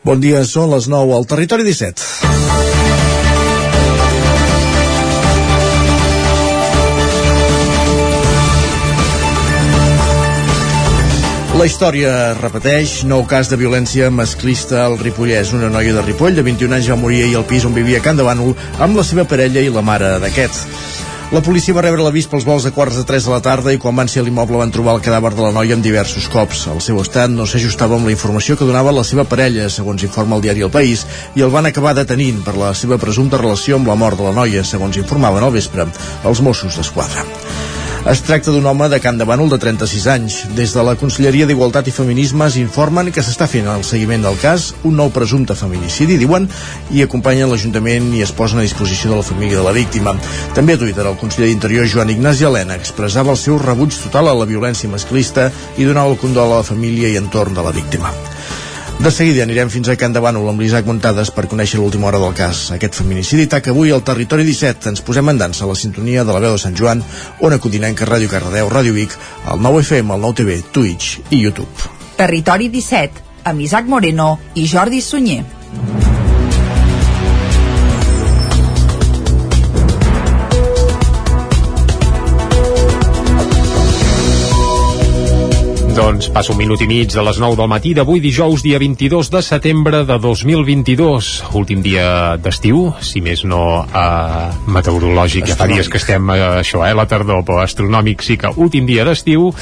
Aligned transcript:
Bon 0.00 0.16
dia, 0.16 0.38
són 0.48 0.70
les 0.72 0.86
9 0.88 1.12
al 1.12 1.26
Territori 1.28 1.60
17. 1.66 2.30
La 11.60 11.66
història 11.68 12.32
repeteix, 12.38 13.02
nou 13.04 13.26
cas 13.28 13.50
de 13.52 13.58
violència 13.60 14.08
masclista 14.08 14.86
al 14.86 14.96
Ripollès. 15.02 15.52
Una 15.52 15.68
noia 15.68 15.92
de 15.92 16.06
Ripoll 16.06 16.38
de 16.38 16.46
21 16.48 16.78
anys 16.78 16.88
va 16.94 16.96
morir 16.96 17.20
ahir 17.26 17.36
al 17.36 17.44
pis 17.44 17.68
on 17.68 17.76
vivia 17.76 18.00
Can 18.00 18.16
de 18.16 18.24
Bànol 18.24 18.56
amb 18.80 18.96
la 18.96 19.04
seva 19.04 19.28
parella 19.28 19.60
i 19.60 19.68
la 19.68 19.84
mare 19.84 20.14
d'aquest. 20.24 20.64
La 21.30 21.38
policia 21.46 21.70
va 21.70 21.84
rebre 21.84 22.02
l'avís 22.02 22.26
pels 22.26 22.42
vols 22.42 22.64
de 22.66 22.72
quarts 22.74 22.96
de 22.98 23.04
3 23.06 23.28
de 23.28 23.30
la 23.30 23.38
tarda 23.44 23.70
i 23.70 23.78
quan 23.78 23.94
van 23.94 24.08
ser 24.10 24.18
a 24.18 24.24
l'immoble 24.26 24.58
van 24.58 24.72
trobar 24.74 24.96
el 24.96 25.02
cadàver 25.04 25.30
de 25.36 25.44
la 25.44 25.52
noia 25.54 25.76
amb 25.76 25.84
diversos 25.86 26.26
cops. 26.32 26.64
El 26.72 26.82
seu 26.82 26.98
estat 26.98 27.30
no 27.30 27.46
s'ajustava 27.46 27.94
amb 27.94 28.10
la 28.10 28.16
informació 28.16 28.56
que 28.58 28.66
donava 28.66 28.90
la 28.96 29.06
seva 29.06 29.22
parella, 29.22 29.68
segons 29.70 30.02
informa 30.02 30.40
el 30.40 30.42
diari 30.42 30.66
El 30.66 30.74
País, 30.74 31.06
i 31.38 31.46
el 31.46 31.54
van 31.54 31.70
acabar 31.70 31.94
detenint 31.94 32.42
per 32.42 32.56
la 32.58 32.72
seva 32.74 32.98
presumpta 32.98 33.38
relació 33.38 33.78
amb 33.78 33.92
la 33.92 33.98
mort 34.02 34.18
de 34.18 34.26
la 34.26 34.34
noia, 34.40 34.66
segons 34.66 34.98
informaven 34.98 35.46
al 35.46 35.54
vespre 35.54 35.86
els 36.26 36.42
Mossos 36.42 36.82
d'Esquadra. 36.82 37.22
Es 38.08 38.22
tracta 38.24 38.48
d'un 38.48 38.64
home 38.64 38.86
de 38.88 38.96
Can 39.04 39.18
de 39.20 39.26
Bànol 39.28 39.50
de 39.52 39.58
36 39.60 40.06
anys. 40.08 40.36
Des 40.56 40.72
de 40.72 40.82
la 40.86 40.94
Conselleria 40.96 41.44
d'Igualtat 41.46 41.90
i 41.90 41.92
Feminismes 41.92 42.56
informen 42.56 43.10
que 43.12 43.20
s'està 43.20 43.44
fent 43.44 43.68
el 43.68 43.84
seguiment 43.84 44.24
del 44.24 44.38
cas, 44.40 44.70
un 44.88 44.96
nou 44.96 45.12
presumpte 45.12 45.52
feminicidi, 45.54 46.16
diuen, 46.16 46.48
i 46.96 47.04
acompanyen 47.04 47.52
l'Ajuntament 47.52 48.08
i 48.16 48.24
es 48.24 48.32
posen 48.32 48.62
a 48.62 48.64
disposició 48.64 49.12
de 49.12 49.20
la 49.20 49.28
família 49.28 49.60
de 49.60 49.66
la 49.68 49.76
víctima. 49.76 50.16
També 50.56 50.78
a 50.78 50.80
Twitter, 50.80 51.04
el 51.04 51.20
conseller 51.20 51.52
d'Interior, 51.52 51.92
Joan 51.92 52.16
Ignasi 52.16 52.48
Helena, 52.48 52.80
expressava 52.80 53.36
el 53.36 53.42
seu 53.42 53.60
rebuig 53.60 53.92
total 53.92 54.32
a 54.32 54.36
la 54.40 54.48
violència 54.48 54.88
masclista 54.88 55.50
i 55.76 55.84
donava 55.84 56.16
el 56.16 56.20
condol 56.24 56.56
a 56.56 56.62
la 56.62 56.68
família 56.72 57.12
i 57.12 57.20
entorn 57.20 57.52
de 57.52 57.68
la 57.68 57.76
víctima. 57.76 58.16
De 59.00 59.08
seguida 59.08 59.46
anirem 59.46 59.70
fins 59.72 59.88
a 59.88 59.94
Can 59.96 60.12
de 60.12 60.20
Bànol 60.20 60.50
amb 60.50 60.60
l'Isaac 60.60 60.84
Montades 60.84 61.30
per 61.32 61.46
conèixer 61.48 61.78
l'última 61.80 62.10
hora 62.10 62.18
del 62.20 62.34
cas. 62.36 62.66
Aquest 62.74 62.98
feminicidi 62.98 63.46
taca 63.48 63.72
avui 63.72 63.94
al 63.96 64.02
territori 64.04 64.44
17. 64.44 64.90
Ens 64.92 65.00
posem 65.00 65.30
en 65.32 65.38
dansa 65.40 65.64
a 65.64 65.68
la 65.70 65.76
sintonia 65.82 66.20
de 66.20 66.34
la 66.36 66.42
veu 66.44 66.52
de 66.52 66.60
Sant 66.60 66.76
Joan, 66.76 67.00
Ona 67.40 67.56
Codinenca, 67.64 68.04
Ràdio 68.04 68.28
Cardedeu, 68.28 68.68
Ràdio 68.68 68.92
Vic, 68.92 69.16
el 69.48 69.62
9 69.64 69.80
FM, 69.86 70.12
el 70.12 70.20
9 70.26 70.38
TV, 70.42 70.58
Twitch 70.76 71.32
i 71.32 71.40
YouTube. 71.40 71.88
Territori 72.20 72.68
17, 72.68 73.24
amb 73.48 73.64
Isaac 73.64 73.88
Moreno 73.88 74.34
i 74.52 74.66
Jordi 74.68 75.00
Sunyer. 75.00 75.59
Doncs 86.10 86.26
passa 86.34 86.50
un 86.50 86.58
minut 86.58 86.80
i 86.82 86.88
mig 86.90 87.12
de 87.14 87.22
les 87.22 87.36
9 87.38 87.54
del 87.54 87.68
matí 87.70 87.92
d'avui 87.94 88.18
dijous, 88.18 88.64
dia 88.66 88.80
22 88.82 89.28
de 89.30 89.40
setembre 89.46 90.00
de 90.02 90.16
2022. 90.18 91.26
Últim 91.54 91.84
dia 91.84 92.34
d'estiu, 92.34 92.80
si 92.98 93.20
més 93.22 93.44
no 93.46 93.84
eh, 93.86 94.48
meteorològic, 94.74 95.46
ja 95.46 95.54
fa 95.54 95.68
dies 95.70 95.86
que 95.86 96.00
estem 96.00 96.32
eh, 96.34 96.38
això, 96.64 96.80
eh, 96.82 96.96
la 96.98 97.04
tardor, 97.06 97.44
però 97.46 97.60
astronòmic 97.62 98.24
sí 98.26 98.34
que 98.42 98.50
últim 98.58 98.88
dia 98.88 99.04
d'estiu 99.06 99.52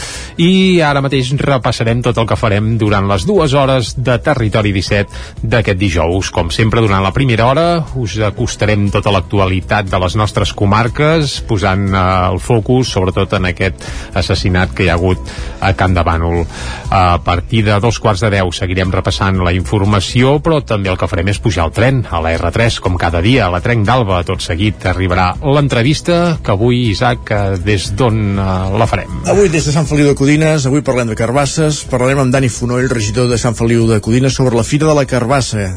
i 0.41 0.81
ara 0.81 1.03
mateix 1.05 1.35
repassarem 1.37 2.01
tot 2.07 2.17
el 2.17 2.31
que 2.31 2.41
farem 2.41 2.79
durant 2.81 3.05
les 3.13 3.29
dues 3.29 3.53
hores 3.53 3.93
de 4.01 4.17
Territori 4.17 4.73
17 4.73 5.45
d'aquest 5.45 5.77
dijous. 5.77 6.33
Com 6.33 6.49
sempre, 6.49 6.81
durant 6.81 7.05
la 7.05 7.13
primera 7.13 7.51
hora 7.51 7.67
us 8.01 8.17
acostarem 8.25 8.89
tota 8.95 9.13
l'actualitat 9.13 9.93
de 9.93 10.01
les 10.01 10.17
nostres 10.17 10.57
comarques, 10.57 11.43
posant 11.45 11.91
eh, 11.93 12.09
el 12.33 12.41
focus 12.41 12.97
sobretot 12.97 13.37
en 13.37 13.53
aquest 13.53 13.85
assassinat 14.17 14.73
que 14.73 14.89
hi 14.89 14.89
ha 14.89 14.97
hagut 14.97 15.37
a 15.61 15.77
Can 15.77 15.93
de 15.93 16.09
Bànol. 16.09 16.38
A 16.95 17.19
partir 17.25 17.65
de 17.67 17.79
dos 17.83 17.99
quarts 18.03 18.23
de 18.25 18.31
deu 18.33 18.53
seguirem 18.55 18.93
repassant 18.95 19.41
la 19.45 19.53
informació, 19.57 20.37
però 20.45 20.61
també 20.65 20.93
el 20.93 20.99
que 21.01 21.09
farem 21.11 21.31
és 21.33 21.41
pujar 21.43 21.67
el 21.69 21.75
tren 21.77 22.03
a 22.11 22.23
la 22.25 22.35
R3, 22.37 22.81
com 22.85 22.99
cada 23.01 23.23
dia, 23.25 23.47
a 23.47 23.53
la 23.55 23.63
Trenc 23.65 23.87
d'Alba. 23.89 24.23
Tot 24.29 24.45
seguit 24.45 24.87
arribarà 24.89 25.31
l'entrevista 25.43 26.39
que 26.45 26.55
avui, 26.55 26.89
Isaac, 26.93 27.33
eh, 27.33 27.59
des 27.65 27.91
d'on 27.99 28.39
eh, 28.39 28.49
la 28.79 28.89
farem? 28.91 29.21
Avui 29.29 29.53
des 29.53 29.67
de 29.69 29.75
Sant 29.75 29.89
Feliu 29.89 30.11
de 30.11 30.17
Codines, 30.19 30.67
avui 30.69 30.85
parlem 30.87 31.11
de 31.11 31.19
carbasses, 31.19 31.85
parlarem 31.91 32.25
amb 32.25 32.35
Dani 32.35 32.53
Fonoll, 32.53 32.89
regidor 32.93 33.31
de 33.33 33.41
Sant 33.41 33.57
Feliu 33.59 33.89
de 33.91 34.01
Codines, 34.05 34.35
sobre 34.35 34.57
la 34.57 34.67
Fira 34.67 34.89
de 34.91 34.97
la 34.99 35.07
Carbassa, 35.09 35.69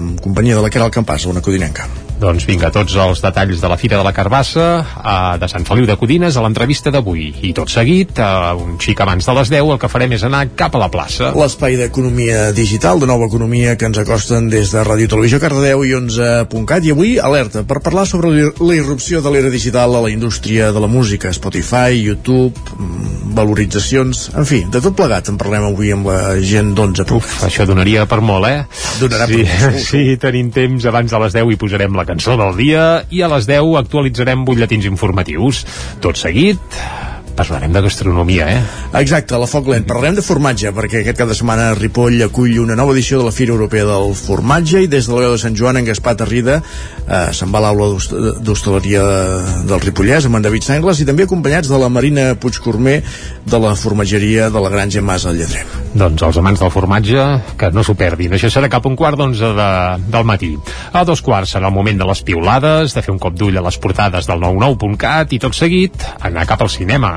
en 0.00 0.16
companyia 0.22 0.58
de 0.58 0.66
la 0.66 0.72
Caral 0.72 0.94
Campàs, 0.94 1.26
una 1.30 1.44
codinenca. 1.44 2.05
Doncs 2.16 2.46
vinga, 2.48 2.70
tots 2.72 2.94
els 2.96 3.20
detalls 3.20 3.60
de 3.60 3.68
la 3.68 3.76
Fira 3.76 3.98
de 4.00 4.04
la 4.06 4.12
Carbassa 4.16 4.66
eh, 4.80 5.36
de 5.36 5.48
Sant 5.52 5.66
Feliu 5.68 5.84
de 5.88 5.98
Codines 6.00 6.36
a 6.36 6.44
l'entrevista 6.44 6.88
d'avui. 6.94 7.26
I 7.44 7.50
tot 7.56 7.68
seguit, 7.68 8.16
eh, 8.16 8.52
un 8.56 8.78
xic 8.80 9.02
abans 9.04 9.26
de 9.28 9.34
les 9.36 9.50
10, 9.52 9.72
el 9.74 9.80
que 9.82 9.90
farem 9.92 10.14
és 10.16 10.24
anar 10.24 10.46
cap 10.56 10.78
a 10.78 10.80
la 10.80 10.88
plaça. 10.92 11.34
L'espai 11.36 11.76
d'economia 11.76 12.54
digital, 12.56 13.02
de 13.02 13.10
nova 13.10 13.28
economia, 13.28 13.74
que 13.76 13.90
ens 13.90 14.00
acosten 14.00 14.48
des 14.48 14.72
de 14.72 14.84
Ràdio 14.86 15.10
Televisió 15.12 15.40
Cardedeu 15.42 15.84
i 15.84 15.92
11.cat. 15.98 16.88
I 16.88 16.94
avui, 16.96 17.18
alerta, 17.20 17.66
per 17.68 17.82
parlar 17.84 18.06
sobre 18.08 18.32
la 18.32 18.78
irrupció 18.78 19.20
de 19.20 19.34
l'era 19.34 19.52
digital 19.52 19.98
a 19.98 20.02
la 20.06 20.12
indústria 20.12 20.72
de 20.72 20.80
la 20.80 20.88
música, 20.88 21.34
Spotify, 21.36 22.00
YouTube, 22.00 22.56
mm, 22.78 23.34
valoritzacions, 23.36 24.30
en 24.40 24.48
fi, 24.48 24.62
de 24.72 24.80
tot 24.80 24.96
plegat 24.96 25.28
en 25.28 25.36
parlem 25.36 25.68
avui 25.68 25.92
amb 25.92 26.08
la 26.08 26.40
gent 26.40 26.72
d'11. 26.72 27.12
Uf, 27.20 27.44
això 27.44 27.68
donaria 27.68 28.08
per 28.08 28.22
molt, 28.24 28.48
eh? 28.48 28.64
Donarà 29.02 29.28
sí, 29.28 29.44
per 29.44 29.60
molt. 29.66 29.84
Sí, 29.92 30.04
tenim 30.20 30.48
temps, 30.54 30.88
abans 30.88 31.12
de 31.12 31.20
les 31.20 31.36
10 31.36 31.52
hi 31.52 31.60
posarem 31.60 31.92
la 31.92 32.05
cançó 32.06 32.36
del 32.40 32.56
dia 32.58 32.86
i 33.10 33.22
a 33.22 33.30
les 33.32 33.48
10 33.50 33.76
actualitzarem 33.82 34.46
butlletins 34.46 34.86
informatius. 34.88 35.64
Tot 36.04 36.18
seguit, 36.20 36.80
parlarem 37.36 37.72
de 37.72 37.82
gastronomia, 37.84 38.48
eh? 38.50 38.62
Exacte, 39.02 39.36
la 39.38 39.46
Foc 39.46 39.68
Lent. 39.68 39.84
Parlarem 39.86 40.16
de 40.16 40.24
formatge, 40.24 40.72
perquè 40.74 41.02
aquest 41.02 41.18
cap 41.20 41.28
de 41.28 41.36
setmana 41.36 41.68
Ripoll 41.76 42.24
acull 42.24 42.56
una 42.62 42.76
nova 42.78 42.94
edició 42.96 43.20
de 43.20 43.28
la 43.28 43.34
Fira 43.36 43.52
Europea 43.54 43.84
del 43.86 44.14
Formatge 44.16 44.82
i 44.86 44.90
des 44.90 45.06
de 45.06 45.14
la 45.14 45.26
veu 45.26 45.34
de 45.36 45.40
Sant 45.42 45.56
Joan, 45.58 45.76
en 45.76 45.86
Gaspar 45.86 46.16
Tarrida, 46.16 46.58
eh, 47.06 47.28
se'n 47.36 47.52
va 47.52 47.60
a 47.60 47.66
l'aula 47.66 48.00
d'hostaleria 48.40 49.04
del 49.68 49.82
Ripollès 49.84 50.26
amb 50.26 50.40
en 50.40 50.46
David 50.48 50.64
Sengles 50.66 51.02
i 51.02 51.08
també 51.08 51.26
acompanyats 51.28 51.68
de 51.68 51.80
la 51.80 51.90
Marina 51.92 52.30
Puigcormer 52.40 53.02
de 53.46 53.60
la 53.62 53.74
formatgeria 53.76 54.48
de 54.50 54.62
la 54.62 54.72
Granja 54.72 55.04
Mas 55.04 55.26
al 55.26 55.36
Lledrer. 55.36 55.66
Doncs 55.94 56.24
els 56.26 56.40
amants 56.40 56.60
del 56.62 56.72
formatge, 56.72 57.26
que 57.60 57.70
no 57.72 57.84
s'ho 57.84 57.96
perdin. 57.98 58.34
Això 58.36 58.50
serà 58.52 58.70
cap 58.72 58.86
a 58.86 58.90
un 58.90 58.96
quart 58.96 59.20
d'onze 59.20 59.52
de, 59.56 59.70
del 60.08 60.26
matí. 60.28 60.54
A 60.92 61.04
dos 61.04 61.22
quarts 61.22 61.54
serà 61.56 61.68
el 61.68 61.76
moment 61.76 62.00
de 62.00 62.08
les 62.08 62.24
piulades, 62.26 62.96
de 62.96 63.04
fer 63.04 63.14
un 63.14 63.20
cop 63.22 63.36
d'ull 63.36 63.60
a 63.60 63.64
les 63.66 63.78
portades 63.82 64.28
del 64.28 64.40
99.cat 64.42 65.36
i 65.36 65.42
tot 65.42 65.56
seguit 65.56 66.08
anar 66.24 66.48
cap 66.48 66.64
al 66.64 66.72
cinema. 66.72 67.16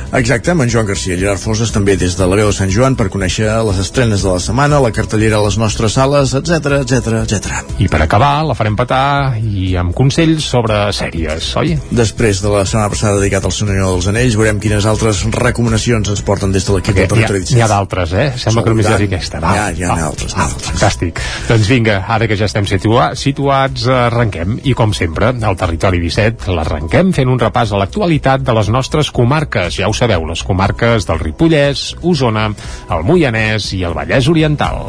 Exacte, 0.11 0.51
amb 0.51 0.65
en 0.65 0.69
Joan 0.69 0.89
Garcia 0.89 1.15
Gerard 1.15 1.39
Foses 1.39 1.69
també 1.71 1.93
des 1.95 2.17
de 2.19 2.25
la 2.27 2.35
veu 2.35 2.49
de 2.49 2.55
Sant 2.55 2.71
Joan 2.73 2.97
per 2.99 3.05
conèixer 3.13 3.45
les 3.63 3.77
estrenes 3.79 4.25
de 4.25 4.27
la 4.27 4.41
setmana, 4.43 4.81
la 4.83 4.91
cartellera 4.91 5.37
a 5.39 5.45
les 5.45 5.55
nostres 5.55 5.95
sales, 5.95 6.33
etc 6.35 6.81
etc 6.81 7.21
etc. 7.21 7.61
I 7.79 7.87
per 7.87 8.01
acabar, 8.03 8.33
la 8.43 8.55
farem 8.59 8.75
petar 8.75 9.37
i 9.39 9.69
amb 9.79 9.95
consells 9.95 10.49
sobre 10.51 10.81
sèries, 10.91 11.47
oi? 11.61 11.77
Després 11.95 12.41
de 12.43 12.51
la 12.51 12.65
setmana 12.67 12.91
passada 12.91 13.21
dedicat 13.21 13.47
al 13.47 13.55
Senyor 13.55 13.93
dels 13.93 14.09
Anells, 14.11 14.35
veurem 14.35 14.59
quines 14.59 14.87
altres 14.91 15.21
recomanacions 15.31 16.11
ens 16.11 16.25
porten 16.27 16.51
des 16.51 16.67
de 16.67 16.75
l'equip 16.75 16.99
del 16.99 17.07
Territori 17.07 17.55
N'hi 17.55 17.63
ha 17.63 17.71
d'altres, 17.71 18.11
eh? 18.11 18.27
Sembla 18.43 18.65
que 18.67 18.75
només 18.75 18.91
hi 18.91 18.93
hagi 18.97 19.07
aquesta. 19.07 19.39
Va, 19.45 19.55
hi 19.55 19.63
ha, 19.63 19.69
hi 19.79 19.87
ha 19.87 19.93
va, 19.95 20.09
altres, 20.11 20.35
va, 20.35 20.49
altres. 20.49 20.73
Fantàstic. 20.73 21.23
Doncs 21.47 21.71
vinga, 21.71 22.01
ara 22.17 22.27
que 22.27 22.35
ja 22.35 22.51
estem 22.51 22.67
situa 22.67 23.13
situats, 23.15 23.87
arrenquem. 23.95 24.59
I 24.67 24.75
com 24.75 24.91
sempre, 24.97 25.31
al 25.31 25.59
Territori 25.63 26.03
17 26.03 26.51
l'arrenquem 26.59 27.15
fent 27.15 27.31
un 27.31 27.39
repàs 27.39 27.71
a 27.71 27.79
l'actualitat 27.79 28.43
de 28.43 28.59
les 28.59 28.75
nostres 28.75 29.15
comarques. 29.15 29.79
Ja 29.79 29.87
ho 29.87 29.95
sabeu, 30.01 30.23
les 30.25 30.41
comarques 30.41 31.05
del 31.05 31.19
Ripollès, 31.21 31.91
Osona, 32.01 32.47
el 32.89 33.03
Moianès 33.05 33.69
i 33.77 33.83
el 33.85 33.93
Vallès 33.93 34.29
Oriental. 34.31 34.79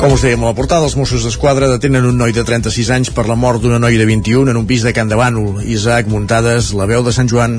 Com 0.00 0.14
us 0.14 0.22
dèiem 0.24 0.40
a 0.46 0.52
la 0.52 0.56
portada, 0.56 0.86
els 0.86 0.94
Mossos 0.96 1.26
d'Esquadra 1.26 1.68
detenen 1.74 2.06
un 2.08 2.16
noi 2.22 2.32
de 2.32 2.46
36 2.46 2.94
anys 2.94 3.10
per 3.12 3.26
la 3.28 3.36
mort 3.36 3.60
d'una 3.60 3.82
noia 3.82 3.98
de 4.00 4.06
21 4.08 4.54
en 4.54 4.62
un 4.62 4.70
pis 4.70 4.86
de 4.86 4.94
Can 4.96 5.10
de 5.10 5.18
Bànol. 5.18 5.58
Isaac 5.66 6.08
Muntades, 6.08 6.70
la 6.78 6.86
veu 6.88 7.02
de 7.04 7.12
Sant 7.12 7.28
Joan. 7.28 7.58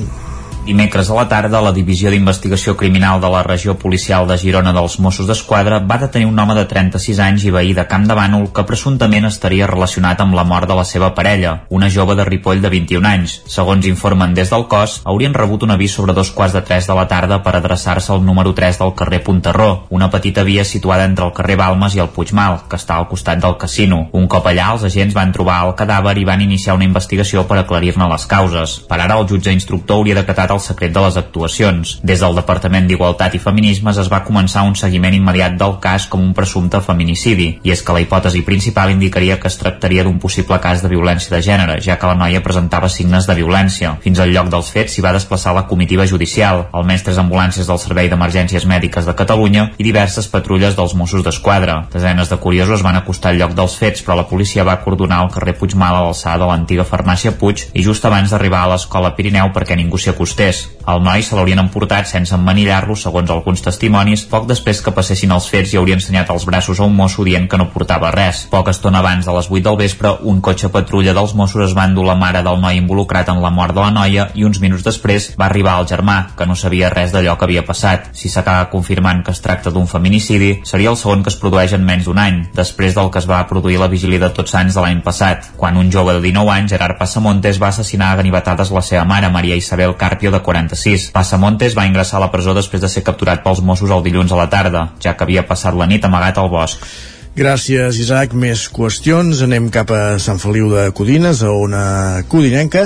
Dimecres 0.62 1.10
a 1.10 1.14
la 1.14 1.24
tarda, 1.26 1.58
la 1.58 1.72
Divisió 1.74 2.06
d'Investigació 2.12 2.76
Criminal 2.78 3.18
de 3.20 3.26
la 3.26 3.40
Regió 3.42 3.72
Policial 3.74 4.28
de 4.28 4.36
Girona 4.38 4.70
dels 4.72 4.94
Mossos 5.02 5.26
d'Esquadra 5.26 5.80
va 5.82 5.96
detenir 5.98 6.28
un 6.28 6.38
home 6.38 6.54
de 6.54 6.62
36 6.70 7.18
anys 7.18 7.46
i 7.48 7.50
veí 7.50 7.72
de 7.74 7.82
Camp 7.90 8.04
de 8.06 8.14
Bànol 8.14 8.44
que 8.54 8.62
presumptament 8.68 9.26
estaria 9.26 9.66
relacionat 9.66 10.22
amb 10.22 10.36
la 10.38 10.44
mort 10.46 10.70
de 10.70 10.76
la 10.78 10.84
seva 10.86 11.08
parella, 11.16 11.64
una 11.68 11.88
jove 11.90 12.14
de 12.14 12.26
Ripoll 12.28 12.62
de 12.62 12.70
21 12.70 13.08
anys. 13.10 13.34
Segons 13.50 13.88
informen 13.90 14.36
des 14.38 14.52
del 14.54 14.68
cos, 14.70 15.00
haurien 15.02 15.34
rebut 15.34 15.64
un 15.66 15.74
avís 15.74 15.96
sobre 15.98 16.14
dos 16.14 16.30
quarts 16.30 16.54
de 16.54 16.62
3 16.62 16.86
de 16.92 16.96
la 17.00 17.08
tarda 17.10 17.40
per 17.42 17.56
adreçar-se 17.58 18.14
al 18.14 18.22
número 18.22 18.54
3 18.54 18.78
del 18.84 18.94
carrer 18.94 19.24
Punterró, 19.26 19.88
una 19.90 20.10
petita 20.14 20.46
via 20.46 20.64
situada 20.64 21.10
entre 21.10 21.26
el 21.26 21.34
carrer 21.34 21.58
Balmes 21.58 21.98
i 21.98 22.04
el 22.06 22.12
Puigmal, 22.14 22.68
que 22.70 22.78
està 22.78 23.00
al 23.00 23.08
costat 23.10 23.42
del 23.42 23.58
casino. 23.58 24.04
Un 24.12 24.30
cop 24.30 24.46
allà, 24.46 24.70
els 24.76 24.86
agents 24.86 25.18
van 25.18 25.34
trobar 25.34 25.58
el 25.66 25.74
cadàver 25.74 26.14
i 26.22 26.24
van 26.30 26.46
iniciar 26.46 26.78
una 26.78 26.86
investigació 26.86 27.48
per 27.50 27.58
aclarir-ne 27.64 28.10
les 28.14 28.30
causes. 28.30 28.78
Per 28.86 29.02
ara, 29.02 29.18
el 29.18 29.26
jutge 29.26 29.58
instructor 29.58 29.98
hauria 29.98 30.20
decretat 30.22 30.51
el 30.52 30.60
secret 30.60 30.92
de 30.92 31.02
les 31.04 31.16
actuacions. 31.16 31.98
Des 32.02 32.20
del 32.22 32.36
Departament 32.36 32.86
d'Igualtat 32.88 33.36
i 33.36 33.40
Feminismes 33.42 33.98
es 33.98 34.10
va 34.12 34.22
començar 34.26 34.64
un 34.68 34.76
seguiment 34.78 35.14
immediat 35.16 35.56
del 35.60 35.78
cas 35.82 36.06
com 36.10 36.22
un 36.22 36.34
presumpte 36.36 36.80
feminicidi, 36.84 37.48
i 37.62 37.72
és 37.74 37.82
que 37.82 37.96
la 37.96 38.02
hipòtesi 38.04 38.44
principal 38.46 38.92
indicaria 38.92 39.38
que 39.40 39.48
es 39.48 39.58
tractaria 39.58 40.04
d'un 40.04 40.18
possible 40.22 40.58
cas 40.60 40.82
de 40.82 40.90
violència 40.92 41.34
de 41.34 41.42
gènere, 41.42 41.78
ja 41.84 41.98
que 41.98 42.10
la 42.10 42.18
noia 42.18 42.42
presentava 42.44 42.90
signes 42.92 43.26
de 43.26 43.36
violència. 43.38 43.96
Fins 44.04 44.20
al 44.20 44.32
lloc 44.34 44.50
dels 44.52 44.70
fets 44.74 44.96
s'hi 44.96 45.04
va 45.04 45.14
desplaçar 45.16 45.54
la 45.56 45.66
comitiva 45.70 46.06
judicial, 46.06 46.66
almenys 46.72 47.06
tres 47.06 47.20
ambulàncies 47.22 47.68
del 47.68 47.80
Servei 47.82 48.10
d'Emergències 48.12 48.66
Mèdiques 48.68 49.08
de 49.08 49.16
Catalunya 49.18 49.68
i 49.78 49.86
diverses 49.86 50.28
patrulles 50.28 50.76
dels 50.76 50.94
Mossos 50.98 51.24
d'Esquadra. 51.24 51.86
Desenes 51.92 52.30
de 52.30 52.38
curiosos 52.42 52.82
van 52.84 52.98
acostar 53.00 53.32
al 53.32 53.40
lloc 53.40 53.56
dels 53.58 53.76
fets, 53.78 54.02
però 54.04 54.18
la 54.18 54.28
policia 54.28 54.66
va 54.68 54.80
cordonar 54.84 55.22
el 55.24 55.32
carrer 55.32 55.56
Puigmal 55.58 55.96
a 55.96 56.04
l'alçada 56.06 56.42
de 56.42 56.50
l'antiga 56.50 56.86
farmàcia 56.88 57.34
Puig 57.38 57.66
i 57.72 57.84
just 57.86 58.04
abans 58.08 58.32
d'arribar 58.32 58.64
a 58.66 58.72
l'escola 58.74 59.14
Pirineu 59.16 59.52
perquè 59.54 59.76
ningú 59.78 59.98
s'hi 59.98 60.10
acostés. 60.12 60.41
El 60.82 60.98
noi 61.04 61.22
se 61.22 61.36
l'haurien 61.38 61.60
emportat 61.62 62.08
sense 62.10 62.34
emmanillar-lo, 62.34 62.96
segons 62.98 63.30
alguns 63.30 63.60
testimonis, 63.62 64.24
poc 64.26 64.48
després 64.48 64.80
que 64.82 64.90
passessin 64.94 65.30
els 65.30 65.46
fets 65.46 65.70
i 65.70 65.78
hauria 65.78 65.94
ensenyat 65.94 66.32
els 66.34 66.42
braços 66.48 66.80
a 66.80 66.88
un 66.88 66.96
mosso 66.98 67.22
dient 67.22 67.46
que 67.46 67.58
no 67.60 67.68
portava 67.70 68.10
res. 68.10 68.40
Poca 68.50 68.74
estona 68.74 68.98
abans 68.98 69.28
de 69.28 69.34
les 69.36 69.46
8 69.46 69.62
del 69.68 69.78
vespre, 69.78 70.16
un 70.26 70.40
cotxe 70.42 70.72
patrulla 70.74 71.14
dels 71.14 71.36
Mossos 71.38 71.68
es 71.68 71.76
va 71.78 71.84
endur 71.86 72.08
la 72.08 72.16
mare 72.18 72.42
del 72.42 72.58
noi 72.58 72.80
involucrat 72.80 73.30
en 73.30 73.38
la 73.42 73.52
mort 73.54 73.76
de 73.76 73.80
la 73.84 73.92
noia 73.94 74.26
i 74.34 74.42
uns 74.42 74.58
minuts 74.58 74.82
després 74.82 75.28
va 75.38 75.46
arribar 75.46 75.76
el 75.78 75.86
germà, 75.86 76.16
que 76.34 76.48
no 76.50 76.58
sabia 76.58 76.90
res 76.90 77.14
d'allò 77.14 77.36
que 77.38 77.46
havia 77.46 77.62
passat. 77.68 78.10
Si 78.18 78.28
s'acaba 78.32 78.66
confirmant 78.74 79.22
que 79.22 79.30
es 79.30 79.42
tracta 79.44 79.70
d'un 79.70 79.86
feminicidi, 79.86 80.64
seria 80.66 80.90
el 80.90 80.98
segon 80.98 81.22
que 81.22 81.30
es 81.30 81.38
produeix 81.38 81.76
en 81.78 81.86
menys 81.86 82.10
d'un 82.10 82.18
any, 82.18 82.42
després 82.58 82.98
del 82.98 83.12
que 83.14 83.22
es 83.22 83.30
va 83.30 83.44
produir 83.46 83.78
la 83.78 83.90
vigília 83.92 84.18
de 84.18 84.32
Tots 84.34 84.50
Sants 84.50 84.74
de 84.74 84.82
l'any 84.82 85.04
passat, 85.06 85.52
quan 85.56 85.78
un 85.78 85.94
jove 85.94 86.18
de 86.18 86.26
19 86.26 86.50
anys, 86.56 86.74
Gerard 86.74 86.98
Passamontes, 86.98 87.62
va 87.62 87.70
assassinar 87.70 88.10
a 88.10 88.18
ganivetades 88.18 88.74
la 88.74 88.82
seva 88.82 89.06
mare, 89.06 89.30
Maria 89.30 89.54
Isabel 89.54 89.94
Carpio, 89.94 90.31
de 90.32 90.42
46. 90.42 91.10
Passamontes 91.14 91.76
va 91.78 91.86
ingressar 91.88 92.18
a 92.18 92.26
la 92.26 92.32
presó 92.34 92.56
després 92.56 92.82
de 92.82 92.90
ser 92.90 93.04
capturat 93.06 93.44
pels 93.44 93.62
Mossos 93.62 93.92
el 93.92 94.04
dilluns 94.04 94.32
a 94.32 94.40
la 94.40 94.50
tarda, 94.50 94.88
ja 95.02 95.16
que 95.16 95.26
havia 95.28 95.46
passat 95.46 95.76
la 95.76 95.86
nit 95.90 96.04
amagat 96.08 96.40
al 96.40 96.50
bosc. 96.52 96.84
Gràcies, 97.32 97.96
Isaac. 97.96 98.34
Més 98.36 98.66
qüestions. 98.68 99.40
Anem 99.46 99.70
cap 99.72 99.88
a 99.94 100.18
Sant 100.20 100.36
Feliu 100.42 100.68
de 100.68 100.90
Codines, 100.92 101.40
a 101.40 101.52
una 101.56 101.84
codinenca. 102.28 102.84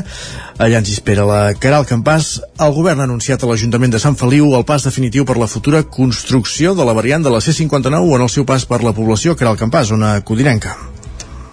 Allà 0.62 0.78
ens 0.78 0.92
espera 0.92 1.26
la 1.26 1.40
Caral 1.58 1.86
Campàs. 1.88 2.36
El 2.62 2.74
govern 2.76 3.02
ha 3.02 3.08
anunciat 3.10 3.42
a 3.42 3.50
l'Ajuntament 3.50 3.96
de 3.96 4.02
Sant 4.02 4.14
Feliu 4.14 4.54
el 4.54 4.66
pas 4.68 4.86
definitiu 4.86 5.26
per 5.26 5.40
la 5.42 5.50
futura 5.50 5.82
construcció 5.82 6.76
de 6.78 6.86
la 6.86 6.94
variant 6.94 7.26
de 7.26 7.34
la 7.34 7.42
C-59 7.42 8.14
en 8.14 8.28
el 8.28 8.30
seu 8.30 8.46
pas 8.46 8.70
per 8.70 8.84
la 8.86 8.94
població. 8.94 9.34
Caral 9.34 9.58
Campàs, 9.58 9.90
una 9.90 10.20
codinenca. 10.22 10.78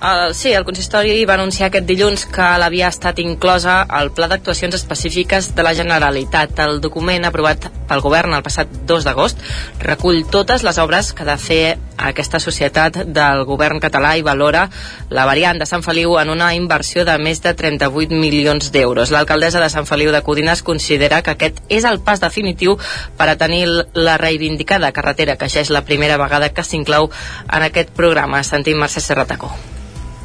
El, 0.04 0.34
sí, 0.36 0.52
el 0.52 0.66
consistori 0.68 1.22
va 1.24 1.38
anunciar 1.38 1.70
aquest 1.70 1.86
dilluns 1.88 2.26
que 2.28 2.44
l'havia 2.60 2.90
estat 2.92 3.22
inclosa 3.24 3.78
al 3.88 4.10
Pla 4.12 4.28
d'Actuacions 4.28 4.76
Específiques 4.76 5.54
de 5.56 5.64
la 5.64 5.72
Generalitat. 5.78 6.58
El 6.60 6.82
document 6.84 7.24
aprovat 7.24 7.70
pel 7.88 8.02
govern 8.04 8.36
el 8.36 8.44
passat 8.44 8.68
2 8.90 9.06
d'agost 9.08 9.40
recull 9.80 10.26
totes 10.28 10.66
les 10.68 10.80
obres 10.84 11.14
que 11.16 11.24
ha 11.24 11.30
de 11.30 11.38
fer 11.40 11.78
aquesta 12.10 12.42
societat 12.44 13.00
del 13.16 13.46
govern 13.48 13.80
català 13.80 14.18
i 14.20 14.26
valora 14.28 14.66
la 15.08 15.24
variant 15.30 15.62
de 15.62 15.68
Sant 15.70 15.86
Feliu 15.88 16.18
en 16.20 16.34
una 16.34 16.50
inversió 16.52 17.06
de 17.08 17.16
més 17.24 17.40
de 17.46 17.54
38 17.56 18.12
milions 18.12 18.74
d'euros. 18.76 19.14
L'alcaldessa 19.16 19.62
de 19.64 19.70
Sant 19.72 19.88
Feliu 19.88 20.12
de 20.12 20.20
Codines 20.20 20.66
considera 20.68 21.22
que 21.24 21.38
aquest 21.38 21.62
és 21.70 21.88
el 21.88 22.02
pas 22.04 22.20
definitiu 22.20 22.76
per 23.16 23.30
a 23.30 23.38
tenir 23.40 23.70
la 23.94 24.18
reivindicada 24.20 24.92
carretera, 24.92 25.38
que 25.40 25.48
ja 25.48 25.64
és 25.64 25.72
la 25.72 25.86
primera 25.88 26.20
vegada 26.20 26.52
que 26.52 26.68
s'inclou 26.68 27.08
en 27.48 27.70
aquest 27.70 27.96
programa. 27.96 28.44
Sentim 28.44 28.84
Mercè 28.84 29.00
Serratacó. 29.00 29.54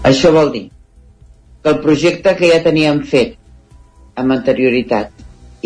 Això 0.06 0.30
vol 0.32 0.52
dir 0.54 0.66
que 1.62 1.70
el 1.72 1.80
projecte 1.82 2.34
que 2.38 2.52
ja 2.52 2.60
teníem 2.62 3.02
fet 3.02 3.34
amb 4.18 4.34
anterioritat 4.34 5.10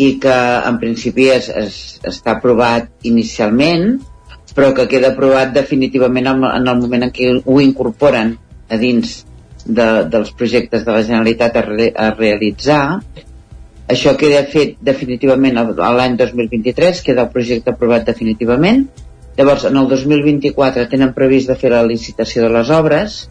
i 0.01 0.15
que 0.21 0.37
en 0.69 0.79
principi 0.81 1.29
es, 1.29 1.49
es, 1.49 1.77
està 2.01 2.37
aprovat 2.37 2.89
inicialment 3.05 3.99
però 4.53 4.73
que 4.77 4.87
queda 4.89 5.13
aprovat 5.13 5.53
definitivament 5.53 6.29
en, 6.29 6.43
en 6.45 6.67
el 6.67 6.81
moment 6.81 7.07
en 7.07 7.13
què 7.13 7.29
ho 7.41 7.59
incorporen 7.61 8.35
a 8.69 8.77
dins 8.77 9.23
de, 9.65 9.87
dels 10.11 10.33
projectes 10.37 10.83
de 10.85 10.91
la 10.91 11.03
Generalitat 11.05 11.57
a, 11.57 11.63
re, 11.65 11.87
a 11.95 12.11
realitzar. 12.13 12.83
Això 13.93 14.13
queda 14.19 14.43
fet 14.49 14.77
definitivament 14.81 15.57
l'any 15.57 16.17
2023 16.19 17.01
queda 17.05 17.25
el 17.25 17.33
projecte 17.33 17.73
aprovat 17.73 18.05
definitivament. 18.09 18.85
Llavors 19.37 19.65
en 19.65 19.79
el 19.81 19.89
2024 19.89 20.85
tenen 20.91 21.15
previst 21.17 21.49
de 21.49 21.57
fer 21.57 21.73
la 21.73 21.81
licitació 21.87 22.45
de 22.45 22.51
les 22.53 22.69
obres 22.69 23.23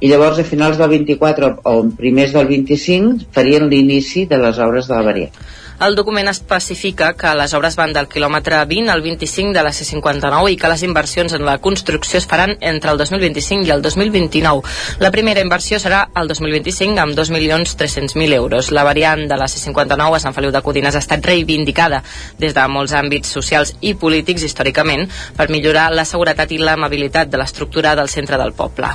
i 0.00 0.10
llavors 0.10 0.38
a 0.38 0.44
finals 0.44 0.78
del 0.80 0.90
24 0.92 1.52
o 1.64 1.76
primers 1.96 2.34
del 2.36 2.50
25 2.50 3.30
farien 3.32 3.70
l'inici 3.70 4.26
de 4.26 4.40
les 4.42 4.58
obres 4.58 4.88
de 4.90 4.94
la 4.94 5.06
variant. 5.06 5.46
El 5.76 5.94
document 5.94 6.24
especifica 6.30 7.10
que 7.12 7.34
les 7.36 7.52
obres 7.52 7.74
van 7.76 7.90
del 7.92 8.06
quilòmetre 8.08 8.62
20 8.64 8.88
al 8.88 9.02
25 9.04 9.52
de 9.52 9.64
la 9.64 9.72
C-59 9.76 10.54
i 10.54 10.56
que 10.56 10.70
les 10.72 10.82
inversions 10.86 11.34
en 11.36 11.42
la 11.44 11.58
construcció 11.60 12.16
es 12.16 12.24
faran 12.26 12.54
entre 12.64 12.94
el 12.94 12.96
2025 12.96 13.68
i 13.68 13.74
el 13.74 13.82
2029. 13.84 14.62
La 15.04 15.10
primera 15.12 15.42
inversió 15.44 15.76
serà 15.76 16.06
el 16.16 16.30
2025 16.32 17.02
amb 17.02 17.12
2.300.000 17.18 18.32
euros. 18.38 18.70
La 18.72 18.86
variant 18.88 19.26
de 19.28 19.36
la 19.36 19.50
C-59 19.52 20.16
a 20.16 20.22
Sant 20.24 20.36
Feliu 20.36 20.54
de 20.54 20.64
Codines 20.64 20.96
ha 20.96 21.04
estat 21.04 21.28
reivindicada 21.28 22.00
des 22.40 22.56
de 22.56 22.64
molts 22.72 22.96
àmbits 22.96 23.36
socials 23.36 23.74
i 23.82 23.92
polítics 24.00 24.48
històricament 24.48 25.04
per 25.36 25.50
millorar 25.52 25.90
la 25.92 26.08
seguretat 26.08 26.56
i 26.56 26.62
l'amabilitat 26.62 27.28
de 27.28 27.42
l'estructura 27.42 27.92
del 28.00 28.08
centre 28.08 28.40
del 28.40 28.56
poble. 28.56 28.94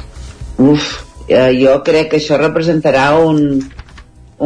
Uf, 0.62 0.88
eh, 1.28 1.52
jo 1.58 1.78
crec 1.86 2.12
que 2.12 2.20
això 2.22 2.38
representarà 2.38 3.06
un, 3.18 3.62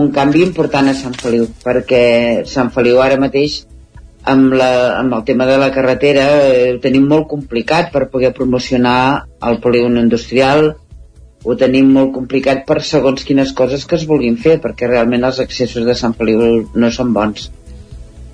un 0.02 0.12
canvi 0.16 0.44
important 0.46 0.88
a 0.88 0.96
Sant 0.96 1.16
Feliu, 1.20 1.50
perquè 1.64 2.04
Sant 2.48 2.72
Feliu 2.72 3.02
ara 3.04 3.20
mateix 3.20 3.64
amb, 4.24 4.56
la, 4.58 4.72
amb 5.02 5.14
el 5.18 5.26
tema 5.28 5.48
de 5.50 5.58
la 5.62 5.72
carretera 5.76 6.26
eh, 6.46 6.74
ho 6.76 6.80
tenim 6.84 7.06
molt 7.12 7.28
complicat 7.34 7.92
per 7.94 8.08
poder 8.14 8.32
promocionar 8.38 8.98
el 9.50 9.60
polígon 9.66 10.00
industrial 10.02 10.72
ho 11.46 11.54
tenim 11.62 11.92
molt 11.94 12.14
complicat 12.16 12.64
per 12.66 12.80
segons 12.82 13.26
quines 13.28 13.52
coses 13.58 13.86
que 13.86 14.00
es 14.00 14.08
vulguin 14.10 14.38
fer 14.42 14.56
perquè 14.64 14.90
realment 14.90 15.28
els 15.28 15.42
accessos 15.44 15.86
de 15.86 15.94
Sant 16.00 16.16
Feliu 16.18 16.42
no 16.74 16.90
són 16.96 17.12
bons. 17.14 17.52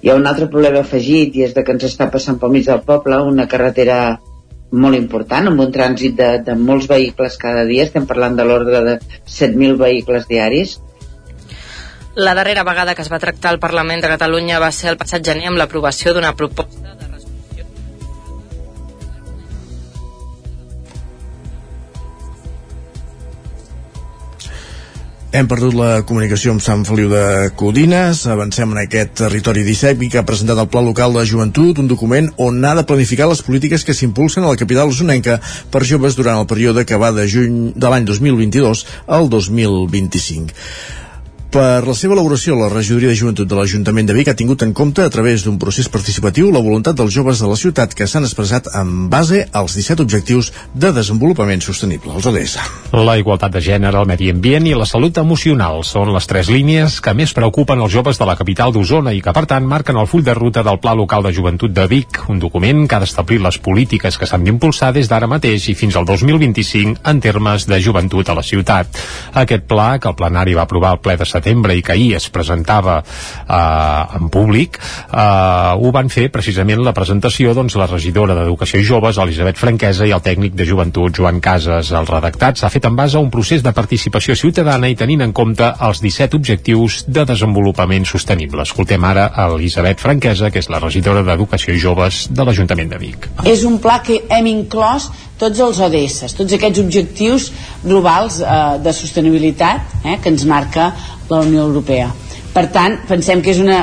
Hi 0.02 0.10
ha 0.10 0.16
un 0.18 0.30
altre 0.30 0.48
problema 0.54 0.80
afegit 0.86 1.36
i 1.36 1.44
és 1.48 1.56
de 1.58 1.66
que 1.66 1.76
ens 1.76 1.84
està 1.90 2.08
passant 2.14 2.40
pel 2.40 2.54
mig 2.56 2.70
del 2.70 2.86
poble 2.88 3.20
una 3.28 3.50
carretera 3.52 3.98
molt 4.72 4.98
important, 4.98 5.50
amb 5.52 5.64
un 5.64 5.74
trànsit 5.74 6.16
de, 6.16 6.30
de 6.46 6.56
molts 6.56 6.88
vehicles 6.92 7.38
cada 7.42 7.66
dia, 7.68 7.88
estem 7.88 8.08
parlant 8.08 8.38
de 8.40 8.48
l'ordre 8.48 8.84
de 8.88 8.96
7.000 9.28 9.78
vehicles 9.82 10.28
diaris. 10.30 10.80
La 12.16 12.36
darrera 12.36 12.64
vegada 12.68 12.96
que 12.96 13.04
es 13.06 13.12
va 13.12 13.20
tractar 13.24 13.52
al 13.52 13.60
Parlament 13.60 14.04
de 14.04 14.12
Catalunya 14.12 14.60
va 14.60 14.72
ser 14.76 14.92
el 14.92 15.00
passat 15.00 15.24
gener 15.24 15.48
amb 15.52 15.60
l'aprovació 15.62 16.16
d'una 16.16 16.36
proposta 16.36 17.01
Hem 25.32 25.48
perdut 25.48 25.72
la 25.80 26.02
comunicació 26.04 26.52
amb 26.52 26.60
Sant 26.60 26.82
Feliu 26.84 27.08
de 27.08 27.52
Codines. 27.56 28.26
Avancem 28.28 28.74
en 28.74 28.82
aquest 28.82 29.14
territori 29.22 29.64
17 29.64 30.10
que 30.12 30.20
ha 30.20 30.26
presentat 30.28 30.60
el 30.60 30.68
Pla 30.68 30.84
Local 30.84 31.16
de 31.16 31.24
Joventut, 31.30 31.80
un 31.80 31.88
document 31.88 32.28
on 32.36 32.60
ha 32.68 32.74
de 32.76 32.84
planificar 32.84 33.30
les 33.32 33.40
polítiques 33.48 33.88
que 33.88 33.96
s'impulsen 33.96 34.44
a 34.44 34.52
la 34.52 34.60
capital 34.60 34.92
zonenca 34.92 35.40
per 35.72 35.86
joves 35.88 36.20
durant 36.20 36.42
el 36.42 36.50
període 36.52 36.84
que 36.84 37.00
va 37.00 37.14
de 37.16 37.30
juny 37.32 37.62
de 37.72 37.94
l'any 37.94 38.10
2022 38.12 38.84
al 39.08 39.32
2025. 39.32 40.52
Per 41.52 41.84
la 41.84 41.92
seva 41.92 42.14
elaboració, 42.16 42.56
la 42.56 42.70
regidoria 42.72 43.10
de 43.12 43.18
joventut 43.20 43.50
de 43.52 43.58
l'Ajuntament 43.58 44.08
de 44.08 44.14
Vic 44.16 44.30
ha 44.32 44.36
tingut 44.40 44.62
en 44.64 44.70
compte, 44.72 45.04
a 45.04 45.12
través 45.12 45.44
d'un 45.44 45.58
procés 45.60 45.90
participatiu, 45.92 46.48
la 46.48 46.62
voluntat 46.64 46.96
dels 46.96 47.12
joves 47.12 47.42
de 47.44 47.50
la 47.50 47.58
ciutat 47.60 47.92
que 47.92 48.06
s'han 48.08 48.24
expressat 48.24 48.70
en 48.80 49.10
base 49.12 49.42
als 49.52 49.76
17 49.76 50.00
objectius 50.00 50.54
de 50.72 50.94
desenvolupament 50.96 51.60
sostenible, 51.60 52.14
els 52.16 52.30
ODS. 52.32 52.54
La 52.96 53.18
igualtat 53.20 53.52
de 53.52 53.60
gènere, 53.66 54.00
el 54.00 54.08
medi 54.08 54.30
ambient 54.32 54.70
i 54.70 54.78
la 54.80 54.88
salut 54.88 55.20
emocional 55.20 55.84
són 55.84 56.14
les 56.16 56.30
tres 56.32 56.48
línies 56.48 57.02
que 57.04 57.12
més 57.20 57.36
preocupen 57.36 57.84
els 57.84 57.92
joves 57.92 58.22
de 58.22 58.30
la 58.32 58.38
capital 58.40 58.72
d'Osona 58.72 59.12
i 59.12 59.20
que, 59.20 59.36
per 59.36 59.44
tant, 59.52 59.68
marquen 59.68 60.00
el 60.00 60.08
full 60.08 60.24
de 60.24 60.38
ruta 60.40 60.64
del 60.64 60.80
Pla 60.80 60.96
Local 60.96 61.28
de 61.28 61.36
Joventut 61.36 61.76
de 61.76 61.90
Vic, 61.92 62.22
un 62.32 62.40
document 62.40 62.86
que 62.88 62.96
ha 62.96 63.02
d'establir 63.04 63.42
les 63.44 63.60
polítiques 63.60 64.16
que 64.16 64.30
s'han 64.30 64.48
d'impulsar 64.48 64.94
des 64.96 65.12
d'ara 65.12 65.28
mateix 65.28 65.68
i 65.68 65.76
fins 65.76 66.00
al 66.00 66.08
2025 66.08 67.04
en 67.12 67.20
termes 67.20 67.68
de 67.68 67.84
joventut 67.84 68.32
a 68.32 68.40
la 68.40 68.48
ciutat. 68.54 69.04
Aquest 69.44 69.68
pla, 69.68 69.98
que 70.00 70.08
el 70.08 70.16
plenari 70.16 70.56
va 70.56 70.64
aprovar 70.64 70.96
al 70.96 71.04
ple 71.04 71.20
de 71.20 71.28
setembre 71.42 71.76
i 71.76 71.82
que 71.82 71.96
ahir 71.96 72.16
es 72.16 72.30
presentava 72.30 73.02
eh, 73.02 74.18
en 74.18 74.30
públic, 74.30 74.78
eh, 74.78 75.74
ho 75.76 75.92
van 75.92 76.10
fer 76.14 76.30
precisament 76.32 76.84
la 76.86 76.94
presentació 76.94 77.56
doncs, 77.58 77.76
la 77.80 77.90
regidora 77.90 78.38
d'Educació 78.38 78.80
i 78.80 78.86
Joves, 78.88 79.18
Elisabet 79.18 79.58
Franquesa, 79.58 80.06
i 80.06 80.14
el 80.16 80.24
tècnic 80.24 80.56
de 80.56 80.68
Joventut, 80.70 81.16
Joan 81.18 81.42
Casas. 81.42 81.92
El 81.92 82.08
redactat 82.08 82.62
s'ha 82.62 82.70
fet 82.72 82.86
en 82.88 82.96
base 82.96 83.18
a 83.18 83.24
un 83.24 83.32
procés 83.34 83.64
de 83.66 83.74
participació 83.74 84.36
ciutadana 84.38 84.90
i 84.92 84.98
tenint 85.00 85.26
en 85.26 85.34
compte 85.34 85.68
els 85.82 86.02
17 86.04 86.38
objectius 86.38 87.02
de 87.08 87.26
desenvolupament 87.26 88.06
sostenible. 88.06 88.64
Escoltem 88.68 89.04
ara 89.08 89.28
Elisabet 89.48 90.00
Franquesa, 90.00 90.52
que 90.52 90.62
és 90.62 90.70
la 90.70 90.80
regidora 90.80 91.26
d'Educació 91.26 91.74
i 91.74 91.82
Joves 91.82 92.28
de 92.32 92.46
l'Ajuntament 92.46 92.94
de 92.94 93.02
Vic. 93.02 93.28
És 93.50 93.66
un 93.68 93.80
pla 93.82 94.00
que 94.06 94.22
hem 94.30 94.48
inclòs 94.52 95.10
tots 95.42 95.60
els 95.66 95.80
ODS, 95.82 96.36
tots 96.38 96.54
aquests 96.58 96.84
objectius 96.84 97.50
globals 97.84 98.40
eh, 98.46 98.60
de 98.86 98.94
sostenibilitat 98.94 100.06
eh, 100.06 100.20
que 100.22 100.30
ens 100.30 100.46
marca 100.46 100.92
la 101.32 101.42
Unió 101.42 101.66
Europea. 101.66 102.12
Per 102.52 102.68
tant, 102.70 103.00
pensem 103.08 103.42
que 103.42 103.54
és 103.54 103.60
una 103.64 103.80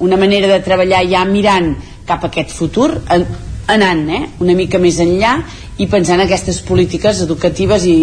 una 0.00 0.16
manera 0.16 0.48
de 0.48 0.60
treballar 0.64 1.04
ja 1.08 1.24
mirant 1.28 1.74
cap 2.08 2.24
a 2.24 2.30
aquest 2.30 2.52
futur 2.56 2.88
en, 3.12 3.26
anant 3.70 4.06
eh, 4.10 4.22
una 4.42 4.56
mica 4.58 4.80
més 4.82 4.98
enllà 5.04 5.34
i 5.80 5.86
pensant 5.88 6.18
en 6.18 6.26
aquestes 6.26 6.60
polítiques 6.66 7.22
educatives 7.24 7.86
i, 7.88 7.98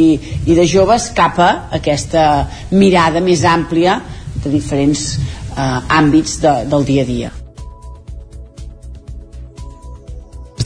i 0.46 0.58
de 0.58 0.66
joves 0.70 1.10
cap 1.18 1.42
a 1.42 1.50
aquesta 1.80 2.28
mirada 2.72 3.22
més 3.22 3.44
àmplia 3.46 4.00
de 4.44 4.54
diferents 4.54 5.10
eh, 5.18 6.00
àmbits 6.00 6.40
de, 6.46 6.56
del 6.72 6.88
dia 6.88 7.04
a 7.04 7.12
dia. 7.12 7.37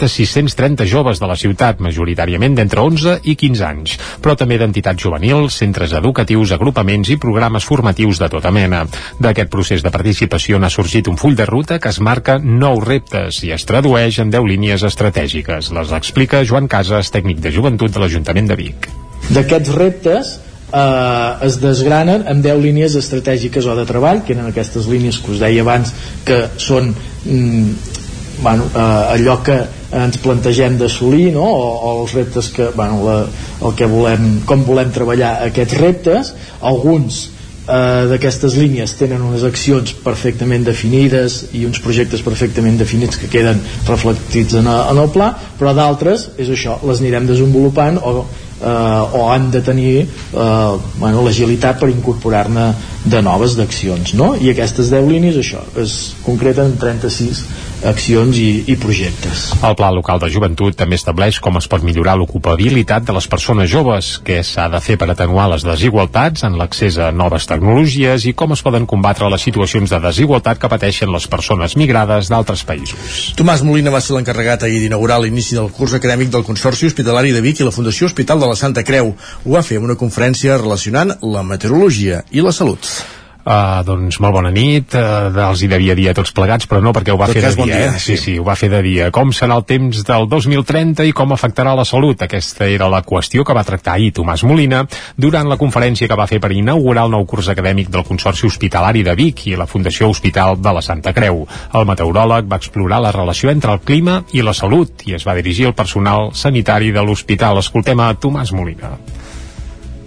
De 0.01 0.09
630 0.09 0.87
joves 0.89 1.21
de 1.21 1.29
la 1.29 1.37
ciutat, 1.39 1.79
majoritàriament 1.83 2.57
d'entre 2.57 2.81
11 2.81 3.17
i 3.23 3.35
15 3.37 3.65
anys, 3.67 3.95
però 4.21 4.35
també 4.37 4.57
d'entitats 4.59 5.01
juvenils, 5.03 5.57
centres 5.61 5.93
educatius, 5.97 6.53
agrupaments 6.57 7.13
i 7.13 7.19
programes 7.21 7.67
formatius 7.67 8.19
de 8.21 8.29
tota 8.33 8.51
mena. 8.51 8.83
D'aquest 9.21 9.51
procés 9.53 9.85
de 9.85 9.93
participació 9.93 10.59
n'ha 10.59 10.71
sorgit 10.73 11.07
un 11.11 11.19
full 11.21 11.37
de 11.37 11.47
ruta 11.49 11.79
que 11.79 11.93
es 11.93 12.01
marca 12.01 12.39
nous 12.41 12.83
reptes 12.83 13.43
i 13.45 13.53
es 13.55 13.65
tradueix 13.69 14.19
en 14.23 14.33
10 14.33 14.47
línies 14.49 14.85
estratègiques. 14.87 15.71
Les 15.75 15.95
explica 15.95 16.45
Joan 16.45 16.67
Casas, 16.71 17.13
tècnic 17.13 17.41
de 17.43 17.53
joventut 17.53 17.93
de 17.93 18.01
l'Ajuntament 18.01 18.49
de 18.49 18.57
Vic. 18.57 18.89
D'aquests 19.31 19.75
reptes 19.77 20.37
eh, 20.73 21.47
es 21.47 21.59
desgranen 21.61 22.25
en 22.27 22.41
10 22.41 22.61
línies 22.63 22.95
estratègiques 22.99 23.65
o 23.65 23.75
de 23.77 23.85
treball, 23.87 24.23
que 24.25 24.35
eren 24.35 24.49
aquestes 24.49 24.87
línies 24.91 25.21
que 25.21 25.35
us 25.35 25.41
deia 25.43 25.63
abans 25.65 25.93
que 26.27 26.43
són 26.61 26.91
mm, 26.91 27.99
bueno, 28.41 28.65
eh, 28.73 29.15
allò 29.15 29.37
que 29.45 29.57
ens 29.91 30.17
plantegem 30.23 30.77
d'assolir 30.79 31.31
no? 31.35 31.45
o, 31.45 31.67
o 31.77 31.91
els 32.01 32.15
reptes 32.17 32.49
que, 32.55 32.71
bueno, 32.75 33.01
la, 33.05 33.17
el 33.61 33.75
que 33.77 33.87
volem, 33.91 34.41
com 34.49 34.65
volem 34.67 34.91
treballar 34.93 35.37
aquests 35.47 35.77
reptes 35.79 36.33
alguns 36.59 37.21
eh, 37.67 38.07
d'aquestes 38.11 38.57
línies 38.59 38.95
tenen 38.99 39.23
unes 39.25 39.45
accions 39.47 39.93
perfectament 40.03 40.65
definides 40.67 41.41
i 41.57 41.65
uns 41.69 41.81
projectes 41.83 42.23
perfectament 42.25 42.79
definits 42.81 43.19
que 43.21 43.29
queden 43.31 43.61
reflectits 43.87 44.57
en, 44.59 44.69
en 44.71 45.03
el 45.05 45.11
pla 45.13 45.33
però 45.59 45.75
d'altres, 45.77 46.31
és 46.41 46.49
això, 46.49 46.79
les 46.87 47.03
anirem 47.03 47.29
desenvolupant 47.29 48.01
o, 48.01 48.25
eh, 48.61 49.17
o 49.17 49.27
han 49.31 49.49
de 49.51 49.61
tenir 49.61 49.93
eh, 50.01 50.77
bueno, 50.99 51.25
l'agilitat 51.25 51.79
per 51.81 51.89
incorporar-ne 51.89 52.71
de 53.03 53.21
noves 53.25 53.57
d'accions 53.57 54.13
no? 54.13 54.35
i 54.37 54.51
aquestes 54.51 54.91
10 54.93 55.09
línies 55.09 55.37
això 55.41 55.63
es 55.81 56.13
concreten 56.25 56.73
en 56.73 56.77
36 56.81 57.45
accions 57.81 58.37
i, 58.37 58.63
i 58.69 58.75
projectes. 58.77 59.47
El 59.65 59.75
Pla 59.77 59.89
Local 59.93 60.19
de 60.21 60.29
Joventut 60.29 60.75
també 60.77 60.97
estableix 60.99 61.39
com 61.41 61.57
es 61.57 61.67
pot 61.71 61.81
millorar 61.85 62.13
l'ocupabilitat 62.19 63.07
de 63.07 63.15
les 63.15 63.27
persones 63.31 63.69
joves, 63.71 64.13
què 64.25 64.41
s'ha 64.45 64.67
de 64.71 64.81
fer 64.83 64.99
per 65.01 65.09
atenuar 65.11 65.47
les 65.51 65.65
desigualtats 65.65 66.45
en 66.45 66.59
l'accés 66.59 66.99
a 67.01 67.09
noves 67.15 67.47
tecnologies 67.49 68.27
i 68.29 68.35
com 68.37 68.53
es 68.53 68.61
poden 68.61 68.85
combatre 68.89 69.29
les 69.33 69.41
situacions 69.41 69.89
de 69.89 70.01
desigualtat 70.03 70.61
que 70.61 70.69
pateixen 70.71 71.11
les 71.13 71.25
persones 71.31 71.75
migrades 71.79 72.29
d'altres 72.29 72.63
països. 72.67 73.31
Tomàs 73.39 73.65
Molina 73.65 73.93
va 73.93 74.01
ser 74.03 74.15
l'encarregat 74.15 74.67
ahir 74.67 74.83
d'inaugurar 74.83 75.17
l'inici 75.23 75.57
del 75.57 75.71
curs 75.73 75.97
acadèmic 75.97 76.29
del 76.33 76.45
Consorci 76.45 76.89
Hospitalari 76.91 77.33
de 77.33 77.41
Vic 77.41 77.61
i 77.61 77.67
la 77.67 77.73
Fundació 77.73 78.09
Hospital 78.11 78.43
de 78.43 78.50
la 78.51 78.59
Santa 78.59 78.83
Creu. 78.87 79.15
Ho 79.45 79.55
va 79.55 79.63
fer 79.65 79.79
en 79.79 79.87
una 79.89 79.97
conferència 79.99 80.59
relacionant 80.59 81.15
la 81.23 81.47
meteorologia 81.47 82.23
i 82.31 82.43
la 82.45 82.55
salut. 82.55 82.93
Uh, 83.41 83.81
doncs 83.81 84.19
molt 84.21 84.35
bona 84.35 84.51
nit, 84.53 84.93
uh, 84.93 85.31
els 85.47 85.63
hi 85.65 85.69
devia 85.71 85.95
dir 85.97 86.11
a 86.11 86.13
tots 86.13 86.29
plegats, 86.37 86.67
però 86.69 86.77
no 86.83 86.91
perquè 86.93 87.09
ho 87.09 87.17
va 87.17 87.25
Tot 87.31 87.39
fer 87.39 87.41
de 87.47 87.57
bon 87.57 87.69
dia, 87.69 87.79
dia, 87.79 87.87
eh? 87.95 87.99
sí, 87.99 88.13
sí. 88.13 88.17
sí, 88.23 88.33
ho 88.37 88.45
va 88.45 88.53
fer 88.59 88.69
de 88.69 88.81
dia. 88.85 89.07
Com 89.13 89.31
serà 89.33 89.57
el 89.57 89.65
temps 89.65 90.03
del 90.05 90.27
2030 90.29 91.07
i 91.09 91.15
com 91.17 91.33
afectarà 91.33 91.73
la 91.77 91.85
salut? 91.87 92.21
Aquesta 92.21 92.67
era 92.69 92.89
la 92.91 93.01
qüestió 93.01 93.41
que 93.47 93.55
va 93.57 93.63
tractar 93.65 93.95
ahir 93.95 94.11
Tomàs 94.13 94.43
Molina 94.45 94.83
durant 95.17 95.49
la 95.49 95.57
conferència 95.57 96.09
que 96.11 96.19
va 96.19 96.27
fer 96.29 96.37
per 96.43 96.51
inaugurar 96.53 97.07
el 97.09 97.15
nou 97.15 97.25
curs 97.25 97.49
acadèmic 97.49 97.89
del 97.89 98.05
Consorci 98.05 98.45
Hospitalari 98.45 99.01
de 99.07 99.17
Vic 99.17 99.47
i 99.49 99.55
la 99.57 99.65
Fundació 99.65 100.11
Hospital 100.13 100.59
de 100.61 100.75
la 100.77 100.85
Santa 100.85 101.15
Creu. 101.17 101.41
El 101.73 101.89
meteoròleg 101.89 102.45
va 102.51 102.61
explorar 102.61 103.01
la 103.01 103.15
relació 103.15 103.49
entre 103.49 103.73
el 103.73 103.81
clima 103.81 104.21
i 104.37 104.45
la 104.45 104.53
salut 104.53 105.07
i 105.09 105.17
es 105.17 105.25
va 105.25 105.37
dirigir 105.39 105.71
al 105.71 105.77
personal 105.77 106.29
sanitari 106.37 106.93
de 106.93 107.01
l'hospital. 107.01 107.57
Escoltem 107.65 108.05
a 108.05 108.13
Tomàs 108.13 108.53
Molina. 108.53 108.93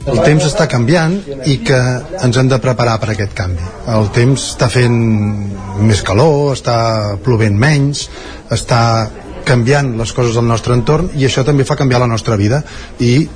El 0.05 0.21
temps 0.21 0.45
està 0.45 0.67
canviant 0.69 1.15
i 1.49 1.57
que 1.65 1.79
ens 2.27 2.37
hem 2.37 2.49
de 2.51 2.59
preparar 2.61 2.99
per 3.01 3.13
aquest 3.15 3.33
canvi. 3.37 3.65
El 3.89 4.11
temps 4.13 4.51
està 4.53 4.69
fent 4.73 4.99
més 5.81 6.03
calor, 6.05 6.53
està 6.53 6.77
plovent 7.25 7.57
menys, 7.57 8.09
està 8.53 8.81
canviant 9.49 9.95
les 9.99 10.13
coses 10.17 10.37
del 10.37 10.47
nostre 10.49 10.77
entorn 10.77 11.11
i 11.17 11.25
això 11.29 11.45
també 11.45 11.65
fa 11.69 11.77
canviar 11.77 12.03
la 12.05 12.11
nostra 12.11 12.37
vida 12.41 12.63
i 13.01 13.27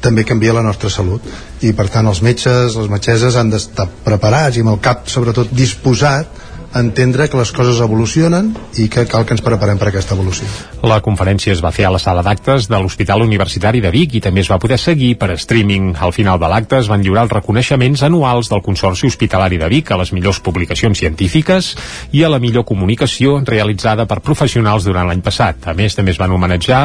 també 0.00 0.24
canvia 0.24 0.54
la 0.54 0.62
nostra 0.64 0.90
salut 0.92 1.24
i 1.64 1.72
per 1.76 1.88
tant 1.92 2.06
els 2.08 2.22
metges, 2.22 2.76
les 2.78 2.90
metgesses 2.92 3.36
han 3.36 3.50
d'estar 3.52 3.88
preparats 4.04 4.56
i 4.56 4.64
amb 4.64 4.76
el 4.76 4.80
cap 4.84 5.08
sobretot 5.10 5.50
disposat 5.52 6.37
entendre 6.74 7.28
que 7.28 7.38
les 7.38 7.50
coses 7.52 7.80
evolucionen 7.80 8.50
i 8.76 8.88
que 8.92 9.06
cal 9.08 9.24
que 9.26 9.34
ens 9.34 9.42
preparem 9.44 9.78
per 9.80 9.88
aquesta 9.90 10.14
evolució. 10.14 10.46
La 10.84 11.00
conferència 11.04 11.52
es 11.54 11.62
va 11.64 11.72
fer 11.74 11.86
a 11.88 11.92
la 11.94 12.00
sala 12.02 12.22
d'actes 12.22 12.68
de 12.68 12.78
l'Hospital 12.78 13.24
Universitari 13.24 13.80
de 13.80 13.90
Vic 13.94 14.18
i 14.18 14.22
també 14.24 14.42
es 14.44 14.50
va 14.50 14.58
poder 14.60 14.78
seguir 14.78 15.14
per 15.18 15.32
streaming. 15.36 15.94
Al 15.98 16.12
final 16.12 16.38
de 16.38 16.50
l'acte 16.50 16.78
es 16.78 16.90
van 16.90 17.02
lliurar 17.02 17.24
els 17.26 17.32
reconeixements 17.32 18.02
anuals 18.06 18.50
del 18.52 18.62
Consorci 18.62 19.08
Hospitalari 19.08 19.58
de 19.58 19.68
Vic 19.68 19.90
a 19.90 19.98
les 20.00 20.12
millors 20.12 20.40
publicacions 20.44 20.98
científiques 20.98 21.74
i 22.12 22.22
a 22.24 22.30
la 22.30 22.38
millor 22.38 22.66
comunicació 22.68 23.38
realitzada 23.44 24.06
per 24.06 24.20
professionals 24.20 24.84
durant 24.84 25.08
l'any 25.08 25.22
passat. 25.24 25.68
A 25.68 25.74
més, 25.74 25.96
també 25.96 26.12
es 26.12 26.20
van 26.20 26.32
homenatjar 26.32 26.82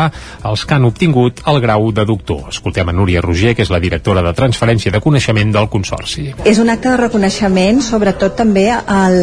els 0.49 0.65
que 0.65 0.77
han 0.77 0.87
obtingut 0.87 1.43
el 1.47 1.59
grau 1.61 1.91
de 1.91 2.05
doctor. 2.05 2.47
Escoltem 2.49 2.89
a 2.89 2.95
Núria 2.95 3.21
Roger, 3.21 3.53
que 3.55 3.65
és 3.67 3.71
la 3.73 3.81
directora 3.83 4.23
de 4.23 4.33
transferència 4.33 4.91
de 4.91 5.03
coneixement 5.03 5.51
del 5.53 5.69
Consorci. 5.69 6.31
És 6.45 6.59
un 6.59 6.71
acte 6.73 6.89
de 6.89 6.97
reconeixement, 7.03 7.81
sobretot 7.83 8.37
també 8.39 8.69
al, 8.71 9.19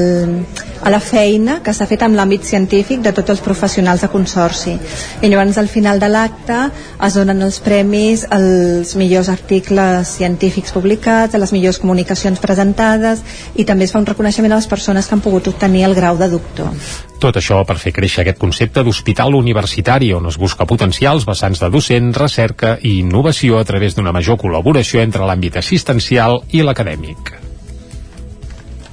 a 0.82 0.90
la 0.90 1.00
feina 1.00 1.58
que 1.64 1.74
s'ha 1.76 1.86
fet 1.88 2.02
amb 2.04 2.16
l'àmbit 2.16 2.46
científic 2.46 3.02
de 3.04 3.12
tots 3.16 3.34
els 3.34 3.42
professionals 3.44 4.00
de 4.04 4.08
Consorci. 4.12 4.76
I 5.20 5.28
llavors 5.28 5.58
al 5.60 5.68
final 5.68 6.00
de 6.00 6.08
l'acte 6.08 6.58
es 7.06 7.18
donen 7.18 7.42
els 7.44 7.60
premis 7.64 8.24
als 8.30 8.94
millors 8.96 9.28
articles 9.28 10.16
científics 10.16 10.72
publicats, 10.72 11.34
a 11.34 11.42
les 11.42 11.52
millors 11.52 11.78
comunicacions 11.82 12.40
presentades 12.40 13.22
i 13.56 13.66
també 13.68 13.84
es 13.84 13.92
fa 13.92 14.00
un 14.00 14.08
reconeixement 14.08 14.52
a 14.52 14.60
les 14.60 14.70
persones 14.70 15.06
que 15.06 15.16
han 15.16 15.24
pogut 15.24 15.52
obtenir 15.52 15.84
el 15.88 15.94
grau 15.94 16.16
de 16.18 16.30
doctor. 16.32 16.72
Tot 17.20 17.36
això 17.36 17.60
per 17.68 17.76
fer 17.76 17.92
créixer 17.92 18.22
aquest 18.22 18.40
concepte 18.40 18.82
d'hospital 18.84 19.36
universitari 19.36 20.08
on 20.16 20.30
es 20.30 20.40
busca 20.40 20.64
potenciar 20.64 21.12
els 21.12 21.28
vessants 21.28 21.60
de 21.60 21.68
docent, 21.68 22.14
recerca 22.16 22.78
i 22.80 22.96
innovació 23.02 23.60
a 23.60 23.68
través 23.68 23.94
d'una 23.94 24.16
major 24.16 24.40
col·laboració 24.40 25.04
entre 25.04 25.28
l'àmbit 25.28 25.60
assistencial 25.60 26.40
i 26.56 26.64
l'acadèmic. 26.64 27.39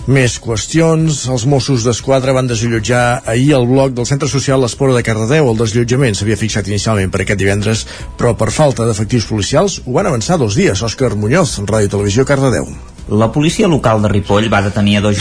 Més 0.07 0.37
qüestions. 0.39 1.25
Els 1.27 1.43
Mossos 1.51 1.83
d'Esquadra 1.83 2.31
van 2.31 2.47
desallotjar 2.47 3.27
ahir 3.27 3.49
el 3.57 3.65
bloc 3.67 3.91
del 3.91 4.05
Centre 4.07 4.29
Social 4.31 4.61
L'Espora 4.63 4.93
de 4.95 5.01
Cardedeu. 5.03 5.49
El 5.51 5.57
desallotjament 5.59 6.15
s'havia 6.15 6.37
fixat 6.39 6.69
inicialment 6.71 7.11
per 7.11 7.25
aquest 7.25 7.41
divendres, 7.41 7.81
però 8.15 8.31
per 8.39 8.47
falta 8.55 8.85
d'efectius 8.87 9.27
policials 9.27 9.81
ho 9.83 9.97
van 9.97 10.07
avançar 10.07 10.37
dos 10.39 10.55
dies. 10.55 10.79
Òscar 10.79 11.09
Muñoz, 11.19 11.57
Ràdio 11.59 11.91
Televisió, 11.91 12.23
Cardedeu. 12.23 12.69
La 13.11 13.27
policia 13.35 13.67
local 13.67 13.99
de 14.01 14.13
Ripoll 14.13 14.47
va 14.47 14.61
detenir 14.63 14.95
a 14.97 15.01
dos 15.09 15.19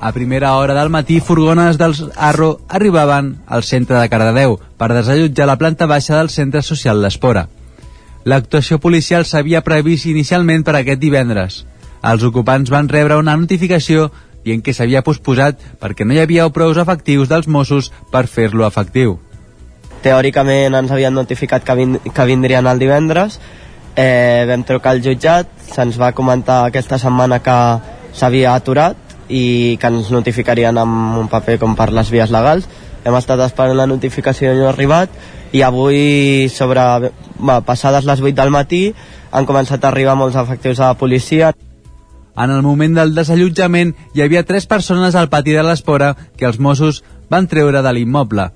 A 0.00 0.12
primera 0.12 0.54
hora 0.56 0.72
del 0.74 0.88
matí, 0.88 1.20
furgones 1.20 1.76
dels 1.76 2.00
Arro 2.16 2.62
arribaven 2.68 3.42
al 3.46 3.62
centre 3.62 4.00
de 4.00 4.08
Cardedeu 4.08 4.56
per 4.78 4.88
desallotjar 4.94 5.46
la 5.46 5.58
planta 5.58 5.86
baixa 5.86 6.16
del 6.16 6.30
centre 6.30 6.62
social 6.62 7.02
L'Espora. 7.02 7.44
L'actuació 8.24 8.80
policial 8.80 9.26
s'havia 9.26 9.60
previst 9.60 10.06
inicialment 10.06 10.64
per 10.64 10.78
aquest 10.80 10.98
divendres. 10.98 11.66
Els 12.02 12.22
ocupants 12.26 12.70
van 12.70 12.88
rebre 12.90 13.18
una 13.20 13.36
notificació 13.38 14.08
dient 14.42 14.62
que 14.66 14.74
s'havia 14.74 15.04
posposat 15.06 15.60
perquè 15.80 16.06
no 16.06 16.16
hi 16.16 16.22
havia 16.22 16.48
prous 16.50 16.80
efectius 16.82 17.30
dels 17.30 17.46
Mossos 17.46 17.92
per 18.10 18.26
fer-lo 18.26 18.66
efectiu. 18.66 19.18
Teòricament 20.02 20.74
ens 20.74 20.90
havien 20.90 21.14
notificat 21.14 21.62
que, 21.62 21.76
vin 21.78 21.98
que 22.02 22.26
vindrien 22.26 22.66
el 22.66 22.82
divendres, 22.82 23.38
eh, 23.94 24.42
vam 24.48 24.64
trucar 24.66 24.96
al 24.96 25.02
jutjat, 25.04 25.46
se'ns 25.70 25.98
va 26.00 26.10
comentar 26.12 26.64
aquesta 26.66 26.98
setmana 26.98 27.38
que 27.38 27.56
s'havia 28.18 28.56
aturat 28.56 28.98
i 29.28 29.78
que 29.80 29.88
ens 29.88 30.10
notificarien 30.10 30.78
amb 30.78 31.20
un 31.22 31.30
paper 31.30 31.60
com 31.62 31.76
per 31.78 31.92
les 31.94 32.10
vies 32.10 32.34
legals. 32.34 32.66
Hem 33.04 33.14
estat 33.18 33.40
esperant 33.46 33.78
la 33.78 33.86
notificació 33.86 34.52
i 34.52 34.58
no 34.58 34.66
ha 34.66 34.74
arribat 34.74 35.10
i 35.52 35.62
avui, 35.62 36.48
sobre, 36.50 37.12
va, 37.38 37.60
passades 37.62 38.06
les 38.08 38.20
8 38.20 38.34
del 38.38 38.50
matí, 38.50 38.88
han 39.30 39.46
començat 39.46 39.84
a 39.84 39.92
arribar 39.92 40.16
molts 40.18 40.38
efectius 40.40 40.78
de 40.78 40.84
la 40.84 40.98
policia. 40.98 41.52
En 42.36 42.50
el 42.50 42.62
moment 42.64 42.94
del 42.96 43.14
desallotjament 43.14 43.92
hi 44.14 44.22
havia 44.24 44.46
tres 44.48 44.66
persones 44.66 45.14
al 45.14 45.28
pati 45.28 45.52
de 45.52 45.64
l'Espora 45.66 46.14
que 46.36 46.46
els 46.48 46.58
Mossos 46.58 47.02
van 47.30 47.48
treure 47.48 47.82
de 47.84 47.92
l'immoble. 47.92 48.48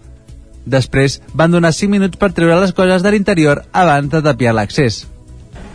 Després 0.67 1.21
van 1.35 1.53
donar 1.53 1.75
5 1.77 1.93
minuts 1.93 2.19
per 2.19 2.33
treure 2.35 2.57
les 2.61 2.73
coses 2.75 3.05
de 3.05 3.13
l'interior 3.13 3.63
abans 3.73 4.11
de 4.11 4.23
tapiar 4.23 4.55
l'accés. 4.57 5.05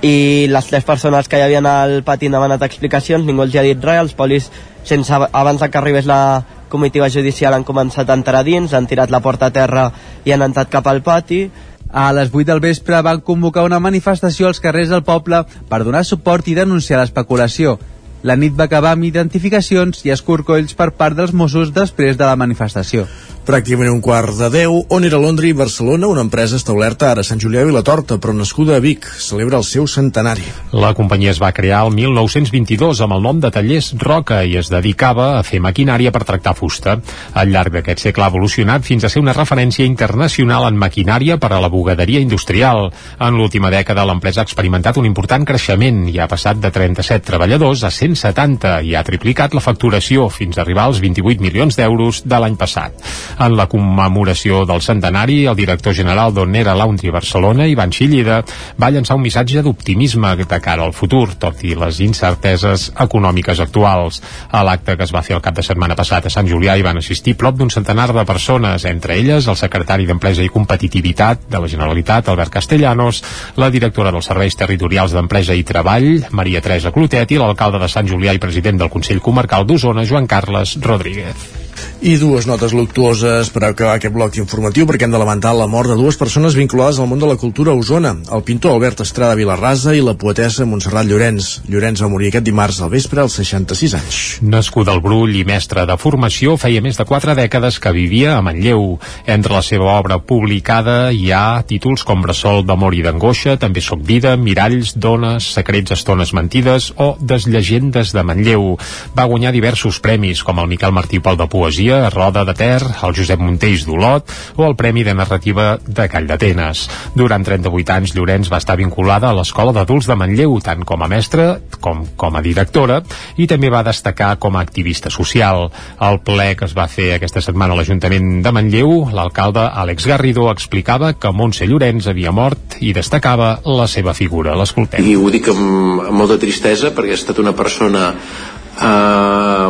I 0.02 0.48
les 0.50 0.66
tres 0.66 0.84
persones 0.84 1.30
que 1.30 1.38
hi 1.38 1.46
havia 1.46 1.62
al 1.62 2.02
pati 2.04 2.26
han 2.28 2.36
demanat 2.36 2.64
explicacions, 2.66 3.26
ningú 3.26 3.46
els 3.46 3.56
ha 3.56 3.62
dit 3.62 3.86
res, 3.86 4.00
els 4.02 4.18
polis, 4.18 4.50
sense, 4.84 5.14
abans 5.14 5.62
que 5.62 5.78
arribés 5.78 6.10
la 6.10 6.44
comitiva 6.72 7.10
judicial, 7.10 7.54
han 7.54 7.68
començat 7.68 8.10
a 8.10 8.18
entrar 8.18 8.42
dins, 8.48 8.74
han 8.74 8.88
tirat 8.90 9.12
la 9.14 9.22
porta 9.22 9.52
a 9.52 9.54
terra 9.54 9.92
i 10.26 10.34
han 10.34 10.42
entrat 10.42 10.72
cap 10.74 10.88
al 10.88 11.04
pati. 11.06 11.46
A 11.92 12.10
les 12.16 12.32
8 12.34 12.48
del 12.48 12.64
vespre 12.64 13.02
van 13.04 13.22
convocar 13.22 13.68
una 13.68 13.82
manifestació 13.84 14.48
als 14.48 14.62
carrers 14.64 14.90
del 14.90 15.04
poble 15.04 15.44
per 15.70 15.84
donar 15.84 16.06
suport 16.08 16.48
i 16.48 16.56
denunciar 16.56 17.02
l'especulació. 17.02 17.78
La 18.24 18.36
nit 18.38 18.54
va 18.54 18.68
acabar 18.70 18.92
amb 18.94 19.08
identificacions 19.08 20.04
i 20.06 20.12
escorcolls 20.14 20.76
per 20.78 20.92
part 20.94 21.18
dels 21.18 21.34
Mossos 21.34 21.72
després 21.74 22.20
de 22.20 22.28
la 22.28 22.38
manifestació. 22.38 23.08
Pràcticament 23.42 23.90
un 23.90 24.02
quart 24.06 24.36
de 24.38 24.52
deu, 24.54 24.76
on 24.94 25.02
era 25.02 25.18
Londres 25.18 25.50
i 25.50 25.56
Barcelona, 25.58 26.06
una 26.06 26.22
empresa 26.22 26.60
establerta 26.60 27.08
ara 27.10 27.24
a 27.24 27.26
Sant 27.26 27.40
Julià 27.42 27.64
i 27.64 27.68
Vilatorta, 27.72 28.20
però 28.22 28.36
nascuda 28.38 28.76
a 28.78 28.82
Vic, 28.84 29.08
celebra 29.18 29.58
el 29.58 29.66
seu 29.66 29.88
centenari. 29.90 30.46
La 30.78 30.92
companyia 30.94 31.32
es 31.34 31.40
va 31.42 31.50
crear 31.50 31.80
el 31.88 31.96
1922 31.96 33.02
amb 33.02 33.16
el 33.16 33.26
nom 33.26 33.40
de 33.42 33.50
Tallers 33.50 33.96
Roca 33.98 34.44
i 34.46 34.54
es 34.62 34.70
dedicava 34.70 35.40
a 35.40 35.42
fer 35.48 35.58
maquinària 35.58 36.12
per 36.14 36.22
tractar 36.30 36.54
fusta. 36.54 37.00
Al 37.34 37.50
llarg 37.50 37.74
d'aquest 37.74 38.04
segle 38.06 38.28
ha 38.28 38.30
evolucionat 38.30 38.86
fins 38.86 39.08
a 39.08 39.10
ser 39.10 39.24
una 39.26 39.34
referència 39.34 39.90
internacional 39.90 40.68
en 40.70 40.78
maquinària 40.78 41.40
per 41.42 41.50
a 41.50 41.64
la 41.66 41.74
bugaderia 41.74 42.22
industrial. 42.22 42.92
En 43.18 43.42
l'última 43.42 43.74
dècada 43.74 44.06
l'empresa 44.06 44.46
ha 44.46 44.48
experimentat 44.50 45.02
un 45.02 45.10
important 45.10 45.50
creixement 45.50 46.04
i 46.14 46.20
ha 46.22 46.30
passat 46.30 46.62
de 46.62 46.70
37 46.70 47.26
treballadors 47.26 47.88
a 47.90 47.90
170 47.90 48.78
i 48.86 48.94
ha 48.94 49.04
triplicat 49.10 49.58
la 49.58 49.66
facturació 49.66 50.30
fins 50.30 50.60
a 50.60 50.66
arribar 50.68 50.86
als 50.86 51.02
28 51.02 51.42
milions 51.42 51.82
d'euros 51.82 52.22
de 52.30 52.38
l'any 52.46 52.62
passat. 52.62 53.02
En 53.40 53.56
la 53.58 53.68
commemoració 53.72 54.66
del 54.68 54.82
centenari, 54.82 55.46
el 55.48 55.56
director 55.56 55.96
general 55.96 56.34
d'Onera 56.34 56.76
Laundry 56.76 57.12
Barcelona, 57.14 57.68
Ivan 57.68 57.94
Xillida, 57.96 58.42
va 58.82 58.92
llançar 58.92 59.16
un 59.16 59.24
missatge 59.24 59.64
d'optimisme 59.64 60.36
de 60.36 60.60
cara 60.60 60.84
al 60.84 60.94
futur, 60.94 61.36
tot 61.40 61.64
i 61.64 61.76
les 61.76 62.02
incerteses 62.04 62.90
econòmiques 63.00 63.60
actuals. 63.60 64.22
A 64.52 64.64
l'acte 64.68 64.98
que 64.98 65.06
es 65.08 65.14
va 65.14 65.24
fer 65.24 65.38
el 65.38 65.44
cap 65.46 65.56
de 65.56 65.66
setmana 65.66 65.96
passat 65.96 66.26
a 66.26 66.34
Sant 66.34 66.50
Julià 66.50 66.76
hi 66.78 66.86
van 66.86 67.00
assistir 67.00 67.38
prop 67.40 67.58
d'un 67.58 67.72
centenar 67.72 68.10
de 68.14 68.26
persones, 68.26 68.86
entre 68.86 69.18
elles 69.18 69.48
el 69.48 69.60
secretari 69.60 70.08
d'Empresa 70.10 70.44
i 70.44 70.52
Competitivitat 70.52 71.48
de 71.50 71.62
la 71.62 71.72
Generalitat, 71.72 72.30
Albert 72.30 72.58
Castellanos, 72.58 73.24
la 73.56 73.72
directora 73.72 74.12
dels 74.12 74.28
Serveis 74.32 74.58
Territorials 74.58 75.16
d'Empresa 75.16 75.56
i 75.56 75.64
Treball, 75.68 76.28
Maria 76.32 76.62
Teresa 76.62 76.92
Clotet, 76.92 77.32
i 77.32 77.42
l'alcalde 77.42 77.82
de 77.82 77.90
Sant 77.92 78.08
Julià 78.10 78.36
i 78.36 78.44
president 78.44 78.82
del 78.82 78.94
Consell 78.94 79.24
Comarcal 79.24 79.68
d'Osona, 79.68 80.06
Joan 80.08 80.28
Carles 80.28 80.78
Rodríguez. 80.82 81.61
I 82.02 82.16
dues 82.18 82.48
notes 82.50 82.72
luctuoses 82.74 83.52
per 83.54 83.62
acabar 83.68 84.00
aquest 84.00 84.16
bloc 84.16 84.34
informatiu 84.42 84.88
perquè 84.90 85.06
hem 85.06 85.12
de 85.14 85.20
lamentar 85.22 85.52
la 85.54 85.68
mort 85.70 85.86
de 85.92 85.94
dues 86.00 86.16
persones 86.18 86.56
vinculades 86.58 86.98
al 86.98 87.06
món 87.06 87.20
de 87.22 87.28
la 87.30 87.36
cultura 87.38 87.76
a 87.76 87.78
Osona, 87.78 88.16
el 88.34 88.42
pintor 88.42 88.74
Albert 88.74 89.04
Estrada 89.06 89.36
Vilarrasa 89.38 89.94
i 89.94 90.02
la 90.02 90.16
poetessa 90.18 90.66
Montserrat 90.66 91.06
Llorenç. 91.06 91.60
Llorenç 91.70 92.02
va 92.02 92.10
morir 92.10 92.32
aquest 92.32 92.48
dimarts 92.48 92.80
al 92.82 92.90
vespre 92.90 93.22
als 93.22 93.36
66 93.38 93.94
anys. 94.00 94.22
Nascut 94.42 94.90
al 94.90 95.04
Brull 95.06 95.38
i 95.38 95.44
mestre 95.46 95.84
de 95.86 95.98
formació, 96.02 96.56
feia 96.58 96.82
més 96.82 96.98
de 96.98 97.06
quatre 97.06 97.36
dècades 97.38 97.78
que 97.78 97.94
vivia 97.94 98.34
a 98.34 98.42
Manlleu. 98.42 98.98
Entre 99.30 99.54
la 99.54 99.62
seva 99.62 99.94
obra 99.94 100.18
publicada 100.18 101.12
hi 101.14 101.30
ha 101.30 101.62
títols 101.70 102.02
com 102.02 102.26
Bressol 102.26 102.66
d'amor 102.66 102.98
i 102.98 103.06
d'angoixa, 103.06 103.60
també 103.62 103.86
Soc 103.86 104.02
vida, 104.10 104.34
Miralls, 104.42 104.96
Dones, 104.98 105.52
Secrets, 105.54 105.94
Estones 106.00 106.34
mentides 106.34 106.96
o 106.98 107.14
Desllegendes 107.22 108.18
de 108.18 108.26
Manlleu. 108.26 108.74
Va 109.14 109.30
guanyar 109.30 109.54
diversos 109.54 110.02
premis, 110.02 110.42
com 110.42 110.66
el 110.66 110.74
Miquel 110.74 110.98
Martí 110.98 111.22
Pol 111.22 111.38
de 111.38 111.46
Poesia, 111.46 111.91
Roda 112.14 112.44
de 112.48 112.56
Ter, 112.58 112.80
el 112.82 113.16
Josep 113.18 113.42
Montells 113.42 113.86
d'Olot 113.88 114.32
o 114.58 114.66
el 114.68 114.78
Premi 114.80 115.06
de 115.08 115.16
Narrativa 115.18 115.74
de 115.86 116.08
Call 116.12 116.30
d'Atenes. 116.30 116.88
Durant 117.18 117.46
38 117.46 117.98
anys, 117.98 118.16
Llorenç 118.16 118.52
va 118.52 118.62
estar 118.62 118.78
vinculada 118.80 119.30
a 119.30 119.38
l'Escola 119.38 119.74
d'Adults 119.76 120.10
de 120.10 120.18
Manlleu, 120.20 120.58
tant 120.64 120.86
com 120.88 121.04
a 121.04 121.10
mestra 121.12 121.56
com 121.82 122.06
com 122.16 122.38
a 122.38 122.44
directora, 122.46 123.02
i 123.42 123.48
també 123.50 123.72
va 123.74 123.84
destacar 123.84 124.36
com 124.42 124.56
a 124.56 124.62
activista 124.62 125.12
social. 125.14 125.70
Al 125.98 126.22
ple 126.26 126.52
que 126.60 126.68
es 126.70 126.76
va 126.78 126.88
fer 126.92 127.12
aquesta 127.16 127.44
setmana 127.44 127.76
a 127.76 127.82
l'Ajuntament 127.82 128.42
de 128.46 128.56
Manlleu, 128.56 128.96
l'alcalde 129.14 129.68
Àlex 129.84 130.08
Garrido 130.10 130.48
explicava 130.52 131.14
que 131.14 131.34
Montse 131.34 131.68
Llorenç 131.68 132.08
havia 132.12 132.34
mort 132.36 132.78
i 132.80 132.94
destacava 132.94 133.58
la 133.66 133.88
seva 133.92 134.14
figura. 134.18 134.56
L'escoltem. 134.58 135.06
I 135.06 135.18
ho 135.18 135.30
dic 135.34 135.52
amb, 135.52 136.08
amb 136.08 136.18
molta 136.18 136.40
tristesa 136.42 136.94
perquè 136.96 137.16
ha 137.16 137.20
estat 137.20 137.42
una 137.42 137.56
persona 137.58 138.10
eh, 138.12 139.70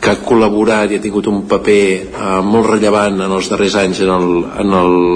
que 0.00 0.12
ha 0.12 0.20
col·laborat 0.22 0.92
i 0.92 0.98
ha 0.98 1.02
tingut 1.02 1.26
un 1.30 1.42
paper 1.50 1.82
eh, 1.90 2.40
molt 2.46 2.70
rellevant 2.72 3.18
en 3.24 3.34
els 3.34 3.48
darrers 3.50 3.78
anys 3.80 4.02
en 4.06 4.74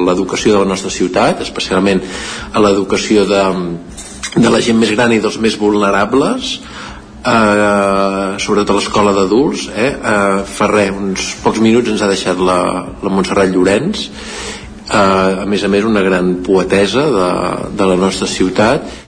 l'educació 0.09 0.57
de 0.57 0.62
la 0.65 0.71
nostra 0.73 0.91
ciutat, 0.91 1.43
especialment 1.45 2.03
a 2.53 2.62
l'educació 2.62 3.27
de, 3.29 3.43
de 4.37 4.51
la 4.51 4.62
gent 4.65 4.81
més 4.81 4.95
gran 4.95 5.15
i 5.15 5.21
dels 5.23 5.39
més 5.43 5.59
vulnerables, 5.61 6.57
eh, 7.23 8.39
sobretot 8.43 8.75
a 8.75 8.79
l'escola 8.81 9.15
d'adults. 9.17 9.69
Eh? 9.71 9.93
Eh, 9.93 10.43
fa 10.51 10.71
res, 10.73 10.91
uns 10.97 11.31
pocs 11.45 11.62
minuts 11.62 11.93
ens 11.93 12.03
ha 12.03 12.11
deixat 12.11 12.43
la, 12.43 12.59
la 13.03 13.15
Montserrat 13.15 13.55
Llorenç, 13.55 14.09
eh, 14.89 14.99
a 14.99 15.47
més 15.47 15.62
a 15.62 15.71
més 15.71 15.87
una 15.87 16.03
gran 16.03 16.35
poetesa 16.42 17.07
de, 17.14 17.31
de 17.79 17.92
la 17.92 18.01
nostra 18.03 18.31
ciutat 18.31 19.02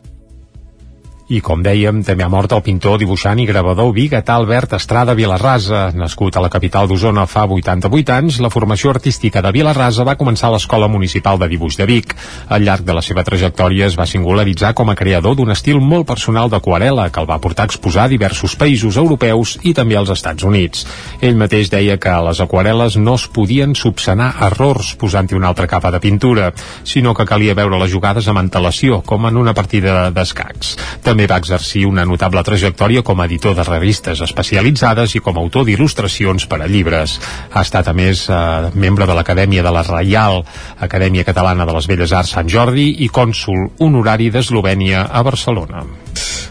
i 1.35 1.41
com 1.43 1.63
dèiem, 1.65 2.03
també 2.07 2.23
ha 2.23 2.31
mort 2.31 2.53
el 2.55 2.63
pintor, 2.63 3.01
dibuixant 3.03 3.41
i 3.43 3.47
gravador 3.49 3.91
biguetà 3.97 4.37
Albert 4.39 4.77
Estrada 4.79 5.17
Vilarrasa. 5.19 5.89
Nascut 5.99 6.37
a 6.37 6.43
la 6.45 6.51
capital 6.53 6.87
d'Osona 6.87 7.25
fa 7.27 7.43
88 7.51 8.13
anys, 8.15 8.39
la 8.45 8.51
formació 8.53 8.93
artística 8.93 9.43
de 9.43 9.51
Vilarrasa 9.55 10.07
va 10.07 10.15
començar 10.21 10.49
a 10.49 10.55
l'Escola 10.55 10.87
Municipal 10.89 11.41
de 11.41 11.49
Dibuix 11.51 11.79
de 11.81 11.89
Vic. 11.91 12.15
Al 12.49 12.63
llarg 12.63 12.87
de 12.87 12.95
la 12.95 13.03
seva 13.03 13.25
trajectòria 13.27 13.89
es 13.89 13.97
va 13.99 14.07
singularitzar 14.07 14.75
com 14.79 14.93
a 14.93 14.97
creador 14.99 15.35
d'un 15.35 15.51
estil 15.51 15.81
molt 15.83 16.07
personal 16.07 16.53
d'aquarela 16.53 17.09
que 17.11 17.25
el 17.25 17.31
va 17.31 17.41
portar 17.43 17.67
a 17.67 17.73
exposar 17.73 18.07
a 18.07 18.13
diversos 18.13 18.55
països 18.61 19.01
europeus 19.01 19.57
i 19.63 19.75
també 19.75 19.99
als 19.99 20.15
Estats 20.15 20.47
Units. 20.47 20.87
Ell 21.21 21.41
mateix 21.41 21.73
deia 21.73 21.99
que 21.99 22.13
a 22.15 22.23
les 22.29 22.43
aquarel·les 22.45 23.01
no 23.03 23.17
es 23.19 23.27
podien 23.27 23.75
subsanar 23.75 24.31
errors 24.51 24.95
posant-hi 25.01 25.35
una 25.35 25.51
altra 25.51 25.67
capa 25.67 25.91
de 25.91 26.03
pintura, 26.05 26.53
sinó 26.85 27.15
que 27.15 27.27
calia 27.27 27.59
veure 27.59 27.83
les 27.83 27.91
jugades 27.91 28.29
amb 28.31 28.45
antelació, 28.45 29.03
com 29.03 29.27
en 29.27 29.43
una 29.43 29.55
partida 29.55 30.11
d'escacs. 30.15 30.77
També 31.03 31.24
va 31.31 31.39
exercir 31.43 31.85
una 31.87 32.05
notable 32.05 32.43
trajectòria 32.47 33.03
com 33.03 33.21
a 33.21 33.27
editor 33.29 33.57
de 33.57 33.65
revistes 33.67 34.21
especialitzades 34.25 35.15
i 35.15 35.23
com 35.25 35.37
a 35.37 35.43
autor 35.45 35.67
d'il·lustracions 35.69 36.49
per 36.51 36.61
a 36.63 36.69
llibres. 36.71 37.19
Ha 37.53 37.63
estat, 37.63 37.89
a 37.89 37.93
més, 37.93 38.29
eh, 38.29 38.71
membre 38.75 39.07
de 39.07 39.15
l'Acadèmia 39.15 39.63
de 39.63 39.73
la 39.73 39.83
Reial 39.83 40.45
Acadèmia 40.81 41.25
Catalana 41.25 41.67
de 41.67 41.73
les 41.73 41.87
Belles 41.87 42.13
Arts 42.13 42.35
Sant 42.35 42.49
Jordi 42.49 43.05
i 43.05 43.09
cònsul 43.09 43.71
honorari 43.79 44.31
d'Eslovènia 44.31 45.09
a 45.11 45.23
Barcelona. 45.23 45.85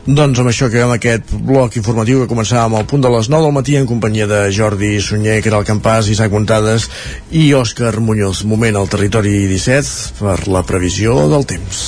Doncs 0.03 0.39
amb 0.41 0.49
això 0.51 0.67
acabem 0.67 0.91
aquest 0.97 1.29
bloc 1.47 1.77
informatiu 1.79 2.19
que 2.19 2.27
començàvem 2.27 2.75
al 2.75 2.87
punt 2.91 3.05
de 3.05 3.11
les 3.13 3.29
9 3.31 3.47
del 3.47 3.55
matí 3.55 3.77
en 3.79 3.87
companyia 3.87 4.27
de 4.27 4.41
Jordi 4.51 4.97
Sunyer, 4.99 5.37
que 5.41 5.47
era 5.47 5.61
el 5.63 5.67
Campàs, 5.69 6.09
Isaac 6.11 6.31
Montades 6.35 6.89
i 7.31 7.53
Òscar 7.55 7.95
Muñoz. 8.03 8.43
Moment 8.43 8.75
al 8.75 8.91
territori 8.91 9.45
17 9.47 10.19
per 10.19 10.41
la 10.51 10.65
previsió 10.67 11.15
del 11.31 11.47
temps. 11.47 11.85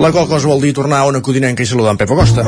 La 0.00 0.10
qual 0.12 0.26
cosa 0.30 0.48
vol 0.48 0.62
dir 0.64 0.72
tornar 0.76 1.02
a 1.02 1.08
una 1.10 1.20
codinenca 1.20 1.62
i 1.62 1.68
saludar 1.68 1.92
en 1.92 1.98
Pep 2.00 2.10
Acosta. 2.14 2.44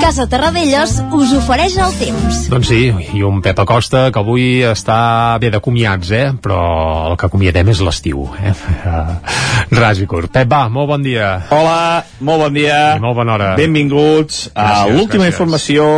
Casa 0.00 0.26
Terradellos 0.30 1.00
us 1.18 1.32
ofereix 1.34 1.74
el 1.82 1.94
temps. 1.98 2.40
Doncs 2.52 2.68
sí, 2.70 2.80
i 3.18 3.22
un 3.26 3.40
Pep 3.42 3.58
Acosta 3.62 4.04
que 4.14 4.20
avui 4.22 4.44
està 4.66 4.98
bé 5.42 5.50
de 5.54 5.58
comiats, 5.62 6.10
eh? 6.14 6.26
Però 6.42 6.58
el 7.10 7.16
que 7.18 7.26
acomiadem 7.26 7.70
és 7.72 7.80
l'estiu, 7.82 8.26
eh? 8.38 8.52
Ras 9.80 10.02
i 10.02 10.06
curt. 10.10 10.30
Pep, 10.34 10.50
va, 10.50 10.66
molt 10.70 10.90
bon 10.92 11.02
dia. 11.06 11.32
Hola, 11.54 12.04
molt 12.20 12.44
bon 12.46 12.54
dia. 12.58 12.78
I 12.98 13.02
molt 13.02 13.18
bona 13.18 13.34
hora. 13.34 13.52
Benvinguts 13.58 14.48
a 14.54 14.66
Gràcies, 14.68 14.94
l'última 14.94 15.24
gràcies. 15.24 15.34
informació 15.34 15.88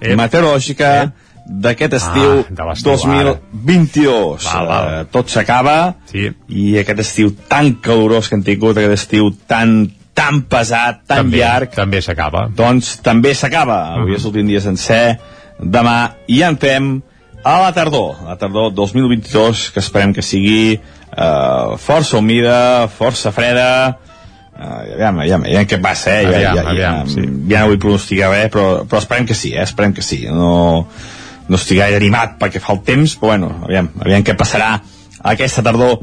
Ep. 0.00 0.14
meteorològica 0.16 0.92
d'aquest 1.48 1.94
estiu 1.96 2.32
Ah, 2.44 2.54
de 2.54 2.64
l'estiu, 2.68 2.92
2022. 2.92 4.44
Val, 4.44 4.66
val. 4.68 4.88
Eh, 4.88 5.04
tot 5.12 5.30
s'acaba 5.32 5.76
sí. 6.10 6.28
i 6.48 6.78
aquest 6.80 7.00
estiu 7.00 7.32
tan 7.48 7.74
calorós 7.84 8.28
que 8.28 8.36
hem 8.36 8.44
tingut, 8.46 8.76
aquest 8.76 9.06
estiu 9.06 9.30
tan 9.48 9.90
tan 10.18 10.42
pesat, 10.50 11.04
tan 11.06 11.28
també, 11.28 11.38
llarg, 11.38 11.74
També 11.76 12.00
s'acaba. 12.02 12.48
doncs 12.50 12.96
també 13.06 13.34
s'acaba. 13.34 13.94
Avui 14.00 14.16
és 14.16 14.24
l'últim 14.26 14.48
dia 14.50 14.60
sencer, 14.60 15.18
demà 15.62 16.14
i 16.26 16.40
ja 16.40 16.48
entrem 16.50 16.96
a 17.44 17.60
la 17.62 17.70
tardor, 17.72 18.16
a 18.24 18.32
la 18.32 18.36
tardor 18.36 18.72
2022, 18.74 19.70
que 19.70 19.78
esperem 19.78 20.12
que 20.12 20.22
sigui 20.22 20.74
eh, 20.74 21.76
força 21.78 22.18
humida, 22.18 22.88
força 22.88 23.32
freda, 23.32 23.98
Uh, 24.58 24.90
aviam, 24.96 25.20
aviam, 25.22 25.42
aviam 25.46 25.66
què 25.70 25.76
passa, 25.78 26.10
eh? 26.18 26.24
Aviam, 26.26 26.40
ja, 26.42 26.52
ja, 26.56 26.62
aviam, 26.72 26.96
ja, 27.06 27.12
sí. 27.12 27.26
ja 27.46 27.60
no 27.62 27.68
vull 27.70 27.78
pronosticar 27.78 28.32
res, 28.32 28.48
però, 28.50 28.64
però 28.90 28.98
esperem 28.98 29.28
que 29.28 29.36
sí, 29.38 29.52
eh? 29.54 29.62
esperem 29.62 29.92
que 29.94 30.02
sí. 30.02 30.24
No, 30.34 30.88
no 31.48 31.56
estic 31.56 31.80
gaire 31.80 31.98
animat 32.00 32.36
perquè 32.40 32.60
fa 32.62 32.74
el 32.76 32.82
temps, 32.86 33.16
però 33.18 33.32
bueno, 33.32 33.50
aviam, 33.66 33.90
aviam 34.04 34.24
què 34.24 34.36
passarà 34.38 34.76
aquesta 35.32 35.64
tardor 35.64 36.00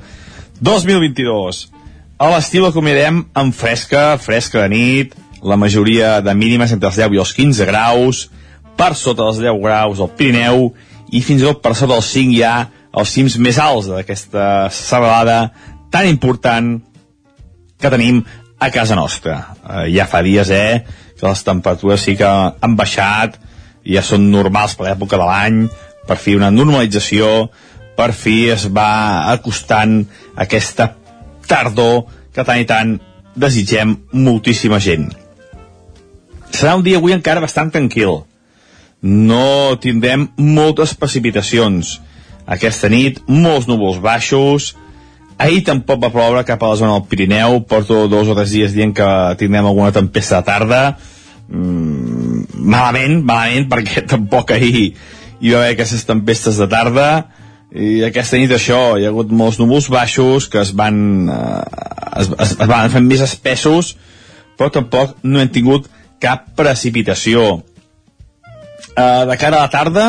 2022. 0.62 1.66
A 2.18 2.32
l'estiu 2.32 2.64
l'acomiadem 2.64 3.26
amb 3.36 3.56
fresca, 3.56 4.16
fresca 4.22 4.64
de 4.64 4.72
nit, 4.72 5.16
la 5.46 5.58
majoria 5.60 6.22
de 6.26 6.34
mínimes 6.34 6.72
entre 6.74 6.90
els 6.90 6.98
10 6.98 7.14
i 7.14 7.22
els 7.22 7.34
15 7.38 7.68
graus, 7.70 8.26
per 8.76 8.94
sota 8.96 9.24
dels 9.24 9.40
10 9.44 9.62
graus 9.64 10.02
al 10.02 10.12
Pirineu 10.18 10.70
i 11.14 11.22
fins 11.24 11.44
i 11.44 11.48
tot 11.48 11.62
per 11.64 11.76
sota 11.76 11.94
dels 11.94 12.10
5 12.12 12.36
ja 12.36 12.56
els 12.96 13.12
cims 13.12 13.38
més 13.44 13.60
alts 13.60 13.90
d'aquesta 13.92 14.68
serralada 14.74 15.52
tan 15.92 16.08
important 16.08 16.78
que 17.80 17.92
tenim 17.92 18.24
a 18.60 18.70
casa 18.72 18.96
nostra. 18.96 19.56
Eh, 19.62 19.90
ja 19.96 20.08
fa 20.08 20.24
dies, 20.24 20.50
eh, 20.50 20.84
que 21.16 21.28
les 21.28 21.44
temperatures 21.44 22.04
sí 22.08 22.16
que 22.20 22.28
han 22.28 22.76
baixat, 22.80 23.38
ja 23.86 24.04
són 24.06 24.30
normals 24.32 24.76
per 24.76 24.90
l'època 24.90 25.20
de 25.22 25.28
l'any, 25.30 25.60
per 26.06 26.18
fi 26.22 26.36
una 26.38 26.52
normalització, 26.54 27.50
per 27.96 28.12
fi 28.14 28.50
es 28.54 28.68
va 28.74 29.32
acostant 29.32 30.02
aquesta 30.36 30.92
tardor 31.48 32.06
que 32.34 32.44
tant 32.44 32.62
i 32.62 32.68
tant 32.68 32.96
desitgem 33.36 33.96
moltíssima 34.12 34.80
gent. 34.80 35.10
Serà 36.56 36.76
un 36.78 36.84
dia 36.84 37.00
avui 37.00 37.16
encara 37.16 37.44
bastant 37.44 37.72
tranquil. 37.72 38.24
No 39.06 39.76
tindrem 39.82 40.30
moltes 40.38 40.96
precipitacions. 40.98 42.00
Aquesta 42.46 42.90
nit, 42.90 43.20
molts 43.28 43.68
núvols 43.68 44.00
baixos. 44.02 44.74
Ahir 45.38 45.66
tampoc 45.68 46.00
va 46.00 46.14
ploure 46.14 46.46
cap 46.48 46.64
a 46.64 46.72
la 46.72 46.78
zona 46.80 46.96
del 46.96 47.10
Pirineu. 47.12 47.60
Porto 47.68 48.06
dos 48.08 48.32
o 48.32 48.38
tres 48.38 48.54
dies 48.56 48.76
dient 48.76 48.96
que 48.96 49.10
tindrem 49.40 49.68
alguna 49.68 49.92
tempesta 49.96 50.40
de 50.40 50.48
tarda. 50.48 50.82
Mm, 51.46 52.46
malament, 52.58 53.20
malament, 53.22 53.68
perquè 53.70 54.06
tampoc 54.14 54.56
ahir 54.56 54.96
hi 55.40 55.52
va 55.52 55.60
haver 55.60 55.76
aquestes 55.76 56.06
tempestes 56.08 56.58
de 56.58 56.68
tarda 56.72 57.10
i 57.76 58.00
aquesta 58.08 58.40
nit 58.40 58.54
això, 58.56 58.96
hi 58.98 59.06
ha 59.06 59.12
hagut 59.12 59.34
molts 59.36 59.60
núvols 59.60 59.90
baixos 59.92 60.48
que 60.50 60.62
es 60.62 60.72
van 60.78 60.98
eh, 61.30 61.64
es, 62.22 62.32
es, 62.32 62.56
van 62.62 62.90
fent 62.94 63.06
més 63.06 63.22
espessos 63.26 63.94
però 64.58 64.72
tampoc 64.72 65.18
no 65.28 65.42
hem 65.42 65.52
tingut 65.52 65.90
cap 66.24 66.48
precipitació. 66.56 67.60
Eh, 68.96 69.24
de 69.28 69.36
cara 69.38 69.60
a 69.60 69.66
la 69.66 69.72
tarda 69.74 70.06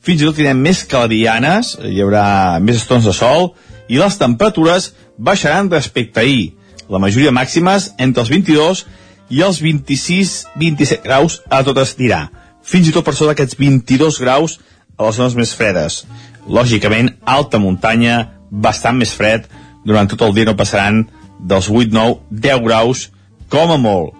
fins 0.00 0.22
i 0.22 0.26
tot 0.26 0.38
tindrem 0.40 0.62
més 0.64 0.82
caladianes 0.88 1.76
hi 1.84 2.00
haurà 2.00 2.24
més 2.64 2.80
estons 2.80 3.04
de 3.04 3.14
sol 3.14 3.52
i 3.90 4.00
les 4.00 4.16
temperatures 4.18 4.94
baixaran 5.18 5.68
respecte 5.70 6.22
a 6.22 6.24
ahir. 6.24 6.54
La 6.90 6.98
majoria 6.98 7.34
màximes 7.34 7.92
entre 7.98 8.24
els 8.24 8.32
22 8.32 8.86
i 9.30 9.42
els 9.46 9.62
26-27 9.62 11.02
graus 11.06 11.40
a 11.48 11.62
tot 11.66 11.78
estirar 11.82 12.28
fins 12.70 12.88
i 12.88 12.94
tot 12.94 13.06
per 13.06 13.14
sota 13.16 13.32
d'aquests 13.32 13.58
22 13.58 14.20
graus 14.22 14.58
a 14.96 15.06
les 15.08 15.16
zones 15.16 15.36
més 15.38 15.54
fredes. 15.56 16.04
Lògicament, 16.46 17.14
alta 17.24 17.60
muntanya, 17.62 18.18
bastant 18.50 18.98
més 19.00 19.14
fred, 19.16 19.46
durant 19.86 20.08
tot 20.10 20.22
el 20.26 20.34
dia 20.36 20.48
no 20.48 20.56
passaran 20.58 21.06
dels 21.40 21.70
8, 21.70 21.92
9, 21.94 22.20
10 22.30 22.64
graus, 22.66 23.06
com 23.50 23.72
a 23.72 23.78
molt. 23.80 24.16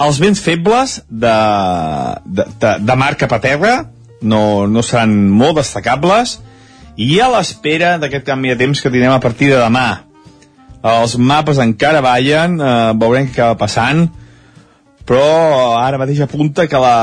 Els 0.00 0.20
vents 0.20 0.40
febles 0.40 1.00
de, 1.08 1.32
de, 2.24 2.46
de, 2.60 2.76
de 2.84 2.96
mar 2.96 3.14
cap 3.20 3.32
a 3.36 3.40
terra 3.42 3.72
no, 4.20 4.66
no 4.68 4.84
seran 4.84 5.12
molt 5.28 5.60
destacables. 5.60 6.38
I 7.00 7.18
a 7.24 7.28
l'espera 7.32 7.96
d'aquest 8.00 8.26
canvi 8.28 8.52
de 8.52 8.58
temps 8.60 8.80
que 8.80 8.92
tindrem 8.92 9.12
a 9.12 9.20
partir 9.20 9.50
de 9.52 9.60
demà. 9.60 9.88
Els 10.80 11.16
mapes 11.20 11.60
encara 11.60 12.00
ballen, 12.04 12.56
eh, 12.60 12.72
veurem 13.00 13.28
què 13.28 13.40
acaba 13.40 13.58
passant, 13.60 14.06
però 15.10 15.74
ara 15.74 15.98
mateix 15.98 16.20
apunta 16.22 16.68
que 16.70 16.78
la, 16.78 16.96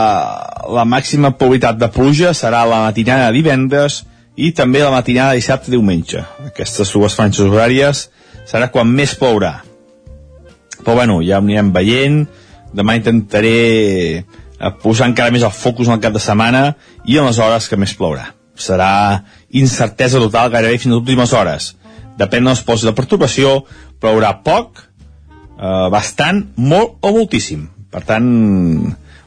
la 0.71 0.85
màxima 0.87 1.33
probabilitat 1.35 1.75
de 1.81 1.89
pluja 1.91 2.31
serà 2.31 2.61
la 2.63 2.85
matinada 2.85 3.25
de 3.27 3.35
divendres 3.35 4.05
i 4.39 4.53
també 4.55 4.79
la 4.79 4.93
matinada 4.93 5.33
de 5.33 5.41
dissabte 5.41 5.73
diumenge. 5.73 6.23
Aquestes 6.47 6.93
dues 6.95 7.17
franges 7.19 7.43
horàries 7.43 8.05
serà 8.47 8.71
quan 8.71 8.87
més 8.87 9.17
plourà. 9.19 9.57
Però 10.85 10.95
bueno, 10.95 11.19
ja 11.19 11.41
ho 11.41 11.43
anirem 11.43 11.73
veient, 11.75 12.23
demà 12.71 12.95
intentaré 12.95 13.53
eh, 14.23 14.73
posar 14.79 15.11
encara 15.11 15.35
més 15.35 15.43
el 15.43 15.51
focus 15.51 15.91
en 15.91 15.97
el 15.97 16.03
cap 16.07 16.15
de 16.15 16.23
setmana 16.23 16.77
i 17.03 17.19
en 17.19 17.27
les 17.27 17.43
hores 17.43 17.67
que 17.67 17.75
més 17.75 17.91
plourà. 17.99 18.29
Serà 18.55 18.91
incertesa 19.51 20.23
total 20.23 20.53
gairebé 20.55 20.79
fins 20.79 20.93
a 20.93 20.95
les 20.95 21.03
últimes 21.03 21.35
hores. 21.35 21.73
Depèn 22.15 22.47
dels 22.47 22.63
pols 22.63 22.87
de 22.87 22.95
perturbació, 22.95 23.57
plourà 23.99 24.37
poc, 24.47 24.85
eh, 25.59 25.89
bastant, 25.91 26.45
molt 26.55 27.01
o 27.03 27.19
moltíssim. 27.19 27.73
Per 27.91 28.01
tant, 28.03 28.27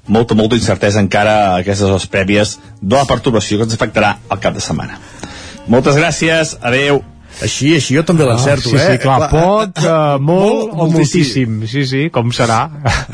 molta, 0.07 0.37
molta 0.37 0.59
incertesa 0.59 1.01
encara 1.01 1.37
a 1.44 1.55
aquestes 1.61 1.88
hores 1.88 2.09
prèvies 2.11 2.59
de 2.81 2.96
la 2.96 3.07
perturbació 3.09 3.59
que 3.59 3.68
ens 3.68 3.77
afectarà 3.77 4.16
al 4.29 4.42
cap 4.42 4.57
de 4.57 4.64
setmana. 4.64 4.99
Moltes 5.70 5.96
gràcies, 5.96 6.57
adeu. 6.61 7.03
Així, 7.40 7.70
així 7.76 7.94
jo 7.96 8.02
també 8.04 8.26
l'encerto, 8.28 8.68
sí, 8.68 8.76
eh? 8.76 8.96
Sí, 8.96 8.98
clar, 9.02 9.16
clar 9.22 9.30
pot, 9.32 9.78
uh, 9.84 10.18
molt, 10.30 10.74
molt 10.74 10.74
o 10.74 10.88
moltíssim. 10.96 11.62
Sí, 11.70 11.84
sí, 11.88 12.02
com 12.12 12.32
serà. 12.36 12.58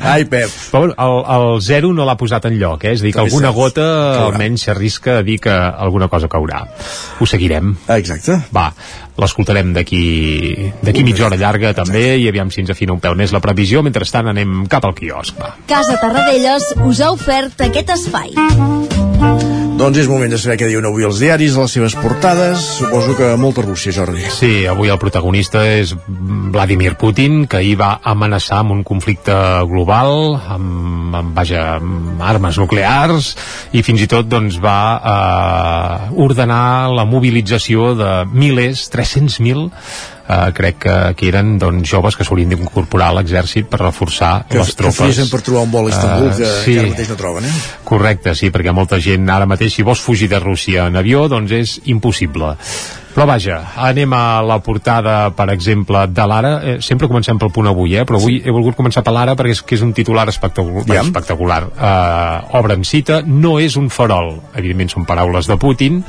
Ai, 0.03 0.25
Pep. 0.31 0.51
Però 0.73 0.89
el, 0.91 1.17
el 1.37 1.61
zero 1.63 1.93
no 1.95 2.07
l'ha 2.09 2.17
posat 2.19 2.49
en 2.51 2.57
lloc, 2.59 2.85
eh? 2.89 2.95
És 2.97 3.05
a 3.05 3.07
dir, 3.07 3.13
que 3.15 3.21
També 3.21 3.31
alguna 3.31 3.53
saps. 3.53 3.59
gota 3.61 3.87
Caurà. 3.87 4.31
almenys 4.33 4.67
s'arrisca 4.67 5.19
a 5.21 5.27
dir 5.27 5.39
que 5.45 5.53
alguna 5.55 6.09
cosa 6.13 6.29
caurà. 6.33 6.65
Ho 7.21 7.27
seguirem. 7.29 7.77
Exacte. 7.97 8.41
Va, 8.57 8.71
l'escoltarem 9.21 9.71
d'aquí 9.77 10.03
d'aquí 10.83 11.05
mitja 11.07 11.27
hora 11.29 11.39
llarga 11.41 11.73
també 11.77 12.17
i 12.21 12.27
aviam 12.29 12.51
si 12.51 12.61
ens 12.65 12.73
afina 12.75 12.93
un 12.97 13.01
pèl 13.05 13.15
més 13.17 13.33
la 13.37 13.41
previsió. 13.45 13.85
Mentrestant 13.87 14.33
anem 14.33 14.65
cap 14.73 14.85
al 14.89 14.97
quiosc, 14.99 15.39
va. 15.41 15.55
Casa 15.71 16.01
Tarradellas 16.03 16.73
us 16.89 17.01
ha 17.01 17.13
ofert 17.15 17.63
aquest 17.69 17.95
espai. 17.97 18.35
Doncs 19.77 19.99
és 20.01 20.07
moment 20.09 20.31
de 20.33 20.39
saber 20.41 20.55
què 20.57 20.71
diuen 20.71 20.87
avui 20.89 21.05
els 21.05 21.19
diaris, 21.21 21.53
les 21.61 21.73
seves 21.77 21.93
portades. 22.01 22.63
Suposo 22.79 23.13
que 23.19 23.27
molta 23.37 23.61
Rússia, 23.61 23.93
Jordi. 23.93 24.25
Sí, 24.33 24.65
avui 24.65 24.89
el 24.89 24.97
protagonista 24.97 25.67
és 25.69 25.93
Vladimir 26.09 26.95
Putin, 26.97 27.43
que 27.45 27.59
ahir 27.61 27.75
va 27.83 27.91
amenaçar 28.01 28.63
amb 28.63 28.73
un 28.73 28.81
conflicte 28.89 29.37
global, 29.69 30.39
amb, 30.57 31.19
amb, 31.21 31.37
vaja, 31.37 31.67
amb 31.77 32.25
armes 32.25 32.57
nuclears, 32.63 33.35
i 33.77 33.85
fins 33.85 34.01
i 34.01 34.09
tot 34.09 34.33
doncs, 34.33 34.57
va 34.65 34.81
eh, 34.97 36.11
ordenar 36.25 36.89
la 36.97 37.05
mobilització 37.05 37.93
de 38.01 38.13
milers, 38.33 38.89
300.000, 38.97 39.69
eh, 40.29 40.53
crec 40.55 40.79
que, 40.83 40.97
que 41.17 41.29
eren 41.29 41.57
doncs, 41.59 41.89
joves 41.89 42.17
que 42.17 42.25
s'haurien 42.27 42.51
d'incorporar 42.53 43.09
a 43.13 43.17
l'exèrcit 43.21 43.69
per 43.71 43.81
reforçar 43.85 44.47
Que, 44.49 44.59
les 44.59 44.73
que 44.75 44.79
tropes. 44.83 44.99
frisen 45.01 45.31
per 45.31 45.41
trobar 45.47 45.63
un 45.65 45.73
vol 45.73 45.87
a 45.87 45.95
Istanbul, 45.95 46.29
Eh, 46.33 46.37
que, 46.37 46.53
sí. 46.65 46.75
que 46.75 46.81
ara 46.81 46.89
mateix 46.93 47.09
no 47.11 47.17
troben, 47.17 47.45
eh? 47.45 47.55
Correcte, 47.85 48.35
sí, 48.35 48.51
perquè 48.51 48.73
molta 48.75 48.99
gent 49.01 49.29
ara 49.31 49.47
mateix, 49.47 49.73
si 49.75 49.83
vols 49.87 50.01
fugir 50.01 50.29
de 50.29 50.39
Rússia 50.43 50.87
en 50.87 50.97
avió, 50.97 51.29
doncs 51.29 51.53
és 51.53 51.81
impossible. 51.87 52.57
Però 53.17 53.25
vaja, 53.25 53.63
anem 53.81 54.13
a 54.13 54.43
la 54.45 54.59
portada, 54.61 55.31
per 55.33 55.47
exemple, 55.49 56.03
de 56.13 56.27
l'Ara. 56.29 56.51
Eh, 56.63 56.75
sempre 56.85 57.09
comencem 57.09 57.39
pel 57.41 57.49
punt 57.51 57.67
avui, 57.71 57.95
eh? 57.97 58.05
però 58.05 58.19
avui 58.21 58.43
he 58.45 58.53
volgut 58.53 58.77
començar 58.77 59.01
per 59.07 59.15
l'Ara 59.17 59.33
perquè 59.39 59.55
és 59.57 59.63
que 59.65 59.75
és 59.79 59.81
un 59.87 59.95
titular 59.97 60.27
espectacular. 60.29 60.83
Aviam. 60.85 61.07
espectacular. 61.09 61.63
Uh, 61.73 62.59
obre 62.61 62.75
en 62.77 62.85
cita, 62.85 63.23
no 63.25 63.55
és 63.59 63.79
un 63.81 63.89
farol. 63.89 64.35
Evidentment 64.55 64.93
són 64.93 65.07
paraules 65.09 65.49
de 65.49 65.57
Putin 65.57 66.03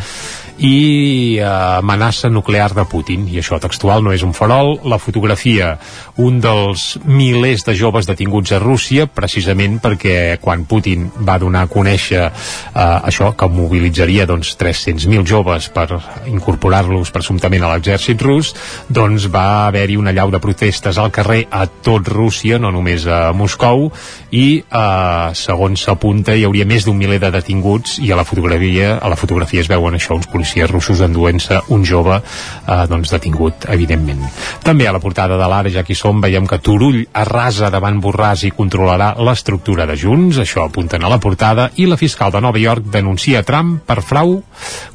i 0.57 1.37
uh, 1.39 1.77
amenaça 1.77 2.29
nuclear 2.29 2.73
de 2.73 2.85
Putin. 2.89 3.27
I 3.29 3.41
això 3.41 3.59
textual 3.61 4.03
no 4.03 4.13
és 4.15 4.23
un 4.25 4.33
farol. 4.33 4.77
La 4.89 4.99
fotografia, 5.01 5.75
un 6.17 6.39
dels 6.41 6.97
milers 7.05 7.65
de 7.67 7.75
joves 7.77 8.09
detinguts 8.09 8.53
a 8.55 8.61
Rússia 8.63 9.07
precisament 9.07 9.77
perquè 9.83 10.37
quan 10.41 10.65
Putin 10.69 11.07
va 11.27 11.37
donar 11.41 11.65
a 11.65 11.71
conèixer 11.71 12.23
uh, 12.27 13.07
això 13.07 13.31
que 13.37 13.49
mobilitzaria 13.51 14.25
doncs 14.29 14.55
300.000 14.59 15.25
joves 15.27 15.69
per 15.73 15.87
incorporar-los 16.29 17.11
presumptament 17.13 17.63
a 17.63 17.71
l'exèrcit 17.73 18.21
rus 18.21 18.53
doncs 18.89 19.27
va 19.33 19.67
haver-hi 19.67 19.97
una 19.99 20.13
llau 20.15 20.31
de 20.33 20.41
protestes 20.43 20.97
al 20.97 21.11
carrer 21.13 21.45
a 21.51 21.65
tot 21.67 22.07
Rússia, 22.07 22.59
no 22.59 22.71
només 22.73 23.05
a 23.07 23.31
Moscou 23.37 23.89
i 24.35 24.59
uh, 24.59 25.33
segons 25.37 25.83
s'apunta 25.87 26.35
hi 26.35 26.43
hauria 26.47 26.65
més 26.67 26.85
d'un 26.85 26.97
miler 26.97 27.19
de 27.21 27.31
detinguts 27.31 27.97
i 28.03 28.11
a 28.11 28.17
la 28.19 28.25
fotografia, 28.27 28.97
a 28.99 29.09
la 29.11 29.15
fotografia 29.19 29.63
es 29.63 29.69
veuen 29.71 29.95
això 29.95 30.17
uns 30.17 30.27
policies 30.31 30.69
russos 30.69 31.01
enduent-se 31.05 31.61
un 31.73 31.85
jove 31.87 32.17
eh, 32.17 32.83
doncs 32.89 33.11
detingut, 33.13 33.67
evidentment. 33.71 34.23
També 34.63 34.87
a 34.87 34.93
la 34.95 35.01
portada 35.03 35.37
de 35.39 35.47
l'Ara, 35.49 35.71
ja 35.73 35.83
que 35.87 35.95
som, 35.95 36.19
veiem 36.23 36.47
que 36.49 36.59
Turull 36.63 36.99
arrasa 37.21 37.71
davant 37.73 38.01
Borràs 38.03 38.43
i 38.47 38.53
controlarà 38.55 39.13
l'estructura 39.23 39.87
de 39.89 39.97
Junts, 39.99 40.41
això 40.43 40.65
apunten 40.65 41.03
a 41.03 41.11
la 41.11 41.19
portada, 41.23 41.69
i 41.77 41.87
la 41.87 41.99
fiscal 41.99 42.33
de 42.33 42.41
Nova 42.43 42.59
York 42.61 42.89
denuncia 42.93 43.43
Trump 43.47 43.81
per 43.87 44.01
frau 44.05 44.37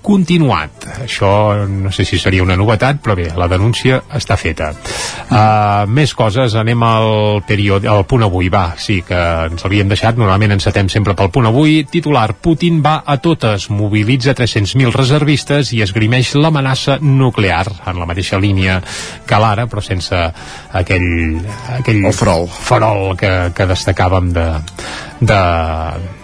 continuat. 0.03 0.89
Això 1.07 1.33
no 1.69 1.93
sé 1.95 2.07
si 2.09 2.19
seria 2.21 2.45
una 2.45 2.59
novetat, 2.59 3.01
però 3.03 3.17
bé, 3.19 3.31
la 3.39 3.49
denúncia 3.51 4.03
està 4.13 4.37
feta. 4.37 4.73
Uh, 4.73 5.89
més 5.89 6.15
coses, 6.19 6.57
anem 6.59 6.83
al 6.87 7.43
periodi, 7.49 7.89
al 7.91 8.05
punt 8.09 8.27
avui, 8.27 8.51
va, 8.53 8.73
sí, 8.77 9.01
que 9.07 9.22
ens 9.51 9.65
l'havíem 9.65 9.91
deixat, 9.91 10.19
normalment 10.21 10.55
encetem 10.57 10.89
sempre 10.93 11.17
pel 11.19 11.31
punt 11.35 11.49
avui, 11.51 11.83
titular, 11.91 12.29
Putin 12.43 12.81
va 12.85 12.99
a 13.07 13.19
totes, 13.23 13.69
mobilitza 13.73 14.35
300.000 14.39 14.95
reservistes 14.95 15.73
i 15.77 15.83
esgrimeix 15.85 16.35
l'amenaça 16.39 16.99
nuclear, 17.03 17.67
en 17.87 18.01
la 18.01 18.09
mateixa 18.09 18.41
línia 18.43 18.81
que 19.27 19.43
l'ara, 19.43 19.69
però 19.71 19.85
sense 19.85 20.19
aquell, 20.73 21.39
aquell 21.79 22.03
El 22.03 22.17
farol. 22.17 22.49
farol 22.49 23.17
que, 23.19 23.33
que 23.57 23.69
destacàvem 23.71 24.33
de, 24.35 24.49
de, 25.21 25.41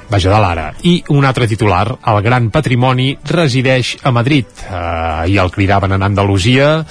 vaja, 0.09 0.31
de 0.33 0.41
l'ara. 0.43 0.69
I 0.83 0.99
un 1.15 1.25
altre 1.29 1.49
titular, 1.49 1.87
el 2.13 2.21
gran 2.25 2.51
patrimoni 2.51 3.13
resideix 3.29 3.97
a 4.03 4.13
Madrid. 4.13 4.47
Eh, 4.67 4.75
ahir 4.75 5.41
el 5.45 5.53
cridaven 5.55 5.93
en 5.93 6.03
Andalusia, 6.03 6.85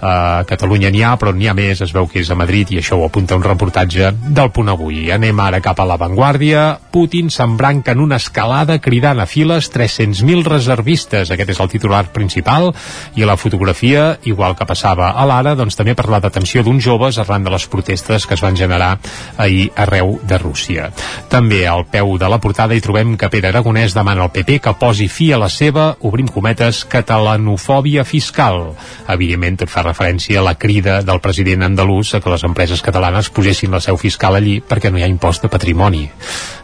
a 0.00 0.44
Catalunya 0.48 0.90
n'hi 0.90 1.02
ha, 1.04 1.14
però 1.20 1.32
n'hi 1.36 1.48
ha 1.50 1.54
més, 1.56 1.80
es 1.84 1.92
veu 1.92 2.08
que 2.08 2.22
és 2.22 2.30
a 2.30 2.36
Madrid 2.38 2.72
i 2.72 2.80
això 2.80 2.96
ho 2.98 3.04
apunta 3.06 3.36
un 3.36 3.44
reportatge 3.44 4.10
del 4.32 4.50
Punt 4.54 4.72
Avui. 4.72 5.10
Anem 5.12 5.40
ara 5.44 5.60
cap 5.64 5.80
a 5.80 5.86
l'avantguàrdia. 5.88 6.64
Putin 6.92 7.30
s'embranca 7.30 7.92
en 7.92 8.00
una 8.00 8.16
escalada 8.20 8.78
cridant 8.80 9.20
a 9.20 9.26
files 9.28 9.70
300.000 9.74 10.46
reservistes. 10.48 11.30
Aquest 11.30 11.54
és 11.54 11.60
el 11.60 11.72
titular 11.72 12.06
principal 12.14 12.70
i 13.16 13.28
la 13.28 13.36
fotografia, 13.36 14.16
igual 14.24 14.56
que 14.56 14.68
passava 14.68 15.12
a 15.12 15.26
l'ara, 15.28 15.54
doncs 15.58 15.76
també 15.76 15.94
per 15.98 16.08
la 16.10 16.22
detenció 16.24 16.64
d'uns 16.64 16.84
joves 16.84 17.20
arran 17.20 17.44
de 17.44 17.52
les 17.52 17.66
protestes 17.68 18.26
que 18.26 18.38
es 18.38 18.44
van 18.44 18.56
generar 18.56 18.96
ahir 19.36 19.68
arreu 19.76 20.16
de 20.24 20.38
Rússia. 20.40 20.90
També 21.28 21.66
al 21.68 21.86
peu 21.92 22.16
de 22.18 22.28
la 22.28 22.40
portada 22.40 22.74
hi 22.74 22.80
trobem 22.84 23.16
que 23.20 23.28
Pere 23.30 23.50
Aragonès 23.52 23.94
demana 23.94 24.24
al 24.24 24.32
PP 24.32 24.60
que 24.64 24.76
posi 24.80 25.08
fi 25.08 25.30
a 25.32 25.38
la 25.40 25.50
seva, 25.52 25.90
obrim 26.00 26.28
cometes, 26.30 26.84
catalanofòbia 26.88 28.04
fiscal. 28.08 28.72
Evidentment, 29.10 29.60
tot 29.60 29.72
fa 29.72 29.89
referència 29.90 30.40
a 30.40 30.46
la 30.46 30.56
crida 30.58 31.00
del 31.02 31.20
president 31.20 31.66
andalús 31.66 32.14
a 32.14 32.22
que 32.22 32.32
les 32.32 32.46
empreses 32.46 32.82
catalanes 32.82 33.28
posessin 33.34 33.74
la 33.74 33.82
seu 33.84 33.98
fiscal 34.00 34.38
allí 34.38 34.60
perquè 34.62 34.90
no 34.90 34.98
hi 34.98 35.04
ha 35.04 35.10
impost 35.10 35.44
de 35.44 35.52
patrimoni. 35.52 36.06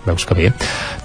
Veus 0.07 0.25
que 0.25 0.35
bé? 0.39 0.53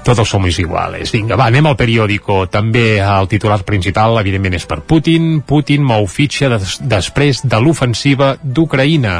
Todos 0.06 0.30
somos 0.30 0.58
iguales. 0.60 1.12
Vinga, 1.12 1.36
va, 1.36 1.48
anem 1.50 1.66
al 1.66 1.78
periòdico. 1.78 2.46
També 2.54 3.02
el 3.02 3.28
titular 3.30 3.60
principal, 3.66 4.20
evidentment, 4.22 4.56
és 4.58 4.68
per 4.70 4.82
Putin. 4.86 5.42
Putin 5.48 5.84
mou 5.86 6.06
fitxa 6.06 6.52
des, 6.54 6.78
després 6.86 7.42
de 7.44 7.62
l'ofensiva 7.62 8.36
d'Ucraïna. 8.42 9.16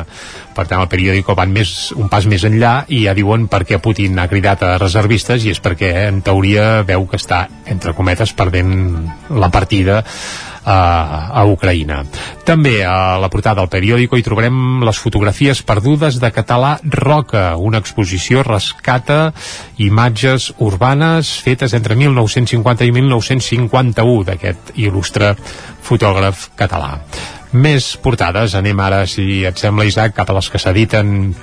Per 0.54 0.68
tant, 0.68 0.82
el 0.82 0.90
periòdico 0.92 1.36
van 1.38 1.54
més, 1.54 1.92
un 1.98 2.10
pas 2.14 2.28
més 2.30 2.46
enllà 2.46 2.76
i 2.94 3.06
ja 3.08 3.18
diuen 3.18 3.48
per 3.50 3.64
què 3.66 3.82
Putin 3.82 4.22
ha 4.22 4.30
cridat 4.30 4.66
a 4.68 4.76
reservistes 4.82 5.46
i 5.46 5.54
és 5.56 5.62
perquè, 5.64 5.92
en 6.12 6.22
teoria, 6.26 6.86
veu 6.86 7.08
que 7.10 7.18
està, 7.18 7.48
entre 7.66 7.96
cometes, 7.98 8.36
perdent 8.38 8.74
la 9.34 9.50
partida 9.54 10.02
a, 10.66 11.32
a 11.34 11.44
Ucraïna. 11.50 12.02
També 12.46 12.82
a 12.86 13.18
la 13.22 13.30
portada 13.34 13.62
del 13.62 13.72
periòdico 13.72 14.18
hi 14.18 14.26
trobarem 14.26 14.84
les 14.86 15.00
fotografies 15.02 15.64
perdudes 15.66 16.20
de 16.22 16.32
Català 16.34 16.78
Roca, 16.84 17.56
una 17.58 17.82
exposició 17.82 18.46
rescata 18.48 19.34
imatges 19.82 20.52
urbanes 20.60 21.34
fetes 21.42 21.74
entre 21.78 21.96
1950 21.96 22.88
i 22.88 22.96
1951 22.96 24.26
d'aquest 24.30 24.74
il·lustre 24.78 25.36
fotògraf 25.82 26.52
català. 26.60 26.98
Més 27.52 27.98
portades, 28.00 28.54
anem 28.56 28.80
ara, 28.80 29.04
si 29.12 29.42
et 29.48 29.58
sembla, 29.60 29.84
Isaac, 29.84 30.16
cap 30.16 30.30
a 30.32 30.38
les 30.38 30.48
que 30.48 30.62
s'editen 30.62 31.34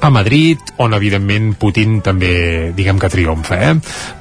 a 0.00 0.10
Madrid, 0.10 0.60
on 0.78 0.94
evidentment 0.94 1.54
Putin 1.58 2.00
també, 2.04 2.72
diguem 2.76 2.98
que 3.00 3.10
triomfa, 3.10 3.58
eh? 3.70 3.72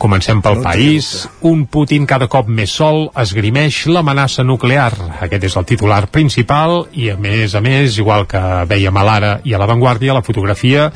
Comencem 0.02 0.42
pel 0.42 0.62
país. 0.64 1.28
Un 1.46 1.66
Putin 1.72 2.08
cada 2.10 2.30
cop 2.32 2.48
més 2.48 2.72
sol 2.72 3.10
esgrimeix 3.22 3.84
l'amenaça 3.92 4.46
nuclear. 4.48 4.94
Aquest 5.26 5.50
és 5.52 5.58
el 5.60 5.68
titular 5.68 6.06
principal 6.14 6.86
i, 6.94 7.10
a 7.12 7.18
més 7.20 7.56
a 7.56 7.62
més, 7.66 8.00
igual 8.00 8.26
que 8.30 8.42
veiem 8.70 8.98
a 8.98 9.06
l'Ara 9.06 9.34
i 9.44 9.54
a 9.54 9.62
l'avantguàrdia, 9.62 10.16
la 10.16 10.26
fotografia 10.26 10.90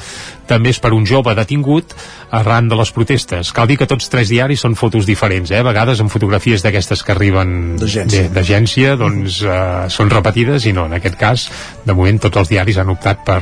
també 0.49 0.73
és 0.73 0.81
per 0.81 0.91
un 0.97 1.05
jove 1.07 1.35
detingut 1.37 1.93
arran 2.35 2.69
de 2.69 2.77
les 2.79 2.91
protestes. 2.93 3.53
Cal 3.55 3.69
dir 3.69 3.77
que 3.79 3.87
tots 3.89 4.09
tres 4.11 4.29
diaris 4.31 4.63
són 4.65 4.75
fotos 4.79 5.07
diferents, 5.07 5.51
eh? 5.51 5.61
a 5.61 5.67
vegades 5.67 6.01
amb 6.01 6.11
fotografies 6.11 6.63
d'aquestes 6.65 7.03
que 7.05 7.13
arriben 7.13 7.77
d'agència, 7.79 8.95
doncs 8.99 9.41
eh, 9.45 9.59
són 9.93 10.11
repetides 10.13 10.65
i 10.69 10.73
no, 10.75 10.87
en 10.89 10.97
aquest 10.97 11.17
cas, 11.19 11.47
de 11.85 11.95
moment 11.95 12.21
tots 12.25 12.41
els 12.41 12.51
diaris 12.51 12.79
han 12.81 12.91
optat 12.93 13.23
per, 13.27 13.39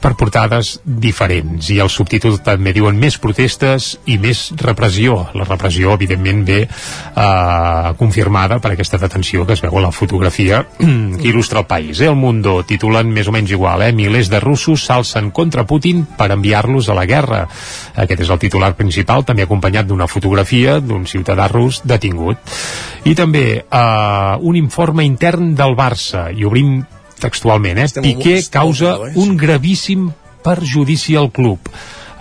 per 0.00 0.14
portades 0.20 0.78
diferents 0.84 1.70
i 1.72 1.80
el 1.82 1.92
subtítol 1.92 2.38
també 2.44 2.74
diuen 2.76 2.98
més 3.00 3.18
protestes 3.20 3.94
i 4.10 4.18
més 4.20 4.46
repressió. 4.60 5.16
La 5.34 5.48
repressió, 5.48 5.94
evidentment, 5.96 6.44
ve 6.44 6.60
eh, 6.64 7.94
confirmada 8.00 8.60
per 8.60 8.74
aquesta 8.74 9.00
detenció 9.00 9.46
que 9.46 9.56
es 9.56 9.64
veu 9.64 9.78
a 9.78 9.86
la 9.88 9.92
fotografia 9.94 10.64
que 10.78 11.28
il·lustra 11.30 11.64
el 11.64 11.68
país. 11.70 12.00
Eh? 12.00 12.10
El 12.10 12.18
Mundo 12.20 12.60
titulen 12.68 13.12
més 13.14 13.28
o 13.28 13.34
menys 13.34 13.54
igual, 13.54 13.84
eh? 13.86 13.92
milers 13.96 14.30
de 14.32 14.40
russos 14.42 14.84
s'alcen 14.88 15.30
contra 15.34 15.66
Putin 15.68 16.04
per 16.18 16.30
enviar-los 16.34 16.90
a 16.90 16.96
la 16.98 17.06
guerra. 17.08 17.44
Aquest 18.04 18.24
és 18.26 18.32
el 18.34 18.40
titular 18.42 18.74
principal, 18.78 19.24
també 19.24 19.46
acompanyat 19.46 19.88
d'una 19.88 20.08
fotografia 20.10 20.78
d'un 20.80 21.06
ciutadà 21.10 21.48
rus 21.50 21.82
detingut. 21.84 22.38
I 23.04 23.14
també 23.18 23.46
eh, 23.62 24.36
un 24.40 24.60
informe 24.60 25.06
intern 25.06 25.54
del 25.58 25.76
Barça, 25.78 26.28
i 26.34 26.44
obrim 26.44 26.80
textualment, 27.20 27.80
eh? 27.80 27.88
Piqué 28.04 28.40
causa 28.52 28.96
eh? 29.08 29.12
un 29.20 29.36
gravíssim 29.40 30.10
perjudici 30.44 31.16
al 31.16 31.30
club 31.32 31.70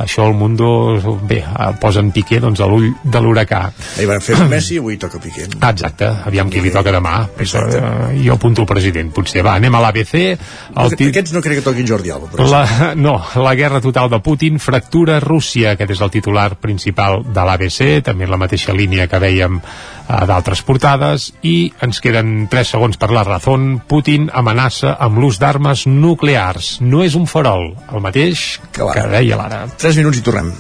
això 0.02 0.28
el 0.28 0.34
Mundo 0.38 1.20
bé, 1.28 1.40
eh, 1.44 1.70
posen 1.80 2.12
Piqué 2.12 2.40
doncs, 2.44 2.62
a 2.64 2.68
l'ull 2.70 2.90
de 3.04 3.22
l'huracà. 3.22 3.62
Ahir 3.98 4.08
van 4.10 4.24
fer 4.24 4.38
Messi 4.54 4.78
i 4.78 4.82
avui 4.82 4.98
toca 5.02 5.22
Piqué. 5.22 5.48
Ah, 5.60 5.72
exacte, 5.72 6.10
aviam 6.30 6.50
qui 6.50 6.62
li 6.64 6.74
toca 6.74 6.94
demà. 6.96 7.16
Exacte. 7.38 7.80
Uh, 7.80 8.12
jo 8.24 8.38
apunto 8.38 8.64
el 8.64 8.70
president, 8.70 9.12
potser. 9.14 9.44
Va, 9.46 9.58
anem 9.62 9.76
a 9.76 9.84
l'ABC 9.84 10.16
el 10.20 10.96
tit... 10.98 11.10
Aquests 11.12 11.36
no 11.36 11.44
crec 11.46 11.62
que 11.62 11.66
toquin 11.66 11.88
Jordi 11.88 12.14
Alba 12.14 12.32
però 12.34 12.48
la, 12.50 12.64
no, 13.06 13.16
la 13.44 13.56
guerra 13.60 13.82
total 13.84 14.10
de 14.12 14.20
Putin 14.24 14.60
fractura 14.64 15.20
Rússia, 15.24 15.74
aquest 15.74 15.96
és 15.98 16.04
el 16.04 16.14
titular 16.14 16.50
principal 16.62 17.22
de 17.26 17.48
l'ABC, 17.48 18.04
també 18.06 18.28
en 18.28 18.34
la 18.34 18.42
mateixa 18.42 18.76
línia 18.76 19.08
que 19.12 19.22
veiem 19.22 19.60
uh, 19.60 19.93
d'altres 20.08 20.62
portades 20.68 21.32
i 21.42 21.72
ens 21.82 22.02
queden 22.04 22.48
3 22.52 22.74
segons 22.76 23.00
per 23.00 23.12
la 23.14 23.24
raó 23.28 23.56
Putin 23.88 24.30
amenaça 24.34 24.96
amb 25.00 25.18
l'ús 25.22 25.40
d'armes 25.40 25.86
nuclears 25.88 26.78
no 26.82 27.04
és 27.04 27.16
un 27.16 27.26
farol, 27.28 27.74
el 27.92 28.02
mateix 28.04 28.60
que, 28.72 28.84
que 28.84 29.08
deia 29.12 29.38
l'ara 29.40 29.66
3 29.78 30.00
minuts 30.02 30.20
i 30.20 30.26
tornem. 30.26 30.52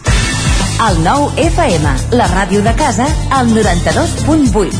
El 0.84 0.98
nou 1.06 1.30
FM, 1.38 1.92
la 2.18 2.26
ràdio 2.32 2.64
de 2.66 2.74
casa, 2.76 3.06
al 3.32 3.48
92.8. 3.54 4.74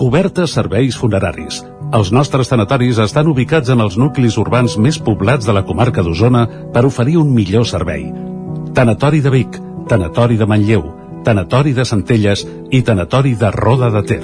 Cobertes 0.00 0.54
serveis 0.56 0.96
funeraris. 0.98 1.60
Els 1.92 2.08
nostres 2.10 2.48
tanatoris 2.48 2.98
estan 3.04 3.28
ubicats 3.28 3.68
en 3.70 3.84
els 3.84 3.98
nuclis 4.00 4.38
urbans 4.40 4.78
més 4.80 4.98
poblats 4.98 5.44
de 5.46 5.52
la 5.52 5.62
comarca 5.68 6.02
d'Osona 6.02 6.46
per 6.72 6.86
oferir 6.88 7.18
un 7.20 7.34
millor 7.36 7.68
servei. 7.68 8.08
Tanatori 8.72 9.20
de 9.20 9.30
Vic, 9.30 9.60
Tanatori 9.92 10.40
de 10.40 10.48
Manlleu, 10.48 11.01
Tanatori 11.24 11.72
de 11.72 11.84
Centelles 11.86 12.44
i 12.70 12.82
Tanatori 12.82 13.34
de 13.38 13.50
Roda 13.50 13.90
de 13.94 14.02
Ter. 14.02 14.22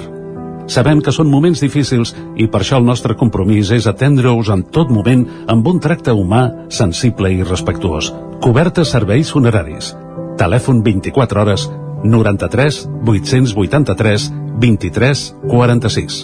Sabem 0.69 0.99
que 1.01 1.13
són 1.15 1.31
moments 1.31 1.63
difícils 1.63 2.11
i 2.37 2.45
per 2.51 2.61
això 2.61 2.77
el 2.77 2.85
nostre 2.85 3.15
compromís 3.17 3.71
és 3.73 3.87
atendre-us 3.89 4.51
en 4.53 4.65
tot 4.75 4.91
moment 4.93 5.23
amb 5.49 5.67
un 5.67 5.79
tracte 5.81 6.13
humà, 6.13 6.43
sensible 6.69 7.31
i 7.33 7.41
respectuós. 7.41 8.11
Cobertes 8.43 8.91
serveis 8.93 9.31
funeraris. 9.33 9.95
Telèfon 10.37 10.83
24 10.85 11.41
hores 11.41 11.69
93 12.03 12.83
883 13.05 14.29
23 14.59 15.23
46. 15.49 16.19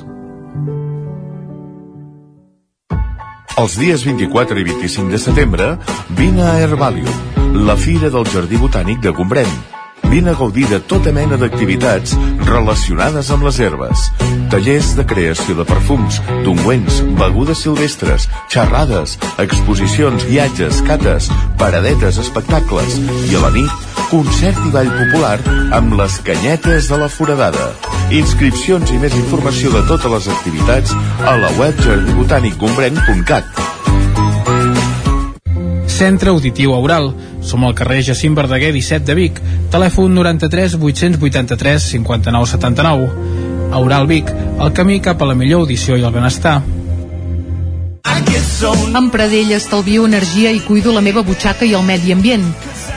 Els 3.55 3.77
dies 3.79 4.01
24 4.03 4.59
i 4.59 4.65
25 4.67 5.11
de 5.13 5.19
setembre, 5.23 5.69
vine 6.11 6.43
a 6.43 6.57
Herbalium, 6.59 7.07
la 7.65 7.77
fira 7.79 8.11
del 8.11 8.27
Jardí 8.27 8.59
Botànic 8.59 8.99
de 8.99 9.15
Gombrèn. 9.15 9.47
Vine 10.09 10.31
a 10.31 10.35
gaudir 10.37 10.67
de 10.69 10.79
tota 10.79 11.11
mena 11.15 11.37
d'activitats 11.37 12.15
relacionades 12.45 13.29
amb 13.33 13.45
les 13.47 13.59
herbes. 13.59 14.05
Tallers 14.51 14.93
de 14.97 15.05
creació 15.07 15.55
de 15.57 15.65
perfums, 15.67 16.21
d'ungüents, 16.45 17.01
begudes 17.19 17.63
silvestres, 17.65 18.29
xerrades, 18.53 19.17
exposicions, 19.41 20.25
viatges, 20.29 20.81
cates, 20.87 21.29
paradetes, 21.59 22.19
espectacles 22.21 22.99
i 23.29 23.35
a 23.35 23.43
la 23.43 23.51
nit, 23.55 23.85
concert 24.11 24.59
i 24.67 24.73
ball 24.75 24.91
popular 24.93 25.37
amb 25.75 25.97
les 25.99 26.19
canyetes 26.27 26.91
de 26.91 27.01
la 27.01 27.09
foradada. 27.09 27.71
Inscripcions 28.13 28.91
i 28.93 28.99
més 29.01 29.15
informació 29.17 29.73
de 29.73 29.85
totes 29.89 30.11
les 30.17 30.29
activitats 30.37 30.93
a 31.25 31.37
la 31.41 31.51
web 31.59 31.81
jardibotànicgombrèn.cat. 31.87 33.84
Centre 35.87 36.29
Auditiu 36.29 36.73
Aural. 36.73 37.13
Som 37.41 37.63
al 37.63 37.75
carrer 37.75 38.01
Jacint 38.03 38.35
Verdaguer 38.37 38.71
17 38.73 39.05
de 39.05 39.15
Vic. 39.15 39.41
Telèfon 39.71 40.13
93 40.13 40.77
883 40.81 41.89
59 41.95 42.51
79. 42.55 43.09
Aural 43.75 44.07
Vic, 44.07 44.29
el 44.61 44.71
camí 44.73 45.01
cap 45.03 45.21
a 45.21 45.27
la 45.27 45.35
millor 45.35 45.65
audició 45.65 45.97
i 45.97 46.03
el 46.05 46.13
benestar. 46.13 46.61
Amb 48.95 49.11
Pradell 49.11 49.51
estalvio 49.51 50.05
energia 50.07 50.51
i 50.55 50.61
cuido 50.63 50.93
la 50.95 51.01
meva 51.03 51.25
butxaca 51.27 51.67
i 51.67 51.73
el 51.75 51.83
medi 51.83 52.13
ambient. 52.15 52.45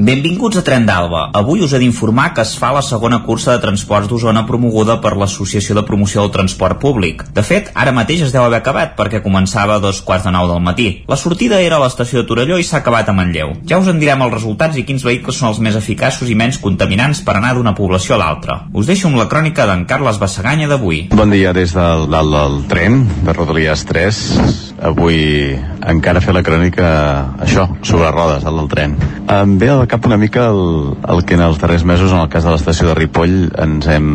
Benvinguts 0.00 0.56
a 0.56 0.62
Tren 0.64 0.86
d'Alba. 0.88 1.26
Avui 1.36 1.60
us 1.60 1.74
he 1.76 1.78
d'informar 1.82 2.30
que 2.32 2.40
es 2.40 2.54
fa 2.56 2.70
la 2.72 2.80
segona 2.80 3.18
cursa 3.20 3.52
de 3.52 3.60
transports 3.60 4.08
d'Osona 4.08 4.46
promoguda 4.48 4.94
per 5.04 5.12
l'Associació 5.20 5.74
de 5.76 5.82
Promoció 5.84 6.22
del 6.22 6.30
Transport 6.32 6.78
Públic. 6.80 7.26
De 7.36 7.44
fet, 7.44 7.68
ara 7.76 7.92
mateix 7.92 8.22
es 8.24 8.32
deu 8.32 8.46
haver 8.46 8.62
acabat 8.62 8.94
perquè 8.96 9.20
començava 9.20 9.76
a 9.76 9.82
dos 9.84 10.00
quarts 10.00 10.24
de 10.24 10.32
nou 10.32 10.48
del 10.48 10.62
matí. 10.64 10.88
La 11.10 11.18
sortida 11.20 11.60
era 11.60 11.76
a 11.76 11.82
l'estació 11.84 12.22
de 12.22 12.28
Torelló 12.30 12.56
i 12.56 12.64
s'ha 12.64 12.80
acabat 12.80 13.10
a 13.10 13.16
Manlleu. 13.18 13.52
Ja 13.68 13.76
us 13.82 13.92
en 13.92 14.00
direm 14.00 14.24
els 14.24 14.32
resultats 14.38 14.80
i 14.80 14.86
quins 14.88 15.04
vehicles 15.04 15.36
són 15.36 15.50
els 15.50 15.60
més 15.60 15.76
eficaços 15.76 16.32
i 16.32 16.38
menys 16.38 16.62
contaminants 16.64 17.20
per 17.26 17.36
anar 17.36 17.52
d'una 17.58 17.76
població 17.76 18.16
a 18.16 18.22
l'altra. 18.24 18.56
Us 18.72 18.88
deixo 18.88 19.12
amb 19.12 19.20
la 19.20 19.28
crònica 19.28 19.68
d'en 19.68 19.84
Carles 19.84 20.22
Bassaganya 20.22 20.70
d'avui. 20.72 21.10
Bon 21.12 21.28
dia 21.28 21.52
des 21.52 21.76
del, 21.76 22.08
del, 22.08 22.32
del 22.38 22.58
tren 22.72 23.04
de 23.26 23.36
Rodalies 23.36 23.84
3 23.92 24.24
avui 24.80 25.52
encara 25.86 26.22
fer 26.24 26.32
la 26.32 26.42
crònica 26.44 26.88
això, 27.44 27.66
sobre 27.84 28.08
rodes, 28.14 28.46
el 28.48 28.56
del 28.62 28.70
tren 28.72 28.96
em 29.42 29.56
ve 29.58 29.68
al 29.72 29.86
cap 29.88 30.04
una 30.06 30.18
mica 30.20 30.46
el, 30.50 30.94
el 31.08 31.22
que 31.24 31.36
en 31.36 31.42
els 31.44 31.58
darrers 31.60 31.84
mesos 31.88 32.12
en 32.12 32.20
el 32.20 32.28
cas 32.32 32.44
de 32.44 32.52
l'estació 32.52 32.88
de 32.90 32.96
Ripoll 32.98 33.36
ens 33.62 33.88
hem 33.90 34.08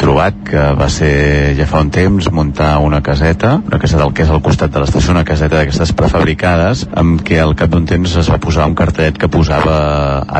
trobat 0.00 0.36
que 0.50 0.64
va 0.78 0.88
ser 0.92 1.54
ja 1.58 1.66
fa 1.70 1.82
un 1.84 1.90
temps 1.94 2.30
muntar 2.34 2.72
una 2.84 3.02
caseta 3.06 3.56
una 3.66 3.80
caseta 3.82 4.04
del 4.04 4.14
que 4.16 4.26
és 4.26 4.32
al 4.32 4.42
costat 4.44 4.74
de 4.74 4.82
l'estació 4.82 5.14
una 5.14 5.24
caseta 5.28 5.58
d'aquestes 5.58 5.94
prefabricades 5.98 6.86
amb 7.02 7.22
què 7.26 7.40
al 7.42 7.56
cap 7.58 7.72
d'un 7.72 7.88
temps 7.90 8.16
es 8.22 8.30
va 8.30 8.40
posar 8.42 8.68
un 8.70 8.76
cartellet 8.78 9.18
que 9.18 9.30
posava 9.30 9.78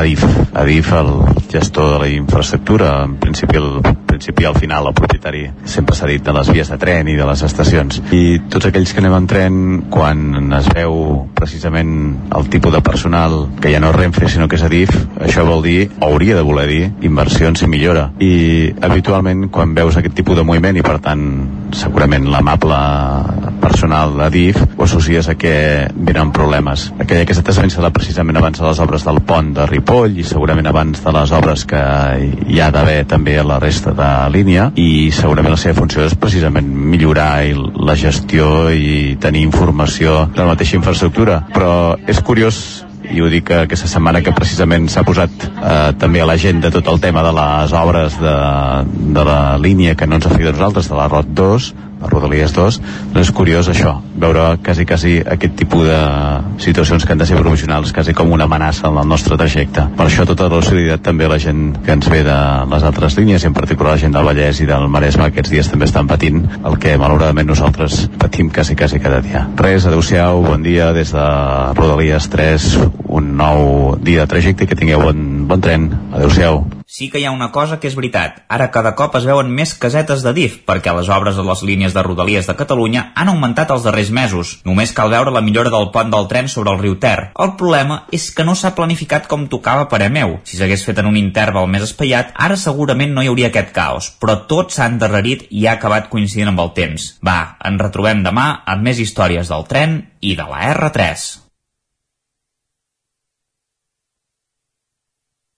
Adif. 0.01 0.23
Adif 0.53 0.93
el 0.93 1.11
gestor 1.51 1.93
de 1.93 1.99
la 2.05 2.09
infraestructura 2.13 2.93
en 3.05 3.17
principi 3.21 3.59
el 3.59 3.81
principi 4.11 4.45
al 4.45 4.57
final 4.59 4.89
el 4.89 4.97
propietari 4.97 5.45
sempre 5.63 5.95
s'ha 5.95 6.09
dit 6.09 6.23
de 6.25 6.35
les 6.35 6.51
vies 6.51 6.69
de 6.71 6.77
tren 6.81 7.07
i 7.07 7.15
de 7.17 7.27
les 7.27 7.43
estacions. 7.47 8.01
I 8.11 8.41
tots 8.51 8.67
aquells 8.67 8.91
que 8.91 9.01
anem 9.03 9.15
en 9.17 9.29
tren 9.31 9.59
quan 9.93 10.51
es 10.57 10.67
veu 10.75 10.95
precisament 11.37 11.93
el 12.37 12.49
tipus 12.51 12.75
de 12.75 12.83
personal 12.85 13.45
que 13.61 13.71
ja 13.73 13.79
no 13.79 13.91
és 13.91 13.97
Renfe 13.97 14.29
sinó 14.29 14.49
que 14.51 14.59
és 14.59 14.65
Adif 14.67 14.93
això 15.21 15.45
vol 15.47 15.63
dir, 15.63 15.89
hauria 16.01 16.35
de 16.35 16.45
voler 16.45 16.67
dir 16.67 16.83
inversions 17.07 17.63
i 17.63 17.69
millora. 17.71 18.09
I 18.19 18.73
habitualment 18.83 19.47
quan 19.53 19.75
veus 19.77 19.97
aquest 19.97 20.15
tipus 20.17 20.37
de 20.37 20.45
moviment 20.47 20.77
i 20.77 20.85
per 20.85 20.97
tant 21.03 21.23
segurament 21.77 22.27
l'amable 22.27 22.77
personal 23.61 24.17
d'Adif 24.17 24.57
ho 24.61 24.83
associes 24.83 25.29
a 25.29 25.37
que 25.39 25.53
venen 25.95 26.33
problemes. 26.35 26.89
Aquella 26.99 27.27
caseta 27.29 27.53
s'ha 27.55 27.67
instal·lat 27.67 27.95
precisament 27.95 28.39
abans 28.41 28.59
de 28.59 28.67
les 28.67 28.81
obres 28.83 29.05
del 29.07 29.21
pont 29.27 29.53
de 29.55 29.67
Ripoll 29.69 30.19
i 30.19 30.27
segurament 30.27 30.67
abans 30.71 31.03
de 31.03 31.13
les 31.15 31.33
obres 31.37 31.65
que 31.69 31.81
hi 32.49 32.59
ha 32.59 32.71
d'haver 32.73 33.03
també 33.07 33.37
a 33.39 33.45
la 33.47 33.59
resta 33.61 33.93
de 33.95 34.00
línia 34.33 34.69
i 34.79 35.09
segurament 35.15 35.55
la 35.55 35.59
seva 35.61 35.77
funció 35.79 36.05
és 36.05 36.15
precisament 36.19 36.67
millorar 36.67 37.41
la 37.79 37.97
gestió 37.99 38.69
i 38.73 39.17
tenir 39.21 39.43
informació 39.47 40.27
de 40.31 40.41
la 40.43 40.53
mateixa 40.53 40.77
infraestructura. 40.79 41.41
Però 41.53 41.97
és 42.07 42.21
curiós 42.25 42.61
i 43.11 43.19
ho 43.19 43.27
dic 43.31 43.49
aquesta 43.51 43.89
setmana 43.91 44.21
que 44.23 44.33
precisament 44.35 44.87
s'ha 44.91 45.03
posat 45.07 45.45
eh, 45.49 45.91
també 45.99 46.21
a 46.21 46.27
l'agenda 46.29 46.71
tot 46.71 46.87
el 46.87 47.01
tema 47.03 47.23
de 47.25 47.33
les 47.35 47.73
obres 47.75 48.17
de, 48.21 48.35
de 49.17 49.25
la 49.27 49.39
línia 49.59 49.95
que 49.99 50.07
no 50.07 50.19
ens 50.19 50.27
afecta 50.29 50.53
a 50.53 50.55
nosaltres, 50.55 50.87
de 50.91 50.99
la 50.99 51.09
ROT 51.11 51.33
2 51.35 51.71
a 52.01 52.09
Rodalies 52.09 52.53
2, 52.55 52.79
doncs 53.13 53.27
és 53.27 53.31
curiós 53.35 53.69
això, 53.71 53.95
veure 54.17 54.57
quasi, 54.65 54.85
quasi 54.89 55.13
aquest 55.21 55.55
tipus 55.59 55.85
de 55.87 55.99
situacions 56.63 57.05
que 57.05 57.13
han 57.13 57.21
de 57.21 57.27
ser 57.29 57.37
promocionals, 57.39 57.93
quasi 57.93 58.15
com 58.17 58.31
una 58.33 58.47
amenaça 58.49 58.89
en 58.89 58.97
el 58.97 59.07
nostre 59.07 59.37
trajecte. 59.37 59.85
Per 59.97 60.07
això 60.07 60.25
tota 60.27 60.49
la 60.51 60.61
solidaritat 60.65 61.05
també 61.05 61.29
la 61.29 61.39
gent 61.41 61.77
que 61.85 61.95
ens 61.95 62.09
ve 62.11 62.23
de 62.25 62.39
les 62.71 62.87
altres 62.87 63.17
línies, 63.19 63.43
i 63.43 63.51
en 63.51 63.57
particular 63.57 63.95
la 63.95 64.01
gent 64.01 64.17
del 64.17 64.27
Vallès 64.27 64.61
i 64.63 64.69
del 64.69 64.89
Maresme, 64.91 65.29
aquests 65.29 65.53
dies 65.53 65.71
també 65.71 65.89
estan 65.89 66.09
patint 66.09 66.43
el 66.65 66.77
que 66.81 66.97
malauradament 66.97 67.49
nosaltres 67.51 68.07
patim 68.21 68.49
quasi, 68.49 68.75
quasi 68.75 68.99
cada 69.03 69.21
dia. 69.21 69.45
Res, 69.61 69.87
adeu-siau, 69.89 70.43
bon 70.45 70.65
dia 70.65 70.91
des 70.97 71.13
de 71.15 71.25
Rodalies 71.77 72.29
3, 72.33 72.69
un 73.11 73.33
nou 73.37 73.97
dia 74.01 74.25
de 74.25 74.31
trajecte 74.35 74.65
i 74.65 74.71
que 74.71 74.79
tingueu 74.79 75.09
bon, 75.09 75.25
bon 75.47 75.61
tren. 75.63 75.89
Adeu-siau. 76.11 76.80
Sí 76.91 77.05
que 77.09 77.21
hi 77.21 77.23
ha 77.23 77.31
una 77.31 77.53
cosa 77.55 77.77
que 77.79 77.87
és 77.87 77.93
veritat. 77.95 78.41
Ara 78.51 78.65
cada 78.75 78.91
cop 78.99 79.13
es 79.15 79.23
veuen 79.23 79.47
més 79.55 79.71
casetes 79.79 80.25
de 80.25 80.33
DIF, 80.35 80.57
perquè 80.67 80.91
les 80.91 81.07
obres 81.15 81.37
a 81.39 81.45
les 81.47 81.61
línies 81.63 81.93
de 81.95 82.01
Rodalies 82.03 82.49
de 82.49 82.55
Catalunya 82.59 83.03
han 83.15 83.29
augmentat 83.31 83.69
els 83.71 83.85
darrers 83.85 84.09
mesos. 84.17 84.57
Només 84.67 84.91
cal 84.97 85.13
veure 85.13 85.31
la 85.31 85.43
millora 85.45 85.71
del 85.71 85.87
pont 85.93 86.11
del 86.11 86.27
tren 86.27 86.49
sobre 86.51 86.73
el 86.73 86.81
riu 86.81 86.97
Ter. 86.99 87.29
El 87.45 87.53
problema 87.61 88.01
és 88.11 88.25
que 88.35 88.43
no 88.43 88.57
s'ha 88.59 88.73
planificat 88.75 89.29
com 89.31 89.45
tocava 89.53 89.85
per 89.87 90.01
meu. 90.11 90.41
Si 90.43 90.59
s'hagués 90.59 90.83
fet 90.83 90.99
en 90.99 91.07
un 91.07 91.15
interval 91.15 91.69
més 91.71 91.85
espaiat, 91.87 92.33
ara 92.35 92.57
segurament 92.59 93.15
no 93.15 93.23
hi 93.23 93.31
hauria 93.31 93.47
aquest 93.53 93.71
caos, 93.71 94.09
però 94.19 94.41
tot 94.51 94.75
s'ha 94.75 94.89
endarrerit 94.91 95.45
i 95.47 95.63
ha 95.67 95.77
acabat 95.79 96.09
coincidint 96.11 96.51
amb 96.51 96.65
el 96.65 96.73
temps. 96.75 97.07
Va, 97.23 97.55
ens 97.71 97.85
retrobem 97.85 98.27
demà 98.27 98.49
amb 98.65 98.83
més 98.89 98.99
històries 98.99 99.47
del 99.47 99.63
tren 99.71 99.95
i 100.19 100.35
de 100.35 100.49
la 100.51 100.73
R3. 100.73 101.50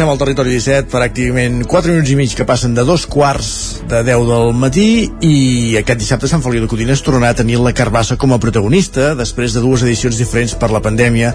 Avancem 0.00 0.14
al 0.16 0.20
territori 0.22 0.52
17, 0.54 0.86
pràcticament 0.88 1.56
4 1.68 1.92
minuts 1.92 2.08
i 2.08 2.14
mig 2.16 2.32
que 2.32 2.46
passen 2.48 2.72
de 2.72 2.86
dos 2.88 3.02
quarts 3.04 3.82
de 3.90 3.98
10 4.06 4.22
del 4.30 4.54
matí 4.56 4.84
i 5.28 5.32
aquest 5.76 6.00
dissabte 6.00 6.30
Sant 6.30 6.40
Feliu 6.40 6.62
de 6.64 6.70
Codines 6.72 7.02
tornarà 7.04 7.34
a 7.34 7.36
tenir 7.36 7.58
la 7.60 7.74
Carbassa 7.76 8.16
com 8.16 8.32
a 8.32 8.38
protagonista 8.40 9.10
després 9.18 9.52
de 9.52 9.60
dues 9.60 9.84
edicions 9.84 10.16
diferents 10.16 10.54
per 10.56 10.70
la 10.72 10.80
pandèmia 10.80 11.34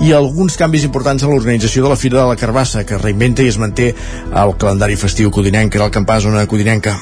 i 0.00 0.14
alguns 0.16 0.56
canvis 0.56 0.86
importants 0.88 1.26
en 1.26 1.34
l'organització 1.34 1.84
de 1.84 1.90
la 1.92 1.98
Fira 2.00 2.22
de 2.22 2.30
la 2.30 2.38
Carbassa 2.40 2.86
que 2.88 3.02
reinventa 3.02 3.44
i 3.44 3.52
es 3.52 3.60
manté 3.60 3.90
el 4.32 4.56
calendari 4.56 4.96
festiu 4.96 5.28
codinenc, 5.28 5.74
que 5.74 5.82
era 5.82 5.90
el 5.90 5.92
campàs 5.92 6.24
una 6.24 6.46
codinenca. 6.48 6.96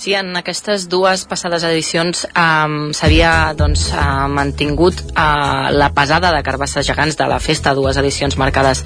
Sí, 0.00 0.14
en 0.16 0.32
aquestes 0.32 0.86
dues 0.88 1.26
passades 1.28 1.60
edicions 1.68 2.22
um, 2.32 2.86
s'havia 2.96 3.52
doncs, 3.52 3.90
uh, 3.92 4.30
mantingut 4.32 5.02
uh, 5.10 5.68
la 5.76 5.90
pesada 5.92 6.30
de 6.32 6.40
carbasses 6.46 6.88
gegants 6.88 7.20
de 7.20 7.26
la 7.28 7.36
festa, 7.36 7.74
dues 7.76 8.00
edicions 8.00 8.38
marcades 8.40 8.80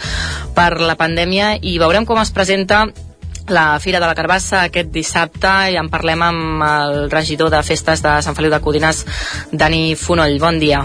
per 0.58 0.72
la 0.82 0.98
pandèmia, 0.98 1.52
i 1.62 1.76
veurem 1.78 2.02
com 2.02 2.18
es 2.18 2.34
presenta 2.34 2.88
la 3.46 3.78
Fira 3.78 4.02
de 4.02 4.10
la 4.10 4.18
Carbassa 4.18 4.64
aquest 4.64 4.90
dissabte 4.90 5.54
i 5.70 5.78
en 5.78 5.86
parlem 5.92 6.26
amb 6.32 6.66
el 6.66 7.10
regidor 7.14 7.54
de 7.54 7.62
festes 7.62 8.02
de 8.02 8.18
Sant 8.26 8.34
Feliu 8.34 8.50
de 8.50 8.64
Codines, 8.64 9.06
Dani 9.52 9.92
Fonoll. 9.94 10.40
Bon 10.42 10.58
dia. 10.58 10.82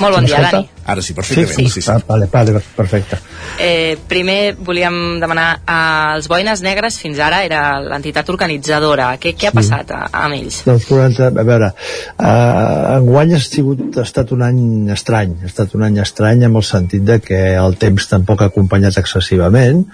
Molt 0.00 0.16
bon 0.16 0.24
dia, 0.26 0.40
Dani. 0.42 0.68
Ara 0.84 1.00
sí, 1.00 1.14
perfectament. 1.16 1.54
Sí, 1.56 1.68
sí. 1.70 1.80
sí. 1.80 1.90
Ah, 1.90 2.00
vale, 2.06 2.26
vale, 2.32 2.60
perfecte. 2.76 3.16
Eh, 3.62 3.96
primer 4.08 4.54
volíem 4.58 5.20
demanar 5.22 5.60
als 5.70 6.26
Boines 6.28 6.60
Negres, 6.64 6.98
fins 7.00 7.20
ara 7.22 7.38
era 7.46 7.60
l'entitat 7.80 8.28
organitzadora. 8.28 9.12
Què, 9.22 9.32
què 9.38 9.48
ha 9.48 9.52
Sí. 9.54 9.56
passat 9.60 9.92
a, 9.94 10.00
amb 10.24 10.34
ells? 10.34 10.58
Doncs 10.66 10.84
40, 10.90 11.30
a 11.40 11.46
veure, 11.46 11.70
uh, 12.18 12.96
enguany 12.98 13.34
ha, 13.36 13.40
sigut, 13.40 13.96
ha 13.96 14.02
estat 14.04 14.32
un 14.36 14.42
any 14.42 14.90
estrany, 14.92 15.36
ha 15.42 15.48
estat 15.48 15.74
un 15.78 15.86
any 15.86 16.00
estrany 16.02 16.44
en 16.44 16.56
el 16.60 16.66
sentit 16.66 17.04
de 17.06 17.20
que 17.24 17.40
el 17.54 17.78
temps 17.80 18.08
tampoc 18.10 18.42
ha 18.42 18.50
acompanyat 18.52 18.98
excessivament, 19.00 19.86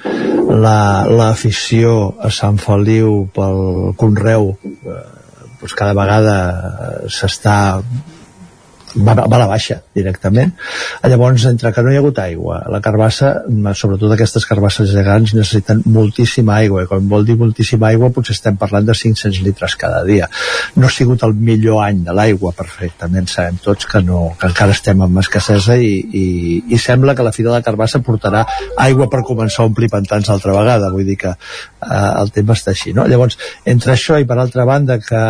La- 0.51 1.07
l'afició 1.07 2.17
la, 2.19 2.27
a 2.27 2.31
Sant 2.35 2.57
Feliu 2.59 3.29
pel 3.37 3.93
Conreu 4.01 4.57
eh, 4.67 5.03
doncs 5.61 5.75
cada 5.79 5.95
vegada 5.95 6.35
eh, 6.51 7.09
s'està 7.13 7.59
va, 8.97 9.15
va 9.15 9.37
a 9.37 9.41
la 9.43 9.49
baixa 9.51 9.81
directament. 9.97 10.53
Llavors 11.05 11.47
entre 11.51 11.73
que 11.75 11.85
no 11.85 11.93
hi 11.93 11.99
ha 11.99 12.03
hagut 12.03 12.19
aigua 12.23 12.61
la 12.73 12.81
carbassa, 12.85 13.33
sobretot 13.75 14.15
aquestes 14.15 14.47
carbasses 14.49 14.93
gegants 14.95 15.35
necessiten 15.37 15.83
moltíssima 15.87 16.59
aigua 16.61 16.85
i 16.85 16.91
quan 16.91 17.09
vol 17.11 17.27
dir 17.29 17.37
moltíssima 17.41 17.91
aigua 17.91 18.11
potser 18.15 18.37
estem 18.37 18.59
parlant 18.61 18.87
de 18.89 18.97
500 18.97 19.43
litres 19.47 19.77
cada 19.81 20.03
dia. 20.05 20.29
No 20.77 20.89
ha 20.89 20.95
sigut 20.95 21.25
el 21.27 21.35
millor 21.35 21.83
any 21.85 22.05
de 22.07 22.15
l'aigua 22.17 22.53
perfectament 22.57 23.29
sabem 23.31 23.61
tots 23.63 23.89
que, 23.91 24.03
no, 24.05 24.35
que 24.41 24.51
encara 24.51 24.77
estem 24.77 25.03
amb 25.07 25.23
escassesa 25.23 25.77
i, 25.79 25.93
i, 26.23 26.27
i 26.75 26.81
sembla 26.81 27.15
que 27.15 27.27
la 27.27 27.35
Fira 27.35 27.51
de 27.51 27.59
la 27.59 27.67
Carbassa 27.67 28.03
portarà 28.05 28.45
aigua 28.81 29.09
per 29.11 29.23
començar 29.27 29.65
a 29.65 29.71
omplir 29.71 29.91
pantans 29.93 30.31
altra 30.31 30.55
vegada. 30.57 30.91
Vull 30.93 31.07
dir 31.07 31.19
que 31.21 31.33
eh, 31.33 32.11
el 32.21 32.33
tema 32.35 32.57
està 32.59 32.75
així 32.75 32.95
no? 32.97 33.07
llavors 33.11 33.39
entre 33.69 33.95
això 33.95 34.19
i 34.21 34.27
per 34.29 34.39
altra 34.39 34.67
banda 34.69 34.99
que 35.03 35.21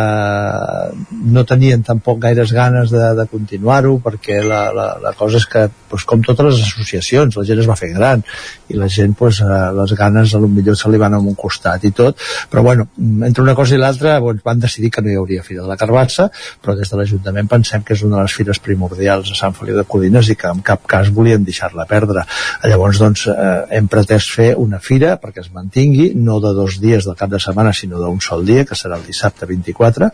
no 1.35 1.45
tenien 1.47 1.83
tampoc 1.87 2.21
gaires 2.23 2.53
ganes 2.55 2.91
de, 2.93 3.03
de 3.17 3.25
continuar-ho 3.51 3.97
perquè 3.99 4.39
la, 4.45 4.71
la, 4.71 4.87
la 5.03 5.11
cosa 5.17 5.39
és 5.41 5.45
que 5.49 5.65
doncs, 5.67 6.05
com 6.07 6.21
totes 6.23 6.47
les 6.47 6.61
associacions 6.63 7.35
la 7.35 7.43
gent 7.47 7.59
es 7.59 7.67
va 7.67 7.75
fer 7.75 7.89
gran 7.91 8.23
i 8.71 8.77
la 8.79 8.87
gent 8.87 9.11
doncs, 9.19 9.41
eh, 9.43 9.59
les 9.75 9.93
ganes 9.99 10.31
a 10.33 10.39
lo 10.39 10.47
millor 10.47 10.77
se 10.79 10.89
li 10.89 10.99
van 11.01 11.13
a 11.13 11.19
un 11.19 11.35
costat 11.35 11.83
i 11.83 11.91
tot. 11.91 12.15
Però 12.49 12.63
bueno, 12.63 12.87
entre 13.27 13.43
una 13.43 13.55
cosa 13.55 13.75
i 13.75 13.81
l'altra 13.81 14.19
doncs, 14.23 14.43
van 14.45 14.61
decidir 14.63 14.91
que 14.91 15.03
no 15.03 15.11
hi 15.11 15.17
hauria 15.19 15.43
Fira 15.43 15.65
de 15.65 15.67
la 15.67 15.77
Carbassa 15.77 16.29
però 16.61 16.75
des 16.77 16.87
de 16.87 16.99
l'Ajuntament 16.99 17.49
pensem 17.51 17.83
que 17.83 17.95
és 17.97 18.03
una 18.07 18.21
de 18.21 18.27
les 18.29 18.35
fires 18.37 18.61
primordials 18.63 19.33
a 19.33 19.37
Sant 19.37 19.57
Feliu 19.57 19.75
de 19.75 19.83
Codines 19.83 20.29
i 20.31 20.37
que 20.39 20.47
en 20.47 20.61
cap 20.63 20.85
cas 20.87 21.11
volien 21.11 21.43
deixar-la 21.43 21.87
perdre. 21.89 22.23
Llavors 22.63 23.01
doncs 23.01 23.25
eh, 23.27 23.49
hem 23.75 23.89
pretès 23.91 24.29
fer 24.31 24.53
una 24.61 24.79
fira 24.79 25.17
perquè 25.19 25.43
es 25.43 25.51
mantingui 25.51 26.11
no 26.15 26.39
de 26.39 26.53
dos 26.55 26.79
dies 26.79 27.07
del 27.09 27.19
cap 27.19 27.31
de 27.33 27.41
setmana 27.41 27.75
sinó 27.75 27.99
d'un 27.99 28.21
sol 28.23 28.45
dia 28.47 28.63
que 28.65 28.77
serà 28.79 28.95
el 28.99 29.05
dissabte 29.07 29.49
24 29.49 30.11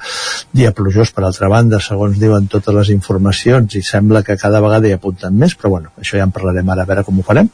dia 0.58 0.74
plujós 0.74 1.12
per 1.14 1.28
altra 1.28 1.52
banda 1.52 1.82
segons 1.84 2.18
diuen 2.18 2.48
totes 2.50 2.74
les 2.74 2.90
informacions 2.96 3.27
i 3.78 3.84
sembla 3.86 4.24
que 4.24 4.38
cada 4.38 4.62
vegada 4.64 4.90
hi 4.90 4.96
apunten 4.98 5.36
més 5.38 5.56
però 5.58 5.74
bueno, 5.78 5.94
això 6.02 6.20
ja 6.20 6.28
en 6.28 6.36
parlarem 6.36 6.70
ara 6.70 6.86
a 6.86 6.90
veure 6.90 7.06
com 7.08 7.20
ho 7.20 7.26
farem 7.28 7.50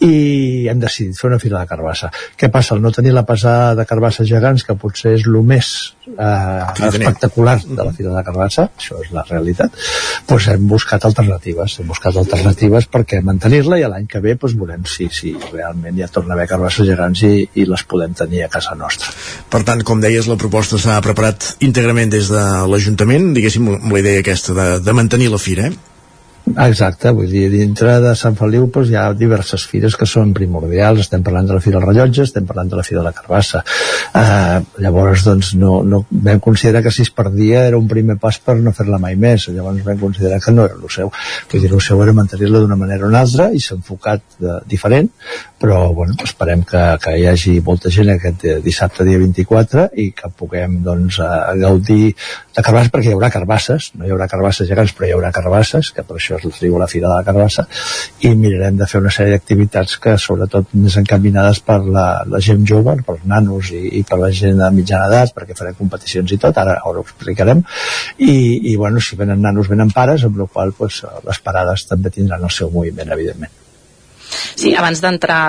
i 0.00 0.66
hem 0.70 0.80
decidit 0.80 1.18
fer 1.18 1.28
una 1.28 1.38
fila 1.40 1.60
de 1.60 1.68
carbassa. 1.68 2.10
Què 2.38 2.48
passa? 2.52 2.74
Al 2.74 2.82
no 2.82 2.92
tenir 2.94 3.12
la 3.12 3.24
pesada 3.28 3.74
de 3.76 3.84
carbassa 3.88 4.24
gegants, 4.24 4.64
que 4.64 4.76
potser 4.80 5.14
és 5.18 5.26
el 5.28 5.36
més 5.44 5.68
eh, 6.08 6.86
espectacular 6.88 7.58
de 7.66 7.82
la 7.82 7.92
fila 7.96 8.14
de 8.16 8.22
carbassa, 8.24 8.68
això 8.80 9.00
és 9.04 9.10
la 9.14 9.24
realitat, 9.28 9.76
doncs 10.28 10.48
hem 10.54 10.64
buscat 10.70 11.04
alternatives, 11.08 11.76
hem 11.80 11.90
buscat 11.92 12.16
alternatives 12.22 12.88
perquè 12.92 13.20
mantenir-la 13.24 13.80
i 13.80 13.84
l'any 13.92 14.08
que 14.10 14.22
ve 14.24 14.36
doncs 14.40 14.56
veurem 14.56 14.88
si, 14.88 15.10
si 15.12 15.34
realment 15.50 15.98
ja 16.00 16.08
torna 16.12 16.34
a 16.34 16.38
haver 16.38 16.48
carbasses 16.54 16.88
gegants 16.88 17.24
i, 17.28 17.34
i 17.60 17.68
les 17.68 17.84
podem 17.84 18.16
tenir 18.16 18.46
a 18.46 18.50
casa 18.52 18.74
nostra. 18.78 19.12
Per 19.52 19.62
tant, 19.68 19.84
com 19.84 20.00
deies, 20.00 20.30
la 20.30 20.40
proposta 20.40 20.80
s'ha 20.80 21.00
preparat 21.04 21.54
íntegrament 21.66 22.12
des 22.12 22.32
de 22.32 22.44
l'Ajuntament, 22.70 23.32
diguéssim, 23.36 23.68
amb 23.76 23.92
la 23.92 24.02
idea 24.02 24.24
aquesta 24.24 24.56
de, 24.56 24.68
de 24.84 24.96
mantenir 24.96 25.28
la 25.32 25.42
fira, 25.42 25.68
eh? 25.68 25.89
Exacte, 26.58 27.10
vull 27.14 27.30
dir, 27.30 27.44
dintre 27.52 27.98
de 28.02 28.14
Sant 28.18 28.36
Feliu 28.38 28.66
doncs, 28.72 28.90
hi 28.90 28.96
ha 28.98 29.04
diverses 29.14 29.62
fires 29.68 29.96
que 29.98 30.06
són 30.08 30.32
primordials, 30.34 31.04
estem 31.04 31.22
parlant 31.26 31.46
de 31.46 31.56
la 31.56 31.62
Fira 31.62 31.78
del 31.78 31.86
Rellotge, 31.86 32.24
estem 32.26 32.46
parlant 32.48 32.70
de 32.72 32.78
la 32.78 32.84
Fira 32.86 33.00
de 33.00 33.06
la 33.06 33.14
Carbassa. 33.14 33.62
Eh, 34.16 34.58
llavors, 34.82 35.24
doncs, 35.26 35.52
no, 35.60 35.80
no, 35.86 36.02
vam 36.10 36.40
considerar 36.42 36.82
que 36.82 36.92
si 36.94 37.04
es 37.06 37.12
perdia 37.14 37.66
era 37.68 37.78
un 37.78 37.86
primer 37.90 38.16
pas 38.22 38.40
per 38.42 38.56
no 38.58 38.74
fer-la 38.76 38.98
mai 39.02 39.16
més, 39.20 39.46
llavors 39.54 39.84
vam 39.86 40.00
considerar 40.00 40.40
que 40.42 40.54
no 40.56 40.66
era 40.66 40.78
el 40.80 40.90
seu. 40.90 41.12
Vull 41.52 41.64
dir, 41.64 41.70
el 41.70 41.84
seu 41.84 42.02
era 42.02 42.16
mantenir-la 42.16 42.64
d'una 42.64 42.78
manera 42.80 43.06
o 43.06 43.12
una 43.12 43.22
altra 43.26 43.50
i 43.54 43.62
s'ha 43.62 43.76
enfocat 43.78 44.24
de, 44.40 44.58
diferent, 44.70 45.10
però 45.60 45.92
bueno, 45.94 46.16
esperem 46.24 46.64
que, 46.66 46.82
que 47.04 47.14
hi 47.20 47.26
hagi 47.30 47.58
molta 47.64 47.92
gent 47.92 48.14
aquest 48.14 48.46
eh, 48.48 48.58
dissabte 48.64 49.06
dia 49.06 49.20
24 49.20 49.90
i 50.00 50.10
que 50.16 50.32
puguem 50.36 50.80
doncs, 50.86 51.20
eh, 51.22 51.58
gaudir 51.60 52.14
de 52.56 52.64
carbasses, 52.64 52.90
perquè 52.92 53.12
hi 53.12 53.16
haurà 53.16 53.30
carbasses, 53.32 53.90
no 53.94 54.06
hi 54.06 54.14
haurà 54.14 54.26
carbasses 54.30 54.68
gegants, 54.68 54.94
però 54.96 55.08
hi 55.08 55.14
haurà 55.16 55.30
carbasses, 55.36 55.92
que 55.94 56.04
per 56.06 56.16
això 56.18 56.39
es 56.48 56.60
diu 56.62 56.78
la 56.80 56.88
Fira 56.90 57.08
de 57.08 57.14
la 57.14 57.26
Carbassa, 57.26 57.66
i 58.26 58.32
mirarem 58.38 58.78
de 58.80 58.88
fer 58.90 59.00
una 59.02 59.12
sèrie 59.14 59.36
d'activitats 59.36 59.98
que 60.02 60.16
sobretot 60.18 60.74
més 60.80 60.96
encaminades 61.00 61.62
per 61.66 61.80
la, 61.84 62.06
la 62.26 62.42
gent 62.44 62.66
jove, 62.66 62.96
per 63.06 63.18
nanos 63.24 63.72
i, 63.76 63.82
i 64.00 64.04
per 64.08 64.20
la 64.22 64.32
gent 64.42 64.60
de 64.60 64.70
mitjana 64.76 65.08
edat, 65.10 65.34
perquè 65.36 65.56
farem 65.58 65.78
competicions 65.78 66.32
i 66.32 66.40
tot, 66.40 66.58
ara, 66.60 66.78
ara 66.80 67.00
ho 67.00 67.06
explicarem, 67.06 67.64
i, 68.18 68.34
i 68.72 68.76
bueno, 68.76 69.00
si 69.00 69.18
venen 69.20 69.42
nanos 69.44 69.70
venen 69.70 69.92
pares, 69.94 70.26
amb 70.26 70.40
la 70.40 70.50
qual 70.50 70.74
pues, 70.76 71.02
les 71.26 71.42
parades 71.44 71.88
també 71.90 72.12
tindran 72.14 72.46
el 72.46 72.54
seu 72.54 72.70
moviment, 72.74 73.12
evidentment. 73.16 73.69
Sí, 74.30 74.74
abans 74.76 75.00
d'entrar 75.02 75.40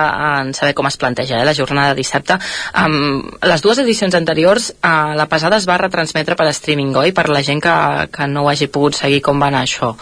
en 0.42 0.52
saber 0.56 0.74
com 0.78 0.88
es 0.88 0.98
planteja 1.00 1.40
eh, 1.40 1.46
la 1.46 1.54
jornada 1.54 1.92
de 1.92 2.00
dissabte, 2.02 2.38
um, 2.84 3.22
les 3.48 3.64
dues 3.64 3.80
edicions 3.82 4.14
anteriors 4.18 4.70
uh, 4.74 5.12
la 5.18 5.28
pesada 5.30 5.58
es 5.60 5.68
va 5.68 5.78
retransmetre 5.80 6.36
per 6.38 6.48
streaming, 6.52 6.94
oi? 6.98 7.12
Per 7.16 7.28
la 7.30 7.42
gent 7.46 7.62
que, 7.62 7.74
que 8.12 8.28
no 8.30 8.44
ho 8.44 8.50
hagi 8.52 8.68
pogut 8.72 8.98
seguir 8.98 9.22
com 9.24 9.40
va 9.42 9.50
anar 9.52 9.64
això. 9.66 9.92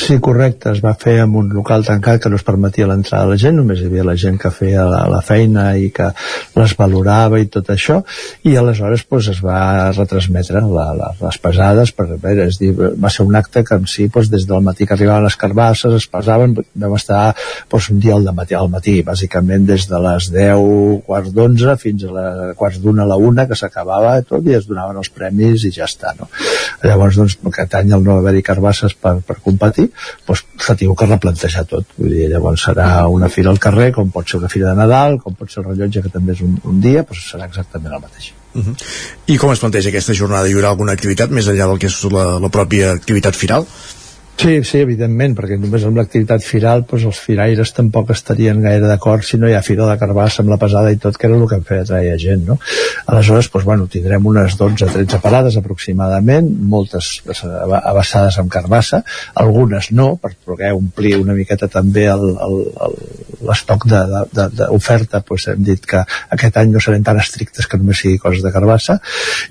Sí, 0.00 0.18
correcte, 0.22 0.72
es 0.76 0.82
va 0.84 0.94
fer 0.98 1.18
en 1.24 1.36
un 1.38 1.50
local 1.54 1.84
tancat 1.86 2.22
que 2.22 2.32
no 2.32 2.38
es 2.40 2.46
permetia 2.46 2.88
l'entrada 2.90 3.26
de 3.26 3.34
la 3.34 3.40
gent, 3.40 3.58
només 3.60 3.80
hi 3.80 3.88
havia 3.90 4.06
la 4.06 4.16
gent 4.18 4.38
que 4.40 4.52
feia 4.54 4.86
la, 4.88 5.04
la 5.10 5.22
feina 5.24 5.72
i 5.78 5.90
que 5.94 6.10
les 6.56 6.76
valorava 6.78 7.40
i 7.42 7.48
tot 7.52 7.70
això, 7.74 8.00
i 8.48 8.56
aleshores 8.56 9.04
pues, 9.08 9.28
es 9.32 9.42
va 9.44 9.90
retransmetre 9.92 10.62
la, 10.66 10.88
la, 10.96 11.12
les 11.20 11.38
pesades, 11.42 11.92
per, 11.96 12.08
veure, 12.22 12.48
és 12.50 12.58
dir, 12.60 12.72
va 12.76 13.10
ser 13.12 13.26
un 13.26 13.36
acte 13.38 13.64
que 13.66 13.78
en 13.78 13.88
si 13.90 14.08
pues, 14.12 14.30
des 14.32 14.46
del 14.48 14.64
matí 14.64 14.86
que 14.86 14.96
arribaven 14.96 15.26
les 15.26 15.38
carbasses 15.40 15.98
es 15.98 16.08
pesaven, 16.10 16.56
vam 16.74 16.96
estar 16.98 17.34
pues, 17.68 17.90
un 17.92 18.00
dia 18.02 18.16
al 18.16 18.21
matí, 18.30 18.54
al 18.54 18.68
matí, 18.70 18.94
bàsicament 19.02 19.66
des 19.66 19.88
de 19.90 19.98
les 20.06 20.28
10, 20.30 21.02
quarts 21.06 21.32
d'11 21.34 21.76
fins 21.82 22.04
a 22.06 22.12
les 22.14 22.56
quarts 22.56 22.78
d'una 22.82 23.02
a 23.02 23.10
la 23.10 23.16
una 23.18 23.48
que 23.50 23.58
s'acabava 23.58 24.14
tot 24.28 24.46
i 24.46 24.54
es 24.54 24.68
donaven 24.68 25.00
els 25.02 25.10
premis 25.10 25.64
i 25.66 25.72
ja 25.74 25.88
està, 25.90 26.14
no? 26.18 26.28
Llavors, 26.84 27.18
doncs, 27.18 27.38
aquest 27.50 27.74
any 27.80 27.90
el 27.96 28.04
no 28.06 28.18
haver-hi 28.20 28.44
carbasses 28.46 28.94
per, 28.94 29.16
per 29.26 29.40
competir, 29.42 29.88
doncs 30.28 30.44
s'ha 30.62 30.76
tingut 30.78 31.00
que 31.00 31.08
replantejar 31.10 31.64
tot. 31.70 31.88
Vull 31.98 32.14
dir, 32.14 32.28
llavors 32.30 32.68
serà 32.68 33.08
una 33.10 33.30
fira 33.32 33.50
al 33.50 33.58
carrer, 33.62 33.90
com 33.96 34.12
pot 34.14 34.28
ser 34.28 34.38
una 34.38 34.52
fira 34.52 34.70
de 34.70 34.78
Nadal, 34.78 35.18
com 35.22 35.34
pot 35.38 35.50
ser 35.50 35.64
el 35.64 35.72
rellotge, 35.72 36.04
que 36.04 36.12
també 36.12 36.36
és 36.36 36.44
un, 36.46 36.54
un 36.68 36.78
dia, 36.84 37.02
doncs 37.08 37.26
serà 37.34 37.48
exactament 37.50 37.96
el 37.96 38.04
mateix. 38.04 38.32
Uh 38.54 38.62
-huh. 38.62 38.76
I 39.26 39.38
com 39.38 39.52
es 39.52 39.58
planteja 39.58 39.88
aquesta 39.88 40.14
jornada? 40.14 40.48
Hi 40.48 40.54
haurà 40.54 40.68
alguna 40.68 40.92
activitat 40.92 41.30
més 41.30 41.48
enllà 41.48 41.66
del 41.66 41.78
que 41.78 41.86
és 41.86 42.04
la, 42.04 42.38
la 42.38 42.48
pròpia 42.48 42.92
activitat 42.92 43.34
firal? 43.34 43.66
Sí, 44.40 44.64
sí, 44.66 44.80
evidentment, 44.82 45.36
perquè 45.38 45.54
només 45.60 45.84
amb 45.86 45.98
l'activitat 46.00 46.42
firal 46.42 46.80
doncs 46.88 47.04
els 47.06 47.18
firaires 47.22 47.70
tampoc 47.76 48.08
estarien 48.10 48.58
gaire 48.64 48.88
d'acord 48.90 49.22
si 49.22 49.38
no 49.38 49.46
hi 49.46 49.52
ha 49.54 49.60
fira 49.62 49.86
de 49.86 49.94
carbassa 50.00 50.42
amb 50.42 50.50
la 50.50 50.58
pesada 50.58 50.90
i 50.90 50.96
tot, 50.98 51.14
que 51.20 51.28
era 51.28 51.36
el 51.36 51.44
que 51.46 51.60
feia 51.68 51.84
atrair 51.84 52.16
gent, 52.18 52.42
no? 52.48 52.56
Aleshores, 53.12 53.50
doncs, 53.52 53.66
bueno, 53.68 53.86
tindrem 53.92 54.26
unes 54.26 54.56
12-13 54.58 55.20
parades 55.22 55.58
aproximadament, 55.60 56.48
moltes 56.72 57.12
abassades 57.28 58.40
amb 58.42 58.50
carbassa, 58.50 59.02
algunes 59.44 59.92
no, 59.92 60.16
per 60.16 60.32
poder 60.34 60.72
omplir 60.74 61.14
una 61.20 61.36
miqueta 61.38 61.68
també 61.70 62.08
l'estoc 62.10 63.86
d'oferta, 63.92 65.22
doncs 65.28 65.48
hem 65.54 65.62
dit 65.70 65.86
que 65.86 66.02
aquest 66.34 66.58
any 66.58 66.74
no 66.74 66.82
serem 66.82 67.06
tan 67.06 67.20
estrictes 67.22 67.70
que 67.70 67.78
només 67.78 68.02
sigui 68.02 68.18
coses 68.18 68.42
de 68.42 68.54
carbassa, 68.54 68.98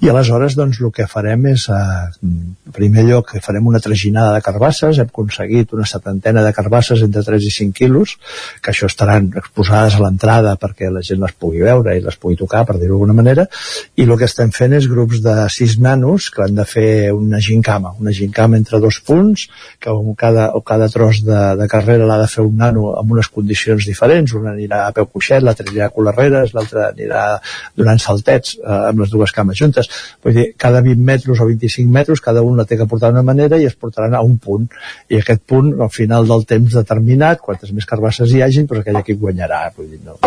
i 0.02 0.12
aleshores, 0.12 0.60
doncs, 0.60 0.84
el 0.84 0.92
que 0.92 1.08
farem 1.08 1.48
és, 1.54 1.70
eh, 1.72 2.28
en 2.28 2.74
primer 2.76 3.08
lloc, 3.08 3.38
farem 3.46 3.72
una 3.72 3.80
traginada 3.80 4.36
de 4.36 4.44
carbassa, 4.44 4.71
carbasses, 4.72 5.00
hem 5.00 5.10
aconseguit 5.10 5.74
una 5.74 5.86
setantena 5.86 6.44
de 6.44 6.54
carbasses 6.54 7.02
entre 7.04 7.24
3 7.24 7.44
i 7.44 7.52
5 7.52 7.74
quilos, 7.76 8.18
que 8.62 8.72
això 8.72 8.88
estaran 8.88 9.32
exposades 9.36 9.96
a 9.96 10.04
l'entrada 10.04 10.56
perquè 10.60 10.90
la 10.92 11.02
gent 11.02 11.22
les 11.22 11.34
pugui 11.34 11.62
veure 11.62 11.96
i 11.98 12.02
les 12.02 12.18
pugui 12.18 12.38
tocar, 12.38 12.66
per 12.66 12.78
dir-ho 12.78 12.96
d'alguna 12.96 13.14
manera, 13.14 13.48
i 13.96 14.06
el 14.06 14.16
que 14.18 14.28
estem 14.30 14.52
fent 14.52 14.74
és 14.74 14.88
grups 14.88 15.22
de 15.24 15.36
6 15.50 15.78
nanos 15.80 16.30
que 16.32 16.44
han 16.46 16.56
de 16.56 16.66
fer 16.66 17.12
una 17.14 17.40
gincama, 17.40 17.94
una 18.00 18.12
gincama 18.12 18.58
entre 18.58 18.80
dos 18.80 19.02
punts, 19.02 19.48
que 19.80 19.92
cada, 20.18 20.52
o 20.56 20.62
cada 20.62 20.88
tros 20.90 21.24
de, 21.26 21.42
de 21.60 21.68
carrera 21.68 22.08
l'ha 22.08 22.20
de 22.22 22.30
fer 22.32 22.46
un 22.46 22.58
nano 22.58 22.94
amb 23.00 23.12
unes 23.12 23.30
condicions 23.30 23.86
diferents, 23.86 24.34
un 24.38 24.48
anirà 24.48 24.86
a 24.88 24.96
peu 24.96 25.08
coixet, 25.08 25.44
l'altre 25.44 25.68
anirà 25.68 25.90
a 25.90 25.96
colarreres, 25.96 26.56
l'altre 26.56 26.88
anirà 26.92 27.26
donant 27.78 28.00
saltets 28.00 28.58
eh, 28.60 28.80
amb 28.92 29.04
les 29.04 29.12
dues 29.12 29.36
cames 29.36 29.58
juntes. 29.58 29.90
Vull 30.24 30.38
dir, 30.38 30.48
cada 30.58 30.82
20 30.86 31.04
metres 31.12 31.42
o 31.42 31.48
25 31.50 31.92
metres 31.92 32.22
cada 32.22 32.44
un 32.46 32.58
la 32.58 32.66
té 32.66 32.78
que 32.78 32.88
portar 32.88 33.12
d'una 33.12 33.26
manera 33.26 33.60
i 33.60 33.68
es 33.68 33.76
portaran 33.76 34.16
a 34.16 34.22
un 34.26 34.38
punt. 34.42 34.61
I 35.12 35.20
aquest 35.22 35.44
punt, 35.50 35.72
al 35.82 35.92
final 35.94 36.28
del 36.30 36.46
temps 36.50 36.76
determinat, 36.78 37.42
quantes 37.46 37.72
més 37.76 37.88
carbasses 37.90 38.34
hi 38.34 38.42
hagin, 38.46 38.68
doncs 38.70 38.84
aquell 38.84 39.00
equip 39.02 39.20
guanyarà. 39.22 39.62
Vull 39.78 39.90
dir, 39.92 40.02
no, 40.06 40.18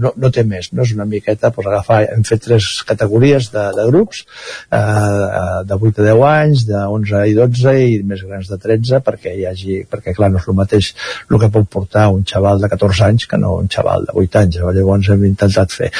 no, 0.00 0.12
no 0.16 0.32
té 0.34 0.44
més, 0.46 0.70
no 0.76 0.86
és 0.86 0.94
una 0.96 1.06
miqueta, 1.08 1.50
doncs 1.50 1.70
agafar, 1.70 2.00
hem 2.14 2.24
fet 2.26 2.44
tres 2.46 2.70
categories 2.88 3.50
de, 3.54 3.66
de 3.76 3.86
grups, 3.90 4.24
eh, 4.72 5.60
de 5.70 5.80
8 5.90 6.04
a 6.04 6.08
10 6.10 6.24
anys, 6.30 6.66
de 6.70 6.82
11 7.00 7.24
i 7.30 7.36
12 7.38 7.76
i 7.86 8.00
més 8.12 8.24
grans 8.26 8.50
de 8.50 8.60
13, 8.60 9.02
perquè 9.06 9.34
hi 9.36 9.46
hagi, 9.50 9.80
perquè 9.90 10.14
clar, 10.16 10.30
no 10.32 10.42
és 10.42 10.48
el 10.50 10.58
mateix 10.58 10.92
el 11.30 11.38
que 11.40 11.50
pot 11.52 11.68
portar 11.70 12.08
un 12.14 12.24
xaval 12.26 12.60
de 12.62 12.70
14 12.72 13.06
anys 13.10 13.26
que 13.30 13.38
no 13.40 13.56
un 13.60 13.70
xaval 13.72 14.06
de 14.08 14.16
8 14.24 14.42
anys. 14.44 14.60
Llavors 14.80 15.10
hem 15.12 15.24
intentat 15.28 15.72
fer. 15.74 15.90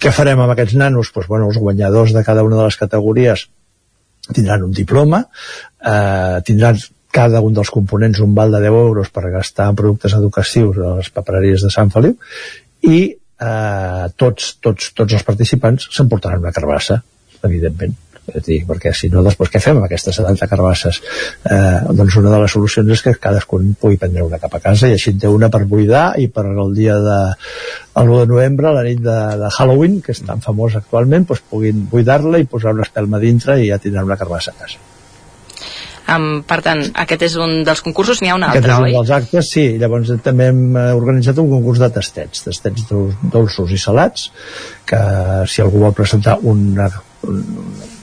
Què 0.00 0.12
farem 0.14 0.40
amb 0.40 0.54
aquests 0.54 0.76
nanos? 0.80 1.12
Doncs, 1.14 1.28
bueno, 1.30 1.48
els 1.50 1.58
guanyadors 1.60 2.14
de 2.16 2.24
cada 2.26 2.44
una 2.46 2.60
de 2.60 2.68
les 2.68 2.78
categories 2.80 3.46
tindran 4.34 4.64
un 4.68 4.72
diploma, 4.72 5.24
eh, 5.80 6.40
tindran 6.46 6.78
cada 7.10 7.40
un 7.42 7.54
dels 7.54 7.70
components 7.74 8.20
un 8.22 8.34
val 8.34 8.52
de 8.54 8.60
10 8.62 8.82
euros 8.82 9.10
per 9.10 9.30
gastar 9.30 9.70
en 9.70 9.78
productes 9.78 10.14
educatius 10.18 10.78
a 10.78 10.96
les 11.00 11.10
papereries 11.14 11.64
de 11.66 11.72
Sant 11.74 11.90
Feliu 11.90 12.14
i 12.86 13.00
eh, 13.40 14.04
tots, 14.16 14.54
tots, 14.62 14.92
tots 14.96 15.18
els 15.18 15.26
participants 15.26 15.90
s'emportaran 15.90 16.44
una 16.44 16.54
carbassa, 16.54 17.00
evidentment. 17.42 17.96
Dir, 18.30 18.60
perquè 18.68 18.92
si 18.94 19.08
no 19.10 19.24
després 19.26 19.50
què 19.50 19.58
fem 19.58 19.78
amb 19.80 19.86
aquestes 19.88 20.14
70 20.20 20.46
carbasses 20.46 21.00
eh, 21.50 21.80
doncs 21.96 22.18
una 22.20 22.30
de 22.30 22.38
les 22.42 22.52
solucions 22.54 22.92
és 22.94 23.02
que 23.02 23.14
cadascun 23.18 23.72
pugui 23.80 23.98
prendre 23.98 24.22
una 24.22 24.38
cap 24.38 24.54
a 24.54 24.60
casa 24.62 24.86
i 24.86 24.94
així 24.94 25.16
té 25.18 25.26
una 25.26 25.48
per 25.50 25.64
buidar 25.66 26.04
i 26.20 26.28
per 26.30 26.44
el 26.52 26.76
dia 26.76 27.00
de 27.02 27.16
el 27.24 28.12
1 28.12 28.20
de 28.20 28.28
novembre, 28.30 28.70
la 28.76 28.84
nit 28.86 29.02
de, 29.02 29.18
de 29.40 29.50
Halloween 29.56 29.98
que 30.04 30.14
és 30.14 30.22
tan 30.28 30.44
famós 30.46 30.78
actualment 30.78 31.26
doncs 31.26 31.42
puguin 31.50 31.82
buidar-la 31.90 32.38
i 32.38 32.46
posar 32.46 32.76
una 32.76 32.86
espelma 32.86 33.18
dintre 33.24 33.58
i 33.58 33.72
ja 33.72 33.82
tindran 33.82 34.06
una 34.06 34.20
carbassa 34.20 34.54
a 34.54 34.62
casa 34.62 34.89
Um, 36.10 36.40
per 36.46 36.58
tant, 36.64 36.80
aquest 37.04 37.22
és 37.28 37.36
un 37.38 37.60
dels 37.66 37.82
concursos, 37.86 38.20
n'hi 38.22 38.32
ha 38.32 38.38
un 38.38 38.46
altre, 38.46 38.60
oi? 38.60 38.64
Aquest 38.64 38.80
és 38.80 38.88
un 38.88 38.96
dels 38.98 39.12
actes, 39.18 39.52
sí. 39.54 39.66
Llavors 39.78 40.10
també 40.24 40.48
hem 40.50 40.64
eh, 40.74 40.88
organitzat 40.98 41.38
un 41.42 41.50
concurs 41.52 41.82
de 41.82 41.90
tastets, 41.94 42.42
tastets 42.48 42.88
dolços 43.34 43.70
i 43.70 43.78
salats, 43.78 44.30
que 44.90 45.00
si 45.50 45.62
algú 45.62 45.84
vol 45.84 45.94
presentar 45.94 46.38
una, 46.50 46.88
un, 47.28 47.44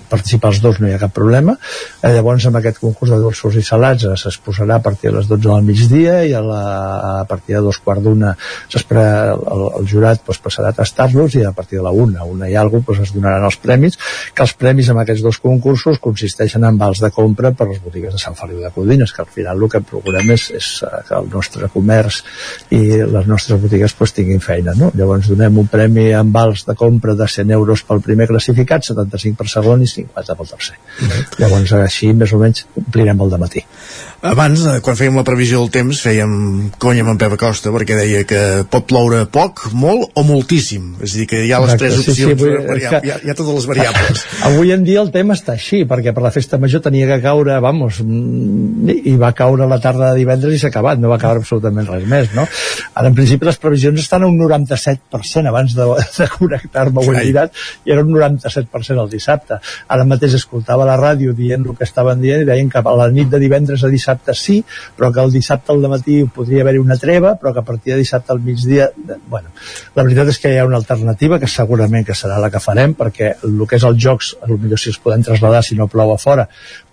participar 0.10 0.54
els 0.54 0.62
dos 0.64 0.80
no 0.82 0.90
hi 0.90 0.96
ha 0.96 1.02
cap 1.02 1.14
problema 1.16 1.58
eh, 1.58 2.12
llavors 2.16 2.46
amb 2.50 2.60
aquest 2.60 2.80
concurs 2.84 3.12
de 3.14 3.20
dolços 3.22 3.58
i 3.60 3.64
salats 3.66 4.08
eh, 4.08 4.16
s'exposarà 4.20 4.80
a 4.80 4.84
partir 4.84 5.12
de 5.12 5.18
les 5.18 5.30
12 5.30 5.48
del 5.48 5.68
migdia 5.68 6.20
i 6.28 6.34
a, 6.38 6.42
la, 6.44 6.62
a 7.22 7.26
partir 7.30 7.58
de 7.58 7.64
dos 7.66 7.80
quarts 7.84 8.04
d'una 8.06 8.36
el, 8.74 9.64
el 9.82 9.88
jurat 9.90 10.24
doncs, 10.26 10.42
passarà 10.44 10.72
a 10.72 10.78
tastar-los 10.78 11.36
i 11.38 11.44
a 11.46 11.54
partir 11.56 11.80
de 11.80 11.86
la 11.86 11.92
una, 11.92 12.24
una 12.24 12.50
i 12.50 12.56
alguna 12.56 12.86
cosa 12.86 13.02
doncs, 13.02 13.12
es 13.12 13.16
donaran 13.16 13.46
els 13.48 13.60
premis 13.62 13.98
que 14.34 14.46
els 14.46 14.54
premis 14.58 14.90
amb 14.92 15.04
aquests 15.04 15.24
dos 15.26 15.40
concursos 15.44 16.02
consisteixen 16.04 16.66
en 16.68 16.78
vals 16.80 17.02
de 17.04 17.12
compra 17.14 17.52
per 17.52 17.70
les 17.72 17.82
botigues 17.84 18.14
de 18.14 18.22
Sant 18.22 18.38
Feliu 18.38 18.62
de 18.64 18.72
Codines 18.76 19.14
que 19.14 19.24
al 19.24 19.32
final 19.34 19.62
el 19.64 19.72
que 19.72 19.82
procurem 19.82 20.32
és, 20.36 20.50
és 20.58 20.72
eh, 20.88 21.04
que 21.08 21.18
el 21.20 21.30
nostre 21.34 21.70
comerç 21.74 22.24
i 22.76 22.82
les 23.04 23.30
nostres 23.30 23.62
botigues 23.62 23.96
doncs, 23.98 24.16
tinguin 24.18 24.44
feina 24.44 24.76
no? 24.78 24.92
llavors 24.98 25.30
donem 25.32 25.62
un 25.64 25.70
premi 25.72 26.10
en 26.16 26.32
vals 26.34 26.66
de 26.68 26.76
compra 26.78 27.16
de 27.18 27.28
100 27.28 27.54
euros 27.58 27.84
pel 27.88 28.04
primer 28.06 28.30
classificat 28.32 28.86
75 28.88 29.38
per 29.38 29.50
segon 29.52 29.84
i 29.84 29.90
50 29.98 30.38
pel 30.40 30.52
tercer. 30.54 30.78
Llavors 31.42 31.74
així 31.82 32.14
més 32.18 32.34
o 32.34 32.42
menys 32.42 32.66
omplirem 32.78 33.26
el 33.26 33.34
de 33.34 33.42
matí. 33.42 33.66
Abans, 34.26 34.64
eh, 34.66 34.80
quan 34.82 34.96
fèiem 34.98 35.18
la 35.20 35.24
previsió 35.26 35.60
del 35.62 35.70
temps, 35.70 36.00
fèiem 36.02 36.32
conya 36.82 37.04
amb 37.04 37.12
en 37.12 37.20
Pep 37.22 37.36
Acosta 37.36 37.70
perquè 37.74 37.94
deia 38.00 38.24
que 38.26 38.40
pot 38.66 38.88
ploure 38.90 39.28
poc, 39.30 39.68
molt 39.78 40.16
o 40.18 40.24
moltíssim. 40.26 40.96
És 41.06 41.14
a 41.14 41.20
dir, 41.20 41.28
que 41.30 41.44
hi 41.46 41.52
ha 41.54 41.60
les 41.62 41.76
Exacte, 41.76 41.84
tres 41.86 42.00
opcions, 42.02 42.18
sí, 42.18 42.26
sí, 42.26 42.40
vull, 42.42 42.56
que... 42.66 43.02
hi, 43.06 43.12
ha, 43.14 43.20
hi 43.22 43.30
ha 43.30 43.36
totes 43.38 43.60
les 43.60 43.68
variables. 43.70 44.24
Avui 44.50 44.74
en 44.74 44.84
dia 44.88 45.04
el 45.04 45.12
tema 45.14 45.38
està 45.38 45.54
així, 45.54 45.84
perquè 45.86 46.16
per 46.18 46.24
la 46.26 46.32
festa 46.34 46.58
major 46.58 46.82
tenia 46.82 47.06
que 47.12 47.20
caure, 47.22 47.60
vamos, 47.62 48.02
mm, 48.02 48.98
i 49.14 49.14
va 49.22 49.30
caure 49.38 49.70
la 49.70 49.78
tarda 49.84 50.10
de 50.12 50.24
divendres 50.24 50.58
i 50.58 50.62
s'ha 50.64 50.72
acabat, 50.74 50.98
no 50.98 51.14
va 51.14 51.20
caure 51.22 51.44
absolutament 51.44 51.86
res 51.92 52.10
més, 52.10 52.34
no? 52.34 52.48
Ara, 52.98 53.12
en 53.12 53.18
principi, 53.18 53.46
les 53.46 53.62
previsions 53.62 54.02
estan 54.02 54.26
a 54.26 54.32
un 54.32 54.42
97% 54.42 55.54
abans 55.54 55.78
de, 55.78 55.88
de 56.18 56.30
connectar-me, 56.40 57.06
ho 57.06 57.14
he 57.14 57.28
mirat, 57.30 57.54
i 57.86 57.94
era 57.94 58.02
un 58.02 58.10
97% 58.18 58.98
el 58.98 59.14
dissabte. 59.14 59.62
Ara 59.88 60.06
mateix 60.08 60.38
escoltava 60.38 60.86
la 60.88 60.98
ràdio 61.00 61.34
dient 61.38 61.66
el 61.66 61.76
que 61.78 61.88
estaven 61.88 62.22
dient 62.22 62.44
i 62.44 62.48
deien 62.50 62.70
que 62.70 62.82
a 62.84 62.96
la 63.00 63.10
nit 63.14 63.30
de 63.32 63.40
divendres 63.40 63.84
a 63.84 63.92
dissabte 63.92 64.36
sí, 64.36 64.60
però 64.98 65.12
que 65.14 65.24
el 65.24 65.32
dissabte 65.32 65.74
al 65.74 65.84
matí 65.90 66.22
podria 66.36 66.64
haver-hi 66.66 66.82
una 66.84 66.98
treva, 66.98 67.36
però 67.40 67.54
que 67.54 67.64
a 67.64 67.68
partir 67.68 67.94
de 67.94 68.00
dissabte 68.04 68.34
al 68.34 68.42
migdia... 68.44 68.90
Bueno, 69.28 69.54
la 69.96 70.04
veritat 70.04 70.34
és 70.34 70.42
que 70.42 70.54
hi 70.54 70.60
ha 70.60 70.68
una 70.68 70.80
alternativa 70.82 71.40
que 71.40 71.50
segurament 71.52 72.06
que 72.08 72.16
serà 72.18 72.40
la 72.42 72.52
que 72.54 72.64
farem, 72.64 72.96
perquè 72.98 73.34
el 73.48 73.64
que 73.68 73.80
és 73.80 73.88
els 73.88 74.02
jocs, 74.04 74.34
potser 74.42 74.82
si 74.82 74.92
els 74.94 75.00
podem 75.04 75.24
traslladar 75.26 75.64
si 75.66 75.78
no 75.80 75.90
plou 75.92 76.14
a 76.14 76.20
fora, 76.22 76.48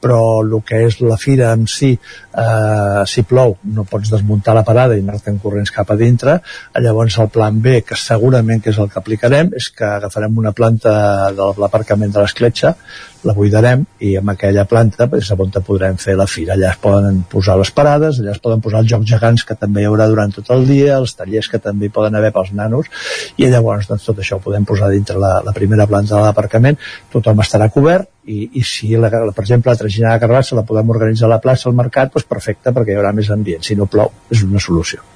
però 0.05 0.21
el 0.43 0.53
que 0.69 0.83
és 0.85 0.99
la 1.01 1.17
fira 1.21 1.53
en 1.57 1.65
si, 1.71 1.95
eh, 1.97 3.03
si 3.09 3.25
plou, 3.25 3.57
no 3.73 3.87
pots 3.89 4.13
desmuntar 4.13 4.55
la 4.57 4.65
parada 4.67 4.99
i 4.99 5.01
anar-te'n 5.01 5.41
corrents 5.41 5.73
cap 5.73 5.91
a 5.91 5.97
dintre, 5.97 6.37
llavors 6.85 7.17
el 7.23 7.31
plan 7.33 7.63
B, 7.65 7.81
que 7.89 7.97
segurament 7.97 8.61
que 8.61 8.75
és 8.75 8.81
el 8.83 8.93
que 8.93 9.01
aplicarem, 9.01 9.55
és 9.57 9.71
que 9.73 9.89
agafarem 9.89 10.37
una 10.45 10.53
planta 10.53 10.95
de 11.33 11.49
l'aparcament 11.63 12.13
de 12.13 12.21
l'escletxa, 12.21 12.75
la 13.25 13.35
buidarem 13.37 13.85
i 14.05 14.15
amb 14.21 14.33
aquella 14.35 14.67
planta 14.69 15.09
és 15.19 15.31
on 15.35 15.53
podrem 15.67 15.97
fer 16.01 16.17
la 16.17 16.27
fira. 16.31 16.55
Allà 16.55 16.71
es 16.73 16.81
poden 16.83 17.23
posar 17.31 17.57
les 17.59 17.71
parades, 17.75 18.21
allà 18.21 18.35
es 18.35 18.43
poden 18.45 18.63
posar 18.65 18.83
els 18.83 18.91
jocs 18.91 19.09
gegants 19.11 19.45
que 19.45 19.57
també 19.59 19.83
hi 19.83 19.89
haurà 19.89 20.09
durant 20.11 20.33
tot 20.35 20.51
el 20.55 20.67
dia, 20.69 20.99
els 20.99 21.15
tallers 21.17 21.49
que 21.49 21.61
també 21.63 21.91
poden 21.91 22.15
haver 22.15 22.33
pels 22.35 22.53
nanos, 22.53 22.91
i 23.37 23.49
llavors 23.51 23.89
doncs, 23.91 24.05
tot 24.05 24.21
això 24.21 24.39
ho 24.39 24.45
podem 24.45 24.67
posar 24.69 24.91
dintre 24.93 25.19
la, 25.21 25.39
la 25.45 25.57
primera 25.57 25.87
planta 25.87 26.17
de 26.17 26.23
l'aparcament, 26.27 26.79
tothom 27.13 27.41
estarà 27.45 27.71
cobert, 27.73 28.11
i, 28.25 28.51
i 28.61 28.63
si, 28.65 28.95
la, 28.97 29.11
per 29.11 29.45
exemple, 29.45 29.73
la 29.73 29.81
traginada 29.81 30.17
de 30.17 30.25
Carbassa 30.25 30.57
la 30.57 30.65
podem 30.69 30.95
organitzar 30.95 31.29
a 31.29 31.35
la 31.37 31.43
plaça, 31.45 31.69
al 31.69 31.77
mercat, 31.77 32.15
doncs 32.15 32.29
perfecte, 32.29 32.73
perquè 32.73 32.95
hi 32.95 33.01
haurà 33.01 33.13
més 33.17 33.31
ambient. 33.35 33.65
Si 33.65 33.77
no 33.77 33.91
plou, 33.91 34.13
és 34.33 34.47
una 34.47 34.63
solució. 34.63 35.14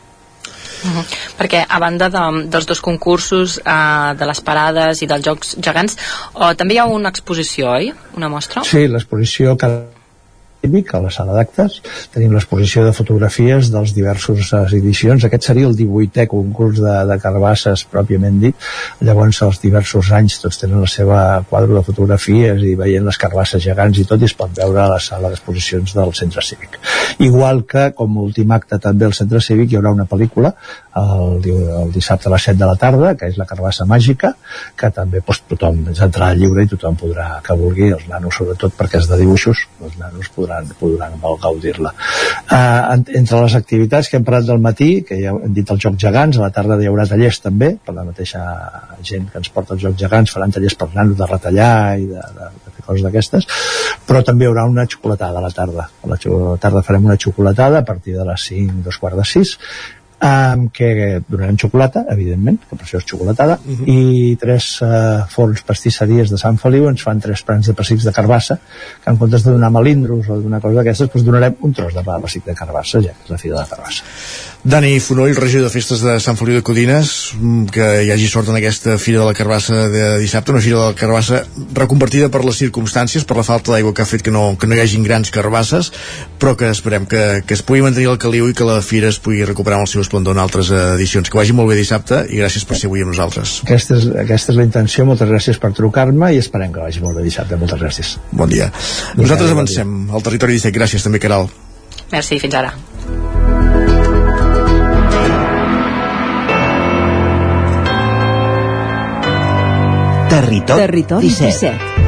Uh 0.78 0.90
-huh. 0.96 1.04
perquè 1.38 1.64
a 1.68 1.78
banda 1.78 2.08
de, 2.08 2.24
dels 2.46 2.66
dos 2.66 2.80
concursos 2.80 3.58
uh, 3.58 4.14
de 4.18 4.26
les 4.26 4.40
parades 4.40 5.02
i 5.02 5.06
dels 5.06 5.24
jocs 5.24 5.56
gegants 5.60 5.96
uh, 6.34 6.54
també 6.54 6.74
hi 6.74 6.78
ha 6.78 6.86
una 6.86 7.08
exposició, 7.08 7.70
oi? 7.70 7.92
Una 8.16 8.28
mostra? 8.28 8.62
Sí, 8.64 8.86
l'exposició 8.86 9.56
cada 9.56 9.97
cívic, 10.60 10.94
a 10.94 11.00
la 11.00 11.10
sala 11.10 11.34
d'actes. 11.36 11.78
Tenim 12.14 12.34
l'exposició 12.34 12.84
de 12.84 12.92
fotografies 12.96 13.70
dels 13.72 13.94
diversos 13.96 14.52
edicions. 14.66 15.24
Aquest 15.24 15.48
seria 15.50 15.68
el 15.68 15.76
18è 15.78 16.26
concurs 16.30 16.80
de, 16.82 16.94
de 17.08 17.18
carbasses, 17.22 17.84
pròpiament 17.92 18.40
dit. 18.42 18.68
Llavors, 19.04 19.40
els 19.46 19.60
diversos 19.62 20.10
anys 20.18 20.40
tots 20.42 20.60
tenen 20.62 20.82
la 20.82 20.90
seva 20.90 21.20
quadre 21.48 21.76
de 21.76 21.84
fotografies 21.86 22.64
i 22.66 22.74
veient 22.78 23.06
les 23.06 23.20
carbasses 23.20 23.62
gegants 23.64 23.98
i 24.02 24.06
tot, 24.08 24.20
i 24.20 24.28
es 24.28 24.36
pot 24.38 24.52
veure 24.58 24.82
a 24.84 24.88
la 24.94 25.00
sala 25.02 25.30
d'exposicions 25.32 25.94
del 25.96 26.14
centre 26.18 26.44
cívic. 26.44 26.78
Igual 27.24 27.64
que, 27.68 27.90
com 27.98 28.18
a 28.18 28.26
últim 28.26 28.52
acte 28.54 28.80
també 28.82 29.08
al 29.08 29.16
centre 29.16 29.40
cívic, 29.44 29.72
hi 29.72 29.80
haurà 29.80 29.94
una 29.94 30.08
pel·lícula 30.10 30.54
el, 30.98 31.42
el 31.46 31.92
dissabte 31.94 32.28
a 32.28 32.32
les 32.34 32.48
7 32.50 32.58
de 32.58 32.66
la 32.66 32.76
tarda, 32.76 33.14
que 33.18 33.28
és 33.30 33.38
la 33.38 33.46
carbassa 33.48 33.86
màgica, 33.86 34.34
que 34.78 34.90
també 34.94 35.22
doncs, 35.22 35.42
tothom 35.52 35.80
és 35.92 36.00
entrada 36.04 36.36
lliure 36.38 36.64
i 36.64 36.70
tothom 36.70 36.96
podrà, 36.98 37.28
que 37.44 37.56
vulgui, 37.58 37.92
els 37.94 38.06
nanos 38.10 38.38
sobretot 38.40 38.74
perquè 38.78 39.02
és 39.02 39.08
de 39.10 39.20
dibuixos, 39.20 39.66
els 39.84 39.98
nanos 40.00 40.30
podran 40.34 40.47
podran, 40.48 40.70
podran 40.80 41.18
gaudir-la. 41.42 41.92
Uh, 42.48 42.96
entre 43.18 43.42
les 43.44 43.56
activitats 43.58 44.08
que 44.08 44.18
hem 44.18 44.24
parlat 44.26 44.48
del 44.48 44.62
matí, 44.64 44.90
que 45.06 45.18
ja 45.20 45.34
hem 45.34 45.54
dit 45.54 45.70
els 45.70 45.82
Jocs 45.84 46.00
Gegants, 46.00 46.38
a 46.38 46.46
la 46.46 46.50
tarda 46.54 46.78
hi 46.80 46.88
haurà 46.90 47.06
tallers 47.08 47.40
també, 47.44 47.74
per 47.84 47.94
la 47.96 48.06
mateixa 48.08 48.42
gent 49.02 49.28
que 49.30 49.40
ens 49.42 49.52
porta 49.54 49.76
els 49.76 49.84
Jocs 49.84 50.00
Gegants, 50.00 50.32
faran 50.34 50.54
tallers 50.54 50.78
per 50.78 50.90
nanos 50.94 51.18
de 51.18 51.28
retallar 51.28 51.98
i 52.00 52.08
de, 52.08 52.24
de, 52.38 52.50
de 52.64 52.74
fer 52.76 52.86
coses 52.86 53.06
d'aquestes, 53.06 53.48
però 54.08 54.24
també 54.24 54.46
hi 54.46 54.50
haurà 54.50 54.66
una 54.70 54.88
xocolatada 54.88 55.40
a 55.40 55.44
la 55.44 55.52
tarda. 55.54 55.88
A 56.02 56.12
la 56.12 56.20
tarda 56.62 56.84
farem 56.86 57.08
una 57.10 57.18
xocolatada 57.20 57.82
a 57.82 57.86
partir 57.86 58.16
de 58.16 58.26
les 58.28 58.48
5, 58.50 58.82
dos 58.86 58.98
quarts 58.98 59.20
de 59.20 59.28
6, 59.36 59.56
amb 60.20 60.72
què 60.74 61.22
donarem 61.28 61.56
xocolata, 61.56 62.04
evidentment, 62.10 62.58
que 62.68 62.76
per 62.76 62.84
això 62.86 62.98
és 62.98 63.04
xocolatada, 63.06 63.58
uh 63.64 63.68
Mhm. 63.70 63.84
-huh. 63.84 63.88
i 64.32 64.36
tres 64.36 64.80
uh, 64.82 65.26
forns 65.28 65.62
pastisseries 65.62 66.30
de 66.30 66.38
Sant 66.38 66.58
Feliu 66.58 66.88
ens 66.88 67.02
fan 67.02 67.20
tres 67.20 67.42
prans 67.42 67.66
de 67.66 67.72
pessics 67.74 68.04
de 68.04 68.12
carbassa, 68.12 68.58
que 69.04 69.10
en 69.10 69.16
comptes 69.16 69.44
de 69.44 69.50
donar 69.52 69.70
melindros 69.70 70.28
o 70.28 70.40
d'una 70.40 70.60
cosa 70.60 70.74
d'aquestes, 70.76 71.08
doncs 71.12 71.24
donarem 71.24 71.54
un 71.60 71.72
tros 71.72 71.94
de 71.94 72.02
pa 72.02 72.18
pessic 72.20 72.44
de 72.44 72.54
carbassa, 72.54 73.00
ja 73.00 73.12
que 73.12 73.24
és 73.24 73.30
la 73.30 73.38
fira 73.38 73.54
de 73.54 73.60
la 73.60 73.66
carbassa. 73.68 74.02
Dani 74.64 74.98
Fonoll, 75.00 75.36
regidor 75.36 75.64
de 75.64 75.70
festes 75.70 76.00
de 76.02 76.18
Sant 76.20 76.36
Feliu 76.36 76.56
de 76.56 76.62
Codines, 76.62 77.32
mm, 77.40 77.66
que 77.66 78.02
hi 78.04 78.10
hagi 78.10 78.26
sort 78.28 78.48
en 78.48 78.56
aquesta 78.56 78.98
Fira 78.98 79.20
de 79.20 79.26
la 79.26 79.34
Carbassa 79.34 79.88
de 79.88 80.18
dissabte, 80.18 80.50
una 80.50 80.60
Fira 80.60 80.78
de 80.78 80.86
la 80.86 80.94
Carbassa 80.94 81.44
reconvertida 81.74 82.28
per 82.28 82.44
les 82.44 82.56
circumstàncies, 82.60 83.24
per 83.24 83.36
la 83.36 83.44
falta 83.44 83.70
d'aigua 83.72 83.94
que 83.94 84.02
ha 84.02 84.06
fet 84.06 84.22
que 84.22 84.30
no, 84.32 84.56
que 84.58 84.66
no 84.66 84.74
hi 84.74 84.80
hagin 84.80 85.04
grans 85.04 85.30
carbasses, 85.30 85.92
però 86.40 86.56
que 86.56 86.68
esperem 86.70 87.06
que, 87.06 87.42
que 87.46 87.54
es 87.54 87.62
pugui 87.62 87.82
mantenir 87.82 88.08
el 88.08 88.18
caliu 88.18 88.48
i 88.48 88.54
que 88.54 88.64
la 88.64 88.82
Fira 88.82 89.08
es 89.08 89.18
pugui 89.18 89.44
recuperar 89.44 89.78
amb 89.78 89.86
el 89.86 89.92
seu 89.92 90.00
esplendor 90.08 90.36
en 90.36 90.42
altres 90.42 90.72
edicions. 90.72 91.28
Que 91.28 91.38
vagi 91.38 91.54
molt 91.56 91.70
bé 91.70 91.76
dissabte 91.78 92.24
i 92.32 92.40
gràcies 92.40 92.64
per 92.68 92.80
ser 92.80 92.88
avui 92.90 93.04
amb 93.04 93.12
nosaltres. 93.12 93.60
Aquesta 93.66 93.98
és, 94.00 94.08
aquesta 94.24 94.54
és 94.54 94.58
la 94.58 94.66
intenció, 94.66 95.06
moltes 95.08 95.28
gràcies 95.30 95.60
per 95.60 95.74
trucar-me 95.76 96.32
i 96.34 96.40
esperem 96.40 96.72
que 96.74 96.82
vagi 96.84 97.04
molt 97.04 97.20
bé 97.20 97.26
dissabte, 97.26 97.60
moltes 97.60 97.80
gràcies. 97.82 98.16
Bon 98.32 98.48
dia. 98.50 98.70
Nosaltres 99.20 99.52
avancem 99.54 99.98
al 100.10 100.24
territori 100.24 100.58
17. 100.58 100.74
Gràcies 100.78 101.04
també, 101.04 101.20
Caral. 101.22 101.50
Merci, 102.12 102.40
fins 102.40 102.56
ara. 102.56 102.72
Territori, 110.28 110.80
Territori 110.80 111.28
17. 111.28 111.76
17. 111.76 111.98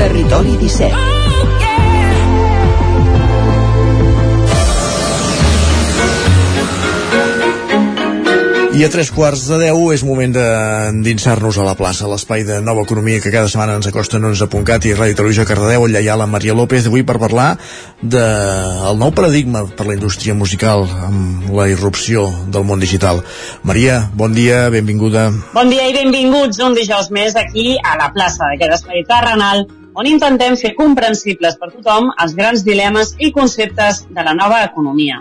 Territori 0.00 0.56
17. 0.56 1.09
I 8.80 8.84
a 8.86 8.88
tres 8.88 9.10
quarts 9.12 9.42
de 9.44 9.58
deu 9.60 9.90
és 9.92 10.00
moment 10.08 10.32
d'endinsar-nos 10.32 11.58
a 11.60 11.64
la 11.66 11.74
plaça, 11.76 12.06
l'espai 12.08 12.46
de 12.48 12.62
nova 12.64 12.80
economia 12.86 13.20
que 13.20 13.28
cada 13.28 13.50
setmana 13.52 13.74
ens 13.76 13.90
acosta 13.90 14.16
en 14.16 14.24
11.cat 14.30 14.86
i 14.88 14.94
Ràdio 14.96 15.18
Televisió 15.18 15.44
Cardedeu, 15.44 15.84
allà 15.84 16.00
hi 16.00 16.06
ha 16.08 16.14
la 16.16 16.24
Maria 16.24 16.54
López 16.56 16.86
d'avui 16.86 17.02
per 17.04 17.18
parlar 17.20 17.50
del 18.00 18.14
de 18.14 18.94
nou 19.02 19.12
paradigma 19.12 19.66
per 19.76 19.84
la 19.84 19.98
indústria 19.98 20.32
musical 20.32 20.86
amb 21.10 21.50
la 21.58 21.66
irrupció 21.68 22.24
del 22.48 22.64
món 22.64 22.80
digital. 22.80 23.20
Maria, 23.68 23.98
bon 24.16 24.32
dia, 24.32 24.62
benvinguda. 24.72 25.26
Bon 25.52 25.68
dia 25.68 25.84
i 25.90 25.92
benvinguts 25.98 26.62
un 26.64 26.78
dijous 26.78 27.12
més 27.12 27.36
aquí 27.36 27.74
a 27.84 27.98
la 28.00 28.08
plaça 28.16 28.48
d'aquest 28.48 28.78
espai 28.78 29.04
terrenal 29.04 29.66
on 29.92 30.08
intentem 30.08 30.56
fer 30.56 30.72
comprensibles 30.78 31.60
per 31.60 31.68
tothom 31.74 32.14
els 32.16 32.32
grans 32.38 32.64
dilemes 32.64 33.12
i 33.18 33.28
conceptes 33.28 34.06
de 34.08 34.24
la 34.24 34.32
nova 34.32 34.64
economia. 34.64 35.20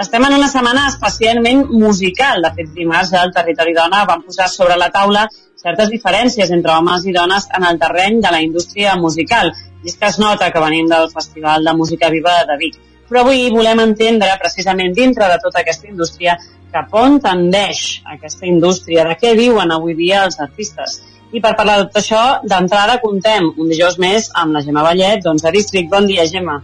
Estem 0.00 0.24
en 0.24 0.34
una 0.38 0.48
setmana 0.48 0.86
especialment 0.88 1.66
musical. 1.68 2.40
De 2.42 2.50
fet, 2.56 2.70
dimarts 2.72 3.12
al 3.12 3.32
Territori 3.34 3.74
Dona 3.76 4.06
van 4.08 4.22
posar 4.24 4.46
sobre 4.48 4.78
la 4.80 4.88
taula 4.90 5.26
certes 5.62 5.90
diferències 5.92 6.50
entre 6.56 6.72
homes 6.72 7.04
i 7.04 7.12
dones 7.12 7.44
en 7.58 7.66
el 7.68 7.78
terreny 7.78 8.22
de 8.24 8.30
la 8.32 8.40
indústria 8.40 8.94
musical. 8.96 9.52
I 9.84 9.90
és 9.92 9.98
que 9.98 10.08
es 10.08 10.18
nota 10.22 10.48
que 10.50 10.62
venim 10.62 10.88
del 10.88 11.10
Festival 11.12 11.68
de 11.68 11.74
Música 11.76 12.08
Viva 12.08 12.38
de 12.48 12.56
Vic. 12.62 12.78
Però 13.10 13.20
avui 13.20 13.50
volem 13.52 13.82
entendre, 13.84 14.30
precisament 14.40 14.96
dintre 14.96 15.28
de 15.28 15.36
tota 15.42 15.60
aquesta 15.60 15.90
indústria, 15.90 16.38
cap 16.72 16.94
on 16.96 17.20
tendeix 17.20 18.00
aquesta 18.14 18.48
indústria, 18.48 19.04
de 19.04 19.18
què 19.20 19.34
viuen 19.36 19.76
avui 19.76 19.98
dia 19.98 20.24
els 20.24 20.40
artistes. 20.40 21.02
I 21.36 21.44
per 21.44 21.52
parlar 21.58 21.76
de 21.82 21.90
tot 21.90 22.00
això, 22.00 22.22
d'entrada 22.48 22.96
contem 23.04 23.52
un 23.52 23.68
dijous 23.68 24.00
més 24.00 24.32
amb 24.32 24.56
la 24.56 24.64
Gemma 24.64 24.88
Vallet, 24.88 25.20
doncs 25.28 25.44
a 25.44 25.52
District. 25.52 25.92
Bon 25.92 26.08
dia, 26.08 26.24
Gemma. 26.32 26.62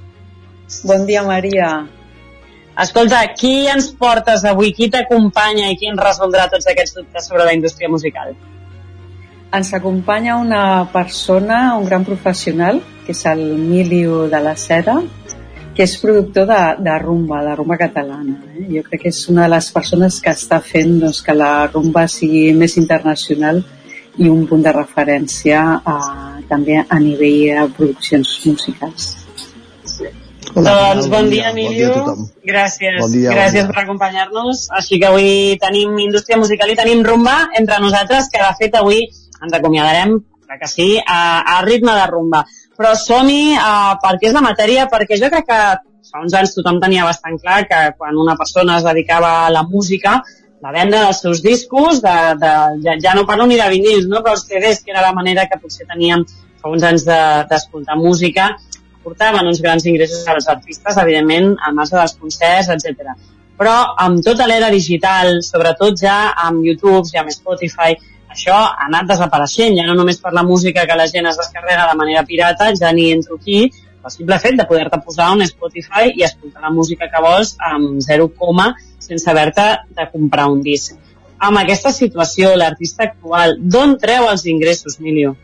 Bon 0.88 1.04
dia, 1.04 1.28
Maria. 1.28 1.76
Escolta, 2.78 3.24
qui 3.34 3.66
ens 3.66 3.88
portes 3.98 4.44
avui? 4.46 4.70
Qui 4.70 4.86
t'acompanya 4.94 5.72
i 5.72 5.76
qui 5.78 5.88
ens 5.90 5.98
resoldrà 5.98 6.44
tots 6.52 6.68
aquests 6.70 6.94
dubtes 7.00 7.26
sobre 7.26 7.48
la 7.48 7.54
indústria 7.56 7.90
musical? 7.90 8.36
Ens 9.58 9.72
acompanya 9.74 10.36
una 10.38 10.62
persona, 10.92 11.74
un 11.74 11.88
gran 11.88 12.06
professional, 12.06 12.78
que 13.06 13.16
és 13.16 13.24
el 13.26 13.42
Miliu 13.58 14.28
de 14.30 14.42
la 14.44 14.54
Seda, 14.54 15.00
que 15.74 15.82
és 15.88 15.96
productor 15.98 16.46
de, 16.46 16.60
de 16.86 16.94
rumba, 17.02 17.42
de 17.48 17.58
rumba 17.58 17.80
catalana. 17.82 18.38
Eh? 18.54 18.68
Jo 18.76 18.86
crec 18.86 19.08
que 19.08 19.10
és 19.10 19.24
una 19.32 19.48
de 19.48 19.56
les 19.56 19.72
persones 19.74 20.22
que 20.22 20.38
està 20.38 20.62
fent 20.62 21.00
doncs, 21.02 21.24
que 21.26 21.34
la 21.34 21.52
rumba 21.72 22.06
sigui 22.06 22.52
més 22.54 22.78
internacional 22.78 23.64
i 24.18 24.30
un 24.30 24.46
punt 24.46 24.62
de 24.62 24.74
referència 24.74 25.64
eh, 25.78 26.44
també 26.50 26.78
a 26.82 27.02
nivell 27.02 27.40
de 27.48 27.72
produccions 27.74 28.38
musicals. 28.46 29.16
Hola, 30.54 30.94
doncs 30.94 31.08
bon, 31.08 31.24
bon 31.24 31.30
dia, 31.32 31.50
Emilio. 31.52 31.92
Bon 31.92 32.24
dia 32.24 32.52
gràcies, 32.52 33.00
bon 33.02 33.12
dia, 33.12 33.32
gràcies 33.34 33.66
bon 33.66 33.68
dia. 33.68 33.74
per 33.74 33.82
acompanyar-nos. 33.84 34.64
Així 34.80 35.00
que 35.00 35.08
avui 35.10 35.58
tenim 35.60 35.98
indústria 36.04 36.38
musical 36.40 36.72
i 36.72 36.78
tenim 36.78 37.04
rumba 37.06 37.36
entre 37.58 37.80
nosaltres, 37.84 38.30
que 38.32 38.40
de 38.40 38.54
fet 38.60 38.78
avui 38.80 39.04
ens 39.04 39.58
acomiadarem, 39.58 40.16
que 40.48 40.70
sí, 40.70 40.88
a, 41.04 41.20
a 41.56 41.60
ritme 41.66 41.92
de 41.94 42.06
rumba. 42.08 42.44
Però 42.78 42.94
som-hi 42.96 43.54
uh, 43.58 43.98
perquè 44.02 44.30
és 44.30 44.36
la 44.36 44.44
matèria, 44.44 44.88
perquè 44.90 45.18
jo 45.20 45.30
crec 45.32 45.48
que 45.50 45.60
fa 46.08 46.22
uns 46.24 46.34
anys 46.38 46.54
tothom 46.56 46.80
tenia 46.80 47.04
bastant 47.04 47.36
clar 47.42 47.62
que 47.68 47.80
quan 47.98 48.16
una 48.16 48.36
persona 48.38 48.78
es 48.78 48.86
dedicava 48.86 49.32
a 49.44 49.50
la 49.52 49.64
música, 49.68 50.22
la 50.64 50.72
venda 50.74 51.04
dels 51.04 51.20
seus 51.22 51.42
discos, 51.44 52.00
de, 52.02 52.16
de, 52.40 52.52
ja, 52.86 52.96
ja 53.02 53.14
no 53.14 53.26
parlo 53.26 53.46
ni 53.46 53.58
de 53.60 53.68
vinils, 53.70 54.08
no? 54.10 54.22
però 54.24 54.34
els 54.38 54.46
CDs, 54.48 54.82
que 54.82 54.94
era 54.94 55.04
la 55.04 55.14
manera 55.14 55.46
que 55.50 55.60
potser 55.60 55.86
teníem 55.86 56.24
fa 56.58 56.72
uns 56.72 56.82
anys 56.82 57.04
d'escoltar 57.06 57.94
de, 57.94 58.02
música, 58.02 58.48
portaven 59.08 59.48
uns 59.48 59.62
grans 59.64 59.88
ingressos 59.88 60.28
als 60.28 60.46
artistes, 60.52 61.00
evidentment, 61.00 61.56
al 61.64 61.74
marge 61.78 61.96
dels 61.96 62.14
concerts, 62.20 62.70
etc. 62.76 63.16
Però 63.58 63.74
amb 64.04 64.22
tota 64.24 64.46
l'era 64.46 64.70
digital, 64.70 65.40
sobretot 65.42 65.98
ja 66.04 66.18
amb 66.46 66.62
YouTube 66.66 67.08
i 67.14 67.18
amb 67.18 67.32
Spotify, 67.34 67.96
això 68.28 68.54
ha 68.54 68.86
anat 68.86 69.08
desapareixent, 69.08 69.74
ja 69.78 69.86
no 69.88 69.96
només 69.98 70.20
per 70.22 70.34
la 70.36 70.44
música 70.46 70.84
que 70.86 70.98
la 71.00 71.08
gent 71.10 71.26
es 71.30 71.40
descarrega 71.40 71.88
de 71.90 71.96
manera 71.98 72.24
pirata, 72.28 72.70
ja 72.76 72.92
ni 72.92 73.08
entro 73.14 73.40
aquí, 73.40 73.64
el 74.04 74.12
simple 74.14 74.38
fet 74.38 74.56
de 74.60 74.66
poder-te 74.68 75.00
posar 75.04 75.32
un 75.34 75.42
Spotify 75.48 76.12
i 76.14 76.24
escoltar 76.28 76.62
la 76.62 76.70
música 76.70 77.08
que 77.10 77.22
vols 77.24 77.56
amb 77.72 77.98
0, 78.04 78.30
sense 79.08 79.30
haver-te 79.30 79.66
de 79.96 80.08
comprar 80.12 80.46
un 80.52 80.62
disc. 80.62 80.94
Amb 81.38 81.58
aquesta 81.58 81.90
situació, 81.94 82.54
l'artista 82.56 83.04
actual, 83.08 83.56
d'on 83.58 83.96
treu 83.98 84.28
els 84.30 84.46
ingressos, 84.46 84.98
Milio? 85.00 85.36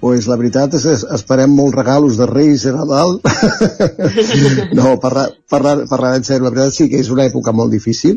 Pues 0.00 0.26
la 0.30 0.36
veritat 0.40 0.74
és 0.78 0.84
que 0.88 0.96
esperem 1.16 1.52
molts 1.52 1.76
regalos 1.76 2.16
de 2.16 2.26
Reis 2.28 2.64
i 2.64 2.72
Nadal. 2.72 3.18
no, 4.78 4.94
parlar, 5.02 5.28
parlar, 5.50 5.76
parlar 5.90 6.14
en 6.16 6.24
sèrio, 6.24 6.46
la 6.46 6.54
veritat 6.54 6.76
sí 6.76 6.88
que 6.88 7.02
és 7.04 7.10
una 7.12 7.26
època 7.28 7.52
molt 7.52 7.72
difícil, 7.74 8.16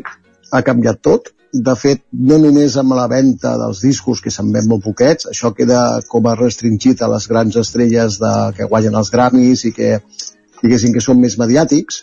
ha 0.50 0.62
canviat 0.64 1.02
tot. 1.04 1.34
De 1.54 1.76
fet, 1.78 2.00
no 2.30 2.40
només 2.42 2.74
amb 2.80 2.96
la 2.98 3.04
venda 3.06 3.52
dels 3.60 3.84
discos, 3.84 4.22
que 4.24 4.32
se'n 4.34 4.48
ven 4.54 4.66
molt 4.66 4.82
poquets, 4.82 5.28
això 5.30 5.52
queda 5.54 6.00
com 6.10 6.26
a 6.26 6.34
restringit 6.40 7.04
a 7.04 7.10
les 7.12 7.28
grans 7.30 7.60
estrelles 7.60 8.16
de, 8.18 8.32
que 8.56 8.66
guanyen 8.72 8.96
els 8.98 9.12
Grammys 9.12 9.62
i 9.68 9.70
que, 9.76 9.92
diguéssim, 10.64 10.96
que 10.96 11.04
són 11.04 11.20
més 11.22 11.36
mediàtics. 11.38 12.00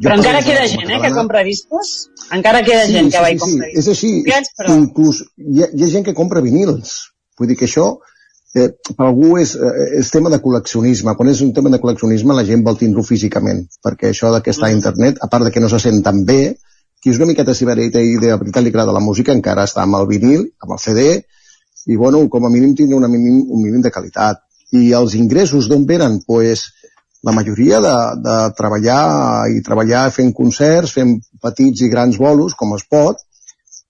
Jo 0.00 0.08
però 0.08 0.16
encara 0.18 0.40
queda 0.42 0.64
gent, 0.66 0.88
eh, 0.88 0.98
que 1.04 1.12
compra 1.14 1.44
discos? 1.46 1.92
Encara 2.34 2.64
queda 2.66 2.88
sí, 2.88 2.96
gent 2.96 3.12
que 3.12 3.20
sí, 3.20 3.22
va 3.22 3.28
sí, 3.28 3.36
i 3.36 3.42
compra 3.44 3.68
sí. 3.68 3.78
És 3.78 3.90
així, 3.92 4.10
Poquets, 4.24 4.50
però... 4.58 4.74
inclús 4.80 5.22
hi 5.38 5.62
ha, 5.62 5.70
hi 5.70 5.84
ha 5.84 5.90
gent 5.92 6.08
que 6.08 6.16
compra 6.18 6.42
vinils. 6.42 6.96
Vull 7.38 7.52
dir 7.52 7.58
que 7.60 7.68
això 7.70 7.86
eh, 8.54 8.68
per 8.96 9.06
algú 9.06 9.36
és, 9.40 9.54
eh, 9.56 9.88
és 10.00 10.10
tema 10.10 10.30
de 10.30 10.40
col·leccionisme. 10.42 11.14
Quan 11.16 11.28
és 11.28 11.42
un 11.42 11.52
tema 11.52 11.70
de 11.70 11.80
col·leccionisme 11.82 12.36
la 12.36 12.46
gent 12.46 12.62
vol 12.64 12.78
tindre-ho 12.78 13.04
físicament, 13.06 13.66
perquè 13.82 14.10
això 14.10 14.32
de 14.34 14.40
que 14.42 14.54
està 14.54 14.70
a 14.70 14.76
internet, 14.76 15.18
a 15.20 15.28
part 15.28 15.44
de 15.44 15.50
que 15.50 15.60
no 15.60 15.68
se 15.68 15.80
sent 15.82 16.02
tan 16.02 16.24
bé, 16.24 16.56
qui 17.02 17.10
és 17.10 17.18
una 17.20 17.28
miqueta 17.28 17.54
ciberita 17.54 18.00
i 18.00 18.16
de 18.16 18.32
veritat 18.32 18.64
li 18.64 18.70
agrada 18.72 18.94
la 18.96 19.02
música 19.04 19.34
encara 19.34 19.66
està 19.68 19.82
amb 19.82 19.98
el 19.98 20.06
vinil, 20.08 20.46
amb 20.62 20.72
el 20.72 20.80
CD, 20.80 21.24
i 21.86 21.96
bueno, 22.00 22.22
com 22.32 22.46
a 22.46 22.50
mínim 22.50 22.74
tindre 22.74 22.96
una 22.96 23.08
mínim, 23.08 23.42
un 23.50 23.60
mínim 23.62 23.82
de 23.82 23.90
qualitat. 23.92 24.40
I 24.72 24.92
els 24.96 25.14
ingressos 25.14 25.68
d'on 25.68 25.84
venen? 25.86 26.22
Pues, 26.26 26.70
la 27.24 27.32
majoria 27.32 27.80
de, 27.80 27.94
de 28.24 28.36
treballar 28.56 29.48
i 29.52 29.60
treballar 29.64 30.10
fent 30.12 30.32
concerts, 30.32 30.94
fent 30.96 31.18
petits 31.42 31.84
i 31.84 31.90
grans 31.92 32.16
bolos, 32.20 32.54
com 32.54 32.74
es 32.76 32.84
pot, 32.88 33.20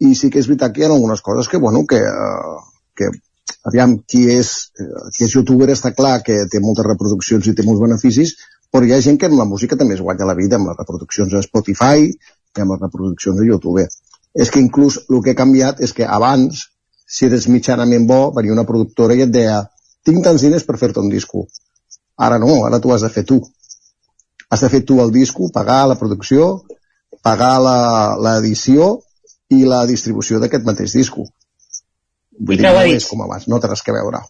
i 0.03 0.15
sí 0.19 0.31
que 0.31 0.41
és 0.43 0.51
veritat 0.51 0.75
que 0.75 0.83
hi 0.83 0.87
ha 0.87 0.91
algunes 0.91 1.23
coses 1.23 1.49
que, 1.49 1.59
bueno, 1.63 1.85
que, 1.87 2.01
eh, 2.03 2.59
que 2.99 3.11
aviam, 3.71 3.97
qui 4.09 4.25
és, 4.31 4.51
eh, 4.81 5.09
qui 5.17 5.25
és 5.25 5.35
youtuber 5.37 5.69
està 5.73 5.95
clar 5.95 6.23
que 6.23 6.45
té 6.51 6.61
moltes 6.61 6.87
reproduccions 6.87 7.47
i 7.47 7.55
té 7.55 7.65
molts 7.67 7.83
beneficis, 7.83 8.35
però 8.73 8.87
hi 8.87 8.93
ha 8.93 9.01
gent 9.01 9.19
que 9.19 9.27
amb 9.31 9.39
la 9.39 9.49
música 9.49 9.77
també 9.81 9.95
es 9.95 10.03
guanya 10.05 10.27
la 10.29 10.35
vida, 10.35 10.57
amb 10.57 10.69
les 10.69 10.79
reproduccions 10.79 11.35
a 11.35 11.43
Spotify 11.43 12.09
i 12.09 12.63
amb 12.65 12.75
les 12.75 12.81
reproduccions 12.81 13.41
a 13.41 13.47
YouTube. 13.47 13.87
És 14.35 14.51
que 14.51 14.61
inclús 14.61 14.99
el 15.09 15.23
que 15.23 15.35
ha 15.35 15.41
canviat 15.41 15.81
és 15.81 15.93
que 15.95 16.07
abans, 16.07 16.65
si 17.07 17.27
eres 17.27 17.47
mitjanament 17.49 18.09
bo, 18.09 18.33
venia 18.35 18.53
una 18.53 18.67
productora 18.67 19.15
i 19.15 19.23
et 19.23 19.31
deia 19.31 19.61
tinc 20.05 20.25
tants 20.25 20.43
diners 20.43 20.67
per 20.67 20.77
fer-te 20.81 21.01
un 21.01 21.13
disco. 21.13 21.47
Ara 22.19 22.39
no, 22.39 22.65
ara 22.67 22.81
tu 22.81 22.93
has 22.93 23.05
de 23.07 23.13
fer 23.15 23.25
tu. 23.29 23.39
Has 24.51 24.61
de 24.67 24.71
fer 24.73 24.83
tu 24.87 25.01
el 25.03 25.13
disco, 25.15 25.49
pagar 25.55 25.85
la 25.89 25.99
producció, 26.01 26.65
pagar 27.23 27.57
l'edició 27.63 28.91
i 29.55 29.65
la 29.65 29.85
distribució 29.87 30.41
d'aquest 30.43 30.67
mateix 30.67 30.93
disco. 30.99 31.25
Vull 32.39 32.59
dir, 32.59 32.67
no 32.67 32.83
és 32.91 33.07
com 33.11 33.23
abans, 33.25 33.47
no 33.49 33.61
té 33.61 33.71
res 33.71 33.83
que 33.87 33.95
veure. 33.95 34.21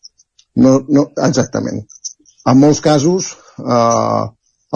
No, 0.61 0.79
no, 0.89 1.09
exactament. 1.27 1.83
En 2.47 2.59
molts 2.61 2.81
casos, 2.85 3.33
eh, 3.59 4.25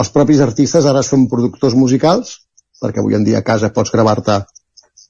els 0.01 0.13
propis 0.15 0.41
artistes 0.45 0.87
ara 0.89 1.03
són 1.05 1.27
productors 1.31 1.75
musicals, 1.77 2.39
perquè 2.81 3.03
avui 3.03 3.17
en 3.17 3.27
dia 3.27 3.39
a 3.39 3.45
casa 3.45 3.71
pots 3.75 3.91
gravar-te 3.93 4.39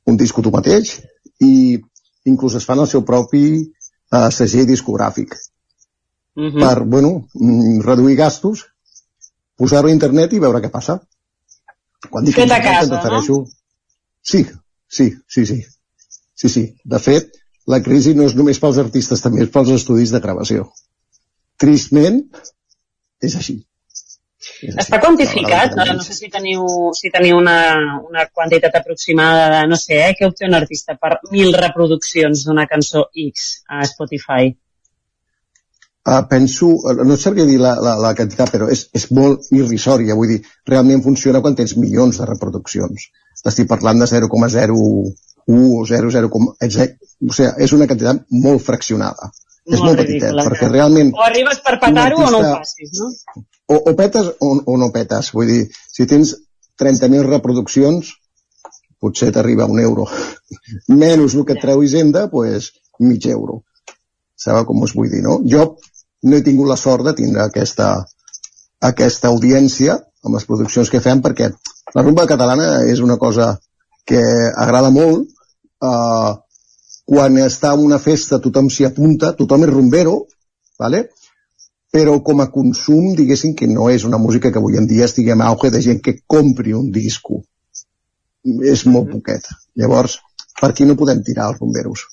un 0.09 0.17
disco 0.17 0.43
tu 0.43 0.51
mateix, 0.51 0.97
i 1.39 1.79
inclús 2.29 2.57
es 2.59 2.65
fan 2.67 2.81
el 2.83 2.89
seu 2.91 3.05
propi 3.07 3.43
eh, 3.59 4.29
segell 4.35 4.67
discogràfic. 4.67 5.35
Mhm. 6.35 6.51
-huh. 6.51 6.59
Per, 6.59 6.85
bueno, 6.85 7.27
mm, 7.33 7.81
reduir 7.81 8.15
gastos, 8.17 8.65
posar-ho 9.55 9.87
a 9.87 9.91
internet 9.91 10.33
i 10.33 10.39
veure 10.39 10.61
què 10.61 10.71
passa. 10.71 10.99
Quan 12.09 12.25
dic 12.25 12.35
Fet 12.35 12.51
a 12.51 12.61
casa, 12.61 12.95
refereixo... 12.95 13.45
Sí, 14.21 14.45
sí, 14.87 15.13
sí, 15.27 15.45
sí. 15.45 15.65
Sí, 16.35 16.49
sí. 16.49 16.63
De 16.83 16.99
fet, 16.99 17.31
la 17.69 17.81
crisi 17.85 18.15
no 18.17 18.25
és 18.29 18.35
només 18.37 18.59
pels 18.61 18.79
artistes, 18.81 19.21
també 19.21 19.43
és 19.45 19.51
pels 19.53 19.71
estudis 19.75 20.13
de 20.15 20.21
gravació. 20.23 20.69
Tristment, 21.59 22.23
és 23.21 23.35
així. 23.35 23.59
Està 24.69 24.99
quantificat? 25.03 25.75
No, 25.75 25.85
no 25.97 26.03
sé 26.03 26.15
si 26.15 26.29
teniu, 26.31 26.63
si 26.95 27.11
teniu 27.11 27.37
una, 27.39 27.59
una 28.07 28.25
quantitat 28.31 28.75
aproximada 28.79 29.49
de, 29.53 29.59
no 29.71 29.77
sé, 29.79 29.99
eh, 29.99 30.15
què 30.17 30.27
obté 30.27 30.47
un 30.47 30.55
artista 30.57 30.95
per 30.95 31.17
mil 31.31 31.53
reproduccions 31.55 32.45
d'una 32.47 32.65
cançó 32.71 33.05
X 33.27 33.49
a 33.67 33.83
Spotify. 33.87 34.49
Uh, 36.09 36.23
penso, 36.31 36.71
eh, 36.89 36.95
no 37.03 37.17
et 37.19 37.21
sabria 37.21 37.45
dir 37.45 37.59
la, 37.59 37.75
la, 37.83 37.97
la 37.99 38.13
quantitat, 38.17 38.51
però 38.55 38.69
és, 38.71 38.85
és 38.95 39.09
molt 39.15 39.51
irrisòria, 39.55 40.15
vull 40.17 40.31
dir, 40.31 40.39
realment 40.71 41.03
funciona 41.05 41.43
quan 41.43 41.59
tens 41.59 41.75
milions 41.77 42.21
de 42.21 42.27
reproduccions. 42.29 43.09
Estic 43.45 43.67
parlant 43.67 43.99
de 44.01 44.07
0,01 45.49 45.75
o 45.79 45.83
0,0, 45.89 46.29
o 47.29 47.33
sigui, 47.33 47.49
és 47.65 47.73
una 47.73 47.87
quantitat 47.89 48.25
molt 48.45 48.61
fraccionada. 48.61 49.31
és 49.69 49.79
molt 49.79 49.99
petitet, 49.99 50.23
ridícula, 50.31 50.43
perquè 50.47 50.67
realment 50.71 51.11
O 51.13 51.21
arribes 51.21 51.59
per 51.65 51.75
petar-ho 51.81 52.17
un 52.17 52.25
o 52.25 52.29
no 52.31 52.37
ho 52.39 52.45
artista- 52.55 52.59
facis, 52.59 52.99
no? 52.99 53.43
o, 53.67 53.75
o 53.91 53.95
petes 53.95 54.29
o, 54.39 54.47
o 54.65 54.77
no 54.81 54.87
petes. 54.91 55.31
Vull 55.35 55.47
dir, 55.51 55.59
si 55.93 56.07
tens 56.09 56.31
30.000 56.81 57.27
reproduccions, 57.27 58.09
potser 58.99 59.29
t'arriba 59.35 59.67
un 59.69 59.79
euro. 59.83 60.07
Menys 61.01 61.35
el 61.35 61.45
que 61.45 61.53
et 61.53 61.61
treu 61.61 61.83
Hisenda, 61.83 62.27
pues, 62.31 62.71
mig 62.99 63.25
euro. 63.29 63.61
Sabeu 64.35 64.65
com 64.65 64.81
us 64.87 64.95
vull 64.95 65.09
dir, 65.11 65.21
no? 65.21 65.37
Jo 65.45 65.75
no 66.23 66.35
he 66.35 66.41
tingut 66.43 66.67
la 66.67 66.75
sort 66.79 67.05
de 67.05 67.13
tindre 67.15 67.43
aquesta, 67.45 67.91
aquesta 68.81 69.29
audiència 69.29 69.99
amb 70.25 70.35
les 70.35 70.45
produccions 70.49 70.89
que 70.91 70.99
fem 71.03 71.21
perquè 71.23 71.51
la 71.95 72.03
rumba 72.03 72.25
catalana 72.27 72.81
és 72.89 72.99
una 73.05 73.17
cosa 73.21 73.53
que 74.05 74.19
agrada 74.55 74.89
molt 74.91 75.29
eh, 75.83 76.31
quan 77.09 77.39
està 77.41 77.73
en 77.73 77.85
una 77.85 77.99
festa 77.99 78.39
tothom 78.43 78.69
s'hi 78.69 78.85
apunta, 78.85 79.33
tothom 79.37 79.65
és 79.65 79.73
rumbero 79.73 80.17
vale? 80.79 81.09
però 81.91 82.19
com 82.21 82.41
a 82.43 82.49
consum 82.53 83.15
diguéssim 83.17 83.55
que 83.57 83.67
no 83.67 83.89
és 83.89 84.05
una 84.05 84.19
música 84.21 84.51
que 84.51 84.61
avui 84.61 84.77
en 84.77 84.87
dia 84.87 85.07
estigui 85.09 85.33
en 85.33 85.41
auge 85.41 85.71
de 85.73 85.81
gent 85.81 86.03
que 86.05 86.19
compri 86.27 86.75
un 86.77 86.91
disco 86.93 87.41
és 88.45 88.85
molt 88.85 89.09
poquet. 89.11 89.47
Llavors 89.75 90.19
per 90.59 90.69
aquí 90.69 90.85
no 90.87 90.95
podem 90.99 91.23
tirar 91.25 91.49
els 91.51 91.59
rumberos. 91.59 92.05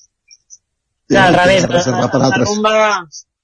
Ja, 1.11 1.27
al 1.27 1.37
revés. 1.37 1.67
reservar 1.71 2.09
per 2.11 2.19
La, 2.19 2.27
la 2.27 2.33
altres. 2.33 2.49
rumba... 2.49 2.73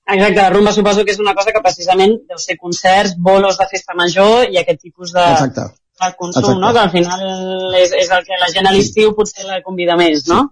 Exacte, 0.04 0.36
la 0.42 0.50
rumba 0.52 0.74
suposo 0.76 1.06
que 1.06 1.14
és 1.14 1.20
una 1.24 1.32
cosa 1.34 1.54
que 1.56 1.62
precisament 1.64 2.18
deu 2.28 2.38
ser 2.42 2.58
concerts, 2.60 3.14
bolos 3.16 3.56
de 3.62 3.68
festa 3.72 3.96
major 3.96 4.50
i 4.52 4.58
aquest 4.60 4.82
tipus 4.82 5.14
de, 5.16 5.24
exacte 5.32 5.64
de 6.10 6.18
consum, 6.18 6.44
Exacte. 6.44 6.60
no? 6.66 6.74
Que 6.74 6.84
al 6.84 6.92
final 6.92 7.80
és, 7.80 7.96
és 8.04 8.12
el 8.12 8.28
que 8.28 8.42
la 8.42 8.52
gent 8.56 8.68
a 8.70 8.76
l'estiu 8.76 9.16
potser 9.18 9.48
la 9.48 9.62
convida 9.66 9.98
més, 10.00 10.28
no? 10.32 10.44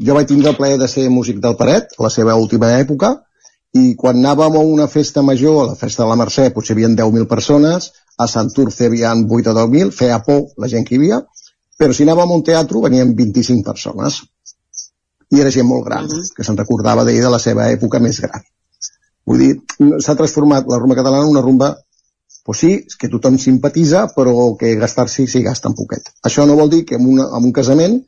jo 0.00 0.14
vaig 0.16 0.28
tindre 0.28 0.50
el 0.50 0.56
plaer 0.56 0.78
de 0.80 0.88
ser 0.88 1.08
músic 1.12 1.40
del 1.44 1.56
Paret, 1.60 1.92
la 2.00 2.10
seva 2.12 2.36
última 2.40 2.72
època, 2.78 3.18
i 3.76 3.94
quan 4.00 4.18
anàvem 4.18 4.56
a 4.56 4.62
una 4.66 4.86
festa 4.90 5.22
major, 5.22 5.58
a 5.62 5.66
la 5.72 5.76
festa 5.78 6.02
de 6.02 6.08
la 6.10 6.16
Mercè, 6.18 6.48
potser 6.54 6.74
hi 6.74 6.78
havia 6.78 6.94
10.000 7.02 7.28
persones, 7.30 7.90
a 8.18 8.26
Santurce 8.26 8.84
hi 8.84 8.88
havia 8.88 9.12
8 9.14 9.52
o 9.52 9.56
10.000, 9.58 9.92
feia 9.94 10.18
por 10.24 10.46
la 10.56 10.70
gent 10.72 10.86
que 10.88 10.96
hi 10.96 11.00
havia, 11.02 11.20
però 11.78 11.96
si 11.96 12.06
anàvem 12.06 12.32
a 12.32 12.38
un 12.40 12.46
teatre 12.46 12.82
venien 12.86 13.12
25 13.16 13.66
persones. 13.66 14.22
I 15.30 15.44
era 15.44 15.52
gent 15.54 15.68
molt 15.68 15.84
gran, 15.86 16.08
que 16.08 16.44
se'n 16.44 16.58
recordava 16.58 17.04
d'ell 17.06 17.20
de 17.22 17.30
la 17.30 17.38
seva 17.38 17.68
època 17.70 18.00
més 18.02 18.18
gran. 18.24 18.42
Vull 19.28 19.44
dir, 19.44 19.52
s'ha 20.02 20.16
transformat 20.18 20.66
la 20.66 20.80
rumba 20.80 20.96
catalana 20.98 21.28
en 21.28 21.36
una 21.36 21.44
rumba 21.44 21.74
pues 22.50 22.64
sí, 22.64 22.70
és 22.82 22.96
que 22.98 23.06
tothom 23.06 23.36
simpatitza, 23.38 24.00
però 24.10 24.32
que 24.58 24.72
gastar-s'hi 24.74 25.28
s'hi 25.30 25.42
gasta 25.44 25.70
un 25.70 25.76
poquet. 25.78 26.08
Això 26.26 26.42
no 26.50 26.56
vol 26.58 26.72
dir 26.72 26.80
que 26.88 26.96
en, 26.98 27.04
una, 27.06 27.28
en 27.36 27.44
un 27.46 27.52
casament 27.54 28.00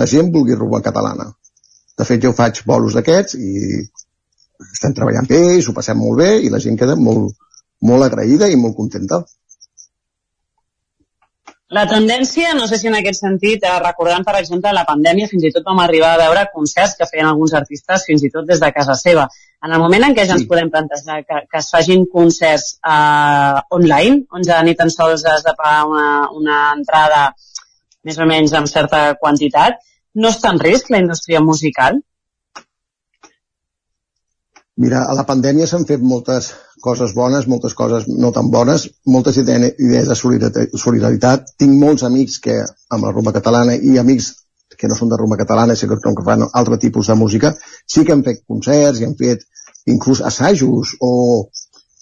la 0.00 0.06
gent 0.10 0.32
vulgui 0.34 0.56
rumba 0.58 0.80
catalana. 0.82 1.28
De 1.94 2.06
fet, 2.08 2.18
jo 2.24 2.32
faig 2.34 2.58
bolos 2.66 2.96
d'aquests 2.98 3.38
i 3.38 3.84
estem 4.64 4.96
treballant 4.98 5.30
bé, 5.30 5.38
i 5.54 5.62
s'ho 5.62 5.76
passem 5.76 6.02
molt 6.02 6.18
bé 6.24 6.32
i 6.42 6.50
la 6.50 6.58
gent 6.64 6.80
queda 6.80 6.98
molt, 6.98 7.38
molt 7.86 8.08
agraïda 8.08 8.50
i 8.50 8.58
molt 8.58 8.74
contenta. 8.80 9.22
La 11.78 11.86
tendència, 11.86 12.50
no 12.58 12.66
sé 12.66 12.80
si 12.82 12.90
en 12.90 12.98
aquest 12.98 13.22
sentit, 13.22 13.62
eh, 13.62 13.78
recordant, 13.86 14.26
per 14.26 14.34
exemple, 14.40 14.74
la 14.74 14.84
pandèmia, 14.90 15.30
fins 15.30 15.46
i 15.46 15.54
tot 15.54 15.70
vam 15.70 15.86
arribar 15.86 16.16
a 16.16 16.22
veure 16.24 16.48
concerts 16.52 16.98
que 16.98 17.06
feien 17.14 17.30
alguns 17.30 17.54
artistes 17.62 18.10
fins 18.10 18.26
i 18.26 18.34
tot 18.34 18.50
des 18.50 18.58
de 18.66 18.74
casa 18.74 18.98
seva. 18.98 19.30
En 19.64 19.72
el 19.72 19.80
moment 19.80 20.04
en 20.04 20.14
què 20.16 20.26
ja 20.28 20.34
ens 20.36 20.44
podem 20.48 20.68
plantejar 20.72 21.22
que, 21.24 21.40
que 21.50 21.60
es 21.62 21.70
facin 21.72 22.04
concerts 22.12 22.74
eh, 22.84 23.60
online, 23.78 24.26
on 24.36 24.44
ja 24.44 24.60
ni 24.66 24.74
tan 24.76 24.92
sols 24.92 25.24
has 25.24 25.46
de 25.46 25.54
pagar 25.56 25.86
una, 25.88 26.08
una 26.36 26.58
entrada 26.76 27.30
més 28.04 28.18
o 28.20 28.26
menys 28.28 28.52
amb 28.58 28.68
certa 28.68 29.14
quantitat, 29.20 29.80
no 30.20 30.28
està 30.34 30.52
en 30.52 30.60
risc 30.60 30.92
la 30.92 31.00
indústria 31.00 31.40
musical? 31.40 32.02
Mira, 34.84 35.04
a 35.06 35.14
la 35.16 35.24
pandèmia 35.24 35.66
s'han 35.70 35.86
fet 35.88 36.02
moltes 36.02 36.50
coses 36.84 37.14
bones, 37.16 37.46
moltes 37.48 37.74
coses 37.78 38.08
no 38.10 38.32
tan 38.36 38.50
bones, 38.52 38.88
moltes 39.06 39.38
ide- 39.40 39.72
idees 39.78 40.10
de 40.10 40.16
solidaritat. 40.18 41.52
Tinc 41.56 41.76
molts 41.80 42.04
amics 42.04 42.40
que 42.42 42.58
amb 42.64 43.06
la 43.06 43.12
rumba 43.14 43.32
catalana 43.32 43.76
i 43.78 43.96
amics 44.02 44.32
que 44.78 44.88
no 44.90 44.96
són 44.98 45.10
de 45.12 45.18
rumba 45.20 45.38
catalana, 45.40 45.76
sinó 45.76 45.98
que 46.00 46.24
fan 46.24 46.46
altre 46.52 46.78
tipus 46.78 47.10
de 47.10 47.16
música, 47.18 47.54
sí 47.86 48.04
que 48.04 48.12
han 48.12 48.24
fet 48.26 48.44
concerts 48.46 49.00
i 49.00 49.08
han 49.08 49.16
fet 49.18 49.46
inclús 49.86 50.20
assajos 50.20 50.96
o 51.00 51.12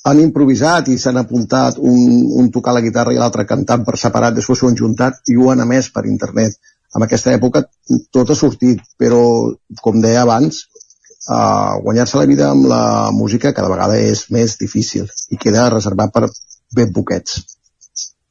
han 0.05 0.19
improvisat 0.19 0.89
i 0.91 0.99
s'han 0.99 1.21
apuntat 1.21 1.79
un, 1.79 1.99
un 2.43 2.51
tocar 2.55 2.75
la 2.75 2.83
guitarra 2.83 3.15
i 3.15 3.21
l'altre 3.21 3.47
cantant 3.47 3.85
per 3.87 3.99
separat, 3.99 4.35
després 4.35 4.59
s'ho 4.59 4.71
han 4.71 4.79
juntat 4.79 5.31
i 5.31 5.39
ho 5.39 5.51
han 5.53 5.63
emès 5.63 5.93
per 5.95 6.07
internet. 6.11 6.59
En 6.97 7.07
aquesta 7.07 7.33
època 7.33 7.63
tot 8.13 8.31
ha 8.31 8.37
sortit, 8.37 8.83
però 8.99 9.23
com 9.81 10.01
deia 10.03 10.25
abans, 10.27 10.65
uh, 11.31 11.79
guanyar-se 11.85 12.19
la 12.19 12.27
vida 12.29 12.51
amb 12.51 12.67
la 12.69 12.85
música 13.15 13.55
cada 13.57 13.71
vegada 13.73 13.99
és 13.99 14.27
més 14.35 14.59
difícil 14.61 15.07
i 15.31 15.39
queda 15.41 15.71
reservat 15.71 16.13
per 16.13 16.29
ben 16.77 16.93
poquets. 16.93 17.39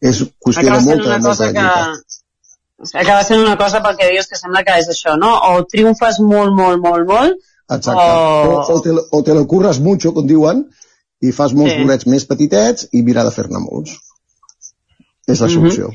És 0.02 0.24
qüestió 0.44 0.68
Acaba 0.68 0.82
de 0.82 0.89
molta, 0.89 1.18
molta 1.24 1.48
lluita. 1.48 2.20
Acaba 2.94 3.24
sent 3.24 3.40
una 3.44 3.58
cosa 3.58 3.82
pel 3.84 3.98
que 3.98 4.10
dius 4.12 4.28
que 4.28 4.38
sembla 4.40 4.64
que 4.64 4.78
és 4.82 4.88
això, 4.90 5.18
no? 5.20 5.32
O 5.52 5.64
triomfes 5.70 6.20
molt, 6.20 6.54
molt, 6.58 6.80
molt, 6.82 7.08
molt, 7.08 7.36
Exacte. 7.70 8.02
o- 8.02 8.64
O, 8.76 8.82
te, 8.82 8.90
o 9.12 9.24
te 9.24 9.34
lo 9.34 9.46
curres 9.48 9.80
mucho, 9.80 10.14
com 10.14 10.26
diuen, 10.28 10.64
i 11.22 11.32
fas 11.32 11.54
molts 11.54 11.74
Sí. 11.76 11.84
bolets 11.84 12.08
més 12.08 12.26
petitets 12.26 12.88
i 12.92 13.04
mirar 13.04 13.24
de 13.28 13.32
fer-ne 13.32 13.60
molts. 13.60 13.92
És 15.28 15.40
la 15.40 15.48
Mhm. 15.48 15.54
solució. 15.54 15.92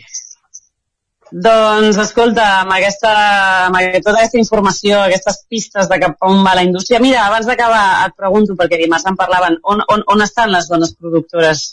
Doncs, 1.33 1.97
escolta, 1.99 2.45
amb, 2.61 2.71
aquesta, 2.77 3.11
amb 3.67 3.77
tota 4.05 4.21
aquesta 4.21 4.39
informació, 4.39 5.01
aquestes 5.03 5.41
pistes 5.51 5.89
de 5.91 5.99
cap 5.99 6.15
a 6.23 6.29
on 6.31 6.45
va 6.45 6.55
la 6.55 6.63
indústria... 6.63 7.01
Mira, 7.03 7.25
abans 7.27 7.47
d'acabar 7.51 8.07
et 8.07 8.15
pregunto, 8.17 8.55
perquè 8.55 8.79
dimarts 8.79 9.07
en 9.11 9.17
parlaven, 9.19 9.59
on, 9.65 9.83
on, 9.89 10.05
on 10.07 10.23
estan 10.23 10.53
les 10.55 10.69
dones 10.71 10.95
productores 10.95 11.65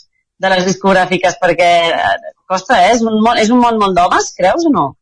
de 0.42 0.50
les 0.50 0.66
discogràfiques? 0.66 1.38
Perquè 1.40 1.70
eh, 1.94 2.34
costa, 2.50 2.80
eh? 2.88 2.92
És 2.96 3.02
un, 3.06 3.20
món, 3.22 3.38
és 3.38 3.50
un 3.54 3.60
món 3.62 3.78
molt 3.78 3.94
d'homes, 3.96 4.32
creus 4.36 4.66
o 4.66 4.74
no? 4.74 4.96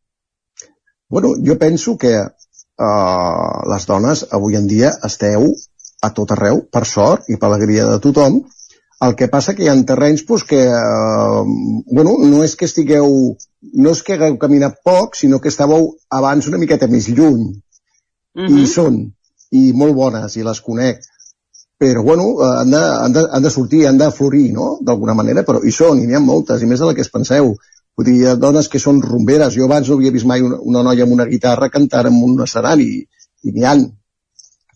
Bueno, 1.13 1.35
jo 1.37 1.59
penso 1.61 1.95
que 2.01 2.15
uh, 2.17 3.69
les 3.69 3.85
dones 3.85 4.25
avui 4.33 4.55
en 4.57 4.65
dia 4.65 4.89
esteu 5.05 5.51
a 6.01 6.09
tot 6.17 6.31
arreu, 6.33 6.63
per 6.73 6.87
sort 6.89 7.29
i 7.29 7.37
per 7.37 7.51
alegria 7.51 7.85
de 7.85 7.99
tothom. 8.01 8.39
El 9.05 9.13
que 9.19 9.27
passa 9.29 9.53
que 9.53 9.61
hi 9.65 9.69
ha 9.69 9.75
terrenys 9.85 10.23
pues, 10.25 10.41
que, 10.49 10.63
uh, 10.73 11.43
bueno, 11.91 12.15
no 12.31 12.41
és 12.41 12.55
que 12.57 12.65
estigueu, 12.65 13.13
no 13.85 13.93
és 13.93 14.01
que 14.01 14.17
hagueu 14.17 14.39
caminat 14.41 14.79
poc, 14.89 15.13
sinó 15.19 15.37
que 15.43 15.51
estàveu 15.53 15.91
abans 16.09 16.49
una 16.49 16.61
miqueta 16.63 16.89
més 16.89 17.11
lluny. 17.11 17.45
Mhm. 18.33 18.49
I 18.49 18.63
hi 18.63 18.71
són, 18.71 18.97
i 19.53 19.63
molt 19.77 19.93
bones, 19.99 20.39
i 20.39 20.47
les 20.47 20.63
conec. 20.65 21.05
Però, 21.77 22.01
bueno, 22.01 22.25
eh, 22.39 22.49
han 22.63 22.73
de, 22.73 22.81
han 22.81 23.13
de, 23.13 23.27
han 23.37 23.45
de 23.45 23.53
sortir, 23.53 23.85
han 23.85 24.01
de 24.01 24.09
florir, 24.09 24.47
no?, 24.57 24.79
d'alguna 24.81 25.13
manera, 25.13 25.45
però 25.45 25.61
hi 25.61 25.77
són, 25.77 26.01
i 26.01 26.09
n'hi 26.09 26.17
ha 26.17 26.23
moltes, 26.23 26.63
i 26.63 26.69
més 26.73 26.81
de 26.81 26.89
la 26.89 26.97
que 26.97 27.05
es 27.05 27.13
penseu. 27.13 27.53
Vull 27.97 28.07
dir, 28.09 28.15
hi 28.19 28.29
ha 28.29 28.37
dones 28.41 28.69
que 28.73 28.81
són 28.81 29.01
rumberes. 29.05 29.53
Jo 29.57 29.67
abans 29.67 29.89
no 29.89 29.97
havia 29.99 30.13
vist 30.13 30.27
mai 30.29 30.41
una, 30.45 30.57
una 30.71 30.81
noia 30.87 31.05
amb 31.05 31.13
una 31.15 31.27
guitarra 31.29 31.69
cantar 31.73 32.07
en 32.09 32.17
un 32.27 32.41
escenari, 32.45 32.89
i 33.43 33.53
n'hi 33.53 33.67
han. 33.69 33.83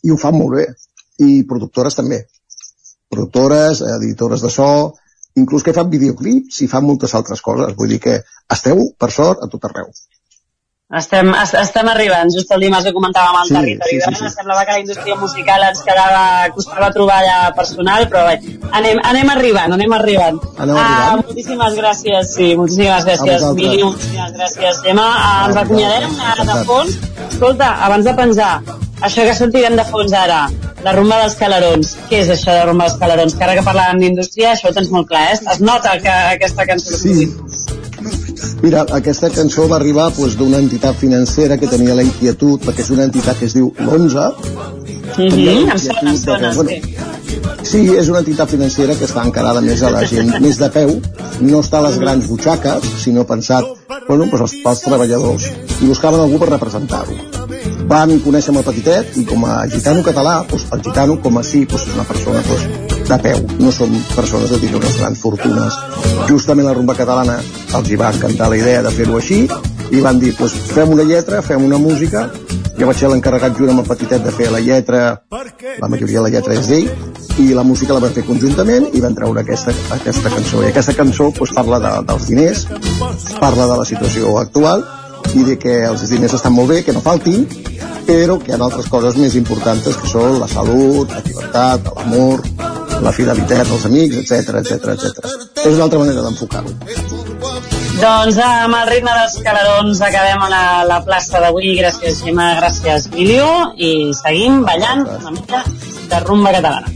I 0.05 0.13
ho 0.13 0.17
fan 0.21 0.37
molt 0.37 0.57
bé. 0.59 0.67
I 1.25 1.43
productores 1.49 1.97
també. 1.97 2.21
Productores, 3.09 3.81
editores 3.95 4.43
de 4.45 4.51
so, 4.53 4.69
inclús 5.41 5.65
que 5.65 5.73
fan 5.73 5.89
videoclips 5.89 6.61
i 6.61 6.69
fan 6.69 6.85
moltes 6.85 7.15
altres 7.17 7.41
coses. 7.41 7.73
Vull 7.79 7.95
dir 7.95 8.01
que 8.03 8.19
esteu, 8.53 8.85
per 8.99 9.11
sort, 9.15 9.41
a 9.41 9.49
tot 9.49 9.65
arreu. 9.69 9.89
Estem, 10.87 11.33
es, 11.35 11.51
estem 11.59 11.87
arribant, 11.91 12.29
just 12.31 12.51
el 12.55 12.61
dimarts 12.63 12.85
ho 12.87 12.93
comentàvem 12.95 13.35
al 13.35 13.47
Sí, 13.49 13.53
territori. 13.53 13.97
sí, 13.99 14.11
sí, 14.15 14.21
Sí. 14.23 14.29
Semblava 14.37 14.61
que 14.65 14.71
la 14.71 14.79
indústria 14.79 15.15
musical 15.19 15.63
ens 15.67 15.81
quedava, 15.83 16.21
costava 16.55 16.87
trobar 16.95 17.17
allà 17.23 17.53
personal, 17.57 18.05
però 18.07 18.21
bé, 18.29 18.37
anem, 18.71 19.01
anem 19.03 19.29
arribant, 19.33 19.73
anem 19.73 19.91
arribant. 19.97 20.39
Arribant. 20.57 20.79
Ah, 20.79 21.17
moltíssimes 21.25 21.73
gràcies, 21.75 22.31
sí, 22.37 22.55
moltíssimes 22.55 23.03
gràcies. 23.03 23.43
Mili, 23.59 23.83
moltíssimes 23.83 24.31
gràcies, 24.37 24.79
Gemma. 24.85 25.09
Ah, 25.17 25.45
ens 25.49 25.57
A 25.57 25.65
acomiadarem 25.65 26.09
vosaltres, 26.09 26.31
ara 26.31 26.45
de 26.45 26.51
encantat. 26.51 26.65
fons. 26.65 27.33
Escolta, 27.33 27.67
abans 27.89 28.05
de 28.05 28.13
penjar, 28.13 28.61
això 29.01 29.25
que 29.27 29.35
sentirem 29.35 29.75
de 29.75 29.83
fons 29.91 30.13
ara, 30.13 30.47
la 30.85 30.91
rumba 30.93 31.19
dels 31.19 31.35
calarons. 31.35 31.97
Què 32.09 32.21
és 32.23 32.29
això 32.29 32.53
de 32.55 32.63
rumba 32.65 32.87
dels 32.87 32.97
calarons? 32.97 33.35
Que 33.35 33.43
ara 33.43 33.55
que 33.59 33.61
parlàvem 33.67 33.99
d'indústria, 33.99 34.53
això 34.53 34.69
ho 34.69 34.73
tens 34.73 34.89
molt 34.89 35.09
clar, 35.09 35.33
eh? 35.33 35.39
Es 35.51 35.59
nota 35.59 35.99
que 35.99 36.07
aquesta 36.09 36.65
cançó 36.65 36.95
Sí. 36.97 37.27
Mira, 38.61 38.85
aquesta 38.97 39.29
cançó 39.29 39.67
va 39.69 39.77
arribar 39.77 40.07
doncs, 40.15 40.35
d'una 40.39 40.61
entitat 40.63 40.97
financera 40.97 41.57
que 41.61 41.69
tenia 41.69 41.95
la 41.97 42.05
inquietud, 42.05 42.63
perquè 42.65 42.81
és 42.85 42.89
una 42.95 43.05
entitat 43.05 43.37
que 43.39 43.45
es 43.45 43.53
diu 43.57 43.71
l'ONZA. 43.77 44.31
Mhm, 45.17 45.69
em 45.71 45.77
sona, 45.77 46.11
em 46.11 46.17
sona, 46.17 46.53
sí. 46.53 46.81
Sí, 47.67 47.81
és 47.99 48.07
una 48.09 48.21
entitat 48.23 48.49
financera 48.49 48.95
que 48.95 49.05
està 49.05 49.25
encarada 49.25 49.61
més 49.61 49.81
a 49.83 49.91
la 49.91 50.03
gent 50.07 50.29
més 50.41 50.57
de 50.61 50.69
peu, 50.73 50.93
no 51.41 51.59
està 51.59 51.81
a 51.81 51.87
les 51.87 51.97
grans 51.99 52.27
butxaques, 52.29 52.85
sinó 53.03 53.25
pensat 53.27 53.65
bueno, 54.07 54.25
doncs 54.25 54.41
als, 54.41 54.55
pels 54.63 54.83
treballadors, 54.85 55.49
i 55.81 55.89
buscaven 55.89 56.23
algú 56.23 56.39
per 56.41 56.53
representar-ho. 56.53 57.17
Van 57.91 58.13
conèixer 58.23 58.53
amb 58.53 58.61
el 58.61 58.67
petitet 58.69 59.17
i 59.19 59.25
com 59.27 59.43
a 59.47 59.59
gitano 59.71 60.05
català, 60.05 60.39
doncs, 60.49 60.69
el 60.71 60.85
gitano 60.87 61.19
com 61.23 61.37
a 61.37 61.43
sí, 61.43 61.65
doncs, 61.65 61.89
és 61.89 61.99
una 61.99 62.07
persona 62.07 62.43
doncs, 62.47 62.96
de 63.07 63.17
peu, 63.23 63.39
no 63.63 63.71
són 63.71 63.93
persones 64.15 64.51
de 64.51 64.59
tindre 64.61 64.81
unes 64.81 64.97
grans 64.99 65.21
fortunes. 65.23 65.77
Justament 66.27 66.67
la 66.67 66.75
rumba 66.75 66.95
catalana 66.97 67.37
els 67.77 67.89
hi 67.89 67.99
va 67.99 68.11
encantar 68.13 68.49
la 68.51 68.59
idea 68.59 68.83
de 68.83 68.91
fer-ho 68.91 69.17
així 69.19 69.45
i 69.91 70.03
van 70.03 70.19
dir, 70.19 70.33
doncs, 70.35 70.57
fem 70.73 70.91
una 70.91 71.05
lletra, 71.07 71.41
fem 71.41 71.63
una 71.63 71.79
música, 71.79 72.25
jo 72.77 72.89
vaig 72.89 72.99
ser 72.99 73.09
l'encarregat 73.09 73.55
junt 73.57 73.71
amb 73.71 73.81
el 73.81 73.87
petitet 73.87 74.25
de 74.25 74.33
fer 74.35 74.51
la 74.51 74.59
lletra, 74.61 75.03
la 75.31 75.87
majoria 75.87 76.19
de 76.19 76.25
la 76.27 76.33
lletra 76.35 76.57
és 76.57 76.67
d'ell, 76.69 76.89
i 77.39 77.53
la 77.53 77.63
música 77.63 77.95
la 77.95 78.01
van 78.03 78.13
fer 78.13 78.25
conjuntament 78.27 78.89
i 78.97 79.01
van 79.01 79.15
treure 79.15 79.41
aquesta, 79.41 79.73
aquesta 79.95 80.33
cançó. 80.33 80.61
I 80.65 80.71
aquesta 80.71 80.95
cançó 80.97 81.31
doncs, 81.31 81.53
parla 81.55 81.79
de, 81.83 81.93
dels 82.11 82.27
diners, 82.29 82.65
parla 83.39 83.69
de 83.71 83.79
la 83.79 83.87
situació 83.87 84.35
actual 84.41 84.83
i 85.35 85.43
de 85.47 85.57
que 85.59 85.79
els 85.87 86.05
diners 86.09 86.35
estan 86.37 86.55
molt 86.55 86.71
bé, 86.73 86.83
que 86.83 86.95
no 86.95 87.03
faltin, 87.05 87.47
però 88.07 88.37
que 88.41 88.51
hi 88.51 88.55
ha 88.55 88.61
altres 88.63 88.87
coses 88.91 89.17
més 89.19 89.35
importants 89.39 89.87
que 89.87 90.11
són 90.11 90.39
la 90.41 90.47
salut, 90.51 91.11
la 91.11 91.23
llibertat, 91.25 91.89
l'amor, 91.97 92.43
la 93.03 93.11
fidelitat 93.13 93.69
als 93.69 93.85
amics, 93.85 94.17
etc 94.21 94.61
etc 94.61 94.93
etc. 94.95 95.31
És 95.63 95.73
una 95.73 95.85
altra 95.87 95.99
manera 96.01 96.23
d'enfocar-ho. 96.25 96.71
Doncs 97.97 98.37
amb 98.45 98.77
el 98.77 98.89
ritme 98.91 99.13
dels 99.17 99.37
calarons 99.45 100.01
acabem 100.05 100.43
a 100.45 100.49
la, 100.51 100.63
la 100.85 100.97
plaça 101.05 101.41
d'avui. 101.41 101.71
Gràcies, 101.79 102.19
Gemma, 102.21 102.51
gràcies, 102.59 103.07
Emilio. 103.09 103.47
I 103.73 104.11
seguim 104.17 104.61
ballant 104.67 105.05
una 105.15 105.33
mica 105.33 105.63
de 106.11 106.19
rumba 106.25 106.53
catalana. 106.53 106.93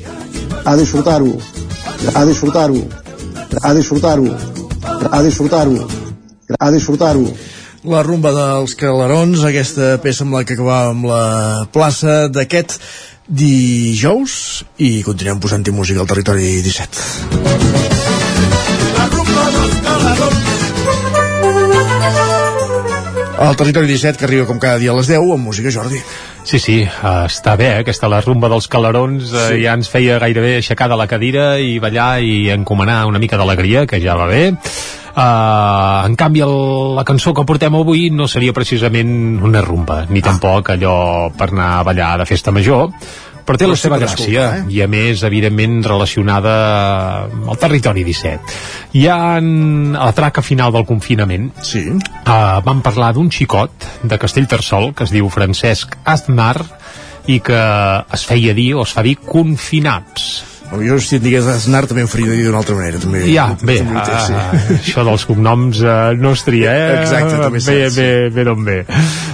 A 0.66 0.76
disfrutar-ho, 0.78 1.32
a 2.14 2.26
disfrutar-ho, 2.30 2.84
a 3.64 3.74
disfrutar-ho, 3.74 4.28
a 5.10 5.24
disfrutar-ho, 5.26 5.88
a 6.60 6.70
disfrutar-ho. 6.76 7.26
La 7.90 8.04
rumba 8.06 8.30
dels 8.36 8.76
Calarons, 8.78 9.42
aquesta 9.42 9.96
peça 10.04 10.22
amb 10.22 10.38
la 10.38 10.44
que 10.46 10.54
acabàvem 10.54 11.02
la 11.10 11.24
plaça 11.74 12.28
d'aquest 12.30 12.78
dijous 13.32 14.66
i 14.84 15.00
continuem 15.08 15.40
posant-hi 15.40 15.72
música 15.72 16.04
al 16.04 16.08
territori 16.10 16.60
17. 16.62 17.72
Al 23.42 23.56
territori 23.58 23.88
17, 23.88 24.20
que 24.20 24.26
arriba 24.28 24.46
com 24.46 24.60
cada 24.62 24.78
dia 24.78 24.92
a 24.92 24.98
les 25.00 25.08
10, 25.10 25.32
amb 25.34 25.48
música 25.48 25.72
Jordi. 25.74 25.98
Sí, 26.46 26.60
sí, 26.60 26.76
està 26.84 27.56
bé, 27.58 27.72
eh? 27.72 27.80
aquesta 27.82 28.10
la 28.12 28.20
rumba 28.22 28.50
dels 28.52 28.68
calarons 28.70 29.32
uh, 29.32 29.48
Sí. 29.48 29.64
ja 29.64 29.74
ens 29.78 29.90
feia 29.90 30.20
gairebé 30.22 30.58
aixecar 30.60 30.90
de 30.92 30.98
la 31.00 31.08
cadira 31.10 31.56
i 31.58 31.80
ballar 31.80 32.20
i 32.22 32.52
encomanar 32.54 33.06
una 33.10 33.22
mica 33.22 33.40
d'alegria, 33.40 33.88
que 33.88 34.02
ja 34.04 34.18
va 34.20 34.28
bé. 34.30 34.52
Uh, 35.12 36.06
en 36.08 36.16
canvi, 36.16 36.44
el, 36.46 36.56
la 36.96 37.04
cançó 37.08 37.34
que 37.36 37.44
portem 37.48 37.76
avui 37.76 38.10
no 38.16 38.30
seria 38.32 38.56
precisament 38.56 39.42
una 39.44 39.64
rumba, 39.66 40.06
ni 40.08 40.24
tampoc 40.24 40.72
allò 40.72 40.96
per 41.36 41.52
anar 41.52 41.74
a 41.80 41.84
ballar 41.84 42.14
de 42.22 42.30
festa 42.30 42.54
major, 42.56 42.94
però 43.46 43.58
té 43.58 43.68
la 43.68 43.78
seva 43.80 43.98
gràcia 44.02 44.44
eh? 44.56 44.62
i 44.72 44.82
a 44.84 44.88
més 44.92 45.24
evidentment 45.28 45.82
relacionada 45.86 46.54
amb 47.26 47.50
el 47.52 47.60
territori 47.62 48.06
17 48.08 49.00
hi 49.00 49.08
ha 49.10 49.18
en, 49.40 49.96
a 49.96 50.10
la 50.10 50.16
traca 50.16 50.44
final 50.46 50.74
del 50.76 50.86
confinament 50.88 51.50
sí. 51.66 51.84
uh, 51.92 52.62
vam 52.66 52.84
parlar 52.86 53.12
d'un 53.18 53.32
xicot 53.34 53.90
de 54.04 54.22
Castellterçol 54.22 54.92
que 54.96 55.08
es 55.08 55.16
diu 55.16 55.30
Francesc 55.34 55.98
Aznar 56.06 56.56
i 57.30 57.42
que 57.44 57.60
es 58.14 58.30
feia 58.30 58.56
dir 58.58 58.72
o 58.78 58.86
es 58.86 58.94
fa 58.96 59.04
dir 59.06 59.18
confinats 59.26 60.51
Jo, 60.72 60.98
si 61.04 61.18
et 61.18 61.24
digués 61.24 61.48
Aznar, 61.52 61.84
també 61.90 62.06
em 62.06 62.10
faria 62.10 62.32
dir 62.32 62.46
d'una 62.46 62.62
altra 62.62 62.76
manera. 62.78 63.00
També, 63.02 63.26
ja, 63.28 63.50
bé, 63.60 63.82
també 63.82 64.04
té, 64.08 64.20
sí. 64.24 64.36
uh, 64.38 64.76
això 64.78 65.04
dels 65.04 65.26
cognoms 65.28 65.82
uh, 65.84 66.14
no 66.16 66.32
es 66.38 66.44
tria, 66.48 66.72
eh? 66.72 66.94
Exacte, 67.02 67.34
també 67.42 67.60
bé, 67.60 67.90
sí. 67.92 67.98
bé, 68.00 68.08
bé 68.32 68.46
d'on 68.48 68.64
ve. 68.64 68.78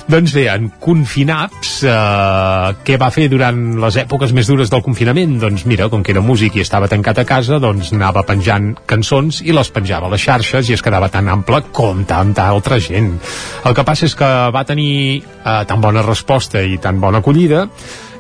Doncs 0.10 0.34
bé, 0.34 0.48
en 0.50 0.72
Confinaps, 0.82 1.74
uh, 1.86 2.72
què 2.88 2.98
va 2.98 3.12
fer 3.14 3.28
durant 3.30 3.60
les 3.84 4.00
èpoques 4.02 4.34
més 4.34 4.50
dures 4.50 4.74
del 4.74 4.82
confinament? 4.86 5.38
Doncs 5.44 5.68
mira, 5.70 5.92
com 5.94 6.02
que 6.02 6.16
era 6.16 6.26
músic 6.26 6.58
i 6.58 6.66
estava 6.66 6.90
tancat 6.90 7.22
a 7.22 7.28
casa, 7.30 7.62
doncs 7.62 7.94
anava 7.94 8.26
penjant 8.26 8.72
cançons 8.90 9.44
i 9.46 9.54
les 9.54 9.72
penjava 9.76 10.10
a 10.10 10.16
les 10.16 10.26
xarxes 10.26 10.72
i 10.72 10.78
es 10.78 10.86
quedava 10.86 11.12
tan 11.14 11.30
ample 11.30 11.62
com 11.70 12.02
tanta 12.10 12.50
altra 12.50 12.82
gent. 12.82 13.14
El 13.62 13.78
que 13.78 13.86
passa 13.86 14.10
és 14.10 14.18
que 14.18 14.34
va 14.54 14.66
tenir 14.66 15.22
uh, 15.22 15.62
tan 15.70 15.86
bona 15.86 16.02
resposta 16.02 16.66
i 16.66 16.82
tan 16.82 16.98
bona 17.04 17.22
acollida 17.22 17.68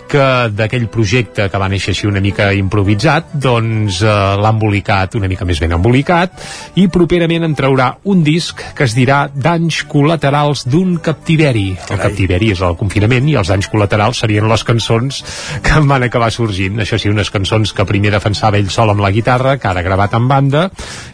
que 0.09 0.25
d'aquell 0.55 0.87
projecte 0.91 1.47
que 1.51 1.59
va 1.61 1.69
néixer 1.71 1.93
així 1.93 2.07
una 2.07 2.21
mica 2.23 2.49
improvisat, 2.55 3.33
doncs 3.43 4.01
eh, 4.01 4.11
l'ha 4.41 4.51
embolicat 4.53 5.17
una 5.19 5.29
mica 5.29 5.45
més 5.47 5.59
ben 5.63 5.75
embolicat 5.75 6.41
i 6.79 6.87
properament 6.93 7.45
en 7.47 7.55
traurà 7.57 7.89
un 8.11 8.23
disc 8.25 8.61
que 8.77 8.87
es 8.87 8.95
dirà 8.97 9.25
Danys 9.33 9.83
col·laterals 9.89 10.65
d'un 10.69 10.97
captiveri. 11.03 11.67
El 11.91 12.01
captiveri 12.01 12.51
és 12.55 12.63
el 12.65 12.77
confinament 12.79 13.27
i 13.29 13.37
els 13.39 13.51
danys 13.51 13.69
col·laterals 13.71 14.23
serien 14.23 14.47
les 14.49 14.63
cançons 14.67 15.21
que 15.63 15.75
en 15.77 15.87
van 15.89 16.07
acabar 16.07 16.31
sorgint. 16.33 16.79
Això 16.83 16.99
sí, 16.99 17.11
unes 17.11 17.31
cançons 17.33 17.73
que 17.73 17.87
primer 17.87 18.13
defensava 18.15 18.59
ell 18.59 18.71
sol 18.73 18.93
amb 18.93 19.03
la 19.03 19.11
guitarra, 19.13 19.57
que 19.61 19.69
ara 19.69 19.85
gravat 19.85 20.15
en 20.17 20.27
banda, 20.31 20.67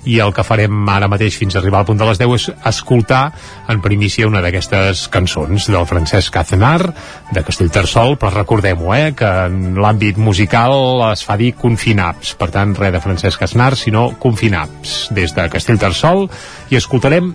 i 0.05 0.19
el 0.23 0.33
que 0.35 0.45
farem 0.45 0.89
ara 0.89 1.09
mateix 1.11 1.37
fins 1.39 1.55
a 1.55 1.61
arribar 1.61 1.81
al 1.81 1.89
punt 1.89 2.01
de 2.01 2.09
les 2.09 2.21
10 2.21 2.33
és 2.37 2.49
escoltar 2.69 3.23
en 3.69 3.81
primícia 3.81 4.27
una 4.27 4.41
d'aquestes 4.43 5.07
cançons 5.13 5.69
del 5.71 5.87
Francesc 5.89 6.35
Aznar, 6.41 6.93
de 7.33 7.43
Castellterçol, 7.45 8.17
però 8.21 8.33
recordem-ho, 8.83 8.93
eh, 8.93 9.13
que 9.15 9.25
en 9.25 9.75
l'àmbit 9.79 10.17
musical 10.17 11.11
es 11.11 11.23
fa 11.23 11.37
dir 11.37 11.53
confinaps, 11.55 12.35
per 12.35 12.49
tant, 12.51 12.75
res 12.75 12.93
de 12.93 12.99
Francesc 12.99 13.41
Aznar, 13.41 13.75
sinó 13.75 14.13
confinaps, 14.19 15.09
des 15.11 15.33
de 15.33 15.49
Castellterçol, 15.49 16.29
i 16.69 16.75
escoltarem 16.75 17.33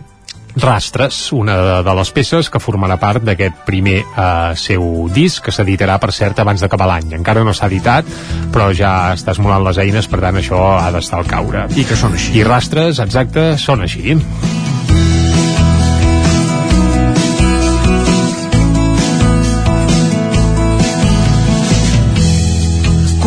Rastres, 0.59 1.31
una 1.33 1.55
de, 1.57 1.83
de 1.85 1.95
les 1.95 2.11
peces 2.11 2.49
que 2.51 2.59
formarà 2.59 2.97
part 2.99 3.23
d'aquest 3.23 3.61
primer 3.67 4.01
eh, 4.03 4.55
seu 4.57 5.09
disc, 5.15 5.45
que 5.45 5.53
s'editarà, 5.53 5.99
per 6.01 6.11
cert, 6.13 6.41
abans 6.41 6.61
d'acabar 6.61 6.89
l'any. 6.89 7.15
Encara 7.15 7.45
no 7.45 7.55
s'ha 7.55 7.69
editat, 7.69 8.09
però 8.51 8.73
ja 8.75 9.13
està 9.15 9.37
esmolant 9.37 9.63
les 9.69 9.79
eines, 9.79 10.09
per 10.09 10.21
tant, 10.25 10.41
això 10.41 10.63
ha 10.81 10.91
d'estar 10.91 11.21
al 11.21 11.31
caure. 11.31 11.69
I 11.77 11.87
que 11.87 11.97
són 11.97 12.17
així. 12.19 12.35
I 12.41 12.47
Rastres, 12.49 12.99
exacte, 13.05 13.53
són 13.59 13.87
així. 13.87 14.19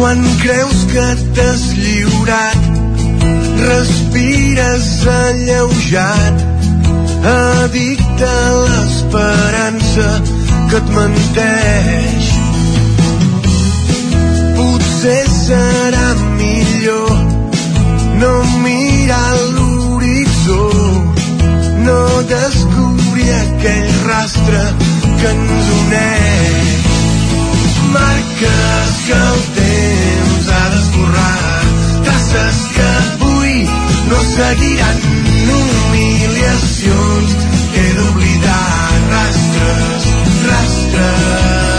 Quan 0.01 0.23
creus 0.41 0.79
que 0.89 1.15
t'has 1.35 1.63
lliurat, 1.77 2.61
respires 3.59 4.87
alleujat, 5.05 6.39
addicte 7.31 8.25
a 8.25 8.47
l'esperança 8.63 10.07
que 10.71 10.79
et 10.81 10.89
menteix. 10.97 12.31
Potser 14.57 15.21
serà 15.37 16.09
millor 16.41 17.13
no 18.23 18.35
mirar 18.65 19.35
l'horitzó, 19.53 20.63
no 21.85 22.01
descobrir 22.33 23.29
aquell 23.43 23.91
rastre 24.09 24.65
que 25.21 25.35
ens 25.35 25.75
uneix 25.83 26.90
marques 27.95 28.91
que 29.07 29.17
el 29.31 29.41
temps 29.57 30.49
ha 30.55 30.63
d'esborrar. 30.75 31.61
Traces 32.07 32.61
que 32.75 32.87
avui 33.01 33.57
no 34.11 34.21
seguiran 34.35 35.03
humiliacions 35.57 37.35
he 37.75 37.89
d'oblidar. 37.97 38.63
Rastres, 39.11 40.09
rastres 40.47 41.70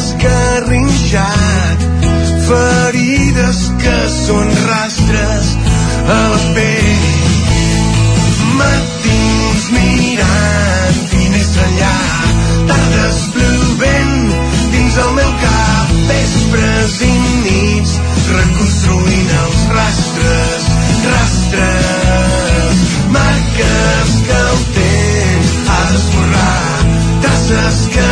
esgarrinxat 0.00 1.82
ferides 2.48 3.58
que 3.82 3.96
són 4.14 4.48
rastres 4.68 5.50
a 6.16 6.20
la 6.32 6.38
pell. 6.56 7.08
Matins 8.60 9.66
mirant 9.74 11.00
finestra 11.12 11.66
enllà 11.68 11.98
tardes 12.70 13.20
plovent 13.34 14.16
dins 14.76 14.98
el 15.04 15.12
meu 15.18 15.34
cap 15.44 15.92
vespres 16.12 16.96
i 17.08 17.12
nits 17.44 17.96
reconstruint 18.30 19.34
els 19.42 19.66
rastres 19.76 20.70
rastres. 21.10 22.86
Marques 23.18 24.16
que 24.30 24.40
el 24.48 24.64
temps 24.80 25.54
ha 25.76 25.82
d'esborrar 25.92 26.60
traces 27.26 27.86
que 27.96 28.09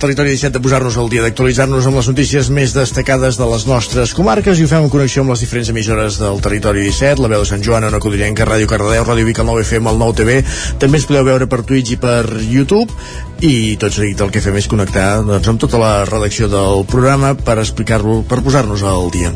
territori 0.00 0.32
17 0.32 0.56
de 0.56 0.62
posar-nos 0.64 0.96
al 0.96 1.10
dia, 1.12 1.22
d'actualitzar-nos 1.22 1.86
amb 1.86 1.98
les 2.00 2.08
notícies 2.08 2.48
més 2.56 2.72
destacades 2.72 3.36
de 3.36 3.46
les 3.50 3.66
nostres 3.68 4.14
comarques 4.16 4.58
i 4.58 4.64
ho 4.64 4.70
fem 4.70 4.86
en 4.86 4.92
connexió 4.92 5.20
amb 5.22 5.34
les 5.34 5.44
diferents 5.44 5.68
emissores 5.74 6.16
del 6.22 6.40
territori 6.40 6.86
17, 6.86 7.20
la 7.20 7.28
veu 7.28 7.44
de 7.44 7.50
Sant 7.50 7.64
Joan, 7.64 7.84
Ona 7.90 8.00
Codillenca, 8.00 8.48
Ràdio 8.48 8.70
Cardedeu, 8.70 9.04
Ràdio 9.04 9.28
Vic, 9.28 9.42
el 9.44 9.50
9 9.50 9.66
FM, 9.66 9.92
el 9.92 10.00
9 10.00 10.16
TV. 10.22 10.38
També 10.80 11.00
ens 11.00 11.08
podeu 11.10 11.26
veure 11.28 11.50
per 11.52 11.60
Twitch 11.68 11.92
i 11.94 12.00
per 12.00 12.24
YouTube 12.40 12.88
i 13.40 13.76
tot 13.80 13.94
seguit 13.94 14.20
el 14.20 14.30
que 14.32 14.42
fem 14.44 14.56
és 14.60 14.66
connectar 14.68 15.22
doncs, 15.24 15.46
amb 15.48 15.60
tota 15.62 15.78
la 15.80 15.92
redacció 16.04 16.48
del 16.52 16.82
programa 16.88 17.32
per 17.34 17.56
explicar-lo, 17.62 18.20
per 18.28 18.40
posar-nos 18.44 18.82
al 18.84 19.08
dia. 19.14 19.30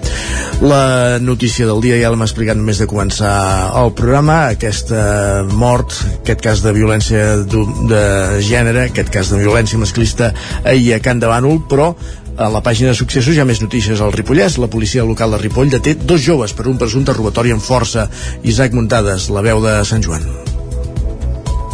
La 0.60 1.18
notícia 1.24 1.66
del 1.68 1.80
dia 1.84 1.96
ja 2.02 2.10
l'hem 2.12 2.24
explicat 2.26 2.58
només 2.58 2.82
de 2.82 2.88
començar 2.90 3.34
el 3.80 3.94
programa, 3.96 4.50
aquesta 4.52 5.44
mort, 5.48 5.96
aquest 6.20 6.44
cas 6.44 6.64
de 6.64 6.74
violència 6.76 7.44
de 7.48 8.04
gènere, 8.44 8.90
aquest 8.90 9.12
cas 9.14 9.32
de 9.32 9.40
violència 9.40 9.80
masclista 9.80 10.34
ahir 10.64 10.94
a 10.96 11.00
Can 11.04 11.22
de 11.22 11.30
Bànol, 11.30 11.62
però 11.70 11.94
a 12.36 12.48
la 12.50 12.60
pàgina 12.66 12.90
de 12.90 12.98
successos 12.98 13.36
hi 13.36 13.40
ha 13.40 13.48
més 13.48 13.62
notícies 13.62 14.02
al 14.02 14.12
Ripollès. 14.12 14.58
La 14.58 14.68
policia 14.70 15.06
local 15.06 15.32
de 15.32 15.40
Ripoll 15.44 15.72
deté 15.72 15.94
dos 15.94 16.20
joves 16.24 16.52
per 16.52 16.68
un 16.68 16.80
presumpte 16.80 17.14
robatori 17.16 17.54
amb 17.54 17.64
força. 17.64 18.10
Isaac 18.42 18.76
Muntades, 18.76 19.30
la 19.30 19.46
veu 19.46 19.62
de 19.64 19.78
Sant 19.88 20.04
Joan. 20.04 20.53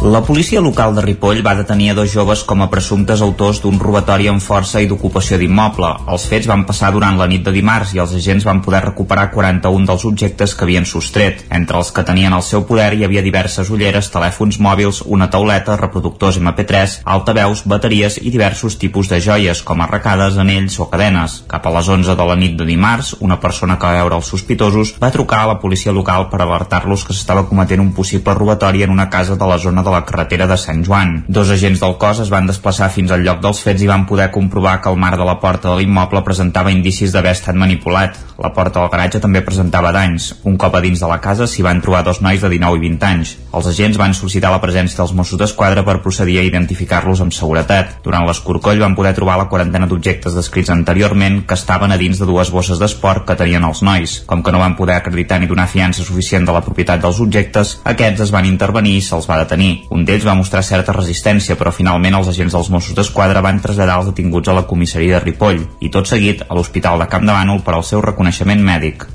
La 0.01 0.23
policia 0.23 0.59
local 0.59 0.95
de 0.97 1.01
Ripoll 1.05 1.43
va 1.45 1.51
detenir 1.53 1.91
a 1.91 1.93
dos 1.93 2.09
joves 2.09 2.41
com 2.49 2.63
a 2.63 2.67
presumptes 2.71 3.21
autors 3.21 3.59
d'un 3.61 3.75
robatori 3.77 4.25
amb 4.31 4.41
força 4.41 4.79
i 4.81 4.87
d'ocupació 4.89 5.37
d'immoble. 5.37 5.91
Els 6.09 6.23
fets 6.25 6.47
van 6.49 6.63
passar 6.65 6.89
durant 6.95 7.19
la 7.19 7.27
nit 7.29 7.43
de 7.45 7.51
dimarts 7.53 7.91
i 7.93 8.01
els 8.01 8.15
agents 8.17 8.47
van 8.47 8.63
poder 8.65 8.79
recuperar 8.81 9.27
41 9.29 9.85
dels 9.85 10.05
objectes 10.09 10.55
que 10.57 10.65
havien 10.65 10.87
sostret. 10.89 11.43
Entre 11.53 11.77
els 11.77 11.91
que 11.93 12.03
tenien 12.07 12.33
al 12.33 12.41
seu 12.41 12.63
poder 12.65 12.95
hi 12.95 13.05
havia 13.05 13.21
diverses 13.21 13.69
ulleres, 13.69 14.09
telèfons 14.09 14.57
mòbils, 14.57 15.03
una 15.05 15.27
tauleta, 15.29 15.75
reproductors 15.77 16.41
MP3, 16.41 16.97
altaveus, 17.05 17.61
bateries 17.69 18.17
i 18.23 18.33
diversos 18.33 18.79
tipus 18.81 19.13
de 19.13 19.21
joies, 19.21 19.61
com 19.61 19.85
arracades, 19.85 20.41
anells 20.41 20.79
o 20.81 20.89
cadenes. 20.89 21.43
Cap 21.53 21.69
a 21.69 21.75
les 21.77 21.93
11 21.99 22.17
de 22.17 22.27
la 22.31 22.39
nit 22.41 22.57
de 22.57 22.65
dimarts, 22.65 23.13
una 23.19 23.37
persona 23.37 23.77
que 23.77 23.85
va 23.85 24.01
veure 24.01 24.17
els 24.17 24.33
sospitosos 24.33 24.95
va 24.97 25.13
trucar 25.13 25.45
a 25.45 25.53
la 25.53 25.59
policia 25.61 25.93
local 25.93 26.25
per 26.33 26.41
alertar-los 26.41 27.05
que 27.05 27.13
s'estava 27.13 27.45
cometent 27.45 27.85
un 27.85 27.93
possible 27.93 28.33
robatori 28.33 28.81
en 28.81 28.97
una 28.97 29.11
casa 29.13 29.37
de 29.37 29.53
la 29.53 29.61
zona 29.61 29.85
de 29.85 29.90
la 29.91 30.03
carretera 30.07 30.47
de 30.47 30.57
Sant 30.57 30.83
Joan. 30.87 31.25
Dos 31.27 31.51
agents 31.53 31.81
del 31.83 31.97
cos 32.01 32.21
es 32.23 32.31
van 32.33 32.47
desplaçar 32.49 32.89
fins 32.93 33.11
al 33.11 33.23
lloc 33.25 33.41
dels 33.43 33.61
fets 33.63 33.83
i 33.83 33.89
van 33.89 34.07
poder 34.09 34.29
comprovar 34.31 34.79
que 34.81 34.89
el 34.89 34.99
marc 34.99 35.19
de 35.19 35.27
la 35.27 35.37
porta 35.39 35.69
de 35.69 35.77
l'immoble 35.79 36.23
presentava 36.25 36.71
indicis 36.73 37.13
d'haver 37.13 37.35
estat 37.35 37.55
manipulat. 37.55 38.17
La 38.41 38.53
porta 38.55 38.79
del 38.79 38.89
garatge 38.89 39.21
també 39.21 39.43
presentava 39.45 39.91
danys. 39.93 40.31
Un 40.49 40.57
cop 40.57 40.75
a 40.75 40.81
dins 40.81 40.99
de 40.99 41.09
la 41.09 41.19
casa 41.21 41.47
s'hi 41.47 41.65
van 41.65 41.81
trobar 41.83 42.01
dos 42.07 42.21
nois 42.25 42.41
de 42.41 42.49
19 42.49 42.79
i 42.79 42.83
20 42.87 43.07
anys. 43.09 43.35
Els 43.53 43.67
agents 43.69 43.99
van 43.99 44.15
sol·licitar 44.17 44.51
la 44.53 44.61
presència 44.63 44.97
dels 44.97 45.13
Mossos 45.17 45.39
d'Esquadra 45.39 45.83
per 45.85 45.99
procedir 46.01 46.39
a 46.39 46.45
identificar-los 46.47 47.21
amb 47.21 47.35
seguretat. 47.35 47.99
Durant 48.05 48.25
l'escorcoll 48.25 48.81
van 48.81 48.95
poder 48.97 49.13
trobar 49.17 49.37
la 49.37 49.49
quarantena 49.51 49.89
d'objectes 49.91 50.37
descrits 50.37 50.73
anteriorment 50.73 51.43
que 51.45 51.59
estaven 51.59 51.91
a 51.91 51.99
dins 52.01 52.21
de 52.21 52.29
dues 52.29 52.49
bosses 52.49 52.81
d'esport 52.81 53.27
que 53.27 53.37
tenien 53.37 53.67
els 53.67 53.83
nois. 53.85 54.21
Com 54.25 54.41
que 54.41 54.55
no 54.55 54.63
van 54.63 54.77
poder 54.79 54.97
acreditar 54.97 55.39
ni 55.39 55.51
donar 55.51 55.69
fiança 55.69 56.05
suficient 56.07 56.47
de 56.47 56.55
la 56.55 56.65
propietat 56.65 57.01
dels 57.03 57.21
objectes, 57.21 57.79
aquests 57.83 58.27
es 58.27 58.33
van 58.33 58.49
intervenir 58.49 58.97
i 58.97 59.05
se'ls 59.05 59.29
va 59.29 59.41
detenir. 59.43 59.80
Un 59.89 60.05
d'ells 60.05 60.27
va 60.27 60.35
mostrar 60.37 60.63
certa 60.63 60.93
resistència, 60.95 61.57
però 61.59 61.73
finalment 61.75 62.19
els 62.19 62.29
agents 62.31 62.53
dels 62.57 62.69
Mossos 62.69 62.97
d'Esquadra 62.97 63.41
van 63.41 63.63
traslladar 63.63 63.97
els 64.01 64.11
detinguts 64.11 64.51
a 64.51 64.57
la 64.59 64.67
comissaria 64.67 65.17
de 65.17 65.25
Ripoll 65.25 65.65
i 65.79 65.89
tot 65.89 66.07
seguit 66.11 66.45
a 66.47 66.53
l'Hospital 66.53 67.01
de 67.01 67.09
Camp 67.11 67.25
de 67.25 67.33
Bànol 67.33 67.65
per 67.65 67.75
al 67.77 67.87
seu 67.87 68.03
reconeixement 68.05 68.63
mèdic. 68.63 69.07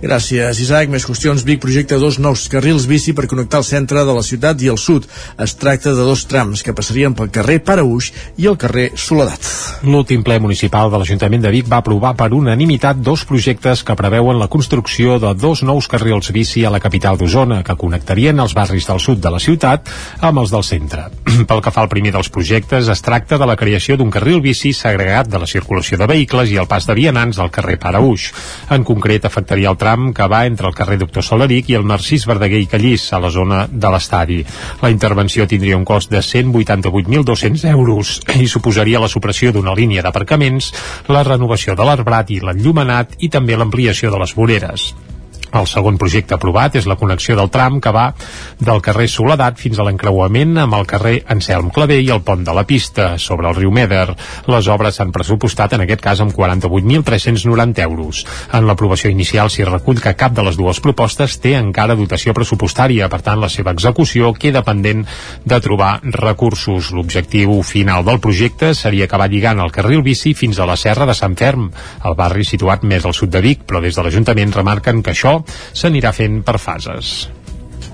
Gràcies, 0.00 0.56
Isaac. 0.64 0.88
Més 0.88 1.04
qüestions. 1.04 1.42
Vic 1.44 1.60
projecta 1.60 1.98
dos 2.00 2.16
nous 2.18 2.46
carrils 2.48 2.86
bici 2.88 3.12
per 3.12 3.26
connectar 3.28 3.58
el 3.60 3.66
centre 3.68 4.00
de 4.08 4.12
la 4.16 4.22
ciutat 4.24 4.62
i 4.64 4.70
el 4.72 4.78
sud. 4.80 5.04
Es 5.36 5.52
tracta 5.60 5.92
de 5.92 6.06
dos 6.08 6.22
trams 6.24 6.62
que 6.64 6.72
passarien 6.72 7.12
pel 7.12 7.28
carrer 7.34 7.58
Paraúix 7.60 8.08
i 8.40 8.48
el 8.48 8.56
carrer 8.56 8.86
Soledat. 8.96 9.44
L'últim 9.84 10.24
ple 10.24 10.38
municipal 10.40 10.88
de 10.88 11.00
l'Ajuntament 11.02 11.44
de 11.44 11.52
Vic 11.52 11.68
va 11.68 11.82
aprovar 11.84 12.14
per 12.16 12.30
unanimitat 12.32 13.02
dos 13.04 13.26
projectes 13.28 13.82
que 13.84 13.96
preveuen 13.96 14.40
la 14.40 14.48
construcció 14.48 15.18
de 15.20 15.34
dos 15.36 15.62
nous 15.68 15.88
carrils 15.88 16.32
bici 16.32 16.64
a 16.64 16.72
la 16.72 16.80
capital 16.80 17.20
d'Osona, 17.20 17.60
que 17.62 17.76
connectarien 17.76 18.40
els 18.40 18.56
barris 18.56 18.88
del 18.88 19.04
sud 19.04 19.20
de 19.20 19.34
la 19.34 19.42
ciutat 19.42 19.92
amb 20.24 20.40
els 20.40 20.54
del 20.54 20.64
centre. 20.64 21.10
Pel 21.50 21.60
que 21.60 21.74
fa 21.74 21.84
al 21.84 21.92
primer 21.92 22.14
dels 22.16 22.32
projectes, 22.32 22.88
es 22.88 23.04
tracta 23.04 23.36
de 23.36 23.48
la 23.48 23.58
creació 23.60 23.98
d'un 24.00 24.10
carril 24.10 24.40
bici 24.40 24.72
segregat 24.72 25.28
de 25.28 25.44
la 25.44 25.50
circulació 25.50 26.00
de 26.00 26.08
vehicles 26.08 26.48
i 26.48 26.56
el 26.56 26.70
pas 26.72 26.88
de 26.88 26.96
vianants 26.96 27.36
al 27.38 27.52
carrer 27.52 27.76
Paraúix. 27.84 28.30
En 28.72 28.84
concret, 28.88 29.28
afectaria 29.28 29.68
el 29.68 29.76
tram 29.90 30.12
que 30.14 30.26
va 30.30 30.44
entre 30.46 30.68
el 30.68 30.74
carrer 30.74 30.98
Doctor 31.00 31.24
Solaric 31.26 31.70
i 31.70 31.76
el 31.78 31.86
Narcís 31.86 32.26
Verdaguer 32.30 32.60
i 32.62 32.68
Callís, 32.70 33.08
a 33.12 33.18
la 33.18 33.30
zona 33.34 33.64
de 33.66 33.90
l'estadi. 33.90 34.38
La 34.82 34.90
intervenció 34.94 35.48
tindria 35.50 35.78
un 35.80 35.84
cost 35.84 36.12
de 36.14 36.22
188.200 36.22 37.66
euros 37.74 38.20
i 38.38 38.46
suposaria 38.46 39.02
la 39.02 39.10
supressió 39.10 39.50
d'una 39.50 39.74
línia 39.74 40.06
d'aparcaments, 40.06 40.72
la 41.10 41.26
renovació 41.26 41.74
de 41.74 41.86
l'arbrat 41.86 42.30
i 42.30 42.42
l'enllumenat 42.44 43.18
i 43.18 43.34
també 43.34 43.58
l'ampliació 43.58 44.14
de 44.14 44.22
les 44.22 44.36
voreres. 44.38 44.92
El 45.50 45.66
segon 45.66 45.98
projecte 45.98 46.36
aprovat 46.36 46.76
és 46.78 46.86
la 46.86 46.96
connexió 46.98 47.34
del 47.38 47.50
tram 47.50 47.80
que 47.82 47.90
va 47.94 48.10
del 48.60 48.82
carrer 48.84 49.08
Soledat 49.10 49.58
fins 49.58 49.78
a 49.78 49.86
l'encreuament 49.86 50.60
amb 50.62 50.76
el 50.78 50.86
carrer 50.86 51.16
Anselm 51.34 51.72
Clavé 51.74 51.98
i 52.04 52.10
el 52.14 52.22
pont 52.26 52.44
de 52.46 52.54
la 52.54 52.64
pista 52.68 53.16
sobre 53.18 53.48
el 53.50 53.56
riu 53.58 53.72
Meder. 53.74 54.14
Les 54.46 54.68
obres 54.70 55.00
s'han 55.00 55.10
pressupostat 55.14 55.74
en 55.74 55.84
aquest 55.84 56.04
cas 56.04 56.22
amb 56.22 56.34
48.390 56.36 57.82
euros. 57.86 58.22
En 58.54 58.68
l'aprovació 58.68 59.10
inicial 59.10 59.50
s'hi 59.50 59.66
recull 59.66 60.00
que 60.02 60.14
cap 60.14 60.36
de 60.36 60.44
les 60.46 60.58
dues 60.60 60.80
propostes 60.80 61.38
té 61.42 61.56
encara 61.58 61.98
dotació 61.98 62.34
pressupostària, 62.36 63.08
per 63.10 63.22
tant 63.26 63.42
la 63.42 63.50
seva 63.50 63.74
execució 63.74 64.32
queda 64.34 64.62
pendent 64.66 65.02
de 65.44 65.60
trobar 65.60 65.98
recursos. 66.04 66.92
L'objectiu 66.94 67.58
final 67.66 68.06
del 68.06 68.22
projecte 68.22 68.72
seria 68.78 69.10
acabar 69.10 69.30
lligant 69.30 69.60
el 69.60 69.74
carril 69.74 70.04
bici 70.06 70.34
fins 70.34 70.60
a 70.60 70.68
la 70.68 70.78
serra 70.78 71.08
de 71.10 71.18
Sant 71.18 71.34
Ferm, 71.40 71.70
el 72.06 72.16
barri 72.18 72.46
situat 72.46 72.86
més 72.86 73.04
al 73.06 73.16
sud 73.16 73.34
de 73.34 73.42
Vic, 73.42 73.66
però 73.66 73.82
des 73.82 73.96
de 73.96 74.06
l'Ajuntament 74.06 74.54
remarquen 74.54 75.02
que 75.02 75.14
això 75.14 75.39
s'anirà 75.72 76.12
fent 76.12 76.42
per 76.42 76.58
fases. 76.58 77.28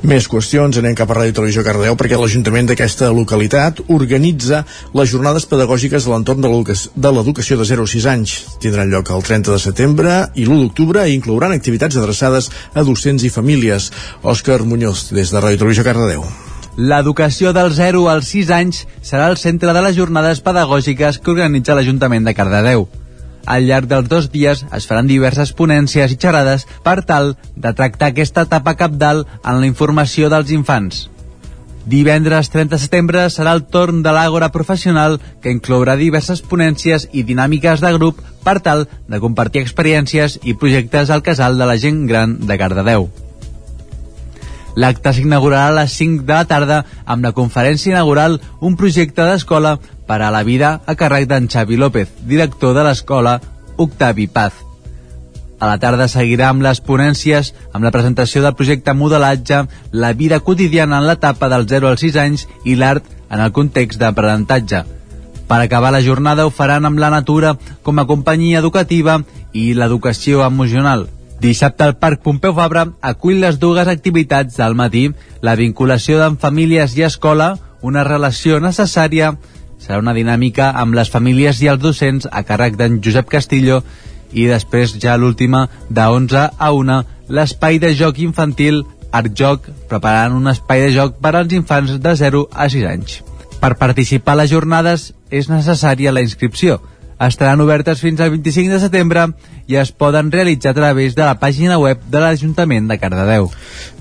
Més 0.07 0.27
qüestions, 0.29 0.77
anem 0.79 0.95
cap 0.95 1.11
a 1.11 1.15
Ràdio 1.17 1.35
Televisió 1.39 1.63
Cardeu 1.65 1.97
perquè 1.99 2.19
l'Ajuntament 2.21 2.69
d'aquesta 2.69 3.09
localitat 3.17 3.81
organitza 3.91 4.61
les 4.95 5.09
jornades 5.11 5.47
pedagògiques 5.51 6.07
a 6.07 6.13
l'entorn 6.13 6.45
de 6.45 6.51
l'educa- 6.53 6.77
de 6.95 7.13
l'educació 7.17 7.57
de 7.57 7.65
0 7.65 7.83
a 7.83 7.91
6 7.91 8.07
anys. 8.13 8.35
Tindran 8.61 8.93
lloc 8.93 9.11
el 9.11 9.25
30 9.25 9.51
de 9.51 9.59
setembre 9.59 10.19
i 10.35 10.45
l'1 10.45 10.61
d'octubre 10.61 11.09
i 11.09 11.15
inclouran 11.17 11.53
activitats 11.57 11.97
adreçades 11.97 12.51
a 12.75 12.85
docents 12.85 13.25
i 13.25 13.31
famílies. 13.31 13.91
Òscar 14.23 14.63
Muñoz, 14.63 15.09
des 15.13 15.33
de 15.33 15.41
Ràdio 15.41 15.59
Televisió 15.65 15.83
Cardeu. 15.83 16.23
L'educació 16.77 17.55
del 17.57 17.73
0 17.73 18.09
als 18.13 18.29
6 18.29 18.51
anys 18.51 18.87
serà 19.03 19.31
el 19.33 19.39
centre 19.41 19.73
de 19.73 19.83
les 19.83 19.97
jornades 19.97 20.45
pedagògiques 20.45 21.19
que 21.19 21.31
organitza 21.33 21.75
l'Ajuntament 21.75 22.23
de 22.29 22.35
Cardedeu. 22.35 22.87
Al 23.47 23.67
llarg 23.71 23.87
dels 23.87 24.09
dos 24.11 24.31
dies 24.35 24.65
es 24.75 24.87
faran 24.91 25.07
diverses 25.07 25.53
ponències 25.55 26.13
i 26.13 26.19
xerrades 26.19 26.67
per 26.83 27.01
tal 27.07 27.37
de 27.55 27.73
tractar 27.73 28.11
aquesta 28.11 28.47
etapa 28.49 28.75
capdalt 28.75 29.29
en 29.43 29.61
la 29.61 29.69
informació 29.71 30.31
dels 30.33 30.51
infants. 30.51 31.07
Divendres 31.87 32.51
30 32.51 32.75
de 32.75 32.79
setembre 32.83 33.21
serà 33.31 33.53
el 33.55 33.63
torn 33.71 34.01
de 34.03 34.11
l'Àgora 34.11 34.49
Professional, 34.51 35.21
que 35.41 35.53
inclourà 35.55 35.95
diverses 35.95 36.43
ponències 36.43 37.07
i 37.15 37.23
dinàmiques 37.23 37.79
de 37.85 37.93
grup 37.95 38.19
per 38.43 38.59
tal 38.59 38.89
de 39.07 39.21
compartir 39.23 39.63
experiències 39.63 40.41
i 40.43 40.57
projectes 40.59 41.15
al 41.15 41.23
casal 41.23 41.55
de 41.63 41.71
la 41.71 41.79
gent 41.79 42.03
gran 42.11 42.41
de 42.51 42.59
Cardedeu. 42.59 43.07
L'acte 44.77 45.13
s'inaugurarà 45.15 45.71
a 45.71 45.77
les 45.79 45.95
5 45.97 46.27
de 46.27 46.35
la 46.35 46.45
tarda 46.51 46.83
amb 47.07 47.25
la 47.25 47.33
conferència 47.33 47.95
inaugural 47.95 48.41
Un 48.61 48.75
projecte 48.77 49.25
d'escola 49.25 49.79
per 50.07 50.23
a 50.23 50.31
la 50.31 50.43
vida 50.47 50.81
a 50.87 50.95
càrrec 50.95 51.27
d'en 51.29 51.49
Xavi 51.51 51.77
López, 51.77 52.09
director 52.25 52.75
de 52.75 52.85
l'escola 52.87 53.41
Octavi 53.77 54.27
Paz. 54.27 54.67
A 55.59 55.67
la 55.71 55.79
tarda 55.81 56.07
seguirà 56.09 56.51
amb 56.53 56.63
les 56.63 56.83
ponències, 56.85 57.55
amb 57.73 57.85
la 57.85 57.93
presentació 57.93 58.43
del 58.45 58.55
projecte 58.55 58.93
Modelatge, 58.93 59.63
la 59.93 60.13
vida 60.13 60.41
quotidiana 60.41 61.01
en 61.01 61.07
l'etapa 61.09 61.49
del 61.49 61.65
0 61.69 61.89
als 61.89 62.05
6 62.05 62.21
anys 62.21 62.47
i 62.65 62.77
l'art 62.77 63.05
en 63.31 63.41
el 63.41 63.53
context 63.57 63.99
d'aprenentatge. 64.01 64.85
Per 65.47 65.59
acabar 65.63 65.93
la 65.95 66.03
jornada 66.03 66.45
ho 66.47 66.51
faran 66.51 66.85
amb 66.85 66.99
la 66.99 67.11
natura 67.11 67.57
com 67.83 67.99
a 67.99 68.07
companyia 68.07 68.59
educativa 68.59 69.21
i 69.53 69.73
l'educació 69.75 70.45
emocional. 70.45 71.07
Dissabte 71.41 71.85
el 71.85 71.97
Parc 72.01 72.23
Pompeu 72.25 72.55
Fabra 72.57 72.87
acull 73.01 73.41
les 73.41 73.59
dues 73.61 73.89
activitats 73.89 74.57
del 74.57 74.75
matí, 74.75 75.11
la 75.41 75.55
vinculació 75.55 76.23
amb 76.25 76.41
famílies 76.41 76.97
i 76.97 77.05
escola, 77.07 77.55
una 77.83 78.05
relació 78.05 78.59
necessària, 78.61 79.37
serà 79.87 80.01
una 80.03 80.15
dinàmica 80.17 80.73
amb 80.75 80.97
les 80.99 81.11
famílies 81.13 81.63
i 81.63 81.71
els 81.71 81.83
docents 81.83 82.27
a 82.27 82.43
càrrec 82.43 82.77
d'en 82.77 82.99
Josep 83.05 83.31
Castillo 83.31 83.83
i 84.35 84.49
després 84.51 84.97
ja 85.03 85.15
l'última 85.17 85.69
de 85.89 86.03
11 86.03 86.43
a 86.59 86.73
1 86.75 86.99
l'espai 87.39 87.79
de 87.83 87.93
joc 87.95 88.19
infantil 88.23 88.83
Artjoc 89.17 89.71
preparant 89.89 90.35
un 90.35 90.51
espai 90.51 90.83
de 90.83 90.91
joc 90.97 91.21
per 91.23 91.33
als 91.37 91.55
infants 91.55 91.95
de 92.03 92.15
0 92.19 92.43
a 92.53 92.69
6 92.69 92.89
anys. 92.91 93.21
Per 93.63 93.73
participar 93.81 94.35
a 94.35 94.43
les 94.43 94.51
jornades 94.51 95.13
és 95.31 95.49
necessària 95.49 96.13
la 96.13 96.25
inscripció. 96.27 96.81
Estaran 97.17 97.63
obertes 97.65 98.03
fins 98.05 98.21
al 98.21 98.31
25 98.35 98.75
de 98.75 98.81
setembre 98.83 99.23
i 99.67 99.79
es 99.81 99.91
poden 99.91 100.29
realitzar 100.33 100.75
a 100.75 100.77
través 100.77 101.17
de 101.17 101.25
la 101.25 101.39
pàgina 101.41 101.79
web 101.81 102.03
de 102.13 102.21
l'Ajuntament 102.21 102.91
de 102.91 102.99
Cardedeu. 103.01 103.49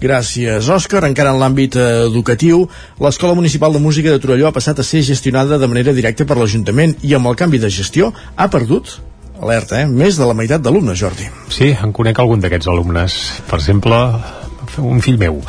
Gràcies, 0.03 0.67
Òscar. 0.67 1.05
Encara 1.07 1.31
en 1.31 1.39
l'àmbit 1.39 1.79
educatiu, 1.79 2.65
l'Escola 2.99 3.37
Municipal 3.39 3.73
de 3.73 3.79
Música 3.79 4.11
de 4.11 4.19
Torelló 4.19 4.49
ha 4.49 4.55
passat 4.55 4.79
a 4.79 4.87
ser 4.87 5.05
gestionada 5.07 5.57
de 5.61 5.71
manera 5.71 5.95
directa 5.95 6.27
per 6.27 6.37
l'Ajuntament 6.41 6.97
i 7.03 7.15
amb 7.15 7.31
el 7.31 7.39
canvi 7.39 7.61
de 7.63 7.71
gestió 7.71 8.11
ha 8.35 8.49
perdut 8.51 8.97
alerta, 9.41 9.81
eh? 9.81 9.87
Més 9.87 10.19
de 10.19 10.27
la 10.27 10.35
meitat 10.35 10.63
d'alumnes, 10.63 10.99
Jordi. 10.99 11.27
Sí, 11.51 11.71
en 11.71 11.91
conec 11.95 12.19
algun 12.19 12.43
d'aquests 12.43 12.67
alumnes. 12.71 13.17
Per 13.49 13.59
exemple, 13.59 13.97
un 14.81 15.01
fill 15.03 15.17
meu. 15.21 15.39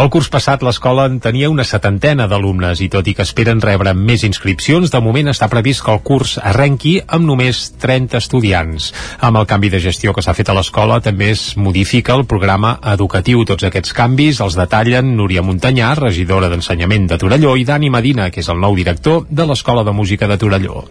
El 0.00 0.08
curs 0.12 0.30
passat 0.32 0.62
l'escola 0.64 1.06
en 1.10 1.18
tenia 1.22 1.50
una 1.50 1.66
setantena 1.66 2.26
d'alumnes 2.30 2.80
i 2.84 2.88
tot 2.92 3.08
i 3.10 3.14
que 3.16 3.26
esperen 3.26 3.60
rebre 3.64 3.94
més 3.94 4.24
inscripcions, 4.26 4.92
de 4.92 5.00
moment 5.04 5.32
està 5.32 5.48
previst 5.52 5.84
que 5.84 5.92
el 5.94 6.02
curs 6.06 6.36
arrenqui 6.38 6.96
amb 7.06 7.26
només 7.28 7.62
30 7.82 8.20
estudiants. 8.20 8.90
Amb 9.20 9.42
el 9.42 9.48
canvi 9.50 9.72
de 9.72 9.82
gestió 9.82 10.14
que 10.14 10.24
s'ha 10.24 10.36
fet 10.36 10.50
a 10.50 10.56
l'escola 10.56 11.00
també 11.04 11.32
es 11.34 11.56
modifica 11.56 12.16
el 12.16 12.26
programa 12.30 12.76
educatiu. 12.94 13.44
Tots 13.44 13.68
aquests 13.68 13.94
canvis 13.96 14.40
els 14.44 14.58
detallen 14.58 15.14
Núria 15.18 15.44
Montanyà, 15.44 15.92
regidora 15.98 16.50
d'Ensenyament 16.52 17.10
de 17.10 17.20
Torelló, 17.20 17.56
i 17.56 17.68
Dani 17.68 17.90
Medina, 17.90 18.30
que 18.30 18.44
és 18.44 18.48
el 18.48 18.60
nou 18.62 18.76
director 18.78 19.24
de 19.28 19.46
l'Escola 19.46 19.84
de 19.84 19.96
Música 19.96 20.30
de 20.30 20.38
Torelló. 20.38 20.84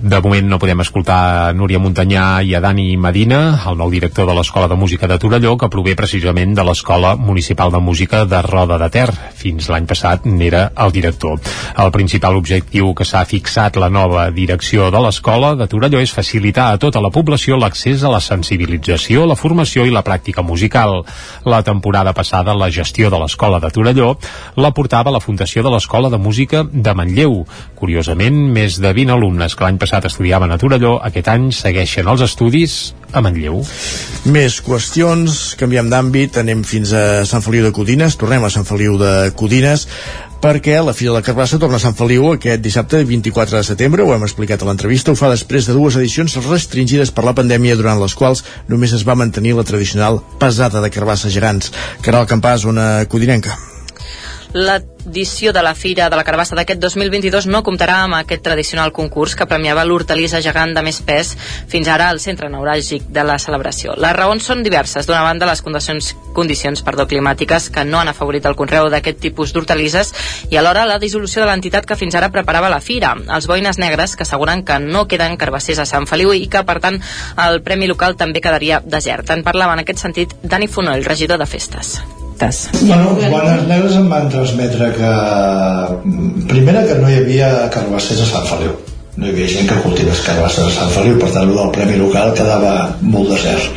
De 0.00 0.16
moment 0.24 0.46
no 0.48 0.56
podem 0.56 0.80
escoltar 0.80 1.52
Núria 1.52 1.76
Montanyà 1.76 2.40
i 2.40 2.54
a 2.56 2.60
Dani 2.64 2.94
Medina, 2.96 3.60
el 3.68 3.76
nou 3.76 3.90
director 3.92 4.24
de 4.24 4.32
l'Escola 4.32 4.64
de 4.70 4.76
Música 4.80 5.04
de 5.04 5.18
Torelló, 5.20 5.58
que 5.60 5.68
prové 5.68 5.92
precisament 5.92 6.54
de 6.56 6.64
l'Escola 6.64 7.10
Municipal 7.20 7.68
de 7.74 7.82
Música 7.84 8.22
de 8.24 8.40
Roda 8.46 8.78
de 8.80 8.88
Ter. 8.94 9.10
Fins 9.36 9.68
l'any 9.68 9.84
passat 9.90 10.24
n'era 10.24 10.70
el 10.80 10.94
director. 10.94 11.36
El 11.84 11.92
principal 11.92 12.38
objectiu 12.38 12.94
que 12.96 13.04
s'ha 13.04 13.26
fixat 13.28 13.76
la 13.76 13.90
nova 13.92 14.30
direcció 14.32 14.88
de 14.88 15.02
l'Escola 15.04 15.52
de 15.60 15.68
Torelló 15.68 16.00
és 16.00 16.16
facilitar 16.16 16.70
a 16.72 16.80
tota 16.80 17.04
la 17.04 17.12
població 17.12 17.60
l'accés 17.60 18.00
a 18.00 18.14
la 18.14 18.22
sensibilització, 18.24 19.26
la 19.28 19.36
formació 19.36 19.84
i 19.84 19.92
la 19.92 20.04
pràctica 20.06 20.40
musical. 20.40 21.02
La 21.44 21.60
temporada 21.60 22.16
passada 22.16 22.56
la 22.56 22.70
gestió 22.72 23.12
de 23.12 23.20
l'Escola 23.20 23.60
de 23.60 23.68
Torelló 23.68 24.14
la 24.56 24.72
portava 24.72 25.12
la 25.12 25.20
Fundació 25.20 25.60
de 25.60 25.76
l'Escola 25.76 26.08
de 26.08 26.16
Música 26.16 26.64
de 26.64 26.96
Manlleu. 26.96 27.44
Curiosament, 27.76 28.40
més 28.56 28.80
de 28.80 28.96
20 28.96 29.18
alumnes 29.20 29.52
que 29.52 29.68
l'any 29.68 29.76
passat 29.76 29.89
estudiaven 29.98 30.52
a 30.52 30.58
Torelló, 30.58 30.98
aquest 31.02 31.28
any 31.32 31.50
segueixen 31.50 32.08
els 32.08 32.22
estudis 32.22 32.94
a 33.12 33.22
Manlleu. 33.24 33.58
Més 34.30 34.60
qüestions, 34.62 35.56
canviem 35.58 35.90
d'àmbit, 35.90 36.38
anem 36.38 36.62
fins 36.62 36.92
a 36.94 37.24
Sant 37.26 37.42
Feliu 37.42 37.66
de 37.66 37.72
Codines, 37.74 38.14
tornem 38.20 38.44
a 38.46 38.50
Sant 38.54 38.68
Feliu 38.68 38.94
de 39.00 39.32
Codines, 39.34 39.88
perquè 40.40 40.78
la 40.80 40.94
Fira 40.94 41.10
de 41.10 41.18
la 41.18 41.24
Carbassa 41.26 41.58
torna 41.58 41.80
a 41.80 41.82
Sant 41.82 41.96
Feliu 41.98 42.30
aquest 42.30 42.62
dissabte 42.62 43.02
24 43.04 43.58
de 43.58 43.64
setembre, 43.66 44.06
ho 44.06 44.14
hem 44.14 44.28
explicat 44.28 44.62
a 44.62 44.70
l'entrevista, 44.70 45.10
ho 45.10 45.18
fa 45.18 45.32
després 45.32 45.66
de 45.66 45.74
dues 45.74 45.98
edicions 45.98 46.38
restringides 46.46 47.10
per 47.10 47.26
la 47.26 47.34
pandèmia 47.34 47.76
durant 47.80 47.98
les 48.00 48.14
quals 48.14 48.44
només 48.70 48.94
es 48.94 49.04
va 49.08 49.18
mantenir 49.18 49.56
la 49.58 49.66
tradicional 49.66 50.22
pesada 50.38 50.80
de 50.80 50.92
carbassa 50.94 51.32
gegants. 51.34 51.74
Caral 52.06 52.30
Campàs, 52.30 52.64
una 52.68 53.04
codinenca 53.10 53.58
l'edició 54.52 55.52
de 55.52 55.62
la 55.62 55.74
Fira 55.74 56.08
de 56.10 56.16
la 56.18 56.24
Carbassa 56.24 56.56
d'aquest 56.58 56.80
2022 56.82 57.46
no 57.46 57.62
comptarà 57.62 58.00
amb 58.04 58.16
aquest 58.18 58.42
tradicional 58.42 58.92
concurs 58.92 59.36
que 59.38 59.46
premiava 59.46 59.84
l'hortalissa 59.86 60.40
gegant 60.42 60.74
de 60.74 60.82
més 60.82 61.00
pes 61.06 61.32
fins 61.70 61.88
ara 61.88 62.08
al 62.10 62.20
centre 62.20 62.50
neuràgic 62.50 63.06
de 63.08 63.24
la 63.24 63.38
celebració. 63.38 63.94
Les 63.96 64.14
raons 64.16 64.44
són 64.44 64.64
diverses. 64.66 65.06
D'una 65.06 65.22
banda, 65.22 65.46
les 65.46 65.62
condicions, 65.62 66.12
condicions 66.34 66.82
perdó, 66.82 67.06
climàtiques 67.06 67.70
que 67.70 67.84
no 67.84 68.00
han 68.00 68.10
afavorit 68.10 68.46
el 68.46 68.58
conreu 68.58 68.90
d'aquest 68.90 69.20
tipus 69.22 69.54
d'hortalisses 69.54 70.12
i 70.50 70.58
alhora 70.58 70.86
la 70.88 70.98
dissolució 70.98 71.42
de 71.42 71.50
l'entitat 71.50 71.86
que 71.86 71.98
fins 71.98 72.18
ara 72.18 72.32
preparava 72.34 72.72
la 72.72 72.82
Fira. 72.84 73.14
Els 73.30 73.46
boines 73.46 73.78
negres 73.78 74.16
que 74.16 74.26
asseguren 74.26 74.64
que 74.64 74.78
no 74.82 75.06
queden 75.06 75.38
carbassers 75.40 75.78
a 75.78 75.88
Sant 75.88 76.08
Feliu 76.10 76.34
i 76.34 76.48
que, 76.50 76.64
per 76.66 76.80
tant, 76.82 77.00
el 77.46 77.62
Premi 77.62 77.90
Local 77.90 78.18
també 78.18 78.42
quedaria 78.42 78.82
desert. 78.84 79.30
En 79.30 79.46
parlava 79.46 79.78
en 79.78 79.84
aquest 79.84 80.02
sentit 80.02 80.34
Dani 80.42 80.68
Fonoll, 80.68 81.06
regidor 81.06 81.38
de 81.38 81.46
Festes 81.46 82.00
festes. 82.40 82.82
Bueno, 82.82 83.16
Bones 83.30 83.66
Negres 83.68 83.96
em 83.96 84.08
van 84.08 84.28
transmetre 84.28 84.92
que 84.96 85.10
primera 86.48 86.84
que 86.86 86.96
no 87.00 87.10
hi 87.10 87.18
havia 87.20 87.50
carbassers 87.72 88.24
a 88.24 88.28
Sant 88.32 88.46
Feliu. 88.48 88.76
No 89.16 89.26
hi 89.26 89.32
havia 89.34 89.48
gent 89.50 89.68
que 89.68 89.80
cultivés 89.84 90.22
carbasses 90.24 90.66
a 90.66 90.76
Sant 90.78 90.92
Feliu 90.94 91.18
per 91.20 91.30
tant 91.34 91.50
el 91.50 91.72
Premi 91.74 91.98
Local 92.00 92.32
quedava 92.38 92.74
molt 93.02 93.34
desert. 93.34 93.68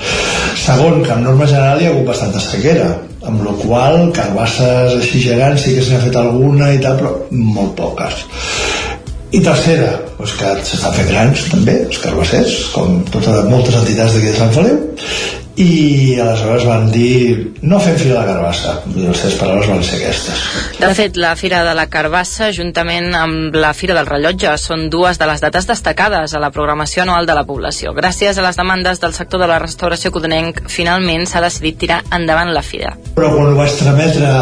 Segon 0.63 1.01
que 1.03 1.11
en 1.15 1.25
norma 1.27 1.47
general 1.49 1.81
hi 1.81 1.89
ha 1.89 1.93
hagut 1.93 2.07
bastanta 2.13 2.39
sequera 2.43 2.93
amb 3.27 3.43
la 3.43 3.55
qual 3.59 4.11
carbasses 4.15 4.97
així 4.99 5.23
gegants 5.23 5.65
sí 5.65 5.75
que 5.75 5.83
s'ha 5.83 6.01
fet 6.03 6.15
alguna 6.19 6.73
i 6.73 6.81
tal 6.83 6.99
però 6.99 7.13
molt 7.31 7.75
poques. 7.79 8.25
I 9.33 9.39
tercera, 9.41 9.95
doncs 10.19 10.35
que 10.37 10.49
s'estan 10.61 10.93
fent 10.93 11.07
grans 11.09 11.47
també, 11.49 11.79
els 11.87 11.97
carbassers 12.03 12.57
com 12.75 12.99
totes 13.09 13.47
moltes 13.49 13.79
entitats 13.79 14.13
d'aquí 14.13 14.29
de 14.29 14.37
Sant 14.37 14.53
Feliu 14.53 15.41
i 15.55 16.17
aleshores 16.19 16.65
van 16.65 16.87
dir 16.91 17.53
no 17.61 17.77
fem 17.79 17.97
Fira 17.99 18.15
de 18.15 18.19
la 18.19 18.25
Carbassa 18.25 18.73
i 18.89 19.03
les 19.05 19.19
seves 19.21 19.35
paraules 19.37 19.69
van 19.69 19.83
ser 19.85 19.99
aquestes 19.99 20.41
De 20.79 20.89
fet, 20.97 21.19
la 21.21 21.35
Fira 21.37 21.61
de 21.67 21.75
la 21.77 21.85
Carbassa 21.93 22.49
juntament 22.55 23.13
amb 23.17 23.53
la 23.55 23.73
Fira 23.77 23.93
del 23.97 24.09
Rellotge 24.09 24.55
són 24.57 24.87
dues 24.93 25.21
de 25.21 25.29
les 25.29 25.43
dates 25.43 25.69
destacades 25.69 26.33
a 26.33 26.41
la 26.41 26.49
programació 26.55 27.03
anual 27.03 27.29
de 27.29 27.37
la 27.37 27.45
població. 27.45 27.93
Gràcies 27.93 28.37
a 28.37 28.45
les 28.45 28.57
demandes 28.57 28.99
del 29.03 29.13
sector 29.13 29.43
de 29.43 29.51
la 29.51 29.59
restauració 29.61 30.11
codonenc 30.15 30.63
finalment 30.73 31.27
s'ha 31.29 31.43
decidit 31.45 31.79
tirar 31.85 32.01
endavant 32.17 32.51
la 32.53 32.65
Fira. 32.65 32.95
Però 33.13 33.29
quan 33.35 33.53
ho 33.53 33.55
vaig 33.57 33.77
trametre 33.77 34.33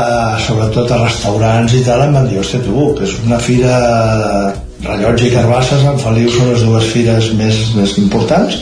sobretot 0.48 0.92
a 0.92 1.04
restaurants 1.04 1.76
i 1.76 1.86
tal 1.86 2.08
em 2.08 2.16
van 2.16 2.28
dir, 2.32 2.40
hòstia 2.40 2.64
tu, 2.64 2.92
que 2.98 3.08
és 3.10 3.20
una 3.26 3.40
fira 3.44 3.78
Rellotge 4.82 5.28
i 5.28 5.34
Carbassa, 5.34 5.78
Sant 5.84 6.00
Feliu 6.02 6.32
són 6.34 6.50
les 6.52 6.64
dues 6.66 6.88
fires 6.94 7.30
més, 7.38 7.60
més 7.78 7.94
importants 8.02 8.58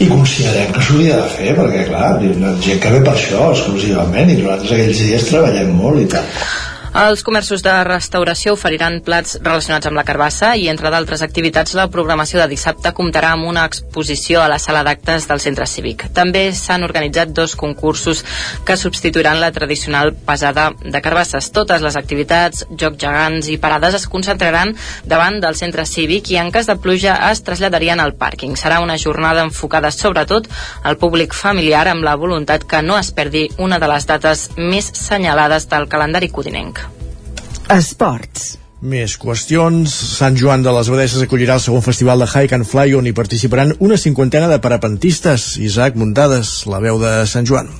i 0.00 0.08
considerem 0.08 0.72
que 0.72 0.84
s'hauria 0.86 1.18
de 1.20 1.28
fer 1.34 1.52
perquè 1.58 1.84
clar, 1.90 2.14
hi 2.22 2.32
ha 2.32 2.54
gent 2.64 2.80
que 2.80 2.94
ve 2.94 3.02
per 3.04 3.12
això 3.12 3.50
exclusivament 3.52 4.32
i 4.32 4.40
nosaltres 4.40 4.72
aquells 4.76 5.04
dies 5.04 5.28
treballem 5.28 5.76
molt 5.76 6.00
i 6.00 6.08
tal 6.14 6.24
els 6.90 7.22
comerços 7.22 7.62
de 7.62 7.72
restauració 7.86 8.56
oferiran 8.56 8.96
plats 9.06 9.36
relacionats 9.44 9.86
amb 9.86 9.94
la 9.94 10.02
carbassa 10.02 10.56
i, 10.58 10.64
entre 10.72 10.90
d'altres 10.90 11.22
activitats, 11.22 11.76
la 11.78 11.86
programació 11.86 12.40
de 12.40 12.48
dissabte 12.50 12.90
comptarà 12.98 13.30
amb 13.36 13.46
una 13.46 13.62
exposició 13.68 14.40
a 14.42 14.48
la 14.50 14.58
sala 14.58 14.82
d'actes 14.82 15.28
del 15.30 15.38
centre 15.38 15.68
cívic. 15.70 16.08
També 16.16 16.48
s'han 16.50 16.82
organitzat 16.82 17.30
dos 17.30 17.54
concursos 17.54 18.24
que 18.66 18.76
substituiran 18.76 19.38
la 19.38 19.52
tradicional 19.54 20.10
pesada 20.26 20.72
de 20.82 21.02
carbasses. 21.04 21.52
Totes 21.54 21.84
les 21.86 21.94
activitats, 21.94 22.66
jocs 22.74 22.98
gegants 22.98 23.52
i 23.54 23.60
parades 23.62 23.94
es 24.00 24.08
concentraran 24.10 24.74
davant 25.06 25.38
del 25.38 25.54
centre 25.54 25.86
cívic 25.86 26.32
i 26.34 26.40
en 26.42 26.50
cas 26.50 26.66
de 26.66 26.74
pluja 26.74 27.14
es 27.30 27.44
traslladarien 27.46 28.02
al 28.02 28.16
pàrquing. 28.18 28.58
Serà 28.58 28.82
una 28.82 28.98
jornada 28.98 29.46
enfocada 29.46 29.94
sobretot 29.94 30.50
al 30.82 30.98
públic 30.98 31.38
familiar 31.38 31.86
amb 31.86 32.02
la 32.02 32.18
voluntat 32.18 32.66
que 32.66 32.82
no 32.82 32.98
es 32.98 33.14
perdi 33.14 33.46
una 33.58 33.78
de 33.78 33.94
les 33.94 34.10
dates 34.10 34.48
més 34.58 34.90
senyalades 35.06 35.70
del 35.70 35.86
calendari 35.86 36.34
codinenc. 36.34 36.79
Esports. 37.70 38.56
Més 38.82 39.12
qüestions. 39.20 39.92
Sant 40.18 40.34
Joan 40.40 40.64
de 40.64 40.72
les 40.74 40.88
Abadesses 40.90 41.22
acollirà 41.22 41.54
el 41.60 41.62
segon 41.62 41.84
festival 41.86 42.24
de 42.24 42.26
Hike 42.26 42.56
and 42.56 42.66
Fly 42.66 42.96
on 42.98 43.06
hi 43.06 43.12
participaran 43.14 43.76
una 43.78 44.00
cinquantena 44.00 44.48
de 44.50 44.58
parapentistes. 44.64 45.52
Isaac 45.62 46.00
Muntades, 46.00 46.50
la 46.66 46.82
veu 46.82 46.98
de 46.98 47.14
Sant 47.30 47.46
Joan. 47.46 47.70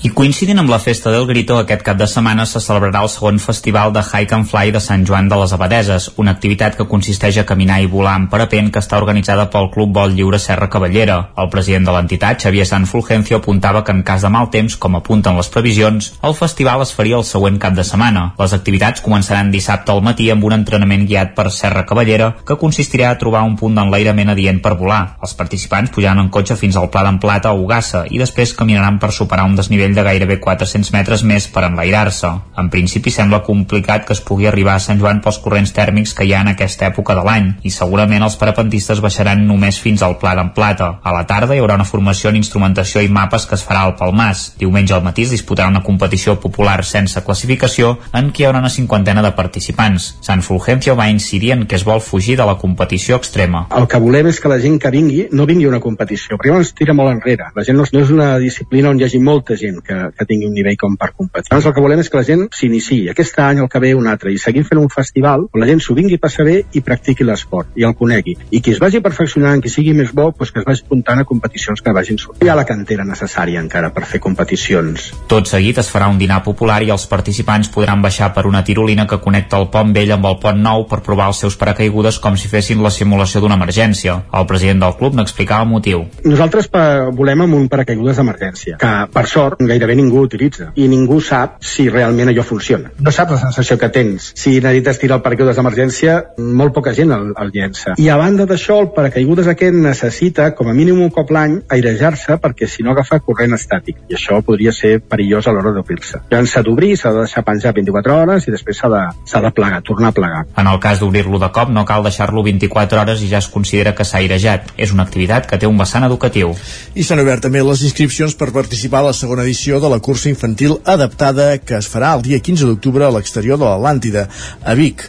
I 0.00 0.08
coincidint 0.16 0.56
amb 0.56 0.70
la 0.72 0.78
festa 0.80 1.10
del 1.12 1.26
Grito, 1.28 1.58
aquest 1.60 1.82
cap 1.84 1.98
de 2.00 2.06
setmana 2.08 2.46
se 2.48 2.60
celebrarà 2.64 3.02
el 3.04 3.10
segon 3.12 3.36
festival 3.38 3.90
de 3.92 4.00
Hike 4.00 4.32
and 4.32 4.46
Fly 4.48 4.70
de 4.72 4.80
Sant 4.80 5.02
Joan 5.04 5.26
de 5.28 5.36
les 5.36 5.52
Abadeses, 5.52 6.06
una 6.16 6.32
activitat 6.32 6.78
que 6.78 6.86
consisteix 6.88 7.36
a 7.36 7.44
caminar 7.44 7.82
i 7.84 7.88
volar 7.92 8.14
en 8.16 8.24
parapent 8.32 8.70
que 8.72 8.80
està 8.80 8.96
organitzada 8.96 9.44
pel 9.52 9.68
Club 9.74 9.92
Vol 9.98 10.14
Lliure 10.16 10.40
Serra 10.40 10.70
Cavallera. 10.72 11.18
El 11.36 11.50
president 11.52 11.84
de 11.84 11.92
l'entitat, 11.92 12.40
Xavier 12.40 12.64
San 12.64 12.86
Fulgencio, 12.88 13.42
apuntava 13.42 13.82
que 13.84 13.92
en 13.92 14.00
cas 14.02 14.24
de 14.24 14.30
mal 14.32 14.48
temps, 14.48 14.78
com 14.80 14.96
apunten 14.96 15.36
les 15.36 15.52
previsions, 15.52 16.08
el 16.24 16.38
festival 16.38 16.80
es 16.86 16.94
faria 16.96 17.20
el 17.20 17.28
següent 17.28 17.60
cap 17.60 17.76
de 17.76 17.84
setmana. 17.84 18.24
Les 18.40 18.56
activitats 18.56 19.04
començaran 19.04 19.52
dissabte 19.52 19.92
al 19.92 20.00
matí 20.00 20.30
amb 20.32 20.48
un 20.48 20.56
entrenament 20.56 21.04
guiat 21.04 21.36
per 21.36 21.50
Serra 21.52 21.84
Cavallera 21.84 22.30
que 22.40 22.56
consistirà 22.56 23.12
a 23.12 23.20
trobar 23.20 23.44
un 23.44 23.58
punt 23.60 23.76
d'enlairament 23.76 24.32
adient 24.32 24.64
per 24.64 24.78
volar. 24.80 25.18
Els 25.20 25.36
participants 25.36 25.92
pujaran 25.92 26.24
en 26.24 26.32
cotxe 26.32 26.56
fins 26.56 26.80
al 26.80 26.88
Pla 26.88 27.04
d'en 27.04 27.20
Plata 27.20 27.52
o 27.52 27.60
Ugassa 27.66 28.06
i 28.08 28.24
després 28.24 28.56
caminaran 28.56 28.96
per 28.96 29.12
superar 29.12 29.44
un 29.44 29.60
desnivell 29.60 29.89
nivell 29.90 29.94
de 29.94 30.04
gairebé 30.06 30.38
400 30.40 30.92
metres 30.94 31.22
més 31.26 31.46
per 31.50 31.64
enlairar-se. 31.66 32.30
En 32.58 32.70
principi 32.70 33.10
sembla 33.10 33.42
complicat 33.42 34.06
que 34.06 34.14
es 34.14 34.20
pugui 34.22 34.46
arribar 34.46 34.76
a 34.76 34.82
Sant 34.82 35.00
Joan 35.00 35.20
pels 35.20 35.40
corrents 35.42 35.72
tèrmics 35.74 36.14
que 36.14 36.24
hi 36.24 36.32
ha 36.34 36.42
en 36.44 36.52
aquesta 36.52 36.86
època 36.86 37.14
de 37.14 37.24
l'any 37.26 37.48
i 37.66 37.70
segurament 37.74 38.22
els 38.22 38.36
parapentistes 38.40 39.00
baixaran 39.02 39.42
només 39.46 39.80
fins 39.80 40.02
al 40.02 40.18
Pla 40.20 40.34
d'en 40.38 40.52
Plata. 40.54 41.00
A 41.02 41.14
la 41.14 41.24
tarda 41.26 41.56
hi 41.56 41.62
haurà 41.62 41.78
una 41.78 41.88
formació 41.88 42.30
en 42.30 42.38
instrumentació 42.38 43.02
i 43.02 43.10
mapes 43.10 43.46
que 43.46 43.56
es 43.58 43.64
farà 43.66 43.82
al 43.86 43.96
Palmàs. 43.98 44.52
Diumenge 44.60 44.94
al 44.94 45.04
matí 45.04 45.26
es 45.26 45.34
disputarà 45.34 45.68
una 45.68 45.82
competició 45.82 46.36
popular 46.40 46.84
sense 46.84 47.22
classificació 47.26 47.96
en 48.14 48.30
què 48.30 48.44
hi 48.44 48.48
haurà 48.48 48.62
una 48.62 48.72
cinquantena 48.72 49.24
de 49.26 49.34
participants. 49.36 50.14
Sant 50.22 50.44
Fulgencio 50.46 50.96
va 50.96 51.10
incidir 51.10 51.54
en 51.56 51.66
que 51.66 51.78
es 51.80 51.86
vol 51.88 52.00
fugir 52.04 52.36
de 52.38 52.46
la 52.46 52.58
competició 52.60 53.18
extrema. 53.18 53.66
El 53.76 53.88
que 53.90 54.02
volem 54.02 54.30
és 54.30 54.40
que 54.40 54.52
la 54.52 54.60
gent 54.62 54.78
que 54.80 54.94
vingui 54.94 55.26
no 55.32 55.48
vingui 55.50 55.66
a 55.66 55.74
una 55.74 55.82
competició, 55.82 56.36
perquè 56.36 56.52
llavors 56.52 56.74
tira 56.76 56.94
molt 56.94 57.14
enrere. 57.16 57.50
La 57.56 57.66
gent 57.66 57.78
no, 57.80 57.86
no 57.90 58.04
és 58.04 58.14
una 58.14 58.32
disciplina 58.38 58.92
on 58.92 59.00
hi 59.00 59.08
hagi 59.08 59.20
molta 59.24 59.56
gent 59.58 59.79
que, 59.84 59.98
que 60.16 60.26
tingui 60.28 60.48
un 60.48 60.54
nivell 60.56 60.78
com 60.80 60.96
per 61.00 61.12
competir. 61.12 61.50
Llavors 61.50 61.70
el 61.70 61.74
que 61.76 61.84
volem 61.84 62.02
és 62.02 62.10
que 62.10 62.20
la 62.20 62.26
gent 62.26 62.46
s'iniciï 62.56 63.10
aquest 63.12 63.38
any, 63.42 63.62
el 63.64 63.70
que 63.72 63.82
ve 63.82 63.92
un 63.96 64.08
altre, 64.10 64.32
i 64.32 64.38
seguim 64.38 64.66
fent 64.68 64.80
un 64.80 64.90
festival 64.92 65.46
on 65.50 65.62
la 65.62 65.68
gent 65.70 65.82
s'ho 65.84 65.96
vingui 65.98 66.18
a 66.18 66.22
passar 66.22 66.46
bé 66.48 66.60
i 66.72 66.82
practiqui 66.86 67.26
l'esport 67.26 67.76
i 67.76 67.86
el 67.88 67.96
conegui. 67.98 68.36
I 68.50 68.60
qui 68.60 68.74
es 68.74 68.80
vagi 68.82 69.02
perfeccionant, 69.04 69.62
qui 69.62 69.72
sigui 69.72 69.94
més 69.96 70.12
bo, 70.14 70.30
doncs 70.30 70.52
que 70.54 70.62
es 70.62 70.68
vagi 70.68 70.84
apuntant 70.86 71.22
a 71.22 71.26
competicions 71.28 71.82
que 71.82 71.94
vagin 71.96 72.18
sortint. 72.18 72.46
Hi 72.46 72.52
ha 72.52 72.58
la 72.58 72.66
cantera 72.68 73.06
necessària 73.08 73.60
encara 73.62 73.92
per 73.94 74.06
fer 74.08 74.20
competicions. 74.22 75.10
Tot 75.30 75.50
seguit 75.50 75.78
es 75.82 75.90
farà 75.92 76.10
un 76.10 76.18
dinar 76.20 76.40
popular 76.46 76.80
i 76.86 76.92
els 76.94 77.06
participants 77.10 77.70
podran 77.72 78.02
baixar 78.02 78.32
per 78.36 78.46
una 78.48 78.64
tirolina 78.64 79.06
que 79.10 79.20
connecta 79.22 79.60
el 79.60 79.68
pont 79.72 79.94
vell 79.96 80.14
amb 80.16 80.28
el 80.30 80.38
pont 80.42 80.60
nou 80.60 80.86
per 80.90 81.00
provar 81.06 81.30
els 81.32 81.42
seus 81.44 81.56
paracaigudes 81.60 82.20
com 82.22 82.36
si 82.36 82.50
fessin 82.52 82.82
la 82.82 82.92
simulació 82.94 83.42
d'una 83.42 83.58
emergència. 83.60 84.20
El 84.32 84.46
president 84.50 84.82
del 84.84 84.96
club 84.98 85.16
n'explicava 85.18 85.66
el 85.66 85.72
motiu. 85.72 86.04
Nosaltres 86.24 86.70
volem 87.16 87.46
amb 87.46 87.58
un 87.58 87.68
paracaigudes 87.72 88.20
d'emergència, 88.20 88.78
que 88.80 88.92
per 89.12 89.26
sort 89.30 89.62
gairebé 89.70 89.96
ningú 89.96 90.10
ningú 90.10 90.26
utilitza 90.26 90.72
i 90.74 90.88
ningú 90.88 91.20
sap 91.20 91.62
si 91.62 91.88
realment 91.88 92.28
allò 92.30 92.42
funciona. 92.42 92.90
No 92.98 93.12
saps 93.14 93.36
la 93.36 93.38
sensació 93.38 93.78
que 93.78 93.88
tens. 93.88 94.32
Si 94.34 94.58
necessites 94.60 94.98
tirar 94.98 95.18
el 95.18 95.22
paracaigudes 95.22 95.56
d'emergència, 95.56 96.16
molt 96.38 96.74
poca 96.74 96.92
gent 96.96 97.12
el, 97.14 97.30
el 97.38 97.52
llença. 97.54 97.94
I 97.98 98.08
a 98.10 98.16
banda 98.20 98.46
d'això, 98.50 98.80
el 98.82 98.90
paracaigudes 98.96 99.48
aquest 99.50 99.76
necessita, 99.76 100.50
com 100.58 100.70
a 100.70 100.74
mínim 100.74 101.00
un 101.00 101.12
cop 101.14 101.30
l'any, 101.30 101.60
airejar-se 101.70 102.38
perquè 102.42 102.68
si 102.68 102.84
no 102.86 102.94
agafa 102.94 103.20
corrent 103.24 103.54
estàtic. 103.56 104.02
I 104.10 104.18
això 104.18 104.40
podria 104.46 104.74
ser 104.74 104.98
perillós 105.00 105.46
a 105.46 105.54
l'hora 105.54 105.72
d'obrir-se. 105.76 106.24
Llavors 106.30 106.54
s'ha 106.54 106.64
d'obrir, 106.66 106.96
s'ha 106.98 107.14
de 107.14 107.24
deixar 107.24 107.44
penjar 107.46 107.74
24 107.76 108.16
hores 108.16 108.48
i 108.48 108.54
després 108.54 108.80
s'ha 108.82 108.90
de, 108.92 109.04
de 109.30 109.52
plegar, 109.54 109.82
tornar 109.86 110.10
a 110.10 110.16
plegar. 110.16 110.44
En 110.58 110.70
el 110.70 110.80
cas 110.82 111.00
d'obrir-lo 111.00 111.38
de 111.42 111.50
cop 111.54 111.70
no 111.70 111.86
cal 111.86 112.04
deixar-lo 112.06 112.44
24 112.46 113.04
hores 113.04 113.22
i 113.22 113.30
ja 113.30 113.38
es 113.38 113.50
considera 113.52 113.94
que 113.94 114.04
s'ha 114.06 114.20
airejat. 114.20 114.74
És 114.80 114.94
una 114.94 115.06
activitat 115.06 115.46
que 115.46 115.58
té 115.60 115.68
un 115.70 115.78
vessant 115.78 116.06
educatiu. 116.06 116.54
I 116.94 117.06
s'han 117.06 117.22
obert 117.22 117.44
també 117.46 117.62
les 117.64 117.84
inscripcions 117.86 118.34
per 118.36 118.50
participar 118.54 119.04
a 119.04 119.10
la 119.10 119.16
segona 119.16 119.44
edició 119.46 119.59
de 119.60 119.88
la 119.92 119.98
cursa 120.00 120.30
infantil 120.30 120.78
adaptada 120.88 121.58
que 121.58 121.76
es 121.76 121.88
farà 121.90 122.14
el 122.16 122.22
dia 122.24 122.40
15 122.40 122.64
d'octubre 122.64 123.04
a 123.04 123.12
l'exterior 123.12 123.58
de 123.60 123.66
l'Atlàntida, 123.68 124.26
a 124.64 124.74
Vic. 124.74 125.04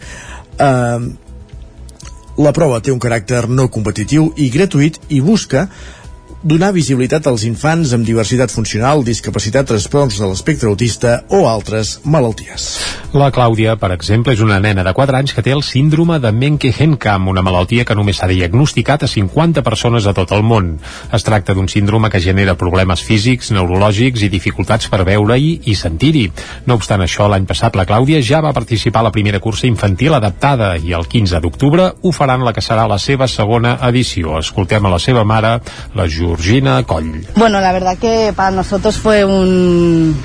Uh, 0.59 1.13
la 2.41 2.51
prova 2.51 2.81
té 2.83 2.91
un 2.91 2.99
caràcter 2.99 3.45
no 3.47 3.69
competitiu 3.71 4.33
i 4.35 4.49
gratuït 4.51 4.99
i 5.09 5.21
busca 5.23 5.69
donar 6.43 6.72
visibilitat 6.73 7.27
als 7.30 7.43
infants 7.45 7.91
amb 7.93 8.05
diversitat 8.05 8.49
funcional, 8.49 9.03
discapacitat, 9.05 9.68
trastorns 9.69 10.18
de 10.18 10.26
l'espectre 10.26 10.69
autista 10.69 11.19
o 11.30 11.43
altres 11.45 11.99
malalties. 12.01 12.72
La 13.13 13.30
Clàudia, 13.30 13.76
per 13.77 13.91
exemple, 13.93 14.34
és 14.34 14.41
una 14.41 14.57
nena 14.63 14.81
de 14.88 14.93
4 14.95 15.18
anys 15.19 15.35
que 15.38 15.43
té 15.45 15.51
el 15.53 15.61
síndrome 15.61 16.18
de 16.23 16.31
Menke-Henkam, 16.31 17.27
una 17.30 17.43
malaltia 17.45 17.85
que 17.85 17.95
només 17.97 18.18
s'ha 18.18 18.30
diagnosticat 18.31 19.03
a 19.03 19.09
50 19.11 19.61
persones 19.61 20.07
a 20.07 20.15
tot 20.18 20.31
el 20.34 20.41
món. 20.41 20.80
Es 21.13 21.27
tracta 21.27 21.53
d'un 21.53 21.69
síndrome 21.69 22.09
que 22.09 22.23
genera 22.23 22.57
problemes 22.57 23.03
físics, 23.05 23.51
neurològics 23.53 24.26
i 24.26 24.31
dificultats 24.34 24.89
per 24.89 25.03
veure-hi 25.05 25.53
i 25.69 25.76
sentir-hi. 25.77 26.26
No 26.65 26.80
obstant 26.80 27.05
això, 27.05 27.30
l'any 27.30 27.45
passat 27.45 27.77
la 27.77 27.85
Clàudia 27.85 28.23
ja 28.26 28.41
va 28.41 28.55
participar 28.57 29.03
a 29.03 29.09
la 29.11 29.13
primera 29.13 29.43
cursa 29.43 29.68
infantil 29.69 30.18
adaptada 30.18 30.73
i 30.80 30.95
el 30.97 31.05
15 31.05 31.43
d'octubre 31.43 31.91
ho 32.01 32.15
faran 32.15 32.47
la 32.47 32.55
que 32.55 32.65
serà 32.65 32.88
la 32.89 32.97
seva 32.97 33.27
segona 33.27 33.77
edició. 33.91 34.39
Escoltem 34.39 34.85
a 34.88 34.95
la 34.95 34.99
seva 35.03 35.27
mare, 35.27 35.59
la 35.93 36.09
Ju 36.09 36.30
Bueno, 37.35 37.59
la 37.61 37.71
verdad 37.71 37.97
que 37.97 38.33
para 38.35 38.51
nosotros 38.51 38.97
fue 38.97 39.25
un 39.25 40.15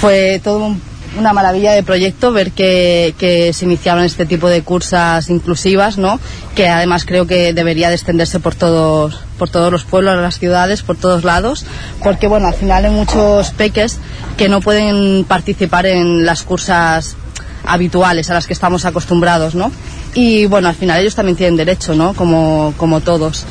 fue 0.00 0.40
todo 0.42 0.66
un, 0.66 0.80
una 1.18 1.32
maravilla 1.32 1.72
de 1.72 1.82
proyecto 1.82 2.32
ver 2.32 2.50
que, 2.50 3.14
que, 3.18 3.52
se 3.52 3.64
iniciaron 3.64 4.04
este 4.04 4.26
tipo 4.26 4.48
de 4.48 4.62
cursas 4.62 5.30
inclusivas, 5.30 5.98
¿no? 5.98 6.18
Que 6.54 6.68
además 6.68 7.04
creo 7.04 7.26
que 7.26 7.52
debería 7.52 7.88
de 7.88 7.94
extenderse 7.94 8.40
por 8.40 8.54
todos 8.54 9.20
por 9.38 9.50
todos 9.50 9.72
los 9.72 9.84
pueblos, 9.84 10.20
las 10.20 10.38
ciudades, 10.38 10.82
por 10.82 10.96
todos 10.96 11.24
lados, 11.24 11.64
porque 12.02 12.28
bueno, 12.28 12.46
al 12.46 12.54
final 12.54 12.84
hay 12.84 12.90
muchos 12.90 13.50
peques 13.50 13.98
que 14.36 14.48
no 14.48 14.60
pueden 14.60 15.24
participar 15.24 15.86
en 15.86 16.24
las 16.24 16.42
cursas 16.42 17.16
habituales 17.66 18.30
a 18.30 18.34
las 18.34 18.46
que 18.46 18.52
estamos 18.52 18.84
acostumbrados, 18.84 19.54
¿no? 19.54 19.72
Y 20.14 20.46
bueno, 20.46 20.68
al 20.68 20.74
final 20.74 21.00
ellos 21.00 21.14
también 21.14 21.36
tienen 21.36 21.56
derecho, 21.56 21.94
¿no? 21.94 22.14
Como, 22.14 22.74
como 22.76 23.00
todos. 23.00 23.44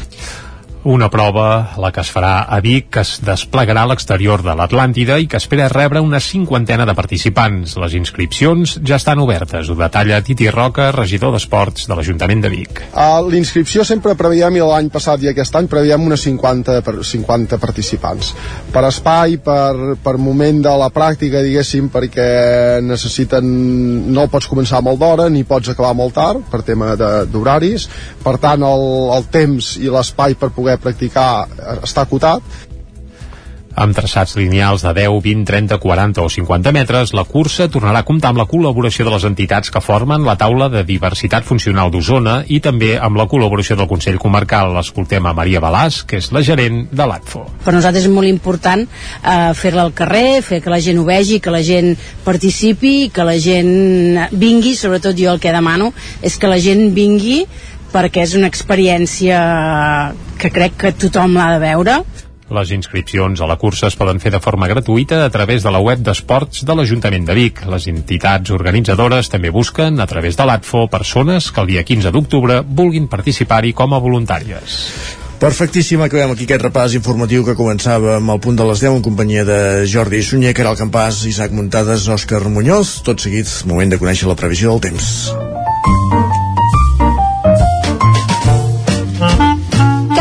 Una 0.84 1.07
prova, 1.07 1.77
la 1.80 1.93
que 1.95 2.01
es 2.03 2.10
farà 2.11 2.41
a 2.51 2.57
Vic, 2.60 2.89
que 2.91 3.01
es 3.05 3.14
desplegarà 3.23 3.85
a 3.85 3.88
l'exterior 3.88 4.41
de 4.43 4.51
l'Atlàntida 4.51 5.15
i 5.15 5.30
que 5.31 5.39
espera 5.39 5.69
rebre 5.72 6.01
una 6.03 6.19
cinquantena 6.19 6.84
de 6.84 6.95
participants. 6.97 7.77
Les 7.80 7.93
inscripcions 7.95 8.73
ja 8.84 8.97
estan 8.99 9.22
obertes. 9.23 9.69
Ho 9.72 9.77
detalla 9.80 10.19
Titi 10.27 10.49
Roca, 10.51 10.89
regidor 10.91 11.31
d'Esports 11.31 11.88
de 11.88 11.95
l'Ajuntament 11.95 12.43
de 12.43 12.51
Vic. 12.51 12.81
Uh, 12.91 13.22
L'inscripció 13.31 13.85
sempre 13.88 14.18
preveiem, 14.19 14.57
i 14.60 14.65
l'any 14.65 14.89
passat 14.91 15.23
i 15.23 15.30
aquest 15.31 15.55
any 15.55 15.69
preveiem 15.72 16.03
unes 16.03 16.26
50, 16.27 16.76
per, 16.84 16.97
50 17.14 17.61
participants. 17.64 18.34
Per 18.76 18.84
espai, 18.89 19.39
per, 19.39 19.95
per 20.03 20.15
moment 20.19 20.60
de 20.68 20.76
la 20.84 20.91
pràctica, 20.91 21.45
diguéssim, 21.47 21.88
perquè 21.95 22.27
necessiten... 22.84 23.47
no 24.11 24.27
pots 24.27 24.51
començar 24.51 24.84
molt 24.84 24.99
d'hora 24.99 25.30
ni 25.31 25.47
pots 25.47 25.72
acabar 25.72 25.95
molt 25.95 26.19
tard, 26.19 26.43
per 26.51 26.60
tema 26.68 26.91
d'horaris. 26.99 27.88
Per 28.19 28.35
tant, 28.43 28.68
el, 28.68 28.88
el 29.15 29.31
temps 29.31 29.77
i 29.80 29.88
l'espai 29.88 30.35
per 30.35 30.51
poder 30.51 30.72
poder 30.73 30.81
practicar 30.81 31.47
està 31.83 32.05
acotat 32.07 32.41
amb 33.75 33.95
traçats 33.97 34.35
lineals 34.37 34.83
de 34.85 34.91
10, 34.93 35.19
20, 35.23 35.45
30, 35.49 35.77
40 35.81 36.21
o 36.21 36.29
50 36.29 36.71
metres, 36.75 37.13
la 37.17 37.23
cursa 37.25 37.67
tornarà 37.73 38.03
a 38.03 38.05
comptar 38.05 38.29
amb 38.29 38.41
la 38.41 38.45
col·laboració 38.49 39.05
de 39.07 39.13
les 39.15 39.25
entitats 39.25 39.73
que 39.73 39.81
formen 39.81 40.25
la 40.27 40.35
taula 40.37 40.69
de 40.69 40.83
diversitat 40.85 41.45
funcional 41.47 41.91
d'Osona 41.91 42.43
i 42.47 42.59
també 42.61 42.93
amb 43.01 43.17
la 43.17 43.25
col·laboració 43.29 43.77
del 43.79 43.89
Consell 43.89 44.19
Comarcal. 44.21 44.77
Escoltem 44.77 45.25
a 45.25 45.33
Maria 45.33 45.61
Balàs, 45.63 46.03
que 46.05 46.21
és 46.21 46.29
la 46.35 46.43
gerent 46.45 46.83
de 46.91 47.07
l'ATFO. 47.09 47.45
Per 47.65 47.73
nosaltres 47.73 48.05
és 48.05 48.13
molt 48.13 48.29
important 48.29 48.85
eh, 48.85 49.51
fer-la 49.57 49.87
al 49.87 49.93
carrer, 49.97 50.43
fer 50.45 50.61
que 50.61 50.73
la 50.73 50.81
gent 50.83 51.01
ho 51.01 51.07
vegi, 51.09 51.41
que 51.41 51.53
la 51.53 51.63
gent 51.65 51.95
participi, 52.23 53.09
que 53.13 53.25
la 53.25 53.39
gent 53.41 54.29
vingui, 54.37 54.77
sobretot 54.77 55.17
jo 55.17 55.33
el 55.33 55.41
que 55.41 55.53
demano 55.53 55.91
és 56.21 56.37
que 56.37 56.51
la 56.51 56.61
gent 56.61 56.91
vingui 56.93 57.43
perquè 57.93 58.25
és 58.25 58.35
una 58.35 58.49
experiència 58.51 59.39
que 60.41 60.51
crec 60.51 60.77
que 60.81 60.95
tothom 60.97 61.37
l'ha 61.37 61.53
de 61.55 61.63
veure. 61.63 62.01
Les 62.53 62.69
inscripcions 62.75 63.39
a 63.41 63.47
la 63.49 63.55
cursa 63.57 63.87
es 63.87 63.95
poden 63.97 64.19
fer 64.21 64.33
de 64.33 64.41
forma 64.43 64.67
gratuïta 64.69 65.23
a 65.25 65.31
través 65.33 65.63
de 65.63 65.71
la 65.73 65.79
web 65.81 66.03
d'esports 66.05 66.65
de 66.67 66.75
l'Ajuntament 66.75 67.25
de 67.25 67.37
Vic. 67.37 67.63
Les 67.71 67.87
entitats 67.89 68.53
organitzadores 68.53 69.31
també 69.31 69.49
busquen, 69.49 69.97
a 69.97 70.07
través 70.09 70.37
de 70.37 70.45
l'ATFO, 70.45 70.85
persones 70.91 71.49
que 71.49 71.63
el 71.63 71.71
dia 71.71 71.85
15 71.87 72.11
d'octubre 72.13 72.61
vulguin 72.67 73.09
participar-hi 73.09 73.73
com 73.73 73.95
a 73.95 74.01
voluntàries. 74.03 74.77
Perfectíssim, 75.43 75.99
acabem 75.99 76.31
aquí 76.31 76.45
aquest 76.45 76.61
repàs 76.63 76.93
informatiu 76.95 77.43
que 77.43 77.57
començava 77.57 78.13
amb 78.19 78.31
el 78.31 78.39
punt 78.43 78.59
de 78.59 78.67
les 78.69 78.83
10 78.85 78.99
en 78.99 79.03
companyia 79.07 79.43
de 79.47 79.57
Jordi 79.91 80.21
Sunyer, 80.23 80.53
Caral 80.55 80.77
Campàs, 80.79 81.25
Isaac 81.27 81.51
Muntades, 81.51 82.07
Òscar 82.07 82.45
Muñoz. 82.47 83.01
Tot 83.03 83.19
seguit, 83.19 83.49
moment 83.67 83.91
de 83.91 83.99
conèixer 83.99 84.29
la 84.29 84.39
previsió 84.39 84.71
del 84.71 84.85
temps. 84.87 86.22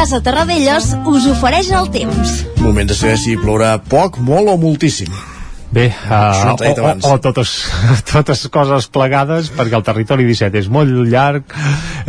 Casa 0.03 0.19
Terradellos 0.19 0.89
us 1.07 1.29
ofereix 1.31 1.69
el 1.79 1.85
temps. 1.95 2.31
Moment 2.59 2.89
de 2.91 2.95
saber 2.99 3.15
si 3.23 3.37
plourà 3.39 3.77
poc, 3.87 4.17
molt 4.19 4.49
o 4.51 4.57
moltíssim. 4.59 5.13
Bé, 5.71 5.85
uh, 5.95 6.57
o, 6.59 6.71
o, 6.73 6.95
o 7.07 7.19
totes, 7.23 7.53
totes 8.11 8.41
coses 8.51 8.89
plegades, 8.91 9.53
perquè 9.55 9.77
el 9.79 9.85
territori 9.87 10.25
17 10.27 10.59
és 10.59 10.67
molt 10.75 10.91
llarg 11.07 11.55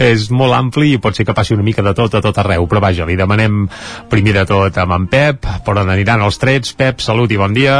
és 0.02 0.26
molt 0.34 0.58
ampli 0.58 0.96
i 0.96 1.02
pot 1.04 1.14
ser 1.14 1.28
que 1.28 1.36
passi 1.38 1.54
una 1.54 1.62
mica 1.68 1.86
de 1.86 1.94
tot 1.94 2.18
a 2.18 2.22
tot 2.26 2.40
arreu, 2.42 2.66
però 2.72 2.82
vaja, 2.82 3.06
li 3.06 3.14
demanem 3.20 3.68
primer 4.10 4.34
de 4.40 4.48
tot 4.50 4.80
amb 4.82 4.96
en 4.98 5.06
Pep, 5.12 5.46
per 5.62 5.76
on 5.78 5.92
aniran 5.94 6.26
els 6.26 6.42
trets. 6.42 6.74
Pep, 6.74 7.04
salut 7.06 7.30
i 7.30 7.38
bon 7.38 7.54
dia. 7.54 7.76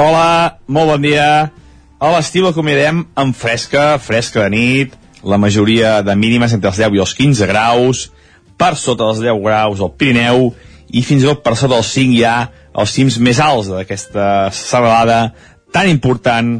Hola, 0.00 0.54
molt 0.72 0.94
bon 0.94 1.04
dia. 1.04 1.26
A 2.00 2.14
l'estiu 2.14 2.48
acomiadem 2.48 3.04
amb 3.12 3.36
fresca, 3.36 3.90
fresca 4.00 4.48
de 4.48 4.56
nit, 4.56 4.96
la 5.20 5.36
majoria 5.36 5.98
de 6.00 6.16
mínimes 6.16 6.56
entre 6.56 6.72
els 6.72 6.80
10 6.80 6.96
i 6.96 7.04
els 7.04 7.14
15 7.20 7.50
graus, 7.52 8.06
per 8.60 8.74
sota 8.76 9.08
dels 9.08 9.22
10 9.24 9.40
graus 9.44 9.80
al 9.80 9.94
Pirineu 9.96 10.50
i 10.92 11.02
fins 11.06 11.24
i 11.24 11.30
tot 11.30 11.42
per 11.44 11.56
sota 11.56 11.78
dels 11.78 11.92
5 11.96 12.18
ja 12.20 12.34
els 12.80 12.92
cims 12.94 13.16
més 13.22 13.40
alts 13.42 13.70
d'aquesta 13.72 14.50
serralada 14.54 15.32
tan 15.72 15.88
important 15.90 16.58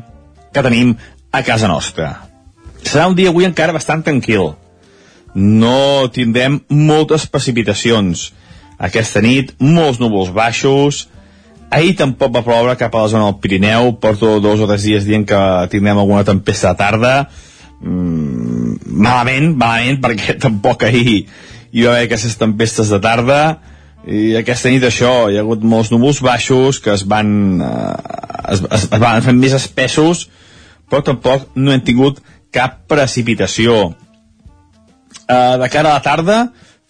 que 0.50 0.64
tenim 0.66 0.96
a 1.30 1.44
casa 1.46 1.68
nostra. 1.70 2.10
Serà 2.82 3.06
un 3.10 3.14
dia 3.14 3.30
avui 3.30 3.46
encara 3.46 3.76
bastant 3.76 4.02
tranquil. 4.06 4.54
No 5.34 6.08
tindrem 6.10 6.58
moltes 6.74 7.28
precipitacions. 7.30 8.30
Aquesta 8.80 9.20
nit, 9.22 9.52
molts 9.60 10.00
núvols 10.02 10.32
baixos, 10.34 11.04
Ahir 11.70 11.92
tampoc 11.94 12.32
va 12.34 12.42
ploure 12.42 12.72
cap 12.74 12.94
a 12.98 13.04
la 13.04 13.08
zona 13.12 13.28
del 13.28 13.38
Pirineu, 13.38 13.92
porto 14.02 14.40
dos 14.42 14.58
o 14.58 14.66
tres 14.66 14.82
dies 14.82 15.04
dient 15.06 15.22
que 15.22 15.38
tindrem 15.70 16.00
alguna 16.02 16.24
tempesta 16.26 16.72
de 16.72 16.80
tarda. 16.80 17.12
Mm, 17.78 18.90
malament, 18.90 19.52
malament, 19.54 20.00
perquè 20.02 20.34
tampoc 20.44 20.82
ahir 20.88 21.28
hi 21.72 21.84
va 21.84 21.94
haver 21.94 22.08
aquestes 22.08 22.36
tempestes 22.40 22.90
de 22.92 23.00
tarda 23.02 23.40
i 24.08 24.34
aquesta 24.38 24.72
nit 24.72 24.84
això, 24.86 25.28
hi 25.28 25.36
ha 25.36 25.44
hagut 25.44 25.62
molts 25.66 25.90
núvols 25.92 26.22
baixos 26.24 26.80
que 26.80 26.94
es 26.94 27.04
van 27.08 27.32
eh, 27.60 27.96
es, 28.54 28.62
es, 28.64 28.86
es 28.88 29.02
van 29.02 29.22
fer 29.24 29.36
més 29.36 29.56
espessos 29.56 30.28
però 30.90 31.04
tampoc 31.06 31.50
no 31.54 31.74
hem 31.74 31.84
tingut 31.86 32.22
cap 32.50 32.82
precipitació 32.90 33.92
eh, 35.28 35.56
de 35.60 35.68
cara 35.72 35.92
a 35.92 35.98
la 35.98 36.04
tarda 36.04 36.38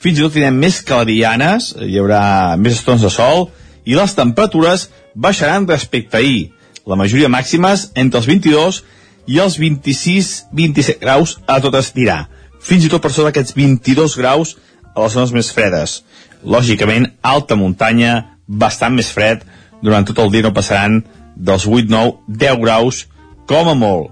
fins 0.01 0.19
i 0.19 0.25
tot 0.25 0.37
tindrem 0.37 0.61
més 0.63 0.81
clarianes 0.87 1.75
hi 1.85 1.99
haurà 2.01 2.23
més 2.61 2.79
estons 2.79 3.03
de 3.05 3.13
sol 3.13 3.51
i 3.85 3.97
les 3.97 4.15
temperatures 4.15 4.89
baixaran 5.15 5.69
respecte 5.69 6.17
a 6.17 6.21
ahir. 6.21 6.51
La 6.87 6.97
majoria 6.97 7.31
màximes 7.33 7.91
entre 7.95 8.21
els 8.21 8.29
22 8.29 8.83
i 9.31 9.39
els 9.43 9.59
26-27 9.61 11.01
graus 11.01 11.39
a 11.47 11.61
tot 11.63 11.77
estirar. 11.79 12.29
Fins 12.61 12.85
i 12.85 12.91
tot 12.93 13.03
per 13.03 13.13
sobre 13.13 13.31
d'aquests 13.31 13.57
22 13.57 14.17
graus 14.21 14.57
a 14.95 15.05
les 15.05 15.17
zones 15.17 15.33
més 15.37 15.51
fredes. 15.55 16.01
Lògicament, 16.45 17.09
alta 17.23 17.57
muntanya, 17.57 18.37
bastant 18.47 18.97
més 18.97 19.11
fred, 19.13 19.45
durant 19.81 20.05
tot 20.07 20.19
el 20.21 20.33
dia 20.33 20.45
no 20.45 20.55
passaran 20.57 21.01
dels 21.37 21.67
8, 21.67 21.89
9, 21.89 22.19
10 22.29 22.61
graus, 22.65 23.05
com 23.49 23.71
a 23.71 23.77
molt. 23.77 24.11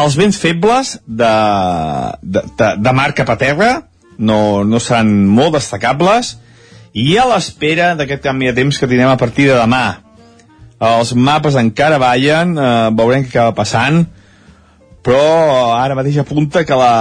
Els 0.00 0.16
vents 0.16 0.36
febles 0.38 0.98
de, 1.06 1.30
de, 2.22 2.42
de, 2.56 2.68
de 2.78 2.92
mar 2.96 3.10
cap 3.16 3.32
a 3.32 3.38
terra 3.40 3.70
no, 4.20 4.62
no 4.64 4.78
seran 4.80 5.10
molt 5.32 5.56
destacables, 5.56 6.36
i 6.92 7.14
a 7.18 7.26
l'espera 7.30 7.94
d'aquest 7.98 8.22
canvi 8.24 8.50
de 8.50 8.56
temps 8.60 8.78
que 8.78 8.88
tindrem 8.90 9.10
a 9.10 9.18
partir 9.18 9.48
de 9.48 9.56
demà. 9.56 10.00
Els 10.80 11.12
mapes 11.14 11.56
encara 11.60 12.00
ballen, 12.02 12.56
eh, 12.58 12.88
veurem 12.96 13.24
què 13.24 13.32
acaba 13.34 13.56
passant, 13.62 14.04
però 15.06 15.72
ara 15.76 15.96
mateix 15.96 16.18
apunta 16.20 16.64
que 16.68 16.76
la, 16.76 16.92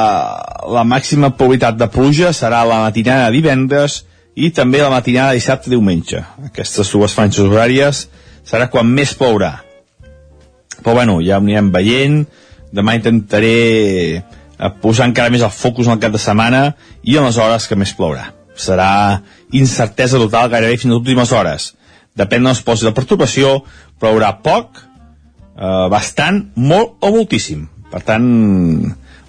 la 0.72 0.86
màxima 0.88 1.34
probabilitat 1.36 1.78
de 1.80 1.90
pluja 1.92 2.32
serà 2.36 2.64
la 2.68 2.84
matinada 2.86 3.28
de 3.28 3.38
divendres 3.40 4.04
i 4.40 4.52
també 4.56 4.82
la 4.82 4.92
matinada 4.94 5.34
de 5.34 5.42
dissabte 5.42 5.68
i 5.68 5.76
diumenge. 5.76 6.24
Aquestes 6.48 6.94
dues 6.96 7.16
franges 7.16 7.44
horàries 7.44 8.06
serà 8.48 8.70
quan 8.72 8.88
més 8.88 9.14
plourà. 9.20 9.58
Però 10.80 10.96
bueno, 10.96 11.20
ja 11.20 11.38
ho 11.38 11.44
anirem 11.44 11.74
veient, 11.76 12.22
demà 12.72 12.96
intentaré 12.96 13.56
eh, 14.16 14.74
posar 14.82 15.10
encara 15.10 15.34
més 15.34 15.44
el 15.44 15.52
focus 15.52 15.90
en 15.90 15.98
el 15.98 16.04
cap 16.04 16.16
de 16.16 16.22
setmana 16.24 16.70
i 17.04 17.20
en 17.20 17.28
les 17.28 17.40
hores 17.42 17.68
que 17.68 17.80
més 17.80 17.92
plourà 17.98 18.30
serà 18.60 19.22
incertesa 19.56 20.20
total 20.20 20.52
gairebé 20.52 20.78
fins 20.78 20.92
a 20.92 20.94
les 20.94 21.00
últimes 21.00 21.32
hores. 21.32 21.72
Depèn 22.20 22.44
de 22.44 22.54
posi 22.66 22.88
de 22.88 22.94
perturbació, 22.96 23.62
haurà 24.04 24.34
poc, 24.44 24.82
eh, 25.56 25.88
bastant, 25.92 26.44
molt 26.56 26.98
o 27.00 27.12
moltíssim. 27.16 27.68
Per 27.90 28.02
tant, 28.06 28.26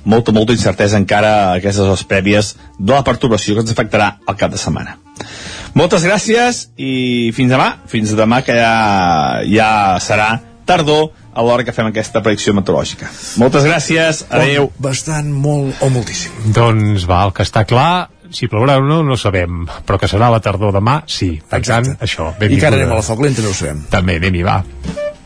molta, 0.05 0.35
molta 0.37 0.57
incertesa 0.57 0.99
encara 1.01 1.31
a 1.31 1.55
aquestes 1.59 1.85
hores 1.85 2.05
prèvies 2.09 2.55
de 2.79 2.93
la 2.93 3.05
perturbació 3.07 3.57
que 3.57 3.65
ens 3.65 3.73
afectarà 3.73 4.17
al 4.27 4.39
cap 4.41 4.53
de 4.53 4.61
setmana. 4.61 4.99
Moltes 5.77 6.05
gràcies 6.05 6.67
i 6.81 7.31
fins 7.37 7.53
demà, 7.53 7.73
fins 7.91 8.15
demà 8.19 8.41
que 8.47 8.57
ja, 8.59 9.43
ja 9.47 9.71
serà 10.03 10.33
tardor 10.67 11.11
a 11.31 11.45
l'hora 11.47 11.65
que 11.67 11.75
fem 11.75 11.89
aquesta 11.91 12.23
predicció 12.25 12.55
meteorològica. 12.57 13.11
Moltes 13.41 13.67
gràcies, 13.67 14.25
adeu. 14.35 14.71
Bastant, 14.83 15.31
molt 15.31 15.83
o 15.85 15.91
moltíssim. 15.93 16.51
Doncs 16.57 17.07
va, 17.11 17.23
el 17.29 17.35
que 17.37 17.47
està 17.47 17.65
clar 17.69 18.09
si 18.31 18.47
plourà 18.51 18.79
o 18.79 18.85
no, 18.87 19.01
no 19.03 19.17
sabem, 19.19 19.65
però 19.87 19.99
que 19.99 20.09
serà 20.11 20.31
la 20.31 20.41
tardor 20.43 20.75
demà, 20.75 21.01
sí. 21.11 21.33
Per 21.51 21.59
Exacte. 21.59 21.97
tant, 21.97 22.03
això, 22.07 22.31
I 22.39 22.59
que 22.59 22.67
ara 22.67 22.79
anem 22.79 22.93
a 22.95 23.01
la 23.01 23.07
foc 23.07 23.23
lenta 23.25 23.43
no 23.43 23.51
ho 23.51 23.57
sabem. 23.57 23.83
També, 23.91 24.21
anem-hi, 24.23 24.45
va. 24.47 24.61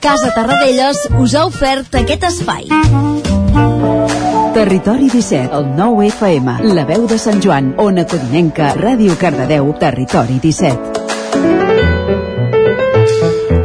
Casa 0.04 0.34
Tarradellas 0.34 0.98
us 1.16 1.32
ha 1.32 1.46
ofert 1.48 1.94
aquest 1.96 2.26
espai. 2.28 2.66
Territori 4.52 5.08
17, 5.08 5.48
el 5.56 5.70
9 5.78 6.10
FM, 6.10 6.58
la 6.76 6.84
veu 6.84 7.06
de 7.08 7.16
Sant 7.16 7.40
Joan, 7.40 7.72
Ona 7.80 8.04
Codinenca, 8.04 8.74
Ràdio 8.76 9.16
Cardedeu, 9.16 9.72
Territori 9.80 10.36
17. 10.44 11.03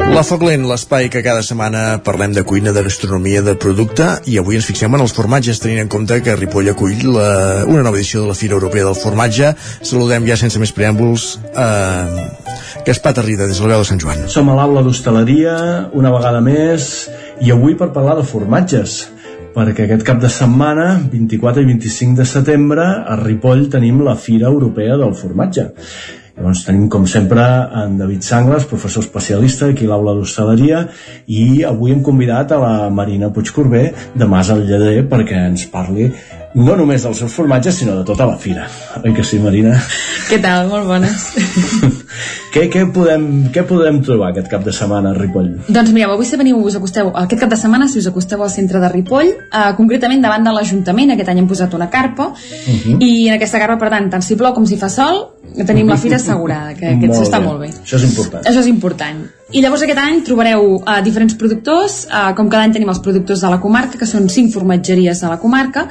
La 0.10 0.24
Foc 0.26 0.42
Lent, 0.44 0.64
l'espai 0.66 1.06
que 1.14 1.22
cada 1.24 1.44
setmana 1.46 2.00
parlem 2.04 2.34
de 2.34 2.42
cuina, 2.44 2.74
de 2.74 2.82
gastronomia, 2.84 3.44
de 3.46 3.54
producte 3.62 4.08
i 4.28 4.40
avui 4.42 4.58
ens 4.58 4.66
fixem 4.68 4.96
en 4.98 5.04
els 5.04 5.14
formatges 5.16 5.62
tenint 5.62 5.84
en 5.84 5.92
compte 5.92 6.18
que 6.26 6.34
Ripoll 6.36 6.72
acull 6.72 7.06
la, 7.14 7.28
una 7.70 7.84
nova 7.86 8.00
edició 8.00 8.24
de 8.24 8.32
la 8.32 8.38
Fira 8.38 8.58
Europea 8.58 8.88
del 8.88 8.98
Formatge 8.98 9.54
saludem 9.62 10.26
ja 10.28 10.40
sense 10.42 10.60
més 10.60 10.74
preàmbuls 10.76 11.30
eh, 11.54 12.26
Gaspat 12.90 13.22
Arrida 13.22 13.48
des 13.48 13.62
de 13.62 13.70
la 13.70 13.76
veu 13.76 13.86
de 13.86 13.90
Sant 13.92 14.02
Joan 14.02 14.26
Som 14.34 14.50
a 14.50 14.58
l'aula 14.58 14.84
d'hostaleria 14.84 15.56
una 15.94 16.12
vegada 16.16 16.42
més 16.42 16.90
i 17.46 17.54
avui 17.54 17.78
per 17.80 17.94
parlar 17.96 18.18
de 18.20 18.28
formatges 18.28 19.04
perquè 19.54 19.86
aquest 19.86 20.06
cap 20.08 20.20
de 20.22 20.30
setmana, 20.32 20.92
24 21.12 21.64
i 21.64 21.68
25 21.68 22.18
de 22.20 22.26
setembre, 22.28 22.86
a 22.86 23.18
Ripoll 23.20 23.68
tenim 23.74 24.04
la 24.06 24.16
Fira 24.16 24.48
Europea 24.48 24.98
del 25.00 25.16
Formatge. 25.18 25.66
Llavors 26.40 26.62
tenim, 26.64 26.86
com 26.88 27.04
sempre, 27.04 27.44
en 27.82 27.98
David 28.00 28.24
Sangles, 28.24 28.64
professor 28.72 29.04
especialista 29.04 29.68
aquí 29.68 29.84
a 29.84 29.92
l'aula 29.92 30.14
d'hostaleria, 30.16 30.86
i 31.28 31.66
avui 31.68 31.92
hem 31.92 32.00
convidat 32.00 32.54
a 32.56 32.60
la 32.62 32.74
Marina 32.90 33.28
Puigcorbé 33.36 33.90
de 34.16 34.28
Mas 34.32 34.48
al 34.54 34.64
Lleder 34.70 35.04
perquè 35.12 35.42
ens 35.50 35.68
parli 35.68 36.08
no 36.56 36.76
només 36.78 37.04
dels 37.06 37.20
seus 37.22 37.34
formatges, 37.36 37.78
sinó 37.82 37.96
de 38.00 38.04
tota 38.08 38.26
la 38.26 38.38
fira. 38.38 38.66
Oi 39.04 39.14
que 39.14 39.24
sí, 39.24 39.38
Marina? 39.42 39.76
Què 40.30 40.40
tal? 40.42 40.70
Molt 40.72 40.88
bones. 40.90 41.28
què, 42.54 42.66
què, 42.74 42.86
podem, 42.94 43.28
què 43.54 43.64
podem 43.70 44.02
trobar 44.06 44.32
aquest 44.32 44.50
cap 44.52 44.66
de 44.66 44.74
setmana 44.74 45.14
a 45.14 45.18
Ripoll? 45.18 45.52
Doncs 45.70 45.94
mireu, 45.94 46.16
avui 46.16 46.26
si 46.26 46.40
veniu, 46.42 46.60
us 46.66 46.80
acosteu, 46.80 47.12
aquest 47.24 47.44
cap 47.44 47.54
de 47.54 47.60
setmana, 47.60 47.90
si 47.92 48.02
us 48.02 48.10
acosteu 48.10 48.42
al 48.44 48.54
centre 48.54 48.82
de 48.82 48.92
Ripoll, 48.94 49.34
eh, 49.46 49.66
concretament 49.78 50.26
davant 50.26 50.46
de 50.46 50.56
l'Ajuntament, 50.56 51.14
aquest 51.14 51.34
any 51.34 51.44
hem 51.44 51.50
posat 51.50 51.76
una 51.78 51.90
carpa, 51.90 52.32
uh 52.34 52.36
-huh. 52.36 52.98
i 53.00 53.28
en 53.28 53.36
aquesta 53.36 53.60
carpa, 53.60 53.78
per 53.78 53.90
tant, 53.90 54.10
tant 54.10 54.26
si 54.26 54.36
plou 54.36 54.54
com 54.54 54.66
si 54.66 54.78
fa 54.78 54.90
sol, 54.90 55.28
tenim 55.66 55.88
la 55.88 55.98
fira 55.98 56.16
assegurada, 56.22 56.74
que, 56.74 56.98
que 57.00 57.08
molt 57.08 57.22
està 57.22 57.40
bé. 57.40 57.46
molt 57.46 57.60
bé. 57.62 57.70
Això 57.70 57.96
és 57.96 58.10
important. 58.10 58.44
Això 58.46 58.60
és 58.60 58.68
important. 58.68 59.39
I 59.50 59.64
llavors 59.64 59.82
aquest 59.82 59.98
any 59.98 60.20
trobareu 60.22 60.76
uh, 60.78 61.00
diferents 61.02 61.34
productors, 61.34 62.04
uh, 62.06 62.36
com 62.38 62.52
cada 62.54 62.68
any 62.68 62.76
tenim 62.76 62.92
els 62.92 63.00
productors 63.02 63.42
de 63.42 63.50
la 63.50 63.58
comarca, 63.64 63.98
que 63.98 64.06
són 64.06 64.28
cinc 64.30 64.52
formatgeries 64.54 65.24
de 65.24 65.32
la 65.32 65.40
comarca, 65.42 65.88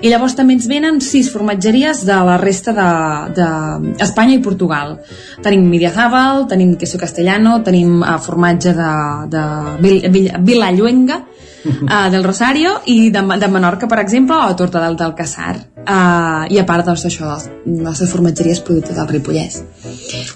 i 0.00 0.08
llavors 0.08 0.32
també 0.38 0.56
ens 0.56 0.68
venen 0.70 1.00
sis 1.04 1.28
formatgeries 1.32 2.06
de 2.08 2.16
la 2.24 2.38
resta 2.40 2.72
d'Espanya 2.72 4.32
de, 4.32 4.38
de 4.38 4.40
i 4.40 4.44
Portugal. 4.46 4.96
Tenim 5.44 5.68
Midiazabal, 5.68 6.46
tenim 6.48 6.72
queso 6.80 6.96
castellano, 6.98 7.58
tenim 7.66 8.00
uh, 8.00 8.16
formatge 8.16 8.72
de, 8.80 8.92
de 9.34 9.44
Vil, 9.84 10.30
Vilalluenga, 10.48 11.20
uh, 11.64 12.08
del 12.10 12.24
Rosario 12.24 12.78
i 12.86 13.10
de, 13.10 13.22
de 13.38 13.48
Menorca, 13.48 13.86
per 13.88 14.00
exemple, 14.00 14.40
o 14.40 14.56
torta 14.56 14.80
del, 14.80 14.96
del 14.96 15.14
Caçar. 15.18 15.58
Uh, 15.82 16.46
I 16.52 16.60
a 16.60 16.64
part, 16.66 16.86
doncs, 16.86 17.02
això, 17.08 17.34
les 17.66 18.02
formatgeries 18.10 18.60
productes 18.62 18.94
del 18.94 19.08
Ripollès. 19.10 19.62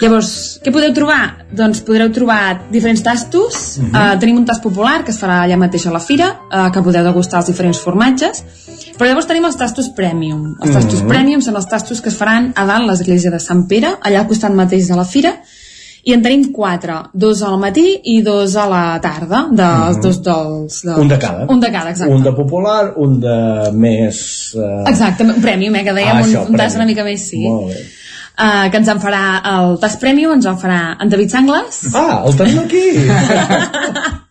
Llavors, 0.00 0.30
què 0.62 0.72
podeu 0.74 0.94
trobar? 0.96 1.46
Doncs 1.54 1.84
podreu 1.86 2.10
trobar 2.14 2.40
diferents 2.70 3.02
tastos. 3.02 3.78
Uh 3.78 3.84
-huh. 3.84 4.14
uh, 4.14 4.18
tenim 4.18 4.36
un 4.36 4.44
tast 4.44 4.62
popular 4.62 5.04
que 5.04 5.10
es 5.10 5.20
farà 5.22 5.42
allà 5.44 5.56
mateix 5.56 5.86
a 5.86 5.90
la 5.90 6.00
fira, 6.00 6.28
uh, 6.52 6.70
que 6.72 6.82
podeu 6.82 7.04
degustar 7.04 7.40
els 7.40 7.46
diferents 7.46 7.78
formatges. 7.78 8.44
Però 8.98 9.06
llavors 9.06 9.26
tenim 9.26 9.44
els 9.44 9.56
tastos 9.56 9.88
premium. 9.88 10.56
Els 10.62 10.72
tastos 10.72 11.00
uh 11.00 11.04
-huh. 11.04 11.08
premium 11.08 11.40
són 11.40 11.56
els 11.56 11.66
tastos 11.66 12.00
que 12.00 12.08
es 12.08 12.16
faran 12.16 12.52
a 12.54 12.64
dalt 12.64 12.86
l'església 12.86 13.30
de 13.30 13.38
Sant 13.40 13.66
Pere, 13.68 13.98
allà 14.00 14.18
al 14.18 14.26
costat 14.26 14.52
mateix 14.52 14.88
de 14.88 14.96
la 14.96 15.04
fira, 15.04 15.40
i 16.04 16.12
en 16.12 16.22
tenim 16.22 16.52
quatre, 16.52 16.94
dos 17.12 17.42
al 17.42 17.58
matí 17.58 18.00
i 18.04 18.22
dos 18.22 18.54
a 18.56 18.68
la 18.68 19.00
tarda, 19.00 19.48
dels 19.50 19.96
mm. 19.96 20.00
dos 20.00 20.22
dels, 20.22 20.82
dels... 20.82 20.98
Un 20.98 21.08
de 21.08 21.18
cada. 21.18 21.46
Un 21.48 21.60
de 21.60 21.72
cada, 21.72 21.90
exacte. 21.90 22.14
Un 22.14 22.22
de 22.22 22.32
popular, 22.32 22.92
un 22.96 23.20
de 23.20 23.72
més... 23.72 24.52
Uh... 24.54 24.84
Exacte, 24.86 25.24
un 25.24 25.40
premi, 25.42 25.66
eh, 25.66 25.84
que 25.84 25.92
dèiem, 25.92 26.16
ah, 26.16 26.22
això, 26.22 26.44
un, 26.46 26.52
un 26.52 26.56
tas 26.56 26.74
una 26.74 26.84
mica 26.84 27.04
més, 27.04 27.28
sí. 27.28 27.48
Molt 27.48 27.74
bé 27.74 27.95
uh, 28.38 28.70
que 28.70 28.76
ens 28.78 28.88
en 28.88 29.00
farà 29.02 29.24
el 29.56 29.78
tas 29.82 29.96
premium, 30.02 30.32
ens 30.36 30.46
en 30.46 30.56
farà 30.60 30.96
en 31.00 31.08
David 31.12 31.30
Sangles. 31.30 31.82
Ah, 31.94 32.22
el 32.26 32.36
tenim 32.36 32.58
aquí! 32.64 32.86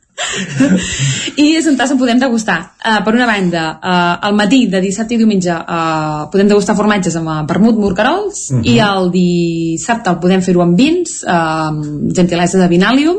I 1.36 1.45
és 1.60 1.65
on 1.68 1.76
on 1.76 1.98
podem 1.99 2.19
degustar. 2.19 2.57
Uh, 2.80 3.02
per 3.03 3.14
una 3.14 3.26
banda, 3.27 3.65
uh, 3.84 4.27
al 4.27 4.36
matí 4.36 4.65
de 4.72 4.80
dissabte 4.82 5.14
i 5.15 5.18
diumenge 5.19 5.52
uh, 5.52 6.26
podem 6.32 6.48
degustar 6.48 6.76
formatges 6.76 7.15
amb 7.19 7.27
uh, 7.27 7.41
vermut, 7.48 7.76
morcarols, 7.77 8.49
uh 8.52 8.56
Mhm. 8.56 8.61
-huh. 8.64 8.72
i 8.72 8.80
el 8.80 9.11
dissabte 9.11 10.10
el 10.10 10.19
podem 10.19 10.41
fer-ho 10.41 10.61
amb 10.61 10.77
vins, 10.77 11.23
uh, 11.23 11.68
amb 11.68 12.11
gentilesa 12.15 12.57
de 12.57 12.68
vinàlium, 12.68 13.18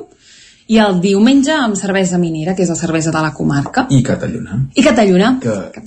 i 0.66 0.78
el 0.82 0.96
diumenge 0.98 1.54
amb 1.54 1.76
cervesa 1.78 2.18
minera, 2.18 2.56
que 2.56 2.64
és 2.64 2.70
la 2.72 2.78
cervesa 2.78 3.12
de 3.14 3.20
la 3.22 3.30
comarca. 3.34 3.84
I 3.94 4.00
Catalluna. 4.02 4.58
I 4.74 4.82
Catalluna. 4.82 5.28
Que 5.42 5.82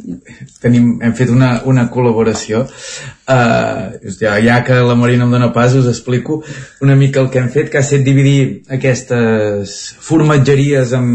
tenim, 0.63 0.93
hem 1.03 1.15
fet 1.17 1.33
una, 1.33 1.49
una 1.67 1.89
col·laboració. 1.91 2.63
Uh, 3.29 3.99
ja, 4.21 4.37
ja 4.39 4.61
que 4.63 4.79
la 4.87 4.95
Marina 4.95 5.27
em 5.27 5.35
dóna 5.35 5.51
pas, 5.55 5.75
us 5.75 5.89
explico 5.91 6.39
una 6.85 6.95
mica 6.95 7.19
el 7.19 7.29
que 7.33 7.43
hem 7.43 7.51
fet, 7.51 7.67
que 7.69 7.81
ha 7.81 7.83
estat 7.83 8.07
dividir 8.07 8.63
aquestes 8.79 9.75
formatgeries 9.99 10.95
en, 10.95 11.11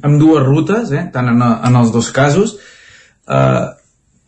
en 0.00 0.18
dues 0.22 0.46
rutes, 0.48 0.96
eh, 0.96 1.04
tant 1.12 1.28
en, 1.34 1.44
en 1.44 1.80
els 1.84 1.92
dos 1.92 2.08
casos. 2.16 2.56
Uh, 3.28 3.76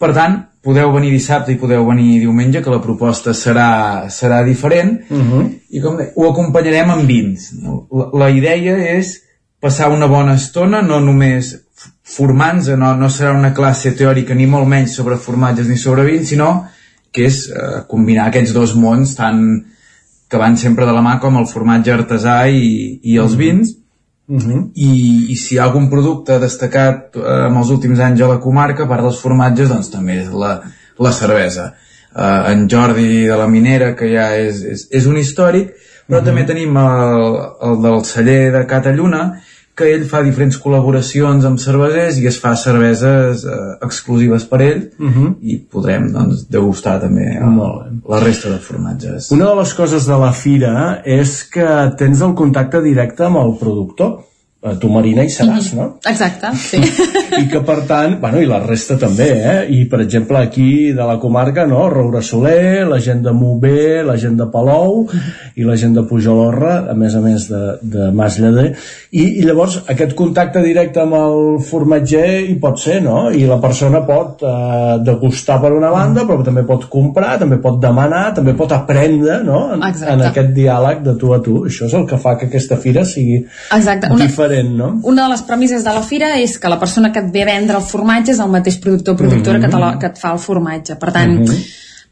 per 0.02 0.12
tant, 0.12 0.42
podeu 0.62 0.92
venir 0.94 1.10
dissabte 1.10 1.52
i 1.52 1.56
podeu 1.58 1.84
venir 1.88 2.20
diumenge, 2.20 2.62
que 2.62 2.70
la 2.70 2.80
proposta 2.82 3.32
serà, 3.34 4.06
serà 4.08 4.44
diferent, 4.46 5.00
Uh 5.10 5.16
-huh. 5.18 5.50
i 5.70 5.80
com 5.80 5.96
de, 5.96 6.12
ho 6.16 6.30
acompanyarem 6.30 6.90
amb 6.90 7.06
vins. 7.06 7.52
no? 7.62 7.86
La, 7.92 8.08
la 8.26 8.30
idea 8.30 8.76
és 8.98 9.22
passar 9.60 9.90
una 9.90 10.06
bona 10.06 10.34
estona, 10.34 10.82
no 10.82 11.00
només 11.00 11.52
f- 11.54 11.90
formant-se, 12.02 12.76
no, 12.76 12.94
no 12.96 13.06
serà 13.08 13.32
una 13.38 13.52
classe 13.54 13.90
teòrica 13.92 14.34
ni 14.34 14.46
molt 14.46 14.66
menys 14.68 14.94
sobre 14.94 15.16
formatges 15.16 15.68
ni 15.68 15.76
sobre 15.76 16.04
vins, 16.04 16.28
sinó 16.28 16.64
que 17.12 17.24
és 17.26 17.48
eh, 17.48 17.82
combinar 17.88 18.26
aquests 18.28 18.52
dos 18.52 18.74
mons 18.74 19.14
tan 19.14 19.64
que 20.28 20.38
van 20.38 20.56
sempre 20.56 20.86
de 20.86 20.92
la 20.92 21.02
mà 21.02 21.18
com 21.20 21.36
el 21.36 21.46
formatge 21.46 21.92
artesà 21.92 22.48
i, 22.48 23.00
i 23.02 23.16
els 23.18 23.34
vins 23.36 23.74
Uh 24.28 24.38
-huh. 24.38 24.70
i, 24.74 25.32
i 25.32 25.36
si 25.36 25.54
hi 25.54 25.58
ha 25.58 25.64
algun 25.64 25.88
producte 25.90 26.38
destacat 26.38 27.16
eh, 27.16 27.46
en 27.48 27.56
els 27.56 27.70
últims 27.70 27.98
anys 27.98 28.20
a 28.20 28.28
la 28.28 28.40
comarca, 28.40 28.84
a 28.84 28.88
part 28.88 29.02
dels 29.02 29.20
formatges, 29.20 29.68
doncs 29.68 29.90
també 29.90 30.20
és 30.22 30.28
la, 30.30 30.60
la 30.98 31.12
cervesa. 31.12 31.74
Eh, 32.16 32.52
en 32.52 32.68
Jordi 32.70 33.26
de 33.26 33.36
la 33.36 33.48
Minera, 33.48 33.96
que 33.96 34.06
ja 34.12 34.36
és, 34.36 34.62
és, 34.62 34.88
és 34.90 35.06
un 35.06 35.16
històric, 35.16 35.72
però 36.08 36.20
Mhm. 36.20 36.24
també 36.24 36.44
tenim 36.44 36.76
el, 36.76 37.38
el 37.62 37.82
del 37.82 38.04
celler 38.04 38.52
de 38.52 38.66
Catalluna, 38.66 39.40
que 39.74 39.88
ell 39.94 40.04
fa 40.08 40.20
diferents 40.24 40.58
col·laboracions 40.60 41.46
amb 41.48 41.60
cervesers 41.60 42.18
i 42.20 42.26
es 42.28 42.38
fa 42.40 42.52
cerveses 42.60 43.44
eh, 43.48 43.60
exclusives 43.86 44.44
per 44.48 44.60
ell 44.60 44.82
Uh 44.98 45.08
-huh. 45.08 45.34
i 45.40 45.56
podrem 45.58 46.12
doncs, 46.12 46.46
degustar 46.48 47.00
també 47.00 47.24
eh, 47.24 47.40
la 48.08 48.20
resta 48.20 48.50
de 48.50 48.58
formatges. 48.58 49.30
Una 49.30 49.46
de 49.46 49.54
les 49.54 49.74
coses 49.74 50.06
de 50.06 50.18
la 50.18 50.32
fira 50.32 51.02
és 51.04 51.44
que 51.44 51.94
tens 51.96 52.20
el 52.20 52.34
contacte 52.34 52.82
directe 52.82 53.24
amb 53.24 53.36
el 53.36 53.56
productor. 53.58 54.31
Eh, 54.62 54.76
Tu, 54.78 54.86
Marina, 54.86 55.24
hi 55.26 55.30
seràs, 55.34 55.72
no? 55.74 55.88
Exacte, 56.06 56.52
sí. 56.54 56.78
I 57.40 57.48
que, 57.50 57.60
per 57.66 57.80
tant, 57.88 58.12
bueno, 58.22 58.38
i 58.38 58.46
la 58.46 58.60
resta 58.62 58.94
també, 59.00 59.26
eh? 59.34 59.54
I, 59.74 59.80
per 59.90 59.98
exemple, 60.04 60.38
aquí 60.38 60.92
de 60.94 61.06
la 61.08 61.16
comarca, 61.18 61.64
no? 61.66 61.88
Roure 61.90 62.20
Soler, 62.22 62.84
la 62.86 63.00
gent 63.02 63.24
de 63.24 63.32
Mover, 63.34 64.04
la 64.06 64.14
gent 64.22 64.36
de 64.38 64.46
Palou 64.52 65.08
i 65.58 65.66
la 65.66 65.74
gent 65.80 65.96
de 65.96 66.04
Pujolorra, 66.06 66.76
a 66.92 66.94
més 66.94 67.16
a 67.18 67.22
més 67.24 67.48
de, 67.50 67.62
de 67.82 68.10
Mas 68.14 68.36
Lleder. 68.38 68.68
I, 69.10 69.24
I 69.42 69.48
llavors, 69.48 69.80
aquest 69.90 70.14
contacte 70.18 70.62
directe 70.62 71.02
amb 71.02 71.18
el 71.18 71.58
formatger 71.66 72.44
hi 72.46 72.54
pot 72.62 72.78
ser, 72.78 73.00
no? 73.02 73.32
I 73.34 73.42
la 73.50 73.58
persona 73.64 74.04
pot 74.06 74.46
eh, 74.46 74.94
degustar 75.02 75.58
per 75.64 75.72
una 75.74 75.90
banda, 75.90 76.22
però 76.28 76.46
també 76.46 76.62
pot 76.68 76.86
comprar, 76.92 77.34
també 77.42 77.58
pot 77.66 77.82
demanar, 77.82 78.28
també 78.38 78.54
pot 78.54 78.76
aprendre, 78.78 79.40
no? 79.42 79.64
En, 79.74 79.82
Exacte. 79.90 80.14
en 80.14 80.24
aquest 80.30 80.54
diàleg 80.54 81.02
de 81.10 81.18
tu 81.18 81.34
a 81.34 81.42
tu. 81.42 81.58
Això 81.66 81.90
és 81.90 81.98
el 81.98 82.06
que 82.06 82.22
fa 82.22 82.38
que 82.38 82.46
aquesta 82.46 82.78
fira 82.78 83.02
sigui 83.02 83.42
Exacte. 83.42 84.06
Una, 84.12 84.22
diferent, 84.22 84.51
no? 84.62 85.00
una 85.02 85.24
de 85.24 85.30
les 85.30 85.42
premisses 85.42 85.84
de 85.84 85.92
la 85.92 86.02
fira 86.02 86.38
és 86.40 86.58
que 86.58 86.68
la 86.68 86.78
persona 86.78 87.10
que 87.12 87.18
et 87.20 87.32
ve 87.32 87.42
a 87.42 87.46
vendre 87.46 87.76
el 87.76 87.82
formatge 87.82 88.32
és 88.32 88.38
el 88.40 88.50
mateix 88.50 88.76
productor 88.78 89.14
o 89.14 89.16
productora 89.16 89.58
Mhm. 89.58 89.64
que, 89.64 89.70
te 89.70 89.78
la, 89.78 89.98
que 89.98 90.06
et 90.06 90.18
fa 90.18 90.32
el 90.32 90.38
formatge. 90.38 90.96
Per 90.96 91.12
tant, 91.12 91.38
Mhm. 91.40 91.62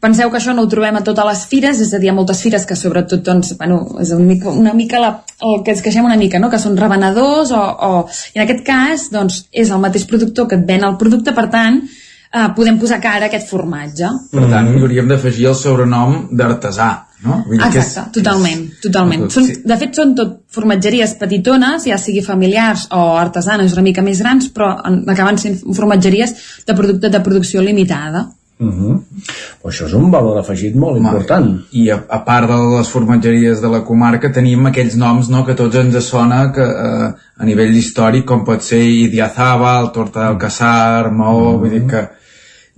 penseu 0.01 0.31
que 0.31 0.37
això 0.37 0.53
no 0.55 0.63
ho 0.63 0.67
trobem 0.67 0.95
a 0.97 1.03
totes 1.03 1.25
les 1.25 1.45
fires, 1.45 1.79
és 1.79 1.93
a 1.93 1.99
dir, 1.99 2.09
a 2.09 2.13
moltes 2.13 2.41
fires 2.41 2.65
que 2.65 2.75
sobretot, 2.75 3.21
doncs, 3.23 3.55
bueno, 3.57 3.85
és 4.01 4.09
una 4.11 4.25
mica, 4.25 4.49
una 4.49 4.73
mica 4.73 4.99
la, 4.99 5.23
el 5.41 5.63
que 5.63 5.71
ens 5.71 5.81
queixem 5.81 6.03
una 6.05 6.17
mica, 6.17 6.39
no? 6.39 6.49
que 6.49 6.57
són 6.59 6.75
revenedors 6.75 7.51
o, 7.51 7.61
o... 7.61 8.07
I 8.33 8.39
en 8.39 8.43
aquest 8.49 8.65
cas, 8.65 9.09
doncs, 9.11 9.45
és 9.51 9.69
el 9.69 9.79
mateix 9.79 10.05
productor 10.05 10.47
que 10.47 10.55
et 10.55 10.65
ven 10.65 10.83
el 10.83 10.97
producte, 10.97 11.33
per 11.33 11.49
tant, 11.51 11.83
eh, 12.33 12.47
podem 12.55 12.79
posar 12.79 12.99
cara 12.99 13.25
a 13.25 13.27
aquest 13.27 13.47
formatge. 13.47 14.09
Per 14.31 14.49
tant, 14.49 14.73
hi 14.75 14.81
hauríem 14.81 15.07
d'afegir 15.07 15.45
el 15.47 15.55
sobrenom 15.55 16.29
d'artesà, 16.31 16.89
no? 17.23 17.43
Vull 17.45 17.57
dir 17.59 17.69
que 17.71 17.79
és- 17.79 17.85
Exacte, 17.91 18.21
totalment, 18.21 18.71
totalment. 18.81 19.29
Són, 19.29 19.45
de 19.65 19.77
fet, 19.77 19.93
són 19.93 20.15
tot 20.15 20.40
formatgeries 20.51 21.15
petitones, 21.19 21.85
ja 21.87 21.97
sigui 21.97 22.21
familiars 22.21 22.87
o 22.91 23.15
artesanes 23.17 23.73
una 23.73 23.85
mica 23.85 24.03
més 24.03 24.19
grans, 24.19 24.49
però 24.53 24.73
en- 24.87 25.03
acaben 25.09 25.37
sent 25.39 25.61
formatgeries 25.75 26.35
de 26.67 26.75
producte 26.75 27.09
de 27.09 27.19
producció 27.23 27.61
limitada. 27.61 28.27
Uh 28.61 28.67
-huh. 28.69 28.99
Això 29.65 29.85
és 29.87 29.93
un 29.93 30.11
valor 30.11 30.37
afegit 30.37 30.75
molt 30.75 30.97
important. 30.97 31.61
I 31.71 31.89
a, 31.89 32.03
a 32.07 32.19
part 32.23 32.47
de 32.47 32.77
les 32.77 32.87
formatgeries 32.89 33.59
de 33.61 33.67
la 33.67 33.83
comarca 33.83 34.31
tenim 34.31 34.65
aquells 34.67 34.95
noms 34.95 35.29
no, 35.29 35.43
que 35.45 35.55
tots 35.55 35.75
ens 35.75 36.05
sona 36.05 36.51
que, 36.51 36.61
eh, 36.61 37.13
a 37.37 37.45
nivell 37.45 37.75
històric 37.75 38.25
com 38.25 38.43
pot 38.45 38.61
ser 38.61 38.83
Idiazaba, 38.83 39.91
Torta 39.91 40.27
del 40.27 40.37
Casar, 40.37 41.11
Maó, 41.11 41.57
vull 41.57 41.69
dir 41.71 41.87
que 41.87 42.07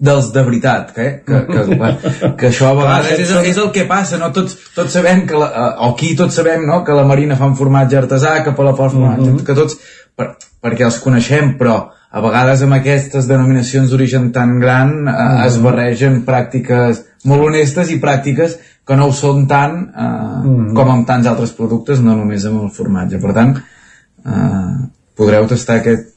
dels 0.04 0.30
de 0.36 0.44
veritat, 0.44 0.92
que, 0.96 1.08
que, 1.26 1.42
que, 1.52 1.66
que, 1.72 2.32
que 2.40 2.50
això 2.52 2.72
a 2.72 2.78
vegades 2.80 3.24
és, 3.24 3.34
és 3.54 3.60
el 3.62 3.72
que 3.76 3.88
passa, 3.90 4.20
no? 4.22 4.32
Tots, 4.36 4.58
tots 4.76 4.96
sabem 5.00 5.26
que, 5.30 5.40
la, 5.40 5.50
eh, 5.50 5.72
o 5.86 5.94
aquí 5.94 6.14
tots 6.20 6.40
sabem, 6.40 6.66
no?, 6.68 6.82
que 6.84 6.98
la 6.98 7.08
Marina 7.08 7.40
fa 7.40 7.50
un 7.50 7.58
formatge 7.60 8.02
artesà, 8.02 8.38
que 8.44 8.56
Palafox 8.58 8.96
fa 8.96 9.00
un 9.00 9.10
formatge, 9.10 9.46
que 9.48 9.58
tots, 9.58 9.80
per, 10.18 10.34
perquè 10.64 10.88
els 10.90 11.00
coneixem, 11.04 11.56
però 11.60 11.80
a 12.14 12.22
vegades 12.22 12.62
amb 12.62 12.78
aquestes 12.78 13.26
denominacions 13.26 13.90
d'origen 13.90 14.30
tan 14.36 14.60
gran 14.62 14.94
eh, 15.08 15.48
es 15.48 15.58
barregen 15.64 16.22
pràctiques 16.28 17.02
molt 17.30 17.48
honestes 17.48 17.90
i 17.90 18.00
pràctiques 18.04 18.60
que 18.86 18.98
no 19.00 19.08
ho 19.08 19.16
són 19.16 19.48
tant 19.50 19.80
eh, 19.88 20.54
com 20.76 20.92
amb 20.92 21.08
tants 21.08 21.30
altres 21.32 21.56
productes, 21.58 22.04
no 22.04 22.18
només 22.20 22.46
amb 22.50 22.68
el 22.68 22.74
formatge. 22.76 23.22
Per 23.24 23.36
tant, 23.36 23.56
eh, 23.58 24.74
podreu 25.18 25.48
tastar 25.50 25.80
aquests, 25.80 26.12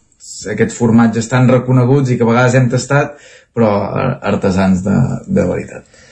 aquests 0.53 0.77
formatges 0.77 1.31
tan 1.31 1.49
reconeguts 1.51 2.11
i 2.11 2.19
que 2.19 2.27
a 2.27 2.31
vegades 2.33 2.59
hem 2.59 2.69
tastat, 2.73 3.17
però 3.57 3.71
ar- 3.89 4.19
artesans 4.35 4.83
de, 4.85 4.97
de 5.27 5.45
veritat. 5.49 6.03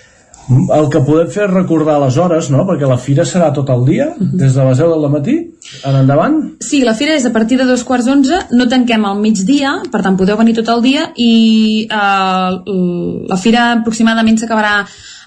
El 0.44 0.90
que 0.92 1.00
podem 1.00 1.30
fer 1.32 1.46
és 1.46 1.52
recordar 1.54 1.94
les 2.02 2.16
hores, 2.20 2.50
no? 2.52 2.66
Perquè 2.68 2.84
la 2.88 2.98
fira 3.00 3.24
serà 3.24 3.46
tot 3.56 3.70
el 3.72 3.86
dia, 3.86 4.10
des 4.20 4.52
de 4.52 4.64
les 4.66 4.76
10 4.82 4.90
del 4.92 5.06
matí 5.08 5.36
en 5.88 5.96
endavant. 6.02 6.34
Sí, 6.60 6.82
la 6.84 6.92
fira 6.98 7.14
és 7.16 7.24
a 7.24 7.32
partir 7.32 7.56
de 7.56 7.64
dos 7.64 7.80
quarts 7.88 8.04
d'onze, 8.10 8.42
no 8.52 8.66
tanquem 8.68 9.06
al 9.08 9.16
migdia, 9.22 9.78
per 9.92 10.02
tant 10.04 10.18
podeu 10.20 10.36
venir 10.36 10.52
tot 10.58 10.68
el 10.74 10.82
dia 10.84 11.06
i 11.16 11.30
eh, 11.88 12.50
la 13.32 13.38
fira 13.40 13.70
aproximadament 13.78 14.36
s'acabarà 14.42 14.74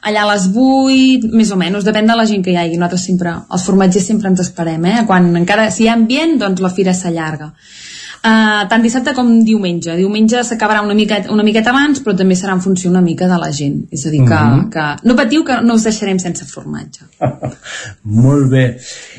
allà 0.08 0.22
a 0.28 0.30
les 0.36 0.46
8, 0.54 1.32
més 1.34 1.50
o 1.52 1.58
menys, 1.60 1.84
depèn 1.84 2.06
de 2.08 2.16
la 2.16 2.28
gent 2.30 2.46
que 2.46 2.54
hi 2.54 2.60
hagi. 2.62 2.78
Nosaltres 2.78 3.08
sempre, 3.10 3.34
els 3.52 3.66
formatgers 3.66 4.06
sempre 4.14 4.30
ens 4.30 4.46
esperem, 4.46 4.86
eh? 4.86 5.00
Quan 5.10 5.34
encara, 5.36 5.72
si 5.74 5.88
hi 5.88 5.90
ha 5.90 5.98
ambient, 5.98 6.38
doncs 6.46 6.62
la 6.62 6.70
fira 6.70 6.94
s'allarga. 6.94 7.50
Uh, 8.18 8.66
tant 8.68 8.82
dissabte 8.84 9.14
com 9.16 9.30
diumenge. 9.46 9.94
Diumenge 9.96 10.42
s'acabarà 10.44 10.82
una, 10.84 10.96
miqueta, 10.98 11.32
una 11.32 11.44
miqueta 11.46 11.70
abans, 11.70 12.02
però 12.04 12.16
també 12.18 12.36
serà 12.36 12.56
en 12.58 12.62
funció 12.62 12.90
una 12.90 13.02
mica 13.02 13.28
de 13.30 13.38
la 13.40 13.52
gent. 13.52 13.86
És 13.92 14.06
a 14.06 14.10
dir, 14.10 14.24
que, 14.26 14.36
Mhm. 14.36 14.70
que 14.74 15.08
no 15.08 15.16
patiu 15.16 15.44
que 15.44 15.62
no 15.62 15.76
us 15.76 15.84
deixarem 15.84 16.20
sense 16.20 16.46
formatge. 16.46 17.06
Molt 18.04 18.50
bé. 18.52 18.66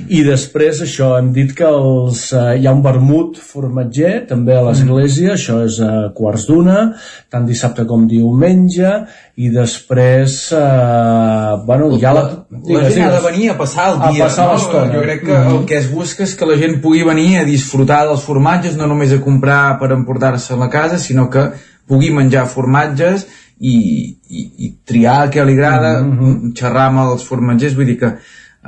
I 0.09 0.23
després, 0.23 0.83
això, 0.83 1.19
hem 1.19 1.33
dit 1.33 1.55
que 1.55 1.65
els, 1.65 2.33
eh, 2.33 2.59
hi 2.61 2.66
ha 2.66 2.73
un 2.73 2.83
vermut 2.83 3.39
formatger, 3.39 4.27
també 4.29 4.57
a 4.57 4.62
l'església, 4.62 5.35
això 5.35 5.65
és 5.65 5.81
a 5.81 6.11
quarts 6.15 6.47
d'una, 6.47 6.95
tant 7.31 7.47
dissabte 7.47 7.87
com 7.87 8.07
diumenge, 8.09 8.91
i 9.39 9.48
després, 9.55 10.32
eh, 10.51 11.56
bueno, 11.65 11.93
hi 11.97 12.05
ha 12.05 12.12
la... 12.16 12.23
La 12.66 12.89
gent 12.90 13.05
ha 13.06 13.10
de 13.15 13.20
venir 13.23 13.51
a 13.52 13.56
passar 13.59 13.85
el 13.93 14.01
A 14.02 14.10
dia. 14.12 14.24
passar 14.27 14.48
no? 14.48 14.55
l'estona. 14.56 14.93
Jo 14.97 15.02
crec 15.05 15.20
que 15.24 15.36
Mhm. 15.39 15.51
el 15.55 15.65
que 15.66 15.77
es 15.78 15.90
busca 15.93 16.24
és 16.24 16.35
que 16.35 16.47
la 16.47 16.56
gent 16.59 16.81
pugui 16.82 17.05
venir 17.06 17.39
a 17.39 17.44
disfrutar 17.44 18.01
dels 18.09 18.23
formatges, 18.27 18.77
no 18.77 18.86
només 18.90 19.12
a 19.12 19.20
comprar 19.23 19.78
per 19.78 19.93
emportar-se 19.93 20.55
a 20.55 20.56
la 20.56 20.69
casa, 20.69 20.98
sinó 20.98 21.28
que 21.31 21.52
pugui 21.86 22.10
menjar 22.10 22.47
formatges 22.51 23.27
i, 23.60 24.19
i, 24.28 24.43
i 24.66 24.73
triar 24.85 25.24
el 25.27 25.31
que 25.31 25.44
li 25.44 25.52
agrada, 25.55 26.02
Mhm. 26.02 26.52
xerrar 26.59 26.89
amb 26.90 27.05
els 27.12 27.23
formatgers, 27.24 27.77
vull 27.77 27.86
dir 27.86 27.98
que 27.98 28.12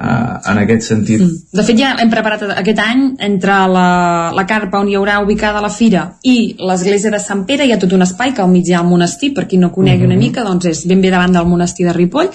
en 0.01 0.59
aquest 0.63 0.83
sentit 0.89 1.21
De 1.53 1.63
fet, 1.67 1.77
ja 1.79 1.95
hem 2.01 2.11
preparat 2.11 2.43
aquest 2.57 2.79
any, 2.81 3.03
entre 3.21 3.57
la, 3.69 4.31
la 4.35 4.47
carpa 4.49 4.81
on 4.81 4.89
hi 4.89 4.97
haurà 4.97 5.19
ubicada 5.23 5.61
la 5.61 5.69
fira 5.69 6.07
i 6.23 6.55
l'església 6.59 7.11
de 7.11 7.21
Sant 7.21 7.45
Pere, 7.45 7.67
hi 7.67 7.73
ha 7.73 7.79
tot 7.79 7.93
un 7.93 8.03
espai 8.03 8.33
que 8.33 8.41
al 8.43 8.49
mig 8.49 8.67
hi 8.69 8.73
ha 8.75 8.81
el 8.81 8.89
monestir, 8.89 9.35
per 9.35 9.47
qui 9.47 9.59
no 9.59 9.71
conegui 9.73 10.05
una 10.07 10.15
Mhm. 10.17 10.23
mica, 10.25 10.45
doncs 10.45 10.65
és 10.67 10.87
ben 10.87 11.01
bé 11.01 11.11
davant 11.11 11.33
del 11.33 11.47
monestir 11.47 11.87
de 11.87 11.93
Ripoll. 11.93 12.31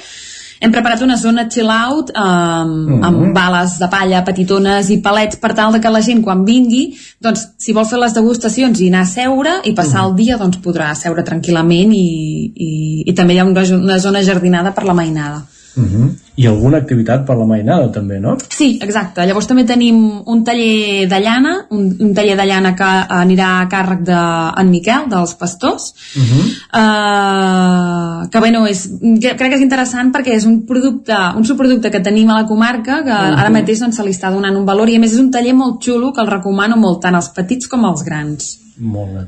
Hem 0.62 0.72
preparat 0.72 1.02
una 1.02 1.18
zona 1.18 1.48
chill 1.50 1.70
out 1.70 2.12
amb, 2.16 2.90
Mhm. 2.90 3.04
amb 3.04 3.34
bales 3.34 3.78
de 3.80 3.88
palla 3.90 4.24
petitones 4.24 4.90
i 4.90 4.98
palets 4.98 5.36
per 5.38 5.54
tal 5.54 5.74
de 5.74 5.82
que 5.82 5.90
la 5.90 6.02
gent 6.02 6.22
quan 6.24 6.46
vingui 6.46 6.96
doncs 7.22 7.50
si 7.58 7.74
vol 7.74 7.86
fer 7.86 8.00
les 8.00 8.14
degustacions 8.14 8.80
i 8.80 8.88
anar 8.88 9.02
a 9.02 9.06
seure 9.06 9.52
i 9.66 9.74
passar 9.74 10.02
Mhm. 10.02 10.10
el 10.10 10.16
dia 10.16 10.38
doncs 10.38 10.58
podrà 10.64 10.94
seure 10.96 11.24
tranquil·lament 11.24 11.92
i, 11.94 12.54
i, 12.56 13.04
i 13.06 13.14
també 13.14 13.34
hi 13.34 13.40
ha 13.40 13.46
una, 13.46 13.62
una 13.76 14.00
zona 14.00 14.24
jardinada 14.24 14.72
per 14.74 14.86
la 14.86 14.94
mainada 14.94 15.44
Uh 15.77 15.84
-huh. 15.84 16.10
I 16.38 16.47
alguna 16.47 16.77
activitat 16.77 17.26
per 17.26 17.35
la 17.38 17.45
mainada 17.45 17.91
també, 17.91 18.19
no? 18.19 18.38
Sí, 18.49 18.80
exacte. 18.81 19.26
Llavors 19.26 19.47
també 19.47 19.64
tenim 19.64 20.22
un 20.26 20.43
taller 20.43 21.07
de 21.07 21.19
llana, 21.19 21.68
un, 21.69 21.95
un 21.99 22.14
taller 22.14 22.35
de 22.38 22.45
llana 22.45 22.76
que 22.76 22.84
anirà 22.84 23.61
a 23.61 23.69
càrrec 23.69 24.02
de 24.03 24.61
en 24.61 24.69
Miquel, 24.69 25.10
dels 25.10 25.34
pastors, 25.35 25.93
Uh 26.15 26.22
-huh. 26.22 26.45
uh, 26.80 28.30
que 28.30 28.39
bueno, 28.39 28.65
és, 28.68 28.89
que, 29.22 29.35
crec 29.35 29.49
que 29.49 29.56
és 29.56 29.61
interessant 29.61 30.11
perquè 30.14 30.34
és 30.35 30.45
un 30.45 30.65
producte, 30.65 31.15
un 31.35 31.45
subproducte 31.45 31.91
que 31.91 31.99
tenim 31.99 32.30
a 32.30 32.41
la 32.41 32.47
comarca 32.47 33.03
que 33.03 33.11
Mhm. 33.11 33.39
ara 33.39 33.49
mateix 33.49 33.80
doncs, 33.80 33.95
se 33.95 34.03
li 34.03 34.11
està 34.11 34.31
donant 34.31 34.56
un 34.56 34.65
valor 34.65 34.89
i 34.89 34.95
a 34.95 34.99
més 34.99 35.14
és 35.14 35.19
un 35.19 35.31
taller 35.31 35.53
molt 35.53 35.81
xulo 35.84 36.11
que 36.14 36.22
el 36.22 36.27
recomano 36.27 36.76
molt 36.77 37.02
tant 37.02 37.15
als 37.15 37.30
petits 37.30 37.68
com 37.68 37.85
als 37.85 38.03
grans. 38.03 38.60
Molt 38.77 39.14
bé. 39.14 39.27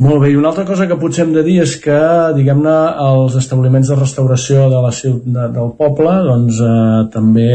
Molt 0.00 0.22
bé, 0.22 0.30
i 0.32 0.36
una 0.38 0.48
altra 0.48 0.62
cosa 0.64 0.86
que 0.88 0.96
potser 0.96 1.26
hem 1.26 1.34
de 1.34 1.42
dir 1.44 1.58
és 1.60 1.74
que, 1.82 1.96
diguem-ne, 2.32 2.76
els 3.04 3.34
establiments 3.36 3.90
de 3.90 3.96
restauració 3.98 4.62
de 4.72 4.78
la 4.80 4.92
ciutat 4.96 5.26
de, 5.28 5.48
del 5.52 5.74
poble 5.76 6.14
doncs 6.24 6.60
eh, 6.64 7.02
també 7.12 7.50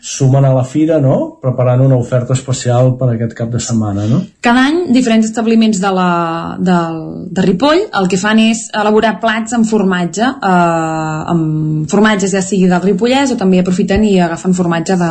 sumen 0.00 0.46
a 0.48 0.54
la 0.56 0.62
fira, 0.64 0.96
no?, 1.04 1.18
preparant 1.42 1.82
una 1.84 1.98
oferta 2.00 2.32
especial 2.32 2.94
per 2.96 3.10
aquest 3.12 3.34
cap 3.36 3.50
de 3.52 3.60
setmana, 3.60 4.06
no? 4.08 4.22
Cada 4.40 4.62
any, 4.70 4.78
diferents 4.96 5.28
establiments 5.28 5.82
de, 5.82 5.90
la, 5.92 6.08
de, 6.56 6.78
de 7.36 7.44
Ripoll 7.44 7.82
el 8.00 8.08
que 8.08 8.20
fan 8.22 8.40
és 8.46 8.64
elaborar 8.72 9.18
plats 9.20 9.52
amb 9.58 9.68
formatge, 9.68 10.24
eh, 10.24 11.34
amb 11.34 11.84
formatges 11.92 12.32
ja 12.32 12.40
sigui 12.40 12.70
del 12.72 12.80
Ripollès 12.86 13.36
o 13.36 13.38
també 13.40 13.60
aprofiten 13.60 14.08
i 14.08 14.14
agafen 14.24 14.56
formatge 14.56 14.96
de, 15.04 15.10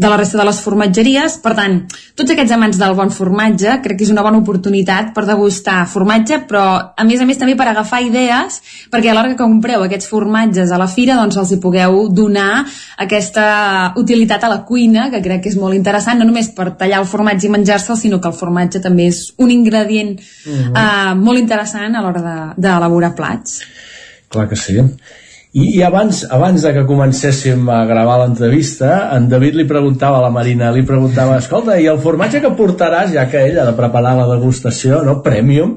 de 0.00 0.08
la 0.08 0.16
resta 0.16 0.40
de 0.40 0.48
les 0.48 0.64
formatgeries. 0.64 1.36
Per 1.44 1.52
tant, 1.60 1.76
tots 2.16 2.32
aquests 2.32 2.56
amants 2.56 2.80
del 2.80 2.96
bon 2.96 3.12
formatge 3.12 3.76
crec 3.84 4.00
que 4.00 4.08
és 4.08 4.16
una 4.16 4.24
bona 4.24 4.40
oportunitat 4.40 5.12
per 5.12 5.28
degustar 5.28 5.89
formatge, 5.90 6.38
però 6.48 6.62
a 6.96 7.04
més 7.04 7.20
a 7.20 7.26
més 7.28 7.38
també 7.40 7.56
per 7.58 7.66
agafar 7.68 8.00
idees, 8.06 8.60
perquè 8.92 9.10
a 9.10 9.14
l'hora 9.16 9.32
que 9.32 9.36
compreu 9.40 9.82
aquests 9.84 10.08
formatges 10.08 10.70
a 10.72 10.78
la 10.80 10.86
fira 10.88 11.16
doncs 11.18 11.36
els 11.42 11.52
hi 11.52 11.58
pugueu 11.62 12.08
donar 12.08 12.64
aquesta 12.98 13.92
utilitat 14.00 14.44
a 14.44 14.48
la 14.52 14.62
cuina, 14.64 15.08
que 15.10 15.22
crec 15.24 15.42
que 15.44 15.52
és 15.52 15.56
molt 15.60 15.74
interessant, 15.74 16.18
no 16.20 16.28
només 16.28 16.50
per 16.56 16.70
tallar 16.80 17.00
el 17.02 17.08
formatge 17.10 17.48
i 17.48 17.50
menjar-se'l, 17.54 17.96
sinó 17.98 18.20
que 18.20 18.28
el 18.30 18.36
formatge 18.38 18.80
també 18.80 19.08
és 19.10 19.32
un 19.38 19.50
ingredient 19.50 20.18
Mhm. 20.46 20.76
eh, 20.76 21.14
molt 21.16 21.38
interessant 21.38 21.94
a 21.96 22.02
l'hora 22.02 22.22
de- 22.22 22.52
d'elaborar 22.62 23.14
plats. 23.14 23.60
Clar 24.30 24.48
que 24.48 24.56
sí. 24.56 24.78
I, 25.50 25.64
i 25.78 25.82
abans, 25.82 26.20
abans 26.30 26.62
de 26.62 26.70
que 26.70 26.84
comencéssim 26.86 27.64
a 27.74 27.80
gravar 27.82 28.20
l'entrevista, 28.20 29.08
en 29.16 29.24
David 29.26 29.56
li 29.58 29.64
preguntava 29.66 30.20
a 30.20 30.22
la 30.22 30.30
Marina, 30.30 30.68
li 30.70 30.84
preguntava, 30.86 31.40
escolta, 31.42 31.74
i 31.74 31.88
el 31.90 31.98
formatge 31.98 32.38
que 32.44 32.52
portaràs, 32.54 33.10
ja 33.16 33.24
que 33.26 33.40
ell 33.48 33.58
ha 33.58 33.64
de 33.66 33.72
preparar 33.74 34.12
la 34.14 34.28
degustació, 34.30 35.00
no?, 35.02 35.16
premium, 35.24 35.72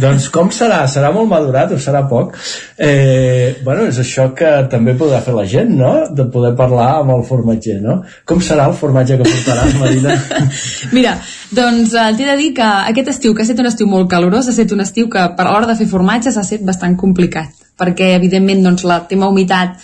doncs 0.00 0.30
com 0.32 0.48
serà? 0.48 0.80
Serà 0.88 1.12
molt 1.12 1.28
madurat 1.28 1.76
o 1.76 1.80
serà 1.82 2.06
poc? 2.08 2.38
Eh, 2.80 3.60
bueno, 3.66 3.84
és 3.92 4.00
això 4.00 4.30
que 4.32 4.54
també 4.72 4.96
podrà 4.96 5.20
fer 5.20 5.36
la 5.36 5.44
gent, 5.44 5.76
no?, 5.76 5.92
de 6.08 6.28
poder 6.32 6.54
parlar 6.56 6.94
amb 7.02 7.18
el 7.18 7.28
formatger, 7.28 7.82
no? 7.84 8.00
Com 8.24 8.40
serà 8.40 8.70
el 8.72 8.80
formatge 8.80 9.20
que 9.20 9.28
portaràs, 9.28 9.76
Marina? 9.76 10.16
Mira, 10.96 11.18
doncs 11.52 11.92
eh, 11.92 12.10
t'he 12.16 12.32
de 12.32 12.40
dir 12.40 12.54
que 12.56 12.72
aquest 12.94 13.12
estiu, 13.18 13.36
que 13.36 13.44
ha 13.44 13.50
estat 13.50 13.60
un 13.60 13.68
estiu 13.68 13.92
molt 13.92 14.08
calorós, 14.08 14.48
ha 14.48 14.56
estat 14.56 14.72
un 14.72 14.88
estiu 14.88 15.12
que 15.12 15.30
per 15.36 15.50
l'hora 15.52 15.68
de 15.68 15.76
fer 15.76 15.92
formatges 15.92 16.40
ha 16.40 16.48
estat 16.48 16.64
bastant 16.64 16.96
complicat, 16.96 17.67
perquè 17.78 18.12
evidentment 18.16 18.64
doncs, 18.66 18.84
la 18.84 19.00
tema 19.10 19.30
humitat 19.30 19.78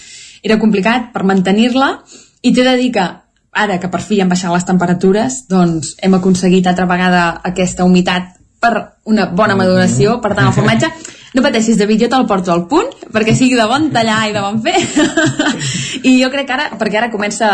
era 0.45 0.59
complicat 0.61 1.12
per 1.15 1.25
mantenir-la. 1.25 1.91
I 2.45 2.53
t'he 2.53 2.65
de 2.66 2.77
dir 2.81 2.91
que 2.93 3.07
ara 3.55 3.79
que 3.81 3.89
per 3.89 4.03
fi 4.03 4.21
han 4.21 4.29
baixat 4.29 4.53
les 4.53 4.66
temperatures, 4.69 5.45
doncs 5.49 5.95
hem 6.03 6.16
aconseguit 6.19 6.66
altra 6.66 6.89
vegada 6.91 7.27
aquesta 7.51 7.87
humitat 7.87 8.35
per 8.61 8.75
una 9.11 9.29
bona 9.31 9.57
maduració, 9.57 10.19
per 10.25 10.35
tant 10.35 10.49
el 10.49 10.57
formatge. 10.57 10.91
No 11.35 11.43
pateixis, 11.43 11.79
David, 11.81 12.05
jo 12.05 12.09
te'l 12.12 12.27
porto 12.31 12.53
al 12.55 12.66
punt 12.71 12.93
perquè 13.15 13.35
sigui 13.35 13.57
de 13.59 13.66
bon 13.66 13.89
tallar 13.95 14.21
i 14.31 14.35
de 14.35 14.43
bon 14.43 14.61
fer. 14.62 14.77
I 16.11 16.12
jo 16.21 16.31
crec 16.31 16.47
que 16.47 16.55
ara, 16.55 16.69
perquè 16.79 17.01
ara 17.01 17.11
comença 17.11 17.49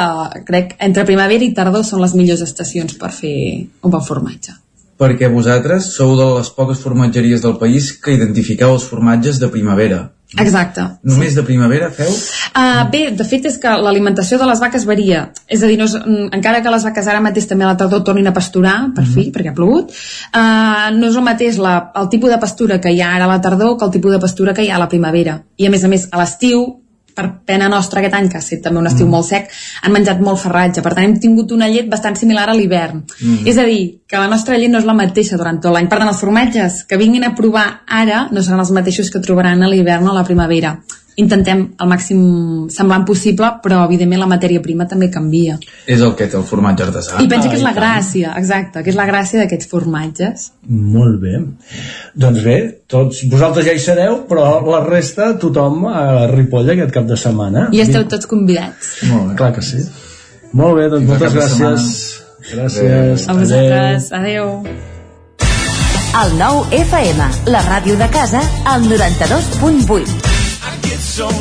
crec, 0.46 0.74
entre 0.84 1.06
primavera 1.08 1.46
i 1.46 1.54
tardor 1.56 1.86
són 1.88 2.02
les 2.04 2.12
millors 2.16 2.44
estacions 2.44 2.98
per 3.00 3.12
fer 3.16 3.34
un 3.80 3.94
bon 3.94 4.04
formatge. 4.04 4.56
Perquè 5.00 5.30
vosaltres 5.32 5.94
sou 5.94 6.12
de 6.18 6.28
les 6.36 6.52
poques 6.52 6.80
formatgeries 6.84 7.40
del 7.40 7.56
país 7.60 7.94
que 7.96 8.12
identifiqueu 8.12 8.76
els 8.76 8.84
formatges 8.84 9.40
de 9.40 9.48
primavera. 9.48 10.10
Exacte. 10.38 10.84
Només 11.02 11.34
de 11.34 11.42
primavera 11.42 11.88
feu? 11.90 12.10
Uh, 12.10 12.84
bé, 12.92 13.00
de 13.16 13.24
fet 13.26 13.48
és 13.50 13.56
que 13.58 13.72
l'alimentació 13.82 14.38
de 14.38 14.46
les 14.46 14.60
vaques 14.62 14.84
varia. 14.86 15.24
És 15.50 15.64
a 15.64 15.70
dir, 15.70 15.78
no 15.80 15.88
és, 15.90 15.96
mm, 15.98 16.28
encara 16.38 16.60
que 16.62 16.70
les 16.70 16.86
vaques 16.86 17.08
ara 17.10 17.22
mateix 17.24 17.48
també 17.50 17.66
a 17.66 17.72
la 17.72 17.78
tardor 17.80 18.04
tornin 18.06 18.30
a 18.30 18.34
pasturar, 18.36 18.76
per 18.94 19.04
fi, 19.08 19.30
perquè 19.34 19.50
ha 19.50 19.56
plogut, 19.56 19.90
uh, 19.90 20.90
no 20.94 21.10
és 21.10 21.16
el 21.16 21.26
mateix 21.26 21.58
la, 21.58 21.90
el 21.98 22.08
tipus 22.12 22.30
de 22.30 22.38
pastura 22.38 22.78
que 22.80 22.94
hi 22.94 23.02
ha 23.02 23.14
ara 23.16 23.26
a 23.26 23.32
la 23.32 23.40
tardor 23.42 23.76
que 23.76 23.88
el 23.88 23.90
tipus 23.90 24.14
de 24.14 24.22
pastura 24.22 24.54
que 24.54 24.62
hi 24.62 24.70
ha 24.70 24.78
a 24.78 24.84
la 24.84 24.88
primavera. 24.88 25.40
I 25.58 25.66
a 25.66 25.74
més 25.74 25.84
a 25.84 25.90
més, 25.90 26.06
a 26.12 26.22
l'estiu, 26.22 26.62
per 27.20 27.28
pena 27.52 27.68
nostra 27.68 28.00
aquest 28.00 28.16
any, 28.16 28.28
que 28.30 28.38
ha 28.38 28.44
estat 28.44 28.64
també 28.64 28.80
un 28.80 28.88
estiu 28.88 29.06
Mm. 29.06 29.10
molt 29.10 29.26
sec, 29.26 29.50
han 29.82 29.92
menjat 29.92 30.20
molt 30.20 30.40
ferratge. 30.40 30.82
Per 30.82 30.94
tant, 30.94 31.04
hem 31.04 31.18
tingut 31.20 31.52
una 31.52 31.68
llet 31.68 31.88
bastant 31.88 32.16
similar 32.16 32.48
a 32.48 32.54
l'hivern. 32.54 33.04
Mm. 33.20 33.46
És 33.46 33.58
a 33.58 33.64
dir, 33.64 34.00
que 34.08 34.16
la 34.16 34.28
nostra 34.28 34.56
llet 34.56 34.70
no 34.70 34.78
és 34.78 34.84
la 34.84 34.94
mateixa 34.94 35.36
durant 35.36 35.60
tot 35.60 35.72
l'any. 35.72 35.88
Per 35.88 35.98
tant, 35.98 36.08
els 36.08 36.20
formatges 36.20 36.84
que 36.88 36.96
vinguin 36.96 37.24
a 37.24 37.34
provar 37.34 37.82
ara 37.86 38.28
no 38.30 38.42
seran 38.42 38.60
els 38.60 38.70
mateixos 38.70 39.10
que 39.10 39.20
trobaran 39.20 39.62
a 39.62 39.68
l'hivern 39.68 40.06
o 40.08 40.10
a 40.10 40.14
la 40.14 40.24
primavera. 40.24 40.78
Intentem 41.20 41.62
el 41.82 41.88
màxim 41.90 42.20
semblant 42.72 43.04
possible, 43.08 43.48
però 43.64 43.82
evidentment 43.84 44.22
la 44.22 44.28
matèria 44.30 44.62
prima 44.64 44.86
també 44.88 45.10
canvia. 45.12 45.58
És 45.90 46.00
el 46.00 46.14
que 46.16 46.28
té 46.30 46.38
el 46.38 46.46
formatge 46.48 46.86
artesà. 46.86 47.20
I 47.20 47.28
pensa 47.30 47.50
que 47.50 47.58
és 47.58 47.64
la 47.66 47.74
gràcia, 47.76 48.34
exacte, 48.40 48.84
que 48.84 48.92
és 48.92 48.98
la 48.98 49.06
gràcia 49.10 49.42
d'aquests 49.42 49.68
formatges. 49.70 50.46
Molt 50.68 51.18
bé. 51.22 51.40
Doncs 52.24 52.44
bé, 52.46 52.56
tots 52.90 53.24
vosaltres 53.32 53.68
ja 53.68 53.74
hi 53.76 53.82
sereu, 53.82 54.22
però 54.30 54.46
la 54.68 54.84
resta, 54.86 55.32
tothom 55.40 55.84
a 55.90 56.28
Ripoll 56.32 56.72
aquest 56.76 56.94
cap 56.94 57.10
de 57.10 57.18
setmana. 57.20 57.68
I 57.74 57.84
esteu 57.84 58.06
tots 58.08 58.30
convidats. 58.30 58.96
Molt 59.10 59.32
bé. 59.32 59.36
Clar 59.42 59.52
que 59.58 59.66
sí. 59.66 59.84
Molt 60.56 60.78
bé, 60.78 60.88
doncs 60.94 61.06
Fins 61.06 61.12
moltes 61.12 61.36
gràcies. 61.36 61.90
Gràcies. 62.50 63.28
A 63.28 63.36
vosaltres, 63.38 64.08
adeu. 64.16 64.56
El 66.20 66.32
nou 66.40 66.64
FM, 66.74 67.28
la 67.54 67.62
ràdio 67.68 67.94
de 68.00 68.10
casa, 68.10 68.42
al 68.66 68.88
92.8. 68.90 70.29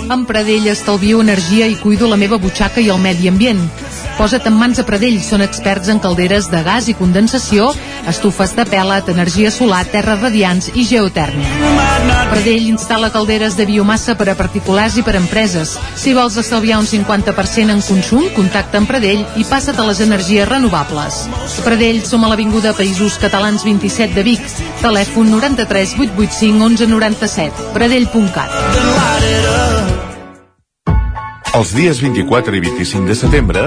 Amb 0.09 0.27
Pradell 0.27 0.67
estalvio 0.71 1.19
energia 1.21 1.67
i 1.67 1.75
cuido 1.79 2.07
la 2.07 2.17
meva 2.17 2.37
butxaca 2.39 2.81
i 2.81 2.89
el 2.89 2.99
medi 3.01 3.27
ambient. 3.27 3.59
Posa't 4.17 4.47
en 4.47 4.55
mans 4.55 4.79
a 4.79 4.85
Pradell, 4.87 5.19
són 5.23 5.43
experts 5.45 5.91
en 5.91 5.99
calderes 6.03 6.47
de 6.51 6.61
gas 6.63 6.87
i 6.91 6.95
condensació, 6.97 7.69
estufes 8.09 8.55
de 8.57 8.65
pelat, 8.65 9.09
energia 9.09 9.51
solar, 9.51 9.85
terres 9.89 10.19
radiants 10.21 10.71
i 10.73 10.85
geotèrmia. 10.87 11.49
Pradell 12.29 12.67
instal·la 12.69 13.09
calderes 13.13 13.55
de 13.57 13.65
biomassa 13.69 14.15
per 14.19 14.29
a 14.31 14.35
particulars 14.37 14.97
i 14.99 15.03
per 15.05 15.15
a 15.15 15.21
empreses. 15.21 15.75
Si 15.99 16.13
vols 16.17 16.37
estalviar 16.41 16.79
un 16.81 16.87
50% 16.89 17.73
en 17.73 17.81
consum, 17.85 18.27
contacta 18.35 18.79
amb 18.79 18.89
Pradell 18.89 19.25
i 19.39 19.45
passa't 19.47 19.79
a 19.79 19.87
les 19.87 20.01
energies 20.05 20.47
renovables. 20.49 21.23
Pradell 21.65 22.03
som 22.07 22.23
a 22.23 22.31
l'Avinguda 22.31 22.75
Països 22.77 23.17
Catalans 23.21 23.65
27 23.67 24.13
de 24.17 24.25
Vic. 24.27 24.43
Telèfon 24.83 25.31
93 25.35 25.97
885 25.99 26.69
1197. 26.69 27.73
Pradell.cat. 27.75 28.51
Els 31.59 31.71
dies 31.73 31.97
24 31.99 32.55
i 32.55 32.61
25 32.61 33.09
de 33.09 33.15
setembre, 33.17 33.63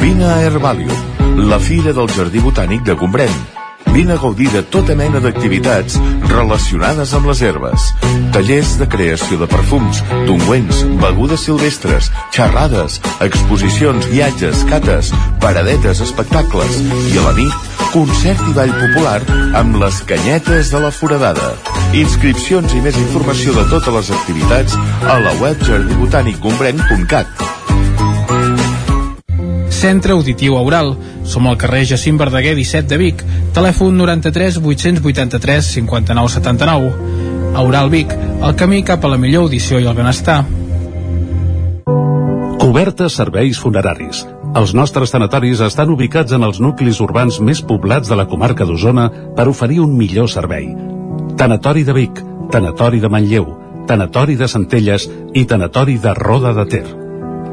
vine 0.00 0.24
a 0.24 0.40
Herbalium, 0.42 1.44
la 1.50 1.60
fira 1.60 1.92
del 1.92 2.08
Jardí 2.16 2.40
Botànic 2.40 2.82
de 2.88 2.96
Gombrèn. 2.96 3.55
Vine 3.96 4.12
a 4.12 4.18
gaudir 4.20 4.50
de 4.52 4.60
tota 4.60 4.92
mena 4.92 5.22
d'activitats 5.24 5.94
relacionades 6.28 7.14
amb 7.16 7.30
les 7.30 7.40
herbes. 7.40 7.86
Tallers 8.34 8.74
de 8.76 8.84
creació 8.92 9.38
de 9.40 9.48
perfums, 9.48 10.02
d'ungüents, 10.26 10.82
begudes 11.00 11.46
silvestres, 11.48 12.10
xerrades, 12.36 13.00
exposicions, 13.24 14.04
viatges, 14.12 14.66
cates, 14.68 15.14
paradetes, 15.40 16.04
espectacles 16.04 16.76
i 17.08 17.16
a 17.16 17.24
la 17.24 17.34
nit, 17.40 17.72
concert 17.96 18.44
i 18.50 18.56
ball 18.60 18.76
popular 18.84 19.18
amb 19.64 19.80
les 19.80 20.04
canyetes 20.12 20.76
de 20.76 20.84
la 20.84 20.92
foradada. 20.92 21.54
Inscripcions 21.96 22.76
i 22.76 22.84
més 22.84 23.00
informació 23.00 23.56
de 23.56 23.64
totes 23.72 24.02
les 24.02 24.16
activitats 24.20 24.76
a 25.08 25.22
la 25.24 25.38
web 25.40 25.70
jardibotànicgombrèn.cat. 25.72 27.55
Centre 29.70 30.12
Auditiu 30.12 30.56
Aural. 30.56 30.94
Som 31.24 31.46
al 31.46 31.58
carrer 31.58 31.84
Jacint 31.86 32.18
Verdaguer 32.18 32.54
17 32.56 32.88
de 32.88 32.98
Vic. 33.00 33.24
Telèfon 33.54 33.96
93 33.98 34.60
883 34.62 35.72
59 35.80 36.28
79. 36.38 36.92
Aural 37.56 37.90
Vic, 37.90 38.12
el 38.42 38.54
camí 38.54 38.82
cap 38.84 39.04
a 39.04 39.08
la 39.08 39.16
millor 39.16 39.46
audició 39.46 39.80
i 39.80 39.86
el 39.88 39.96
benestar. 39.96 40.42
Cobertes 42.60 43.16
serveis 43.16 43.60
funeraris. 43.62 44.26
Els 44.56 44.74
nostres 44.76 45.12
tanatoris 45.12 45.60
estan 45.64 45.90
ubicats 45.92 46.32
en 46.36 46.44
els 46.44 46.60
nuclis 46.60 47.00
urbans 47.04 47.40
més 47.40 47.62
poblats 47.64 48.08
de 48.12 48.16
la 48.18 48.26
comarca 48.28 48.66
d'Osona 48.68 49.08
per 49.36 49.48
oferir 49.48 49.80
un 49.84 49.96
millor 49.96 50.28
servei. 50.32 50.68
Tanatori 51.36 51.84
de 51.84 51.96
Vic, 51.96 52.22
Tanatori 52.52 53.00
de 53.00 53.12
Manlleu, 53.12 53.48
Tanatori 53.86 54.36
de 54.36 54.48
Centelles 54.48 55.08
i 55.34 55.44
Tanatori 55.44 55.98
de 56.02 56.14
Roda 56.14 56.52
de 56.56 56.64
Ter. 56.76 57.05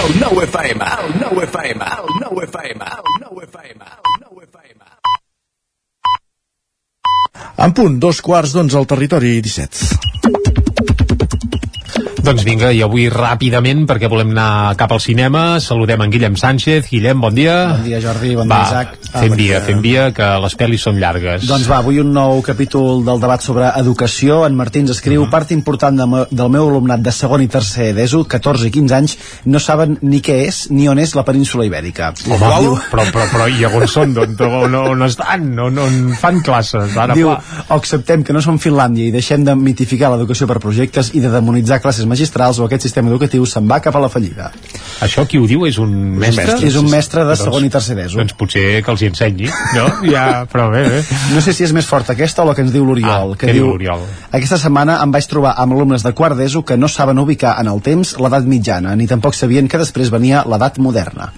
El 0.00 0.14
nou 0.16 0.38
FM, 0.40 0.86
el 1.02 1.10
nou 1.20 1.40
FM, 1.44 1.84
el 1.84 2.06
nou 2.22 2.38
FM, 2.46 2.86
el 2.86 3.16
nou 3.20 3.40
FM, 3.44 3.84
el 3.84 4.14
nou 4.22 4.40
FM. 4.46 4.86
En 7.66 7.74
punt, 7.76 7.98
dos 8.00 8.22
quarts 8.24 8.54
d'onze 8.56 8.78
al 8.80 8.88
territori 8.88 9.34
17. 9.44 10.49
Doncs 12.20 12.44
vinga, 12.44 12.68
i 12.76 12.82
avui 12.84 13.06
ràpidament, 13.10 13.86
perquè 13.88 14.08
volem 14.12 14.30
anar 14.34 14.74
cap 14.78 14.92
al 14.92 15.00
cinema, 15.00 15.56
saludem 15.62 16.02
en 16.04 16.10
Guillem 16.12 16.34
Sánchez. 16.38 16.90
Guillem, 16.90 17.18
bon 17.22 17.34
dia. 17.34 17.54
Bon 17.72 17.86
dia, 17.86 17.98
Jordi, 18.02 18.34
bon 18.36 18.46
va, 18.50 18.58
dia, 18.60 18.66
Isaac. 18.68 18.90
Ah, 19.10 19.22
Fem 19.22 19.30
bon 19.32 19.38
via, 19.40 19.54
dia. 19.56 19.60
fem 19.66 19.80
via, 19.82 20.02
que 20.14 20.26
les 20.44 20.54
pel·lis 20.60 20.84
són 20.84 20.98
llargues. 21.00 21.46
Doncs 21.48 21.66
va, 21.70 21.78
avui 21.80 21.98
un 22.02 22.12
nou 22.14 22.42
capítol 22.46 23.00
del 23.06 23.22
debat 23.22 23.42
sobre 23.42 23.70
educació. 23.80 24.42
En 24.46 24.54
Martí 24.58 24.82
ens 24.84 24.90
escriu, 24.94 25.24
Mhm. 25.24 25.30
part 25.30 25.50
important 25.50 25.96
de 25.96 26.26
del 26.30 26.48
meu 26.50 26.68
alumnat 26.68 27.00
de 27.00 27.10
segon 27.10 27.42
i 27.42 27.48
tercer 27.48 27.94
d'ESO, 27.94 28.24
14 28.28 28.66
i 28.68 28.70
15 28.70 28.94
anys, 28.94 29.16
no 29.46 29.58
saben 29.58 29.98
ni 30.02 30.20
què 30.20 30.46
és 30.46 30.70
ni 30.70 30.88
on 30.88 30.98
és 30.98 31.14
la 31.14 31.24
península 31.24 31.64
ibèrica. 31.64 32.12
Home, 32.28 32.78
però, 32.90 33.04
però, 33.10 33.26
però, 33.32 33.48
i 33.48 33.64
on 33.64 33.86
són? 33.88 34.16
On, 34.18 34.36
on, 34.40 34.74
on 34.74 35.02
estan? 35.02 35.58
On, 35.58 35.78
on 35.78 36.14
fan 36.20 36.40
classes? 36.42 36.96
Ara, 36.96 37.14
Diu, 37.14 37.30
o 37.30 37.38
acceptem 37.74 38.22
que 38.22 38.32
no 38.32 38.42
som 38.42 38.58
Finlàndia 38.58 39.06
i 39.08 39.10
deixem 39.10 39.42
de 39.44 39.54
mitificar 39.56 40.10
l'educació 40.12 40.46
per 40.46 40.58
projectes 40.60 41.12
i 41.14 41.20
de 41.20 41.30
demonitzar 41.30 41.80
classes 41.80 42.06
magistrals 42.10 42.58
o 42.60 42.66
aquest 42.66 42.86
sistema 42.88 43.10
educatiu 43.12 43.46
se'n 43.48 43.68
va 43.70 43.80
cap 43.84 43.96
a 43.96 44.02
la 44.02 44.10
fallida. 44.12 44.50
Això 45.04 45.24
qui 45.28 45.38
ho 45.40 45.46
diu 45.48 45.64
és 45.68 45.78
un 45.80 45.92
mestre? 46.20 46.56
És 46.66 46.76
un 46.80 46.90
mestre 46.90 47.24
de 47.28 47.36
segon 47.38 47.64
i 47.66 47.70
tercer 47.72 47.96
d'ESO. 47.98 48.20
Doncs 48.20 48.36
potser 48.38 48.64
que 48.84 48.92
els 48.92 49.04
hi 49.04 49.10
ensenyi, 49.10 49.50
no? 49.76 49.86
Ja, 50.10 50.24
però 50.50 50.68
bé, 50.72 50.82
bé. 50.92 51.02
No 51.34 51.42
sé 51.44 51.54
si 51.56 51.64
és 51.66 51.74
més 51.76 51.88
forta 51.88 52.16
aquesta 52.16 52.44
o 52.44 52.48
la 52.50 52.56
que 52.58 52.64
ens 52.66 52.74
diu 52.74 52.86
l'Oriol. 52.88 53.34
Ah, 53.34 53.38
que 53.38 53.48
què 53.48 53.56
diu 53.56 53.70
l'Oriol? 53.70 54.02
Aquesta 54.30 54.58
setmana 54.60 54.98
em 55.04 55.14
vaig 55.14 55.28
trobar 55.30 55.54
amb 55.62 55.76
alumnes 55.76 56.04
de 56.06 56.12
quart 56.16 56.38
d'ESO 56.38 56.64
que 56.66 56.78
no 56.80 56.90
saben 56.90 57.22
ubicar 57.22 57.56
en 57.62 57.70
el 57.72 57.80
temps 57.84 58.16
l'edat 58.20 58.48
mitjana, 58.48 58.96
ni 58.96 59.08
tampoc 59.10 59.38
sabien 59.38 59.70
que 59.70 59.80
després 59.80 60.12
venia 60.12 60.44
l'edat 60.48 60.78
moderna. 60.78 61.30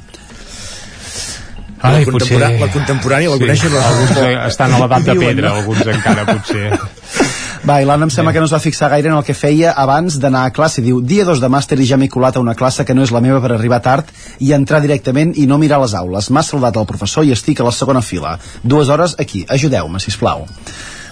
la, 1.83 1.99
contempora 2.07 2.51
la 2.61 2.69
contemporània 2.71 3.31
la 3.31 3.39
coneixes? 3.43 3.73
La... 3.75 3.87
Alguns 3.91 4.19
eh, 4.23 4.35
estan 4.47 4.75
a 4.75 4.83
l'edat 4.85 5.09
de 5.09 5.17
pedra, 5.19 5.49
no? 5.49 5.63
alguns 5.63 5.95
encara, 5.97 6.27
potser. 6.31 6.69
Va, 7.63 7.77
i 7.79 7.85
l'Anna 7.87 8.09
em 8.09 8.11
sembla 8.11 8.33
que 8.35 8.41
no 8.43 8.49
es 8.49 8.53
va 8.53 8.59
fixar 8.59 8.89
gaire 8.91 9.07
en 9.07 9.15
el 9.15 9.23
que 9.23 9.37
feia 9.39 9.71
abans 9.79 10.17
d'anar 10.19 10.41
a 10.49 10.53
classe. 10.55 10.83
Diu, 10.83 10.97
dia 10.99 11.23
2 11.29 11.39
de 11.39 11.51
màster 11.55 11.77
i 11.79 11.85
ja 11.87 11.99
m'he 12.01 12.09
colat 12.11 12.35
a 12.35 12.41
una 12.43 12.57
classe 12.59 12.83
que 12.83 12.97
no 12.99 13.05
és 13.07 13.13
la 13.15 13.21
meva 13.23 13.39
per 13.45 13.53
arribar 13.55 13.79
tard 13.85 14.11
i 14.43 14.51
entrar 14.57 14.81
directament 14.83 15.31
i 15.39 15.47
no 15.47 15.61
mirar 15.63 15.79
les 15.85 15.95
aules. 15.95 16.33
M'ha 16.35 16.43
saludat 16.43 16.81
el 16.81 16.89
professor 16.91 17.23
i 17.23 17.31
estic 17.31 17.63
a 17.63 17.69
la 17.69 17.75
segona 17.77 18.03
fila. 18.03 18.35
Dues 18.65 18.91
hores 18.91 19.15
aquí. 19.23 19.45
Ajudeu-me, 19.47 20.03
si 20.03 20.11
plau. 20.19 20.43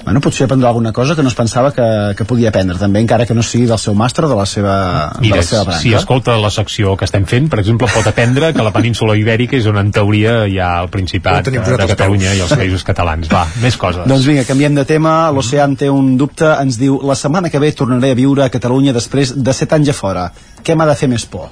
Bueno, 0.02 0.20
potser 0.24 0.46
aprendrà 0.46 0.70
alguna 0.70 0.94
cosa 0.96 1.14
que 1.14 1.22
no 1.22 1.28
es 1.28 1.34
pensava 1.36 1.70
que, 1.76 1.84
que 2.16 2.24
podia 2.24 2.48
aprendre, 2.48 2.78
també, 2.80 3.02
encara 3.04 3.26
que 3.28 3.34
no 3.36 3.42
sigui 3.44 3.66
del 3.68 3.78
seu 3.78 3.92
màster 3.94 4.24
o 4.24 4.30
de 4.30 4.36
la 4.38 4.46
seva, 4.48 4.74
de 5.18 5.20
Mira, 5.26 5.36
la 5.36 5.44
seva 5.44 5.64
branca. 5.68 5.80
si 5.82 5.92
escolta 5.94 6.38
la 6.40 6.50
secció 6.50 6.94
que 6.96 7.04
estem 7.04 7.26
fent, 7.28 7.50
per 7.52 7.60
exemple, 7.60 7.86
pot 7.92 8.08
aprendre 8.08 8.52
que 8.56 8.64
la 8.64 8.72
península 8.72 9.14
ibèrica 9.20 9.58
és 9.60 9.68
on 9.68 9.76
en 9.78 9.92
teoria 9.92 10.46
hi 10.48 10.56
ha 10.58 10.70
el 10.82 10.88
Principat 10.88 11.50
de 11.52 11.60
als 11.60 11.92
Catalunya 11.92 12.32
i 12.34 12.40
els 12.40 12.54
països 12.56 12.82
catalans. 12.88 13.28
Va, 13.30 13.44
més 13.60 13.76
coses. 13.76 14.06
Doncs 14.08 14.24
vinga, 14.26 14.46
canviem 14.48 14.74
de 14.80 14.86
tema. 14.88 15.30
L'Ocean 15.36 15.76
té 15.76 15.90
un 15.92 16.16
dubte. 16.16 16.48
Ens 16.64 16.80
diu, 16.80 16.96
la 17.04 17.14
setmana 17.14 17.50
que 17.52 17.60
ve 17.60 17.70
tornaré 17.76 18.14
a 18.16 18.18
viure 18.18 18.44
a 18.46 18.48
Catalunya 18.50 18.96
després 18.96 19.36
de 19.36 19.52
7 19.52 19.76
anys 19.82 19.92
a 19.92 19.98
fora. 20.00 20.30
Què 20.64 20.74
m'ha 20.74 20.88
de 20.88 20.96
fer 20.96 21.08
més 21.12 21.26
por? 21.28 21.50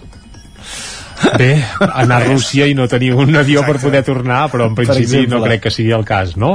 Bé, 1.36 1.64
anar 1.98 2.20
a 2.22 2.24
Rússia 2.28 2.68
i 2.70 2.74
no 2.78 2.84
tenir 2.86 3.08
un 3.18 3.34
avió 3.36 3.64
per 3.66 3.74
poder 3.82 4.04
tornar, 4.06 4.44
però 4.52 4.68
en 4.70 4.74
Per 4.78 4.84
principi 4.86 5.24
exemple. 5.24 5.34
no 5.36 5.44
crec 5.44 5.64
que 5.64 5.70
sigui 5.74 5.90
el 5.96 6.04
cas, 6.06 6.36
no? 6.38 6.52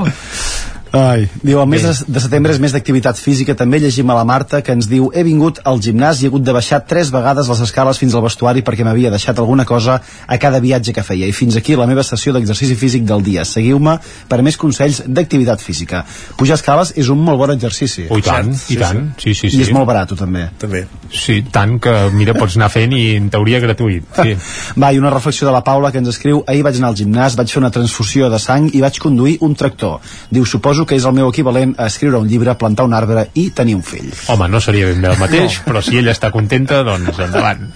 Ai, 0.94 1.24
diu, 1.42 1.58
el 1.58 1.66
mes 1.66 1.82
de, 1.82 1.92
de 2.06 2.22
setembre 2.22 2.54
és 2.54 2.60
més 2.62 2.74
d'activitat 2.76 3.18
física. 3.18 3.56
També 3.58 3.80
llegim 3.82 4.12
a 4.14 4.18
la 4.20 4.26
Marta 4.30 4.60
que 4.62 4.76
ens 4.78 4.86
diu 4.86 5.08
he 5.10 5.24
vingut 5.26 5.58
al 5.66 5.80
gimnàs 5.82 6.20
i 6.22 6.28
he 6.28 6.30
hagut 6.30 6.44
de 6.46 6.54
baixar 6.54 6.84
tres 6.86 7.10
vegades 7.10 7.48
les 7.50 7.64
escales 7.66 7.98
fins 7.98 8.14
al 8.14 8.22
vestuari 8.22 8.62
perquè 8.62 8.86
m'havia 8.86 9.10
deixat 9.10 9.42
alguna 9.42 9.66
cosa 9.66 9.96
a 10.28 10.38
cada 10.38 10.60
viatge 10.62 10.94
que 10.94 11.02
feia. 11.02 11.26
I 11.26 11.34
fins 11.34 11.58
aquí 11.58 11.74
la 11.74 11.88
meva 11.90 12.04
sessió 12.06 12.30
d'exercici 12.36 12.78
físic 12.78 13.08
del 13.10 13.26
dia. 13.26 13.42
Seguiu-me 13.42 13.96
per 14.30 14.40
més 14.46 14.60
consells 14.62 15.02
d'activitat 15.08 15.66
física. 15.66 16.04
Pujar 16.38 16.60
escales 16.60 16.94
és 16.94 17.10
un 17.10 17.26
molt 17.26 17.42
bon 17.42 17.56
exercici. 17.56 18.06
Oh, 18.14 18.22
i 18.22 18.28
tant, 18.30 18.54
i 18.54 18.78
tant. 18.78 19.02
Sí, 19.18 19.34
sí, 19.34 19.50
sí. 19.50 19.64
I 19.64 19.66
és 19.66 19.74
molt 19.74 19.90
barat, 19.90 20.14
també. 20.20 20.46
També. 20.62 20.84
Sí, 21.10 21.40
tant 21.58 21.80
que, 21.82 21.96
mira, 22.14 22.38
pots 22.38 22.60
anar 22.62 22.70
fent 22.70 22.94
i 22.94 23.16
en 23.18 23.34
teoria 23.34 23.64
gratuït. 23.66 24.06
Sí. 24.22 24.38
Va, 24.82 24.94
i 24.94 25.02
una 25.02 25.10
reflexió 25.18 25.50
de 25.50 25.58
la 25.58 25.66
Paula 25.66 25.90
que 25.90 25.98
ens 26.04 26.14
escriu 26.14 26.46
ahir 26.46 26.62
vaig 26.70 26.78
anar 26.78 26.94
al 26.94 27.02
gimnàs, 27.02 27.40
vaig 27.42 27.50
fer 27.50 27.64
una 27.66 27.74
transfusió 27.74 28.30
de 28.30 28.38
sang 28.38 28.70
i 28.70 28.86
vaig 28.86 29.02
conduir 29.02 29.40
un 29.42 29.58
tractor. 29.58 29.98
Diu, 30.30 30.46
suposo 30.46 30.83
que 30.86 30.96
és 30.96 31.06
el 31.06 31.14
meu 31.16 31.30
equivalent 31.30 31.76
a 31.78 31.88
escriure 31.92 32.18
un 32.20 32.28
llibre, 32.28 32.54
plantar 32.60 32.86
un 32.86 32.94
arbre 32.94 33.28
i 33.40 33.50
tenir 33.52 33.76
un 33.76 33.84
fill. 33.84 34.12
Home, 34.34 34.48
no 34.50 34.60
seria 34.62 34.88
ben 34.88 35.02
bé 35.02 35.12
el 35.14 35.20
mateix, 35.20 35.60
no. 35.60 35.66
però 35.72 35.82
si 35.84 35.98
ella 36.00 36.12
està 36.16 36.32
contenta, 36.32 36.82
doncs 36.84 37.20
endavant. 37.20 37.68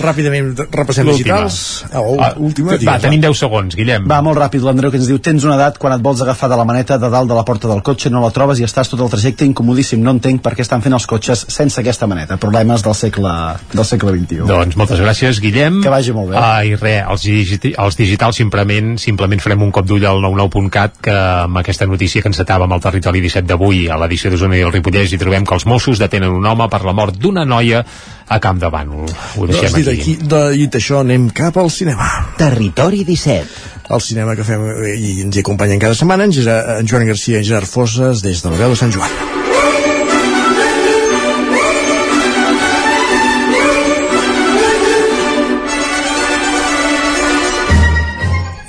Ràpidament 0.00 0.54
repassem 0.72 1.06
L'última. 1.06 1.40
digitals. 1.44 1.84
Oh, 1.94 2.16
Ah, 2.24 2.32
última, 2.38 2.72
va, 2.72 2.78
digues, 2.78 3.02
tenim 3.02 3.20
10 3.20 3.38
segons, 3.38 3.74
Guillem. 3.76 4.06
Va, 4.10 4.20
molt 4.22 4.38
ràpid, 4.38 4.62
l'Andreu 4.64 4.90
que 4.90 4.96
ens 5.00 5.06
diu 5.10 5.18
tens 5.18 5.44
una 5.44 5.56
edat 5.56 5.78
quan 5.78 5.92
et 5.96 6.02
vols 6.02 6.20
agafar 6.22 6.48
de 6.48 6.56
la 6.56 6.64
maneta 6.64 6.98
de 6.98 7.08
dalt 7.10 7.28
de 7.28 7.34
la 7.34 7.44
porta 7.44 7.68
del 7.68 7.82
cotxe, 7.82 8.10
no 8.10 8.20
la 8.22 8.30
trobes 8.30 8.60
i 8.60 8.64
estàs 8.64 8.88
tot 8.90 9.00
el 9.00 9.10
trajecte 9.10 9.44
incomodíssim. 9.44 10.02
No 10.02 10.10
entenc 10.14 10.42
per 10.42 10.54
què 10.54 10.62
estan 10.62 10.82
fent 10.82 10.94
els 10.94 11.06
cotxes 11.06 11.46
sense 11.48 11.80
aquesta 11.80 12.06
maneta. 12.06 12.36
Problemes 12.36 12.82
del 12.82 12.94
segle, 12.94 13.32
del 13.72 13.84
segle 13.84 14.12
XXI. 14.16 14.44
Doncs 14.48 14.76
moltes 14.76 15.00
gràcies, 15.00 15.40
Guillem. 15.40 15.82
Que 15.82 15.90
vagi 15.92 16.12
molt 16.12 16.30
bé. 16.30 16.36
Ah, 16.40 16.64
I 16.64 16.74
res, 16.76 17.02
els, 17.10 17.22
digiti 17.28 17.74
els 17.78 17.96
digitals 17.96 18.36
simplement, 18.36 18.94
simplement 18.98 19.40
farem 19.40 19.62
un 19.62 19.72
cop 19.74 19.86
d'ull 19.86 20.04
al 20.06 20.20
99.cat 20.22 21.00
que 21.02 21.14
amb 21.44 21.58
aquesta 21.58 21.86
notícia 21.86 22.22
que 22.22 22.28
encetàvem 22.54 22.72
al 22.72 22.82
territori 22.82 23.20
17 23.20 23.48
d'avui 23.48 23.88
a 23.90 23.96
l'edició 23.98 24.30
d'Osona 24.30 24.56
i 24.56 24.62
el 24.62 24.72
Ripollès 24.72 25.12
i 25.12 25.18
trobem 25.18 25.44
que 25.44 25.54
els 25.56 25.66
Mossos 25.66 25.98
detenen 25.98 26.30
un 26.30 26.46
home 26.46 26.68
per 26.70 26.84
la 26.84 26.94
mort 26.94 27.16
d'una 27.18 27.44
noia 27.44 27.84
a 28.28 28.38
Camp 28.40 28.60
de 28.60 28.70
Bànol. 28.70 29.10
Ho 29.38 29.46
deixem 29.46 29.74
Doncs 29.74 29.88
aquí. 29.90 30.16
de, 30.22 30.42
dit 30.54 30.74
això, 30.78 31.00
anem 31.02 31.28
cap 31.30 31.56
al 31.58 31.70
cinema. 31.70 32.06
Territori 32.38 33.04
17. 33.04 33.72
El 33.90 34.00
cinema 34.00 34.36
que 34.36 34.46
fem 34.46 34.62
eh, 34.70 34.94
i 34.96 35.20
ens 35.26 35.36
hi 35.36 35.44
acompanyen 35.44 35.82
cada 35.82 35.94
setmana 35.98 36.24
en, 36.24 36.32
Gerard, 36.32 36.78
en 36.78 36.88
Joan 36.88 37.08
Garcia 37.10 37.40
i 37.40 37.42
en 37.42 37.48
Gerard 37.50 37.68
Fosses 37.68 38.22
des 38.24 38.44
de 38.44 38.54
la 38.54 38.60
veu 38.62 38.72
de 38.72 38.80
Sant 38.80 38.94
Joan. 38.94 39.43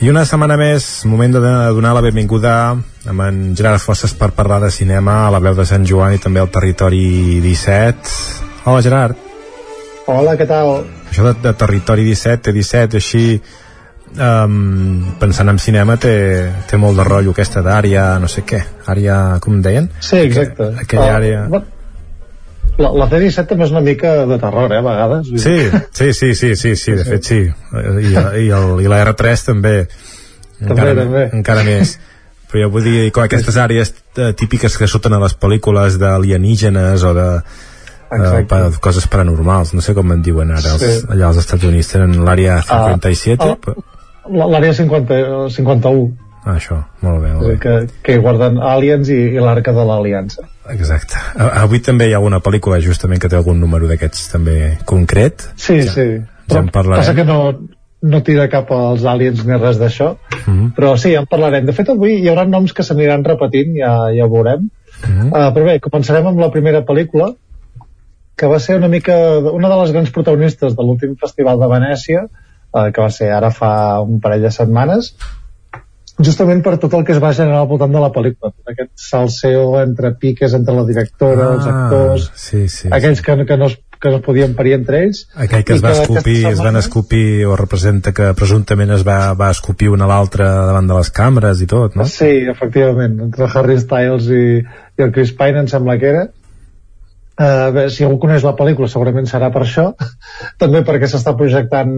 I 0.05 0.09
una 0.11 0.21
setmana 0.27 0.53
més, 0.59 0.85
moment 1.09 1.33
de 1.33 1.39
donar 1.73 1.93
la 1.97 2.01
benvinguda 2.05 2.51
amb 3.09 3.23
en 3.25 3.37
Gerard 3.57 3.81
Fosses 3.81 4.13
per 4.17 4.29
parlar 4.37 4.59
de 4.61 4.69
cinema 4.73 5.23
a 5.25 5.31
la 5.33 5.39
veu 5.41 5.55
de 5.57 5.65
Sant 5.65 5.85
Joan 5.87 6.13
i 6.13 6.21
també 6.21 6.41
al 6.43 6.51
territori 6.53 7.39
17. 7.41 8.11
Hola 8.69 8.83
Gerard. 8.85 9.17
Hola, 10.05 10.35
què 10.37 10.45
tal? 10.49 10.83
Això 11.09 11.25
de, 11.25 11.33
de 11.41 11.53
territori 11.57 12.05
17, 12.05 12.43
té 12.45 12.53
17, 12.53 12.99
així 13.01 13.23
um, 14.19 15.15
pensant 15.21 15.49
en 15.49 15.57
cinema 15.63 15.95
té, 15.97 16.13
té 16.69 16.77
molt 16.77 16.99
de 17.01 17.05
rotllo 17.07 17.33
aquesta 17.33 17.63
d'àrea, 17.65 18.05
no 18.21 18.29
sé 18.29 18.43
què, 18.45 18.61
àrea, 18.91 19.17
com 19.41 19.57
en 19.57 19.63
deien? 19.65 19.89
Sí, 20.05 20.19
exacte. 20.27 20.69
Aquella 20.85 21.07
Ah, 21.15 21.17
àrea... 21.17 21.41
bueno, 21.49 21.65
La, 22.77 22.89
la 22.91 23.05
C-17 23.07 23.47
també 23.47 23.63
és 23.63 23.71
una 23.71 23.81
mica 23.85 24.25
de 24.27 24.37
terror, 24.41 24.71
eh, 24.73 24.79
a 24.81 24.83
vegades. 24.83 25.29
Sí, 25.39 25.55
sí, 25.95 26.09
sí, 26.13 26.33
sí, 26.35 26.55
sí, 26.59 26.75
sí, 26.75 26.91
de 26.97 27.05
fet 27.07 27.23
sí. 27.23 27.37
I, 27.45 28.09
i, 28.43 28.49
el, 28.51 28.81
i 28.83 28.89
la 28.91 28.99
R3 29.05 29.45
també. 29.47 29.75
També, 30.59 30.73
encara, 30.73 30.95
també. 30.97 31.23
encara 31.39 31.63
més. 31.67 31.93
Però 32.51 32.65
jo 32.65 32.69
vull 32.73 32.83
dir, 32.85 33.11
com 33.15 33.23
aquestes 33.25 33.55
àrees 33.59 33.93
eh, 34.17 34.33
típiques 34.37 34.75
que 34.79 34.87
surten 34.91 35.15
a 35.15 35.21
les 35.23 35.33
pel·lícules 35.39 35.95
d'alienígenes 35.99 37.03
o 37.07 37.13
de 37.17 37.25
uh, 37.39 38.43
per 38.47 38.59
coses 38.83 39.07
paranormals, 39.11 39.73
no 39.75 39.81
sé 39.83 39.95
com 39.97 40.11
en 40.13 40.21
diuen 40.23 40.51
ara 40.55 40.75
els, 40.75 40.83
Sí. 40.83 41.07
allà 41.15 41.31
als 41.31 41.39
Estats 41.41 41.63
Units 41.67 41.89
tenen 41.95 42.19
l'àrea 42.27 42.59
57 42.63 43.39
Ah, 43.43 43.55
però- 43.59 43.75
L- 44.29 44.47
L'àrea 44.51 44.73
50, 44.73 45.17
51, 45.53 46.05
ah, 46.45 46.55
això, 46.55 46.79
molt 47.01 47.21
bé, 47.23 47.33
molt 47.33 47.47
bé. 47.51 47.57
que, 47.61 47.75
que 48.03 48.17
guarden 48.23 48.57
aliens 48.59 49.09
i, 49.13 49.19
i 49.35 49.39
l'arca 49.43 49.73
de 49.75 49.83
l'aliança. 49.85 50.47
Exacte, 50.73 51.15
avui 51.37 51.79
també 51.85 52.07
hi 52.09 52.13
ha 52.13 52.17
alguna 52.17 52.41
pel·lícula 52.41 52.81
justament 52.81 53.21
que 53.21 53.29
té 53.29 53.37
algun 53.37 53.59
número 53.59 53.87
d'aquests 53.87 54.29
també 54.31 54.77
concret 54.85 55.47
Sí, 55.55 55.81
ja, 55.83 55.91
sí. 55.91 56.05
ja 56.51 56.59
en 56.61 56.69
parlarem 56.73 57.03
Passa 57.03 57.15
que 57.17 57.25
no, 57.27 57.39
no 58.05 58.21
tira 58.23 58.47
cap 58.51 58.69
als 58.71 59.05
aliens 59.09 59.45
ni 59.45 59.57
res 59.57 59.79
d'això, 59.81 60.15
Mhm. 60.45 60.73
però 60.77 60.95
sí, 60.97 61.15
en 61.15 61.25
parlarem. 61.25 61.65
De 61.65 61.73
fet, 61.73 61.89
avui 61.89 62.19
hi 62.19 62.27
haurà 62.29 62.43
noms 62.47 62.73
que 62.73 62.83
s'aniran 62.83 63.23
repetint, 63.25 63.71
ja, 63.79 63.95
ja 64.13 64.25
ho 64.25 64.29
veurem. 64.29 64.69
Mhm. 65.07 65.31
Uh, 65.31 65.49
però 65.55 65.65
bé, 65.65 65.79
començarem 65.81 66.27
amb 66.27 66.39
la 66.39 66.51
primera 66.51 66.83
pel·lícula, 66.85 67.31
que 68.37 68.47
va 68.51 68.59
ser 68.59 68.75
una 68.77 68.87
mica 68.91 69.15
una 69.39 69.69
de 69.69 69.79
les 69.81 69.91
grans 69.95 70.11
protagonistes 70.11 70.75
de 70.75 70.83
l'últim 70.83 71.15
Festival 71.15 71.57
de 71.59 71.65
Venècia, 71.71 72.25
uh, 72.27 72.91
que 72.91 73.01
va 73.01 73.09
ser 73.09 73.31
ara 73.31 73.49
fa 73.49 74.01
un 74.01 74.19
parell 74.19 74.41
de 74.43 74.51
setmanes, 74.51 75.15
justament 76.23 76.61
per 76.63 76.77
tot 76.79 76.93
el 76.95 77.03
que 77.05 77.11
es 77.15 77.19
va 77.23 77.33
generar 77.35 77.63
al 77.63 77.67
voltant 77.67 77.91
de 77.91 77.99
la 78.03 78.11
pel·lícula. 78.13 78.53
Tot 78.55 78.71
aquest 78.71 78.91
salseo 78.95 79.79
entre 79.81 80.13
piques 80.21 80.53
entre 80.55 80.75
la 80.75 80.85
directora, 80.87 81.49
els 81.57 81.67
actors, 81.71 82.29
sí, 82.35 82.67
sí, 82.69 82.87
aquells 82.91 83.21
que, 83.25 83.35
que, 83.45 83.57
no 83.57 83.67
es, 83.71 83.75
que 83.99 84.13
no 84.13 84.21
es 84.21 84.23
podien 84.25 84.55
parir 84.55 84.73
entre 84.77 85.03
ells. 85.03 85.25
aquell 85.35 85.65
que 85.67 85.75
es 85.75 85.83
va 85.83 85.91
aquesta 85.91 86.07
escopir, 86.07 86.37
es 86.37 86.45
van 86.45 86.55
setmana- 86.55 86.79
escopir 86.85 87.45
o 87.45 87.55
representa 87.59 88.13
que 88.13 88.31
presumptament 88.37 88.91
es 88.95 89.03
va, 89.07 89.33
va 89.33 89.51
escopir 89.51 89.89
un 89.91 90.01
a 90.01 90.07
l'altre 90.07 90.45
davant 90.47 90.87
de 90.87 90.97
les 91.01 91.11
càmeres 91.11 91.61
i 91.61 91.67
tot, 91.67 91.95
no? 91.99 92.05
Sí, 92.05 92.31
efectivament, 92.51 93.19
entre 93.27 93.49
Harry 93.53 93.79
Styles 93.79 94.31
i, 94.31 94.45
i 94.97 95.03
el 95.03 95.11
Chris 95.11 95.35
Pine 95.35 95.65
em 95.65 95.67
sembla 95.71 95.97
que 95.99 96.11
era. 96.13 96.25
Uh, 97.35 97.67
bé, 97.75 97.81
si 97.91 98.05
algú 98.05 98.15
coneix 98.23 98.45
la 98.47 98.53
pel·lícula 98.55 98.87
segurament 98.87 99.25
serà 99.27 99.49
per 99.51 99.65
això 99.65 99.89
també 100.61 100.79
perquè 100.87 101.09
s'està 101.11 101.33
projectant 101.35 101.91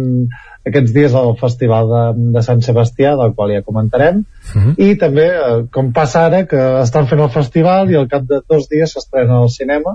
aquests 0.66 0.96
dies 0.96 1.14
al 1.14 1.36
Festival 1.38 1.92
de, 1.92 2.02
de 2.34 2.42
Sant 2.42 2.64
Sebastià 2.66 3.12
del 3.20 3.36
qual 3.38 3.54
ja 3.54 3.62
comentarem 3.62 4.24
Mhm. 4.56 4.74
i 4.82 4.96
també, 4.98 5.28
uh, 5.38 5.68
com 5.70 5.92
passa 5.94 6.26
ara 6.26 6.46
que 6.50 6.58
estan 6.82 7.06
fent 7.08 7.22
el 7.22 7.30
festival 7.30 7.92
i 7.92 7.96
al 8.00 8.08
cap 8.10 8.24
de 8.26 8.40
dos 8.50 8.66
dies 8.72 8.94
s'estrena 8.96 9.38
al 9.44 9.50
cinema 9.54 9.94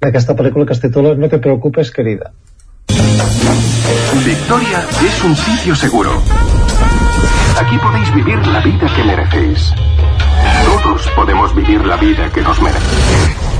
aquesta 0.00 0.36
pel·lícula 0.38 0.66
que 0.66 0.76
es 0.76 0.80
titula 0.86 1.16
No 1.16 1.28
te 1.28 1.38
preocupes 1.38 1.90
querida 1.90 2.30
Victoria 4.24 4.80
es 5.06 5.24
un 5.24 5.34
sitio 5.34 5.74
seguro. 5.74 6.10
Aquí 7.60 7.76
podéis 7.78 8.14
vivir 8.14 8.46
la 8.46 8.60
vida 8.60 8.86
que 8.94 9.04
merecéis. 9.04 9.72
Todos 10.64 11.08
podemos 11.16 11.54
vivir 11.54 11.84
la 11.86 11.96
vida 11.96 12.30
que 12.32 12.42
nos 12.42 12.60
merecemos. 12.60 13.57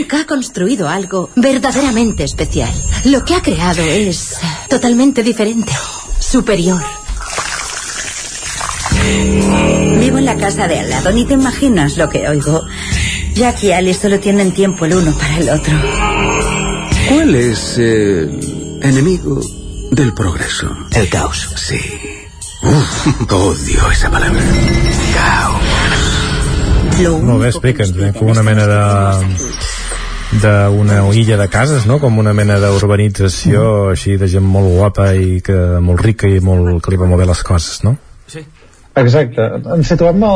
Frank 0.00 0.14
ha 0.14 0.26
construido 0.26 0.88
algo 0.88 1.30
verdaderamente 1.36 2.24
especial. 2.24 2.70
Lo 3.04 3.24
que 3.24 3.34
ha 3.34 3.42
creado 3.42 3.82
es 3.82 4.38
totalmente 4.68 5.22
diferente, 5.22 5.72
superior. 6.18 6.80
Vivo 9.98 10.18
en 10.18 10.24
la 10.24 10.36
casa 10.36 10.68
de 10.68 10.78
al 10.78 10.90
lado, 10.90 11.12
ni 11.12 11.24
te 11.24 11.34
imaginas 11.34 11.96
lo 11.96 12.08
que 12.08 12.28
oigo. 12.28 12.62
Jack 13.34 13.64
y 13.64 13.72
Alice 13.72 14.00
solo 14.00 14.20
tienen 14.20 14.52
tiempo 14.52 14.86
el 14.86 14.94
uno 14.94 15.12
para 15.12 15.36
el 15.38 15.50
otro. 15.50 15.74
¿Cuál 17.08 17.34
es 17.34 17.76
el 17.78 18.78
enemigo 18.82 19.40
del 19.90 20.14
progreso? 20.14 20.74
El 20.92 21.08
caos. 21.08 21.48
Sí. 21.56 21.78
Uf, 22.62 23.32
odio 23.32 23.90
esa 23.90 24.10
palabra. 24.10 24.40
Caos. 25.14 25.80
Molt 27.00 27.40
bé, 27.40 27.48
explica'ns, 27.48 27.96
eh? 27.96 28.12
com 28.18 28.28
una 28.28 28.42
mena 28.44 28.66
de 28.68 29.69
d'una 30.38 31.00
illa 31.18 31.36
de 31.40 31.48
cases, 31.50 31.86
no? 31.90 31.98
Com 31.98 32.18
una 32.22 32.32
mena 32.36 32.58
d'urbanització 32.62 33.90
així 33.90 34.16
de 34.20 34.28
gent 34.30 34.46
molt 34.46 34.70
guapa 34.76 35.10
i 35.18 35.40
que 35.42 35.56
molt 35.82 36.00
rica 36.06 36.28
i 36.30 36.38
molt, 36.40 36.78
que 36.84 36.92
li 36.94 37.00
va 37.00 37.08
molt 37.10 37.20
bé 37.22 37.26
les 37.26 37.42
coses, 37.46 37.82
no? 37.86 37.96
Exacte. 39.00 39.42
Ens 39.74 39.88
situem 39.90 40.22
a 40.26 40.30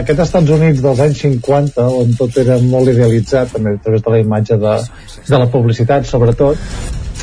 aquest 0.00 0.22
Estats 0.26 0.50
Units 0.54 0.80
dels 0.82 1.00
anys 1.02 1.20
50, 1.24 1.84
on 2.02 2.14
tot 2.18 2.36
era 2.42 2.58
molt 2.62 2.90
idealitzat, 2.92 3.52
també 3.54 3.74
a 3.76 3.82
través 3.82 4.02
de 4.06 4.10
la 4.14 4.18
imatge 4.22 4.56
de, 4.60 4.72
de 5.28 5.38
la 5.38 5.46
publicitat, 5.50 6.06
sobretot, 6.06 6.58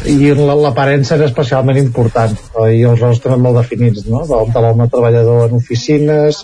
i 0.08 0.32
la- 0.36 0.56
l'aparença 0.56 1.16
era 1.16 1.28
especialment 1.28 1.78
important, 1.82 2.36
eh, 2.64 2.70
i 2.80 2.84
els 2.88 3.00
rols 3.04 3.20
també 3.24 3.38
molt 3.44 3.60
definits, 3.60 4.06
no? 4.08 4.24
De, 4.30 4.40
de 4.54 4.64
l'home 4.64 4.88
treballador 4.92 5.48
en 5.50 5.58
oficines, 5.60 6.44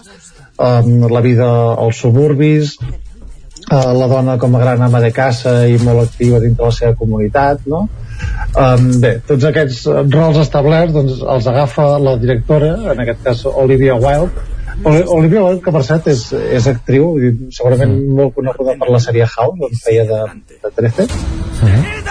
la 0.60 1.22
vida 1.26 1.48
als 1.82 1.98
suburbis, 2.04 2.76
uh, 3.72 3.92
la 3.98 4.08
dona 4.12 4.38
com 4.42 4.56
a 4.56 4.60
gran 4.64 4.82
ama 4.82 5.00
de 5.04 5.12
casa 5.16 5.54
i 5.68 5.78
molt 5.84 6.04
activa 6.08 6.40
dintre 6.44 6.66
la 6.70 6.72
seva 6.76 6.96
comunitat, 7.00 7.66
no? 7.66 7.88
Um, 8.54 8.90
bé, 9.02 9.16
tots 9.28 9.44
aquests 9.50 9.86
eh, 9.90 10.02
rols 10.14 10.38
establerts 10.44 10.94
doncs, 10.96 11.22
els 11.36 11.48
agafa 11.50 11.88
la 12.00 12.14
directora, 12.22 12.76
en 12.94 13.00
aquest 13.04 13.24
cas 13.26 13.46
Olivia 13.50 13.96
Wilde. 13.96 14.50
Oli- 14.90 15.04
Olivia 15.16 15.42
Wilde, 15.44 15.62
que 15.66 15.72
per 15.74 15.82
cert 15.86 16.08
és, 16.10 16.22
és 16.34 16.68
actriu, 16.70 17.12
i 17.22 17.32
segurament 17.54 17.92
molt 18.18 18.34
coneguda 18.38 18.74
per 18.80 18.90
la 18.94 19.02
sèrie 19.04 19.26
House, 19.30 19.60
on 19.68 19.76
feia 19.84 20.06
de, 20.10 20.22
de 20.64 20.72
13, 20.80 21.06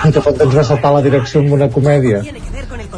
i 0.08 0.12
que 0.14 0.20
temps 0.42 0.54
va 0.58 0.64
saltar 0.66 0.90
a 0.92 0.96
la 0.98 1.02
direcció 1.06 1.40
amb 1.42 1.56
una 1.58 1.68
comèdia 1.74 2.20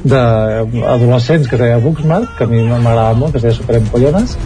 d'adolescents 0.05 1.48
que 1.48 1.56
es 1.56 1.62
deia 1.62 1.78
Booksmart, 1.81 2.35
que 2.39 2.44
a 2.44 2.51
mi 2.51 2.62
m'agradava 2.68 3.14
molt, 3.18 3.32
que 3.32 3.39
es 3.40 3.47
deia 3.47 3.56
Superempollones, 3.56 4.36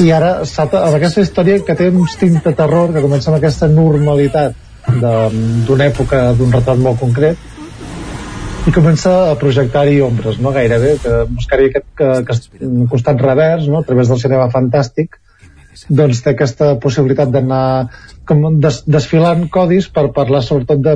i 0.00 0.10
ara 0.14 0.32
amb 0.40 0.94
aquesta 0.96 1.22
història 1.24 1.60
que 1.66 1.74
té 1.76 1.88
un 1.90 2.06
tint 2.18 2.38
de 2.44 2.52
terror, 2.56 2.92
que 2.94 3.02
comença 3.04 3.30
amb 3.30 3.38
aquesta 3.38 3.68
normalitat 3.68 4.54
d'una 4.88 5.88
època, 5.88 6.22
d'un 6.38 6.52
retrat 6.52 6.80
molt 6.80 7.00
concret, 7.00 7.50
i 8.66 8.72
comença 8.72 9.12
a 9.30 9.34
projectar-hi 9.38 10.00
ombres, 10.04 10.38
no? 10.38 10.52
gairebé, 10.54 10.94
que 11.02 11.18
buscar-hi 11.34 11.68
aquest 11.68 11.88
que, 11.98 12.10
que, 12.28 12.36
costat 12.90 13.20
revers, 13.20 13.66
no? 13.68 13.82
a 13.82 13.86
través 13.88 14.08
del 14.08 14.20
cinema 14.22 14.48
fantàstic, 14.54 15.18
doncs 15.88 16.22
té 16.22 16.32
aquesta 16.32 16.76
possibilitat 16.80 17.32
d'anar 17.32 17.64
des, 18.62 18.82
desfilant 18.86 19.48
codis 19.50 19.88
per 19.90 20.10
parlar 20.14 20.42
sobretot 20.46 20.82
de, 20.84 20.94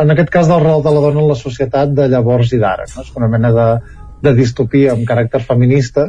en 0.00 0.12
aquest 0.14 0.32
cas 0.34 0.48
del 0.50 0.64
rol 0.64 0.82
de 0.82 0.92
la 0.92 1.02
dona 1.04 1.22
en 1.22 1.30
la 1.30 1.38
societat 1.38 1.92
de 1.94 2.08
llavors 2.10 2.52
i 2.52 2.60
d'ara 2.60 2.88
no? 2.90 3.04
és 3.04 3.12
una 3.16 3.28
mena 3.30 3.52
de, 3.54 3.66
de 4.24 4.32
distopia 4.40 4.96
amb 4.96 5.06
caràcter 5.08 5.44
feminista 5.44 6.08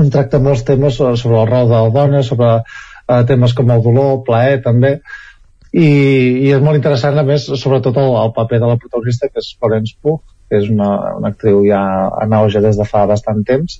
on 0.00 0.10
tracta 0.10 0.40
molts 0.40 0.64
temes 0.68 0.96
sobre 0.96 1.40
el 1.42 1.50
rol 1.50 1.68
de 1.68 1.80
la 1.80 1.92
dona 1.94 2.22
sobre 2.22 2.52
eh, 2.60 3.22
temes 3.28 3.54
com 3.54 3.70
el 3.70 3.82
dolor, 3.84 4.18
el 4.18 4.24
plaer 4.26 4.60
també. 4.64 4.98
I, 5.72 5.88
i 6.44 6.52
és 6.52 6.60
molt 6.60 6.76
interessant 6.76 7.16
a 7.18 7.24
més 7.24 7.46
sobretot 7.48 7.96
el, 7.96 8.12
el 8.24 8.32
paper 8.36 8.60
de 8.60 8.68
la 8.68 8.76
protagonista 8.80 9.30
que 9.30 9.40
és 9.40 9.54
Florence 9.56 9.96
Pugh 10.02 10.20
que 10.52 10.60
és 10.60 10.68
una, 10.68 10.90
una 11.16 11.32
actriu 11.32 11.62
ja 11.64 11.80
en 12.20 12.36
auge 12.36 12.60
des 12.60 12.76
de 12.76 12.84
fa 12.84 13.06
bastant 13.08 13.40
temps. 13.48 13.78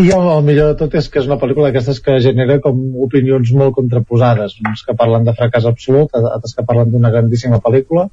I 0.00 0.06
el, 0.06 0.28
el 0.32 0.46
millor 0.46 0.70
de 0.70 0.78
tot 0.80 0.94
és 0.96 1.10
que 1.12 1.20
és 1.20 1.28
una 1.28 1.36
pel·lícula 1.40 1.68
d'aquestes 1.68 2.00
que 2.04 2.14
genera 2.24 2.56
com 2.64 2.78
opinions 3.04 3.52
molt 3.52 3.76
contraposades. 3.76 4.56
Uns 4.64 4.86
que 4.86 4.96
parlen 4.96 5.28
de 5.28 5.36
fracàs 5.36 5.68
absolut 5.68 6.16
altres 6.16 6.56
que 6.56 6.64
parlen 6.64 6.94
d'una 6.94 7.12
grandíssima 7.12 7.60
pel·lícula. 7.60 8.08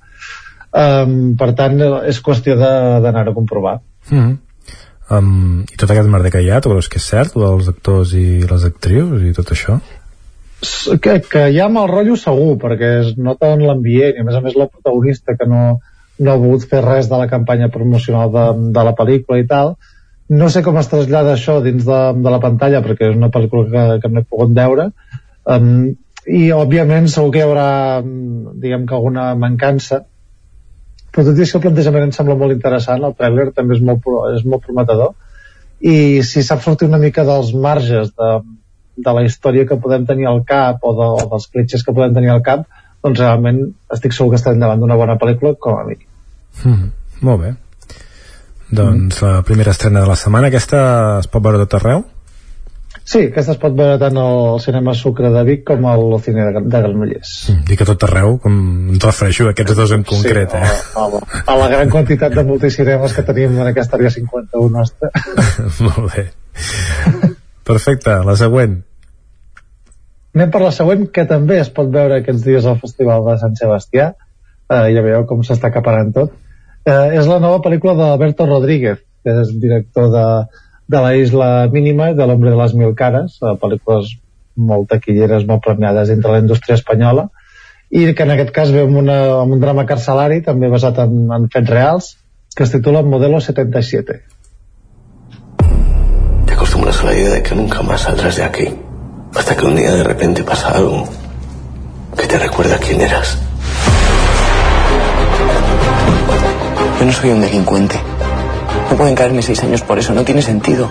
Um, 0.75 1.37
per 1.39 1.53
tant 1.55 1.79
és 2.03 2.19
qüestió 2.19 2.59
d'anar 2.59 3.29
a 3.29 3.37
comprovar 3.37 3.79
Mm 4.05 4.19
-hmm. 4.19 4.37
Um, 5.13 5.63
I 5.65 5.77
tot 5.79 5.91
aquest 5.91 6.09
merder 6.11 6.31
que 6.33 6.41
hi 6.43 6.49
ha, 6.51 6.61
tu 6.61 6.71
creus 6.71 6.89
que 6.91 7.01
és 7.01 7.09
cert, 7.11 7.35
el 7.37 7.45
dels 7.45 7.71
actors 7.71 8.13
i 8.17 8.25
les 8.45 8.67
actrius 8.67 9.25
i 9.25 9.33
tot 9.37 9.51
això? 9.55 9.79
Que, 11.01 11.19
que 11.21 11.49
hi 11.51 11.59
ha 11.61 11.67
mal 11.69 11.89
rotllo 11.91 12.15
segur 12.17 12.55
perquè 12.61 12.91
es 13.01 13.11
nota 13.17 13.51
en 13.53 13.65
l'ambient 13.67 14.15
i 14.15 14.23
a 14.23 14.27
més 14.27 14.37
a 14.37 14.41
més 14.45 14.55
la 14.57 14.69
protagonista 14.71 15.35
que 15.37 15.47
no, 15.49 15.65
no 16.19 16.31
ha 16.31 16.39
volgut 16.41 16.65
fer 16.71 16.81
res 16.85 17.09
de 17.11 17.19
la 17.19 17.27
campanya 17.31 17.69
promocional 17.73 18.31
de, 18.33 18.45
de 18.73 18.85
la 18.87 18.95
pel·lícula 18.97 19.41
i 19.41 19.45
tal. 19.49 19.75
No 20.31 20.47
sé 20.49 20.63
com 20.65 20.79
es 20.81 20.89
trasllada 20.89 21.35
això 21.35 21.59
dins 21.61 21.85
de, 21.85 21.99
de 22.17 22.33
la 22.33 22.41
pantalla 22.41 22.81
perquè 22.85 23.11
és 23.11 23.19
una 23.19 23.29
pel·lícula 23.33 23.67
que, 23.69 23.85
que 24.01 24.11
no 24.11 24.23
he 24.23 24.29
pogut 24.29 24.55
veure. 24.57 24.89
Um, 25.45 25.93
i 26.25 26.47
òbviament 26.55 27.11
segur 27.11 27.35
que 27.35 27.43
hi 27.43 27.45
haurà 27.45 27.69
mm, 28.01 28.55
diguem 28.63 28.87
que 28.89 28.95
alguna 28.97 29.27
mancança 29.37 30.01
però 31.15 31.25
tot 31.29 31.39
i 31.39 31.45
això 31.45 31.59
el 31.59 31.65
plantejament 31.65 32.09
em 32.09 32.15
sembla 32.15 32.35
molt 32.39 32.55
interessant 32.55 33.05
el 33.07 33.15
trailer 33.15 33.51
també 33.55 33.77
és 33.77 33.83
molt, 33.89 34.07
és 34.35 34.43
molt 34.45 34.65
prometedor 34.67 35.13
i 35.79 36.23
si 36.27 36.43
sap 36.43 36.63
sortir 36.63 36.89
una 36.91 36.99
mica 36.99 37.23
dels 37.27 37.53
marges 37.67 38.11
de, 38.11 38.31
de 39.07 39.13
la 39.17 39.23
història 39.27 39.67
que 39.69 39.79
podem 39.79 40.07
tenir 40.09 40.27
al 40.31 40.43
cap 40.47 40.83
o, 40.83 40.95
de, 40.97 41.07
o 41.07 41.29
dels 41.31 41.47
clitxes 41.53 41.85
que 41.85 41.95
podem 41.95 42.17
tenir 42.17 42.33
al 42.35 42.43
cap 42.43 42.67
doncs 43.05 43.21
realment 43.21 43.63
estic 43.93 44.15
segur 44.17 44.33
que 44.33 44.41
estarem 44.41 44.59
davant 44.59 44.83
d'una 44.83 44.99
bona 44.99 45.17
pel·lícula 45.21 45.55
com 45.59 45.79
a 45.79 45.87
mínim 45.87 46.11
Mm, 46.63 46.91
molt 47.25 47.41
bé. 47.41 47.53
Doncs 48.75 49.21
la 49.21 49.41
primera 49.45 49.73
estrena 49.75 50.01
de 50.01 50.09
la 50.09 50.17
setmana, 50.19 50.49
aquesta 50.49 50.79
es 51.19 51.27
pot 51.31 51.43
veure 51.43 51.61
tot 51.61 51.77
arreu? 51.79 52.05
Sí, 53.05 53.19
aquesta 53.29 53.53
es 53.53 53.59
pot 53.61 53.75
veure 53.77 53.99
tant 54.01 54.17
al 54.17 54.55
cinema 54.63 54.95
Sucre 54.97 55.29
de 55.29 55.43
Vic 55.45 55.61
com 55.67 55.83
al 55.85 56.07
cine 56.25 56.47
de, 56.49 56.63
de 56.65 56.79
Granollers. 56.87 57.33
Mm, 57.51 57.65
dic 57.69 57.83
a 57.83 57.87
tot 57.91 58.05
arreu, 58.07 58.39
com 58.41 58.55
em 58.55 58.97
refereixo 59.03 59.45
a 59.45 59.53
aquests 59.53 59.77
dos 59.77 59.93
en 59.93 60.05
concret, 60.09 60.55
sí, 60.55 60.57
eh? 60.57 60.71
A, 60.97 61.05
a, 61.05 61.43
a 61.53 61.57
la 61.59 61.67
gran 61.69 61.93
quantitat 61.93 62.33
de 62.33 62.43
multicinemes 62.47 63.13
que 63.13 63.25
tenim 63.27 63.59
en 63.59 63.69
aquesta 63.69 63.99
àrea 63.99 64.09
51 64.15 64.73
nostra. 64.73 65.11
Molt 65.85 66.09
bé. 66.15 66.25
Perfecte, 67.69 68.17
la 68.25 68.35
següent. 68.41 68.79
Anem 70.33 70.49
per 70.51 70.65
la 70.65 70.73
següent, 70.73 71.05
que 71.13 71.29
també 71.29 71.61
es 71.61 71.69
pot 71.77 71.93
veure 71.93 72.17
aquests 72.23 72.41
dies 72.43 72.65
al 72.65 72.81
Festival 72.81 73.21
de 73.29 73.37
Sant 73.43 73.53
Sebastià. 73.61 74.11
Uh, 74.65 74.89
ja 74.89 75.05
veieu 75.05 75.29
com 75.29 75.45
s'està 75.45 75.69
acaparant 75.69 76.09
tot. 76.17 76.33
Uh, 76.89 77.13
és 77.13 77.29
la 77.29 77.37
nova 77.37 77.61
pel·lícula 77.61 77.93
d'Alberto 78.01 78.49
Rodríguez, 78.49 78.97
que 79.21 79.41
és 79.45 79.53
director 79.61 80.09
de, 80.09 80.25
de 80.87 81.01
la 81.01 81.15
Isla 81.17 81.49
Mínima 81.71 82.11
i 82.11 82.17
de 82.17 82.27
l'Hombre 82.27 82.53
de 82.53 82.59
les 82.59 82.75
Mil 82.77 82.93
Cares, 82.97 83.39
uh, 83.41 83.55
pel·lícules 83.61 84.13
molt 84.55 84.87
taquilleres, 84.91 85.45
molt 85.47 85.63
premiades 85.65 86.11
entre 86.13 86.35
la 86.35 86.43
indústria 86.43 86.77
espanyola, 86.79 87.27
i 87.89 88.07
que 88.13 88.23
en 88.25 88.33
aquest 88.33 88.51
cas 88.55 88.71
ve 88.73 88.85
amb, 88.85 88.97
una, 89.01 89.17
amb 89.41 89.55
un 89.55 89.61
drama 89.61 89.85
carcelari, 89.89 90.41
també 90.45 90.69
basat 90.71 91.01
en, 91.05 91.25
en 91.35 91.49
fets 91.53 91.71
reals, 91.71 92.11
que 92.55 92.63
es 92.63 92.71
titula 92.71 93.03
Modelo 93.03 93.41
77. 93.41 94.19
Te 96.45 96.53
acostumbras 96.53 97.01
a 97.01 97.05
la 97.09 97.13
idea 97.13 97.33
de 97.35 97.43
que 97.43 97.55
nunca 97.55 97.81
más 97.81 98.01
saldrás 98.01 98.37
de 98.37 98.43
aquí. 98.43 98.67
Hasta 99.35 99.57
que 99.57 99.65
un 99.65 99.75
día 99.75 99.93
de 99.93 100.03
repente 100.03 100.43
pasa 100.43 100.71
algo 100.71 101.03
que 102.17 102.27
te 102.27 102.39
recuerda 102.39 102.77
quién 102.77 103.01
eras. 103.01 103.37
Yo 106.99 107.05
no 107.05 107.11
soy 107.11 107.31
un 107.31 107.41
delincuente. 107.41 107.99
No 108.89 108.97
pueden 108.97 109.15
caerme 109.15 109.41
seis 109.41 109.61
años 109.63 109.81
por 109.81 109.99
eso, 109.99 110.13
no 110.13 110.23
tiene 110.23 110.41
sentido. 110.41 110.89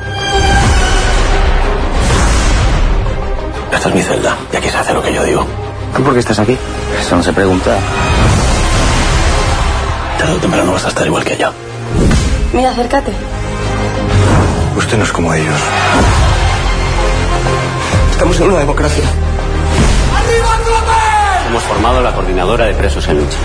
Esta 3.72 3.88
es 3.88 3.94
mi 3.94 4.02
celda 4.02 4.36
y 4.52 4.56
aquí 4.56 4.68
se 4.68 4.76
hace 4.76 4.92
lo 4.94 5.02
que 5.02 5.12
yo 5.12 5.22
digo. 5.24 5.46
¿Tú 5.94 6.02
por 6.02 6.12
qué 6.12 6.20
estás 6.20 6.38
aquí? 6.38 6.56
Eso 7.00 7.16
no 7.16 7.22
se 7.22 7.32
pregunta. 7.32 7.76
Tarde 10.18 10.32
o 10.34 10.38
temprano 10.38 10.72
vas 10.72 10.84
a 10.84 10.88
estar 10.88 11.06
igual 11.06 11.24
que 11.24 11.36
yo. 11.36 11.50
Mira, 12.52 12.70
acércate. 12.70 13.12
Usted 14.76 14.98
no 14.98 15.04
es 15.04 15.12
como 15.12 15.32
ellos. 15.34 15.54
Estamos 18.10 18.40
en 18.40 18.46
una 18.48 18.58
democracia. 18.58 19.04
Hemos 21.48 21.62
formado 21.62 22.00
la 22.00 22.12
coordinadora 22.12 22.64
de 22.66 22.74
presos 22.74 23.06
en 23.08 23.18
lucha. 23.18 23.38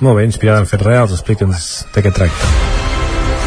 Molt 0.00 0.18
bé, 0.18 0.24
inspirada 0.28 0.60
en 0.60 0.68
fets 0.68 0.84
reals, 0.84 1.12
explica'ns 1.16 1.86
de 1.94 2.04
què 2.04 2.12
tracta. 2.12 2.50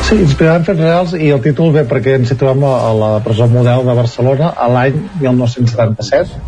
Sí, 0.08 0.16
inspirada 0.18 0.62
en 0.62 0.66
fets 0.66 0.82
reals 0.82 1.12
i 1.14 1.30
el 1.36 1.42
títol 1.44 1.74
ve 1.76 1.84
perquè 1.90 2.16
ens 2.18 2.32
situem 2.32 2.64
a 2.66 2.94
la 2.98 3.10
presó 3.26 3.46
model 3.52 3.86
de 3.86 3.98
Barcelona 3.98 4.54
a 4.58 4.70
l'any 4.72 4.96
1977 5.20 6.40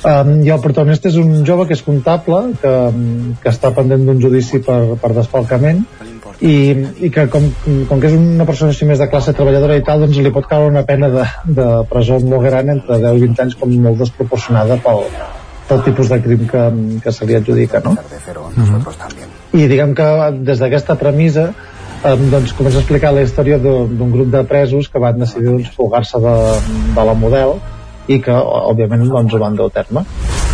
um, 0.00 0.30
i 0.46 0.52
el 0.54 0.62
protagonista 0.64 1.10
és 1.10 1.18
un 1.20 1.42
jove 1.46 1.66
que 1.68 1.76
és 1.76 1.82
comptable 1.84 2.40
que, 2.62 2.72
que 3.42 3.52
està 3.52 3.72
pendent 3.76 4.06
d'un 4.08 4.22
judici 4.22 4.62
per, 4.64 4.78
per 5.02 5.12
desfalcament 5.18 5.84
i, 6.40 6.54
i 7.06 7.10
que 7.12 7.26
com, 7.30 7.50
com 7.90 8.00
que 8.00 8.08
és 8.08 8.16
una 8.16 8.46
persona 8.48 8.72
així 8.74 8.88
més 8.88 9.02
de 9.02 9.10
classe 9.12 9.34
treballadora 9.36 9.76
i 9.78 9.84
tal 9.86 10.02
doncs 10.06 10.18
li 10.18 10.32
pot 10.34 10.48
caure 10.50 10.72
una 10.72 10.86
pena 10.88 11.12
de, 11.12 11.28
de 11.60 11.68
presó 11.92 12.18
molt 12.24 12.48
gran 12.48 12.72
entre 12.78 12.98
10 13.02 13.20
i 13.20 13.28
20 13.28 13.44
anys 13.46 13.60
com 13.60 13.76
molt 13.84 14.00
desproporcionada 14.02 14.80
pel, 14.82 15.04
pel 15.68 15.84
tipus 15.90 16.10
de 16.12 16.22
crim 16.24 16.48
que, 16.50 16.66
que 17.04 17.14
se 17.14 17.28
li 17.28 17.38
adjudica 17.38 17.84
no? 17.84 17.92
Mm 17.92 18.64
-hmm. 18.64 19.21
I 19.52 19.68
diguem 19.68 19.94
que 19.94 20.08
des 20.48 20.60
d'aquesta 20.62 20.96
premissa 21.00 21.50
eh, 22.04 22.16
doncs 22.16 22.54
comença 22.56 22.80
a 22.80 22.82
explicar 22.82 23.12
la 23.12 23.24
història 23.26 23.58
d'un 23.58 24.10
grup 24.12 24.30
de 24.32 24.42
presos 24.48 24.88
que 24.88 25.02
van 25.02 25.18
decidir 25.20 25.50
doncs, 25.50 25.70
fugar-se 25.76 26.20
de, 26.22 26.36
de 26.96 27.06
la 27.08 27.14
model 27.14 27.58
i 28.08 28.18
que 28.22 28.34
òbviament 28.34 29.04
doncs, 29.08 29.34
ho 29.34 29.42
van 29.42 29.56
dur 29.56 29.68
a 29.70 29.74
terme. 29.76 30.04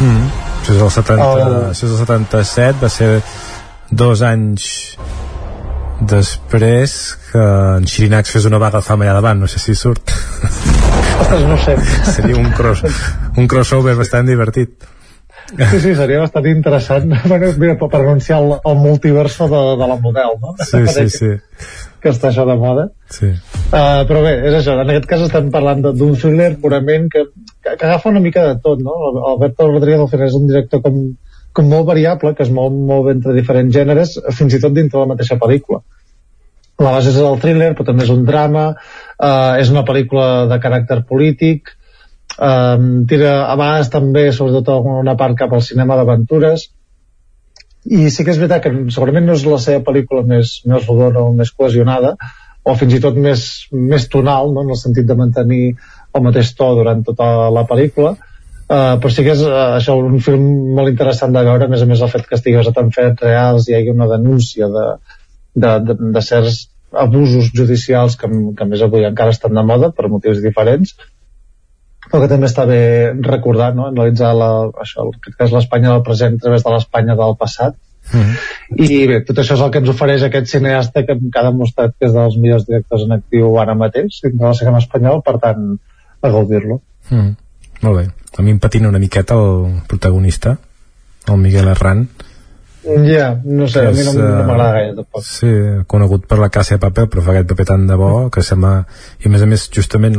Mm. 0.00 0.10
-hmm. 0.10 0.28
això, 0.62 0.74
és 0.74 0.82
el 0.82 0.90
70, 0.90 1.22
El- 1.24 1.70
això 1.70 1.84
és 1.86 1.92
el 1.92 1.98
77 1.98 2.76
va 2.82 2.88
ser 2.88 3.22
dos 3.90 4.22
anys 4.22 4.98
després 6.00 7.16
que 7.32 7.44
en 7.78 7.86
Xirinacs 7.86 8.30
fes 8.30 8.44
una 8.44 8.58
vaga 8.58 8.78
al 8.78 8.82
fama 8.82 9.04
allà 9.04 9.14
davant, 9.14 9.40
no 9.40 9.46
sé 9.46 9.58
si 9.58 9.74
surt. 9.74 10.12
Ostres, 11.20 11.42
no 11.42 11.56
sé. 11.58 11.76
Seria 12.14 12.36
un, 12.36 12.52
cross, 12.52 12.84
un 13.36 13.48
crossover 13.48 13.96
bastant 13.96 14.26
divertit 14.26 14.84
Sí, 15.48 15.78
sí, 15.80 15.94
seria 15.96 16.20
bastant 16.20 16.46
interessant 16.50 17.12
bueno, 17.30 17.48
mira, 17.56 17.76
per 17.80 17.88
per 17.88 18.02
anunciar 18.02 18.42
el, 18.42 18.50
el 18.68 18.74
multiverso 18.76 19.48
de, 19.48 19.62
de 19.80 19.86
la 19.88 19.96
model 19.96 20.34
no? 20.42 20.54
sí, 20.60 20.82
sí, 20.92 21.06
sí, 21.08 21.30
que 22.02 22.12
està 22.12 22.28
això 22.28 22.44
de 22.48 22.56
moda 22.60 22.90
sí. 23.08 23.30
Uh, 23.68 24.04
però 24.08 24.20
bé, 24.24 24.34
és 24.48 24.58
això, 24.58 24.76
en 24.76 24.92
aquest 24.92 25.08
cas 25.08 25.24
estem 25.24 25.48
parlant 25.54 25.80
d'un 25.86 26.12
thriller 26.20 26.50
purament 26.60 27.08
que, 27.12 27.24
que, 27.62 27.74
que 27.74 27.86
agafa 27.86 28.12
una 28.12 28.20
mica 28.24 28.44
de 28.46 28.58
tot, 28.64 28.80
no? 28.84 28.94
Alberto 29.32 29.66
Rodríguez 29.68 30.04
al 30.04 30.08
final 30.12 30.28
és 30.28 30.36
un 30.38 30.46
director 30.48 30.80
com, 30.84 31.00
com 31.52 31.68
molt 31.68 31.88
variable, 31.88 32.32
que 32.36 32.46
es 32.46 32.52
mou 32.54 32.70
molt 32.72 33.10
entre 33.12 33.34
diferents 33.36 33.74
gèneres, 33.74 34.14
fins 34.38 34.56
i 34.56 34.60
tot 34.62 34.72
dintre 34.76 35.02
la 35.02 35.10
mateixa 35.10 35.36
pel·lícula. 35.40 35.82
La 36.80 36.94
base 36.94 37.12
és 37.12 37.18
el 37.20 37.40
thriller, 37.42 37.72
però 37.74 37.90
també 37.90 38.06
és 38.06 38.12
un 38.14 38.24
drama, 38.24 38.68
uh, 38.72 39.54
és 39.60 39.72
una 39.72 39.84
pel·lícula 39.84 40.46
de 40.48 40.60
caràcter 40.62 41.02
polític, 41.08 41.74
um, 42.36 42.88
tira 43.10 43.32
a 43.46 43.54
vegades 43.58 43.92
també, 43.92 44.28
sobretot 44.32 44.88
una 44.92 45.16
part 45.16 45.38
cap 45.38 45.54
al 45.54 45.64
cinema 45.64 45.96
d'aventures, 45.98 46.68
i 47.88 48.10
sí 48.12 48.24
que 48.24 48.34
és 48.34 48.40
veritat 48.40 48.64
que 48.64 48.72
segurament 48.92 49.26
no 49.26 49.36
és 49.38 49.46
la 49.48 49.60
seva 49.62 49.82
pel·lícula 49.86 50.24
més, 50.26 50.58
més 50.68 50.86
rodona 50.88 51.24
o 51.24 51.32
més 51.36 51.52
cohesionada 51.56 52.16
o 52.68 52.74
fins 52.76 52.96
i 52.98 53.00
tot 53.00 53.16
més, 53.16 53.44
més 53.72 54.08
tonal 54.12 54.52
no? 54.52 54.64
en 54.66 54.74
el 54.74 54.80
sentit 54.80 55.06
de 55.08 55.16
mantenir 55.16 55.62
el 55.72 56.24
mateix 56.24 56.50
to 56.58 56.68
durant 56.76 57.04
tota 57.06 57.48
la 57.54 57.64
pel·lícula. 57.68 58.16
Uh, 58.68 58.98
però 59.00 59.08
sí 59.08 59.22
que 59.24 59.32
és 59.32 59.42
uh, 59.46 59.78
això 59.78 59.94
un 59.96 60.18
film 60.20 60.74
molt 60.76 60.90
interessant 60.92 61.32
de 61.32 61.44
veure. 61.46 61.64
A 61.64 61.72
més 61.72 61.84
a 61.84 61.86
més 61.88 62.02
el 62.04 62.10
fet 62.12 62.26
que 62.28 62.36
estigui 62.36 62.58
basat 62.58 62.82
en 62.82 62.90
fets 62.92 63.24
reals 63.24 63.68
i 63.68 63.72
hi 63.72 63.78
hagi 63.78 63.94
una 63.94 64.10
denúncia 64.10 64.68
de, 64.74 64.88
de, 65.56 65.70
de, 65.86 65.96
de 66.18 66.24
certs 66.26 66.66
abusos 66.92 67.48
judicials 67.56 68.18
que, 68.20 68.28
que 68.28 68.66
a 68.66 68.68
més 68.68 68.84
avui 68.84 69.06
encara 69.08 69.32
estan 69.32 69.56
de 69.56 69.64
moda 69.64 69.88
per 69.96 70.10
motius 70.12 70.42
diferents 70.44 70.94
però 72.08 72.22
que 72.22 72.30
també 72.32 72.48
està 72.48 72.64
bé 72.68 72.80
recordar, 73.26 73.74
no? 73.76 73.88
analitzar 73.90 74.32
la, 74.36 74.50
això, 74.84 75.08
en 75.08 75.20
aquest 75.20 75.36
cas 75.38 75.52
l'Espanya 75.52 75.92
del 75.94 76.06
present 76.06 76.38
a 76.38 76.46
través 76.46 76.64
de 76.64 76.74
l'Espanya 76.74 77.18
del 77.18 77.36
passat 77.40 77.76
Mm 78.08 78.20
-hmm. 78.24 78.88
i 78.88 79.06
bé, 79.06 79.16
tot 79.20 79.36
això 79.36 79.52
és 79.52 79.60
el 79.60 79.70
que 79.70 79.78
ens 79.78 79.88
ofereix 79.88 80.22
aquest 80.22 80.46
cineasta 80.46 81.02
que, 81.04 81.14
que 81.32 81.38
ha 81.38 81.42
demostrat 81.50 81.92
que 81.98 82.06
és 82.06 82.12
dels 82.14 82.38
millors 82.38 82.64
directors 82.64 83.02
en 83.04 83.12
actiu 83.12 83.58
ara 83.60 83.74
mateix 83.74 84.20
dintre 84.22 84.46
del 84.46 84.54
cinema 84.54 84.78
espanyol, 84.78 85.20
per 85.22 85.36
tant 85.38 85.78
a 86.22 86.28
gaudir-lo 86.30 86.80
Mm. 87.10 87.36
Molt 87.82 87.96
bé. 87.96 88.08
A 88.38 88.42
mi 88.42 88.50
em 88.52 88.58
patina 88.58 88.88
una 88.88 88.98
miqueta 88.98 89.34
el 89.34 89.82
protagonista, 89.88 90.58
el 91.26 91.38
Miguel 91.38 91.68
Herrán. 91.68 92.08
ja, 93.04 93.40
no 93.44 93.68
sé, 93.68 93.86
a 93.86 93.90
mi 93.90 94.04
no, 94.04 94.12
no 94.12 94.40
eh, 94.40 94.44
m'agrada 94.46 94.72
gaire 94.72 94.94
tampoc 94.96 95.24
Sí, 95.24 95.48
conegut 95.86 96.26
per 96.26 96.38
la 96.38 96.48
Casa 96.48 96.76
de 96.76 96.80
Paper, 96.80 97.08
però 97.08 97.22
fa 97.22 97.32
aquest 97.32 97.48
paper 97.48 97.66
tan 97.66 97.86
de 97.86 97.96
bo 97.96 98.30
que 98.30 98.42
sembla... 98.42 98.86
I 99.20 99.28
a 99.28 99.32
més 99.34 99.42
a 99.42 99.46
més, 99.46 99.68
justament 99.74 100.16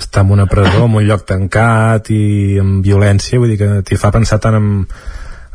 està 0.00 0.24
en 0.24 0.34
una 0.36 0.46
presó, 0.50 0.84
en 0.84 0.98
un 0.98 1.06
lloc 1.06 1.24
tancat 1.28 2.10
i 2.14 2.58
amb 2.60 2.84
violència, 2.84 3.40
vull 3.40 3.52
dir 3.52 3.58
que 3.60 3.70
t'hi 3.86 3.98
fa 4.00 4.12
pensar 4.14 4.40
tant 4.42 4.58
en, 4.58 4.70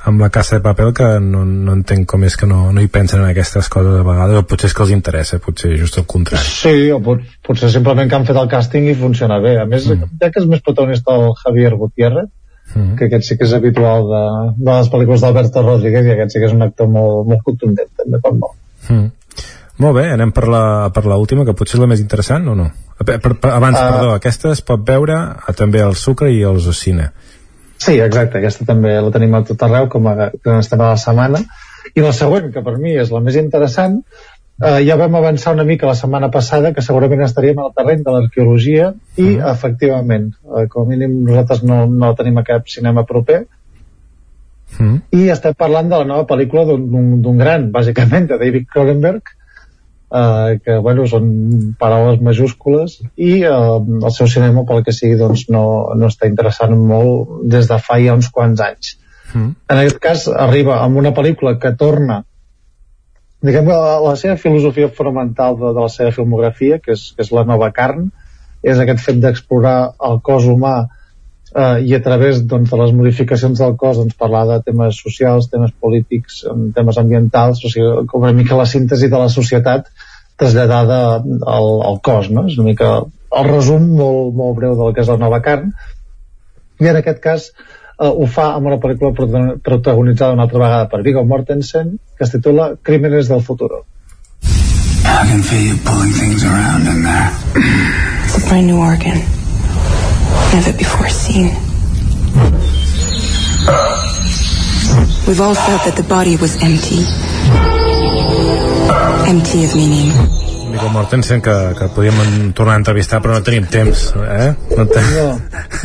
amb 0.06 0.22
la 0.22 0.30
Casa 0.30 0.58
de 0.58 0.64
Paper 0.66 0.92
que 0.94 1.10
no, 1.20 1.44
no 1.46 1.76
entenc 1.80 2.08
com 2.14 2.24
és 2.28 2.38
que 2.38 2.48
no, 2.50 2.70
no 2.72 2.82
hi 2.82 2.90
pensen 2.94 3.24
en 3.24 3.30
aquestes 3.32 3.70
coses 3.74 4.00
a 4.00 4.06
vegades, 4.06 4.40
o 4.40 4.48
potser 4.48 4.70
és 4.70 4.78
que 4.78 4.86
els 4.86 4.96
interessa, 4.96 5.42
potser 5.44 5.74
just 5.82 6.00
el 6.02 6.08
contrari. 6.10 6.46
Sí, 6.46 6.90
o 6.94 7.02
pot, 7.04 7.26
potser 7.46 7.74
simplement 7.74 8.10
que 8.10 8.20
han 8.20 8.28
fet 8.30 8.40
el 8.40 8.50
càsting 8.52 8.90
i 8.92 8.98
funciona 9.00 9.42
bé. 9.44 9.58
A 9.62 9.68
més, 9.70 9.90
mm. 9.90 10.18
ja 10.22 10.32
que 10.32 10.44
és 10.44 10.50
més 10.50 10.64
protagonista 10.66 11.18
el 11.18 11.32
Javier 11.44 11.76
Gutiérrez, 11.76 12.32
Mm. 12.74 12.96
que 12.98 13.06
aquest 13.06 13.28
sí 13.28 13.38
que 13.38 13.46
és 13.46 13.54
habitual 13.54 14.08
de, 14.10 14.22
de 14.58 14.72
les 14.72 14.88
pel·lícules 14.92 15.22
d'Alberto 15.22 15.62
Rodríguez 15.62 16.08
i 16.08 16.14
aquest 16.16 16.34
sí 16.34 16.42
que 16.42 16.50
és 16.50 16.56
un 16.56 16.66
actor 16.66 16.90
molt, 16.92 17.28
molt 17.30 17.44
contundent 17.46 17.92
també 18.02 18.20
per 18.24 18.34
molt. 18.34 18.58
Mm. 18.90 19.12
Molt 19.78 19.96
bé, 19.98 20.06
anem 20.14 20.32
per 20.32 20.48
la, 20.48 20.90
per 20.96 21.04
la 21.06 21.18
última, 21.20 21.44
que 21.44 21.54
potser 21.58 21.76
és 21.78 21.82
la 21.84 21.88
més 21.92 22.00
interessant, 22.00 22.46
o 22.48 22.54
no? 22.56 22.70
Per, 23.02 23.18
per, 23.20 23.34
per, 23.36 23.50
abans, 23.52 23.76
Ah. 23.76 23.90
perdó, 23.92 24.12
aquesta 24.16 24.52
es 24.56 24.62
pot 24.64 24.86
veure 24.88 25.16
a, 25.18 25.54
també 25.58 25.82
al 25.84 25.96
Sucre 26.00 26.30
i 26.32 26.44
als 26.48 26.68
Ocine. 26.72 27.10
Sí, 27.78 27.98
exacte, 28.00 28.40
aquesta 28.40 28.64
també 28.66 28.94
la 29.04 29.12
tenim 29.12 29.36
a 29.36 29.44
tot 29.44 29.62
arreu 29.68 29.90
com 29.92 30.08
a 30.08 30.16
gran 30.16 30.62
estrena 30.62 30.86
de 30.86 30.90
la 30.94 31.02
setmana. 31.02 31.42
I 31.94 32.02
la 32.02 32.14
següent, 32.16 32.54
que 32.54 32.64
per 32.64 32.78
mi 32.80 32.96
és 32.96 33.12
la 33.12 33.20
més 33.20 33.36
interessant, 33.36 34.00
eh, 34.64 34.80
ja 34.88 34.96
vam 34.96 35.16
avançar 35.20 35.54
una 35.54 35.66
mica 35.68 35.86
la 35.92 35.96
setmana 36.00 36.32
passada 36.32 36.72
que 36.74 36.82
segurament 36.82 37.22
estaríem 37.28 37.60
al 37.60 37.74
terreny 37.76 38.02
de 38.08 38.16
l'arqueologia 38.16 38.94
i, 39.18 39.36
efectivament, 39.52 40.32
eh, 40.56 40.68
com 40.72 40.88
a 40.88 40.90
mínim 40.90 41.20
nosaltres 41.28 41.64
no, 41.68 41.84
no 41.86 42.16
tenim 42.16 42.38
a 42.40 42.44
cap 42.48 42.68
cinema 42.72 43.04
proper, 43.06 43.44
Mm. 44.80 44.96
i 45.14 45.30
estem 45.30 45.54
parlant 45.56 45.88
de 45.88 45.98
la 46.02 46.06
nova 46.10 46.26
pel·lícula 46.28 46.66
d'un 46.66 47.38
gran, 47.38 47.70
bàsicament, 47.72 48.26
de 48.28 48.38
David 48.42 48.66
Cronenberg, 48.74 49.22
eh, 50.16 50.60
que, 50.64 50.78
bueno, 50.84 51.08
són 51.12 51.32
paraules 51.80 52.22
majúscules, 52.24 53.00
i 53.16 53.32
eh, 53.44 53.56
el 54.02 54.14
seu 54.16 54.30
cinema, 54.32 54.66
pel 54.68 54.86
que 54.86 54.96
sigui, 54.96 55.18
doncs, 55.20 55.48
no, 55.54 55.66
no 55.98 56.12
està 56.12 56.30
interessant 56.32 56.78
molt 56.78 57.42
des 57.56 57.68
de 57.72 57.82
fa 57.84 58.00
ja 58.04 58.16
uns 58.18 58.32
quants 58.32 58.64
anys. 58.64 58.96
Mm. 59.34 59.52
En 59.72 59.82
aquest 59.82 60.00
cas, 60.04 60.30
arriba 60.48 60.80
amb 60.82 61.02
una 61.02 61.14
pel·lícula 61.16 61.58
que 61.60 61.76
torna 61.76 62.24
diguem 63.46 63.68
que 63.68 63.78
la, 63.78 63.98
la 64.02 64.16
seva 64.18 64.38
filosofia 64.42 64.90
fonamental 64.90 65.58
de, 65.60 65.72
de 65.76 65.82
la 65.84 65.90
seva 65.94 66.14
filmografia, 66.16 66.80
que 66.82 66.96
és, 66.96 67.10
que 67.16 67.22
és 67.26 67.32
la 67.36 67.44
nova 67.46 67.70
carn, 67.76 68.08
és 68.66 68.80
aquest 68.82 69.04
fet 69.06 69.20
d'explorar 69.22 69.78
el 70.08 70.22
cos 70.26 70.48
humà 70.50 70.76
eh, 70.82 71.84
i 71.86 71.94
a 71.94 72.02
través 72.06 72.42
doncs, 72.42 72.72
de 72.72 72.80
les 72.82 72.96
modificacions 72.98 73.62
del 73.62 73.76
cos 73.82 74.00
doncs, 74.02 74.18
parlar 74.18 74.46
de 74.50 74.60
temes 74.66 74.98
socials, 74.98 75.52
temes 75.52 75.76
polítics, 75.78 76.42
temes 76.78 76.98
ambientals, 77.02 77.62
o 77.62 77.72
sigui, 77.72 78.08
com 78.10 78.26
una 78.26 78.34
mica 78.34 78.58
la 78.58 78.66
síntesi 78.70 79.12
de 79.12 79.22
la 79.22 79.30
societat 79.30 79.92
traslladada 80.36 81.00
al, 81.24 81.70
al 81.90 82.02
cos, 82.04 82.30
no? 82.34 82.46
És 82.50 82.58
una 82.60 82.72
mica 82.72 82.90
el 83.36 83.50
resum 83.50 83.88
molt, 84.00 84.36
molt 84.36 84.56
breu 84.60 84.76
del 84.80 84.94
que 84.96 85.04
és 85.04 85.12
la 85.12 85.20
nova 85.22 85.42
carn 85.46 85.74
i 86.80 86.88
en 86.92 87.00
aquest 87.00 87.20
cas 87.24 87.48
eh, 87.50 88.08
ho 88.08 88.28
fa 88.32 88.52
amb 88.56 88.70
una 88.72 88.80
pel·lícula 88.84 89.12
protagonitzada 89.64 90.36
una 90.36 90.48
altra 90.48 90.62
vegada 90.62 90.88
per 90.92 91.02
Viggo 91.08 91.26
Mortensen 91.26 91.98
que 92.18 92.28
es 92.28 92.32
titula 92.32 92.74
Crímenes 92.82 93.32
del 93.32 93.44
futuro 93.44 93.86
I 95.06 95.28
can 95.30 95.44
feel 95.44 95.62
you 95.62 95.78
pulling 95.86 96.12
things 96.12 96.44
around 96.44 96.88
in 96.88 97.04
there. 97.04 97.30
It's 98.26 98.44
a 98.44 98.50
brand 98.50 98.66
new 98.68 98.80
organ. 98.80 99.22
Never 100.52 100.74
before 100.74 101.10
seen. 101.10 101.54
We've 105.28 105.40
all 105.40 105.54
felt 105.54 105.86
that 105.86 105.94
the 105.96 106.06
body 106.10 106.38
was 106.38 106.58
empty. 106.62 107.75
Empty 109.28 109.66
of 109.66 109.76
meaning. 109.76 110.12
Viggo 110.72 110.90
Mortensen 110.90 111.42
que, 111.42 111.54
que 111.80 111.88
podíem 111.90 112.52
tornar 112.54 112.76
a 112.76 112.82
entrevistar 112.82 113.22
però 113.24 113.38
no 113.38 113.44
tenim 113.46 113.66
temps 113.72 114.10
eh? 114.20 114.50
no, 114.76 114.86
te... 114.86 115.02
no, 115.16 115.28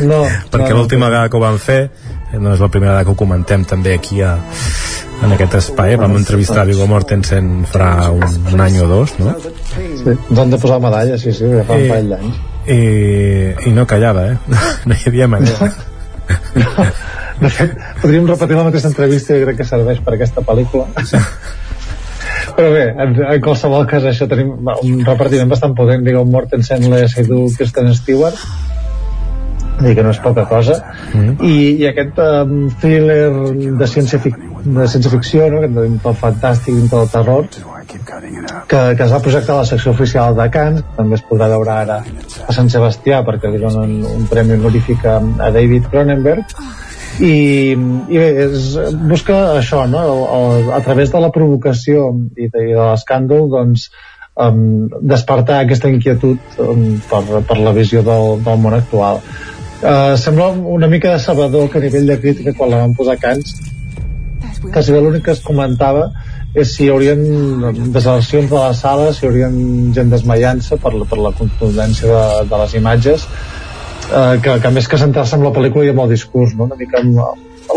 no 0.09 0.17
perquè 0.51 0.73
no, 0.73 0.81
l'última 0.81 1.07
vegada 1.07 1.29
que 1.31 1.39
ho 1.39 1.41
vam 1.41 1.57
fer 1.61 1.79
no 2.35 2.51
és 2.51 2.59
la 2.59 2.67
primera 2.67 2.91
vegada 2.91 3.05
que 3.07 3.13
ho 3.13 3.19
comentem 3.19 3.63
també 3.65 3.93
aquí 3.95 4.19
a, 4.25 4.33
en 5.23 5.35
aquest 5.37 5.55
espai 5.61 5.95
vam 6.01 6.17
entrevistar 6.19 6.65
Viggo 6.67 6.89
Mortensen 6.91 7.63
farà 7.71 8.09
un, 8.11 8.25
un 8.51 8.65
any 8.65 8.81
o 8.83 8.89
dos 8.89 9.15
no? 9.21 9.37
sí, 9.71 10.11
ens 10.11 10.43
han 10.43 10.51
de 10.51 10.59
posar 10.59 10.81
medalla 10.83 11.17
sí, 11.21 11.31
sí, 11.31 11.47
ja 11.47 11.63
fa 11.69 11.79
un 11.79 11.87
parell 11.87 12.11
d'anys 12.15 12.43
i, 12.67 12.81
i 13.71 13.73
no 13.77 13.87
callava 13.87 14.27
eh? 14.33 14.37
no 14.91 14.97
hi 14.97 15.07
havia 15.07 15.31
manera 15.31 15.71
no, 16.59 16.89
de 17.41 17.49
fet, 17.49 17.79
podríem 18.03 18.27
repetir 18.27 18.59
la 18.59 18.67
mateixa 18.67 18.91
entrevista 18.91 19.39
i 19.39 19.45
crec 19.47 19.63
que 19.63 19.71
serveix 19.71 20.03
per 20.03 20.17
aquesta 20.19 20.43
pel·lícula 20.45 20.91
però 22.57 22.71
bé, 22.73 22.83
en, 22.91 23.15
en 23.23 23.41
qualsevol 23.43 23.87
cas 23.89 24.05
això 24.09 24.27
tenim 24.31 24.53
un 24.71 25.01
repartiment 25.07 25.49
bastant 25.51 25.75
potent. 25.77 26.03
Viggo 26.05 26.25
Mortensen, 26.25 26.89
Lea 26.91 27.09
Seydoux, 27.11 27.57
Kristen 27.57 27.91
Stewart. 27.97 28.37
Dir 29.81 29.95
que 29.97 30.03
no 30.05 30.11
és 30.13 30.19
poca 30.21 30.45
cosa. 30.45 30.77
Mm. 31.15 31.35
I, 31.47 31.53
i 31.81 31.87
aquest 31.89 32.19
um, 32.21 32.55
thriller 32.81 33.21
de 33.79 33.87
ciència, 33.89 34.21
fic 34.21 34.37
de 34.61 34.87
ciència 34.87 35.11
ficció 35.13 35.47
no? 35.49 35.63
dintre 35.65 36.11
el 36.13 36.19
fantàstic, 36.19 36.77
dintre 36.77 37.01
el 37.01 37.09
terror 37.09 37.47
que, 38.67 38.81
que 38.95 39.03
es 39.03 39.11
va 39.11 39.21
projectar 39.23 39.55
a 39.55 39.63
la 39.63 39.69
secció 39.69 39.95
oficial 39.95 40.37
de 40.37 40.47
Cannes. 40.53 40.85
També 40.97 41.17
es 41.17 41.25
podrà 41.27 41.49
veure 41.51 41.73
ara 41.73 41.97
a 42.01 42.55
Sant 42.55 42.69
Sebastià 42.69 43.23
perquè 43.27 43.49
li 43.51 43.61
donen 43.63 44.05
un 44.05 44.29
premi 44.29 44.59
honorífic 44.59 45.05
a, 45.09 45.17
a 45.47 45.49
David 45.55 45.89
Cronenberg 45.91 46.55
i, 47.19 47.35
i 47.75 48.21
bé, 48.21 48.29
és, 48.45 48.71
busca 49.09 49.37
això 49.57 49.83
no? 49.89 50.01
el, 50.01 50.23
el, 50.37 50.71
a 50.77 50.81
través 50.85 51.11
de 51.11 51.21
la 51.23 51.31
provocació 51.35 52.09
i 52.37 52.47
de, 52.47 52.65
de 52.71 52.79
l'escàndol 52.79 53.49
doncs, 53.51 53.89
um, 54.39 54.87
despertar 55.01 55.61
aquesta 55.61 55.91
inquietud 55.91 56.61
um, 56.63 56.85
per, 57.09 57.23
per 57.47 57.59
la 57.59 57.75
visió 57.75 58.05
del, 58.07 58.39
del 58.45 58.61
món 58.63 58.77
actual 58.77 59.21
uh, 59.21 60.15
sembla 60.17 60.51
una 60.77 60.89
mica 60.91 61.17
decebedor 61.17 61.69
que 61.69 61.81
a 61.81 61.85
nivell 61.87 62.13
de 62.13 62.19
crítica 62.23 62.55
quan 62.57 62.73
la 62.73 62.83
van 62.85 62.95
posar 62.97 63.17
a 63.19 63.23
Cants 63.25 63.57
quasi 64.69 64.93
l'únic 64.93 65.25
que 65.25 65.35
es 65.35 65.43
comentava 65.43 66.11
és 66.51 66.73
si 66.75 66.83
hi 66.85 66.91
haurien 66.91 67.21
desercions 67.95 68.49
de 68.51 68.57
la 68.57 68.73
sala, 68.75 69.13
si 69.15 69.23
hi 69.23 69.29
haurien 69.29 69.53
gent 69.95 70.11
desmaiant-se 70.11 70.77
per, 70.83 70.91
per 71.07 71.19
la 71.19 71.31
contundència 71.37 72.11
de, 72.11 72.45
de 72.49 72.59
les 72.63 72.75
imatges 72.81 73.27
eh, 74.11 74.35
que, 74.43 74.57
que 74.63 74.73
més 74.73 74.89
que 74.89 74.99
centrar-se 74.99 75.37
en 75.37 75.45
la 75.45 75.53
pel·lícula 75.55 75.87
i 75.87 75.93
amb 75.93 76.03
el 76.05 76.13
discurs 76.13 76.55
no? 76.57 76.67
una 76.69 76.77
mica 76.79 76.99
amb, 77.01 77.21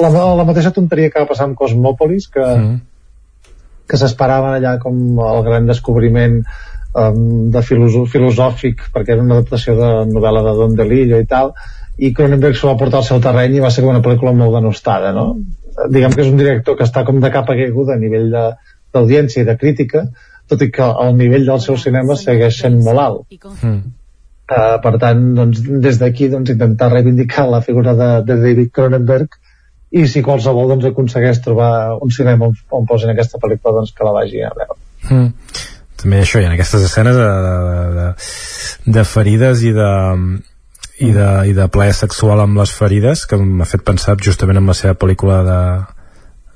la, 0.03 0.11
la 0.41 0.47
mateixa 0.47 0.75
tonteria 0.75 1.13
que 1.13 1.23
va 1.23 1.31
passar 1.31 1.49
amb 1.49 1.59
Cosmòpolis 1.59 2.29
que, 2.35 2.45
mm. 2.45 3.55
que 3.91 4.01
s'esperaven 4.01 4.59
allà 4.59 4.77
com 4.83 5.21
el 5.23 5.43
gran 5.47 5.71
descobriment 5.71 6.41
um, 6.43 7.49
de 7.55 7.65
filosò 7.67 8.05
filosòfic 8.11 8.89
perquè 8.95 9.17
era 9.17 9.25
una 9.25 9.39
adaptació 9.39 9.77
de 9.79 9.95
novel·la 10.11 10.45
de 10.49 10.59
Don 10.61 10.77
DeLillo 10.79 11.23
i 11.23 11.31
tal 11.31 11.55
i 12.03 12.11
Cronenberg 12.15 12.59
s'ho 12.59 12.73
va 12.73 12.79
portar 12.79 13.01
al 13.01 13.09
seu 13.09 13.23
terreny 13.23 13.59
i 13.59 13.65
va 13.65 13.71
ser 13.71 13.87
una 13.87 14.03
pel·lícula 14.03 14.35
molt 14.37 14.57
denostada 14.59 15.15
no? 15.17 15.29
diguem 15.91 16.15
que 16.15 16.25
és 16.27 16.31
un 16.31 16.39
director 16.41 16.79
que 16.79 16.87
està 16.87 17.05
com 17.07 17.21
de 17.23 17.31
capa 17.35 17.59
caiguda 17.59 17.95
a 17.95 18.01
nivell 18.01 18.31
d'audiència 18.35 19.43
i 19.43 19.49
de 19.51 19.59
crítica 19.59 20.09
tot 20.51 20.61
i 20.61 20.69
que 20.75 20.87
el 21.07 21.15
nivell 21.17 21.47
del 21.47 21.61
seu 21.63 21.79
cinema 21.81 22.19
segueix 22.21 22.59
sent 22.65 22.83
molt 22.83 23.07
alt 23.09 23.53
mm 23.61 24.04
Uh, 24.45 24.77
per 24.85 24.99
tant, 25.01 25.21
doncs, 25.39 25.63
des 25.81 25.97
d'aquí 25.97 26.29
doncs, 26.29 26.51
intentar 26.53 26.91
reivindicar 26.93 27.47
la 27.49 27.63
figura 27.65 27.95
de, 27.97 28.09
de 28.29 28.35
David 28.43 28.75
Cronenberg 28.77 29.39
i 29.97 30.03
si 30.11 30.21
qualsevol 30.27 30.69
doncs, 30.69 30.85
aconsegueix 30.91 31.41
trobar 31.41 31.97
un 32.05 32.13
cinema 32.13 32.51
on, 32.51 32.59
on 32.77 32.85
posin 32.85 33.15
aquesta 33.15 33.41
pel·lícula 33.41 33.79
doncs, 33.79 33.95
que 33.97 34.05
la 34.05 34.13
vagi 34.13 34.43
a 34.45 34.51
veure 34.53 34.77
mm. 35.09 35.63
també 36.03 36.21
això, 36.21 36.43
hi 36.43 36.49
ha 36.49 36.53
aquestes 36.59 36.85
escenes 36.91 37.17
de, 37.17 37.31
de, 37.47 37.87
de, 37.97 38.93
de 38.99 39.07
ferides 39.09 39.65
i 39.65 39.73
de, 39.73 39.91
i 41.09 41.11
de, 41.17 41.31
i 41.49 41.57
de 41.57 41.71
plaer 41.73 41.97
sexual 41.97 42.45
amb 42.45 42.61
les 42.61 42.77
ferides 42.77 43.25
que 43.31 43.41
m'ha 43.41 43.71
fet 43.71 43.87
pensar 43.87 44.19
justament 44.21 44.61
en 44.61 44.69
la 44.69 44.77
seva 44.77 44.93
pel·lícula 44.93 45.41
de, 45.49 45.61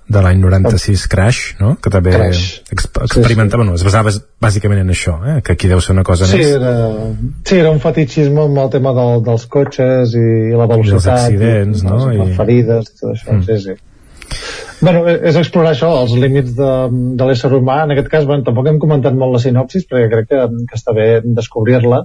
de 0.09 0.23
l'any 0.25 0.41
96 0.41 1.05
Crash, 1.13 1.41
no? 1.61 1.75
que 1.83 1.93
també 1.93 2.15
exp 2.17 2.97
experimentava, 3.05 3.63
sí, 3.63 3.67
sí. 3.67 3.71
no, 3.71 3.77
es 3.77 3.85
basava 3.85 4.13
bàsicament 4.41 4.81
en 4.81 4.95
això, 4.95 5.19
eh? 5.21 5.35
que 5.45 5.57
aquí 5.57 5.69
deu 5.69 5.83
ser 5.85 5.93
una 5.97 6.05
cosa 6.09 6.29
sí, 6.31 6.41
més 6.41 6.55
era, 6.57 6.73
sí, 7.45 7.59
era 7.59 7.73
un 7.75 7.83
fetichisme 7.83 8.47
amb 8.49 8.63
el 8.65 8.73
tema 8.73 8.95
del, 8.97 9.21
dels 9.27 9.45
cotxes 9.53 10.17
i, 10.17 10.25
i 10.49 10.57
la 10.57 10.69
velocitat 10.71 10.97
I 10.97 10.97
els 10.97 11.11
accidents, 11.19 11.85
i, 11.85 11.91
no? 11.91 12.01
I... 12.09 12.23
les 12.23 12.35
ferides 12.41 12.91
tot 12.95 13.13
això, 13.13 13.37
mm. 13.37 13.45
sí, 13.51 13.61
sí 13.67 13.79
Bueno, 14.81 15.03
e, 15.11 15.17
és 15.27 15.37
explorar 15.39 15.73
això, 15.75 15.89
els 16.05 16.13
límits 16.23 16.53
de, 16.55 16.73
de 17.19 17.27
l'ésser 17.27 17.51
humà. 17.57 17.81
En 17.85 17.95
aquest 17.95 18.11
cas, 18.13 18.27
bueno, 18.29 18.45
tampoc 18.47 18.69
hem 18.71 18.79
comentat 18.83 19.17
molt 19.19 19.35
la 19.35 19.41
sinopsis, 19.43 19.87
perquè 19.91 20.07
crec 20.13 20.29
que, 20.31 20.43
que 20.69 20.79
està 20.79 20.95
bé 20.95 21.09
descobrir-la. 21.25 22.05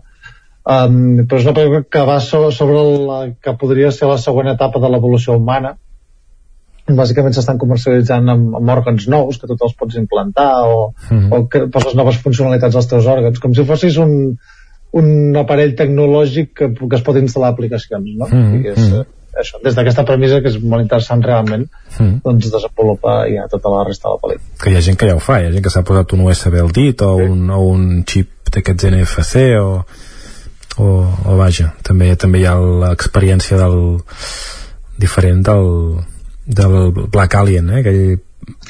Um, 0.64 1.26
però 1.28 1.42
és 1.42 1.46
una 1.46 1.56
pel·lícula 1.58 1.84
que 1.92 2.06
va 2.08 2.18
so, 2.24 2.46
sobre 2.56 2.84
la 3.04 3.20
que 3.44 3.54
podria 3.60 3.92
ser 3.92 4.08
la 4.08 4.20
següent 4.22 4.50
etapa 4.54 4.80
de 4.80 4.90
l'evolució 4.90 5.36
humana, 5.36 5.76
bàsicament 6.92 7.36
s'estan 7.36 7.60
comercialitzant 7.62 8.28
amb, 8.30 8.56
amb 8.60 8.72
òrgans 8.76 9.08
nous 9.08 9.40
que 9.40 9.48
tu 9.48 9.56
te'ls 9.56 9.76
pots 9.80 9.96
implantar 9.96 10.66
o, 10.68 10.92
mm 11.10 11.18
-hmm. 11.18 11.32
o 11.32 11.48
que 11.48 11.68
poses 11.72 11.96
noves 11.96 12.18
funcionalitats 12.18 12.76
als 12.76 12.88
teus 12.88 13.06
òrgans 13.08 13.40
com 13.40 13.54
si 13.54 13.64
fossis 13.64 13.98
un, 13.98 14.38
un 14.92 15.36
aparell 15.38 15.76
tecnològic 15.76 16.54
que, 16.54 16.74
que 16.74 16.96
es 16.96 17.02
pot 17.02 17.16
instal·lar 17.16 17.54
aplicacions 17.54 18.10
no? 18.18 18.28
Mm 18.28 18.44
-hmm. 18.44 18.64
I 18.64 18.68
és, 18.68 18.80
mm 18.80 18.94
-hmm. 18.94 19.06
això, 19.42 19.64
des 19.64 19.76
d'aquesta 19.76 20.04
premissa 20.04 20.42
que 20.42 20.50
és 20.50 20.62
molt 20.62 20.82
interessant 20.82 21.24
realment 21.24 21.66
mm 22.00 22.06
-hmm. 22.06 22.22
doncs 22.24 22.52
desenvolupa 22.52 23.28
ja 23.28 23.48
tota 23.48 23.70
la 23.70 23.84
resta 23.84 24.10
de 24.10 24.14
la 24.14 24.22
pel·lícula 24.22 24.64
que 24.64 24.70
hi 24.70 24.76
ha 24.76 24.82
gent 24.82 24.98
que 24.98 25.08
ja 25.08 25.16
ho 25.16 25.20
fa, 25.20 25.40
hi 25.40 25.46
ha 25.46 25.52
gent 25.52 25.64
que 25.64 25.70
s'ha 25.70 25.84
posat 25.84 26.14
un 26.14 26.20
USB 26.20 26.54
al 26.56 26.72
dit 26.72 27.02
o, 27.02 27.18
sí. 27.18 27.24
un, 27.24 27.50
o 27.50 27.60
un 27.60 28.04
xip 28.06 28.28
d'aquests 28.52 28.84
NFC 28.84 29.36
o, 29.60 29.86
o, 30.78 30.86
o 31.26 31.38
vaja, 31.38 31.74
també, 31.84 32.16
també 32.16 32.40
hi 32.40 32.46
ha 32.46 32.56
l'experiència 32.60 33.58
del 33.58 34.02
diferent 34.98 35.42
del, 35.46 36.04
del 36.46 36.92
Black 36.92 37.36
Alien, 37.36 37.70
eh? 37.72 37.82
aquell 37.82 38.22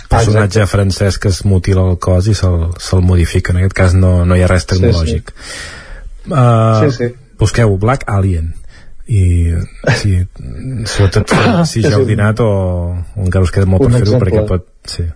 personatge 0.10 0.62
Exacte. 0.62 0.72
francès 0.72 1.20
que 1.20 1.30
es 1.30 1.44
mutila 1.46 1.86
el 1.90 1.98
cos 2.02 2.28
i 2.30 2.36
se'l 2.38 2.74
se 2.78 3.00
modifica, 3.02 3.54
en 3.54 3.62
aquest 3.62 3.78
cas 3.78 3.96
no, 3.98 4.26
no 4.26 4.38
hi 4.38 4.44
ha 4.46 4.50
res 4.52 4.68
tecnològic 4.70 5.32
sí, 5.34 5.46
sí. 5.46 6.34
Uh, 6.34 6.84
sí, 6.84 6.92
sí. 6.98 7.08
busqueu 7.40 7.74
Black 7.82 8.06
Alien 8.08 8.54
i 9.10 9.24
sí, 10.00 10.16
sobretot 10.88 11.34
si 11.68 11.82
ja 11.86 11.98
heu 11.98 12.06
dinat 12.08 12.40
o, 12.44 12.52
encara 13.26 13.48
us 13.48 13.54
queda 13.56 13.70
molt 13.70 13.84
per 13.88 13.98
fer-ho 13.98 14.22
perquè 14.22 14.46
pot, 14.48 14.70
sí, 14.88 15.08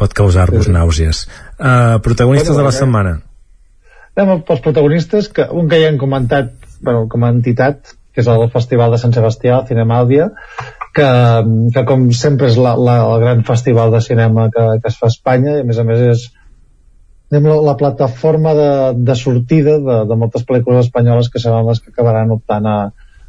pot 0.00 0.16
causar-vos 0.16 0.66
sí. 0.66 0.74
nàusees 0.74 1.26
uh, 1.28 2.00
protagonistes 2.02 2.54
bueno, 2.54 2.62
de 2.62 2.68
la 2.70 2.74
eh? 2.74 2.78
setmana 2.80 3.14
anem 4.16 4.42
pels 4.48 4.64
protagonistes 4.64 5.30
que 5.36 5.46
un 5.52 5.68
que 5.70 5.84
ja 5.84 5.92
hem 5.92 6.00
comentat 6.00 6.54
bueno, 6.80 7.06
com 7.12 7.24
a 7.24 7.30
entitat 7.36 7.94
que 8.10 8.24
és 8.24 8.26
el 8.26 8.48
Festival 8.50 8.90
de 8.90 8.98
Sant 8.98 9.12
Sebastià, 9.14 9.60
Cinemàldia 9.68 10.32
que, 10.96 11.08
que 11.74 11.84
com 11.88 12.08
sempre 12.16 12.50
és 12.50 12.58
la, 12.60 12.74
la, 12.76 12.98
el 13.06 13.24
gran 13.24 13.42
festival 13.48 13.92
de 13.94 14.02
cinema 14.04 14.48
que, 14.54 14.66
que 14.82 14.92
es 14.92 14.98
fa 15.00 15.08
a 15.08 15.14
Espanya 15.14 15.56
i 15.58 15.64
a 15.64 15.66
més 15.68 15.80
a 15.80 15.86
més 15.86 16.04
és 16.10 16.24
la, 17.30 17.40
la 17.70 17.76
plataforma 17.78 18.54
de, 18.58 18.70
de 19.10 19.18
sortida 19.18 19.78
de, 19.78 19.98
de 20.10 20.20
moltes 20.22 20.46
pel·lícules 20.48 20.88
espanyoles 20.88 21.30
que 21.30 21.42
seran 21.42 21.68
les 21.68 21.82
que 21.82 21.94
acabaran 21.94 22.34
optant 22.34 22.66
a, 22.66 22.78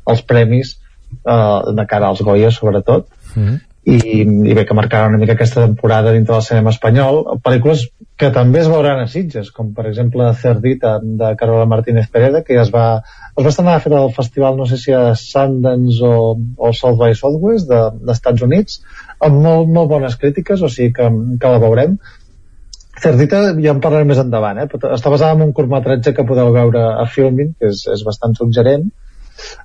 als 0.09 0.23
premis 0.25 0.77
eh, 1.21 1.59
de 1.77 1.85
cara 1.89 2.09
als 2.09 2.23
Goya 2.25 2.49
sobretot. 2.51 3.09
Mm 3.35 3.43
-hmm 3.43 3.59
i, 3.83 4.21
i 4.21 4.53
bé, 4.53 4.65
que 4.65 4.77
marcaran 4.77 5.15
una 5.15 5.21
mica 5.21 5.33
aquesta 5.33 5.63
temporada 5.65 6.13
dintre 6.13 6.35
del 6.35 6.45
cinema 6.45 6.73
espanyol. 6.73 7.23
Pel·lícules 7.43 7.87
que 8.21 8.29
també 8.35 8.59
es 8.61 8.69
veuran 8.69 8.99
a 9.01 9.07
Sitges 9.09 9.49
com 9.55 9.71
per 9.73 9.87
exemple 9.89 10.27
Cerdita 10.37 10.93
de 11.01 11.31
Carola 11.39 11.65
Martínez 11.69 12.09
Pereda 12.13 12.43
que 12.45 12.53
ja 12.57 12.65
es 12.67 12.71
va 12.73 12.85
es 13.01 13.43
va 13.43 13.49
estrenar 13.49 13.75
a 13.79 13.83
fer 13.83 13.93
el 13.97 14.13
festival 14.13 14.59
no 14.59 14.67
sé 14.69 14.77
si 14.77 14.93
a 14.93 15.15
Sundance 15.17 16.05
o, 16.05 16.35
o 16.37 16.73
South 16.77 16.99
by 17.01 17.17
Southwest 17.17 17.69
de, 17.71 17.81
d'Estats 18.05 18.45
Units 18.45 18.81
amb 19.19 19.41
molt, 19.41 19.71
molt 19.73 19.89
bones 19.95 20.17
crítiques 20.21 20.61
o 20.61 20.69
sigui 20.69 20.93
que, 20.99 21.09
que 21.41 21.53
la 21.55 21.61
veurem 21.65 21.97
Cerdita 23.01 23.39
ja 23.57 23.71
en 23.73 23.79
parlarem 23.81 24.11
més 24.11 24.19
endavant, 24.21 24.59
eh? 24.61 24.67
però 24.69 24.91
està 24.93 25.09
basada 25.09 25.33
en 25.33 25.47
un 25.47 25.53
curtmetratge 25.57 26.11
que 26.13 26.25
podeu 26.27 26.51
veure 26.53 26.83
a 27.01 27.07
Filmin, 27.09 27.55
que 27.57 27.71
és, 27.71 27.85
és 27.89 28.03
bastant 28.05 28.35
suggerent. 28.37 28.91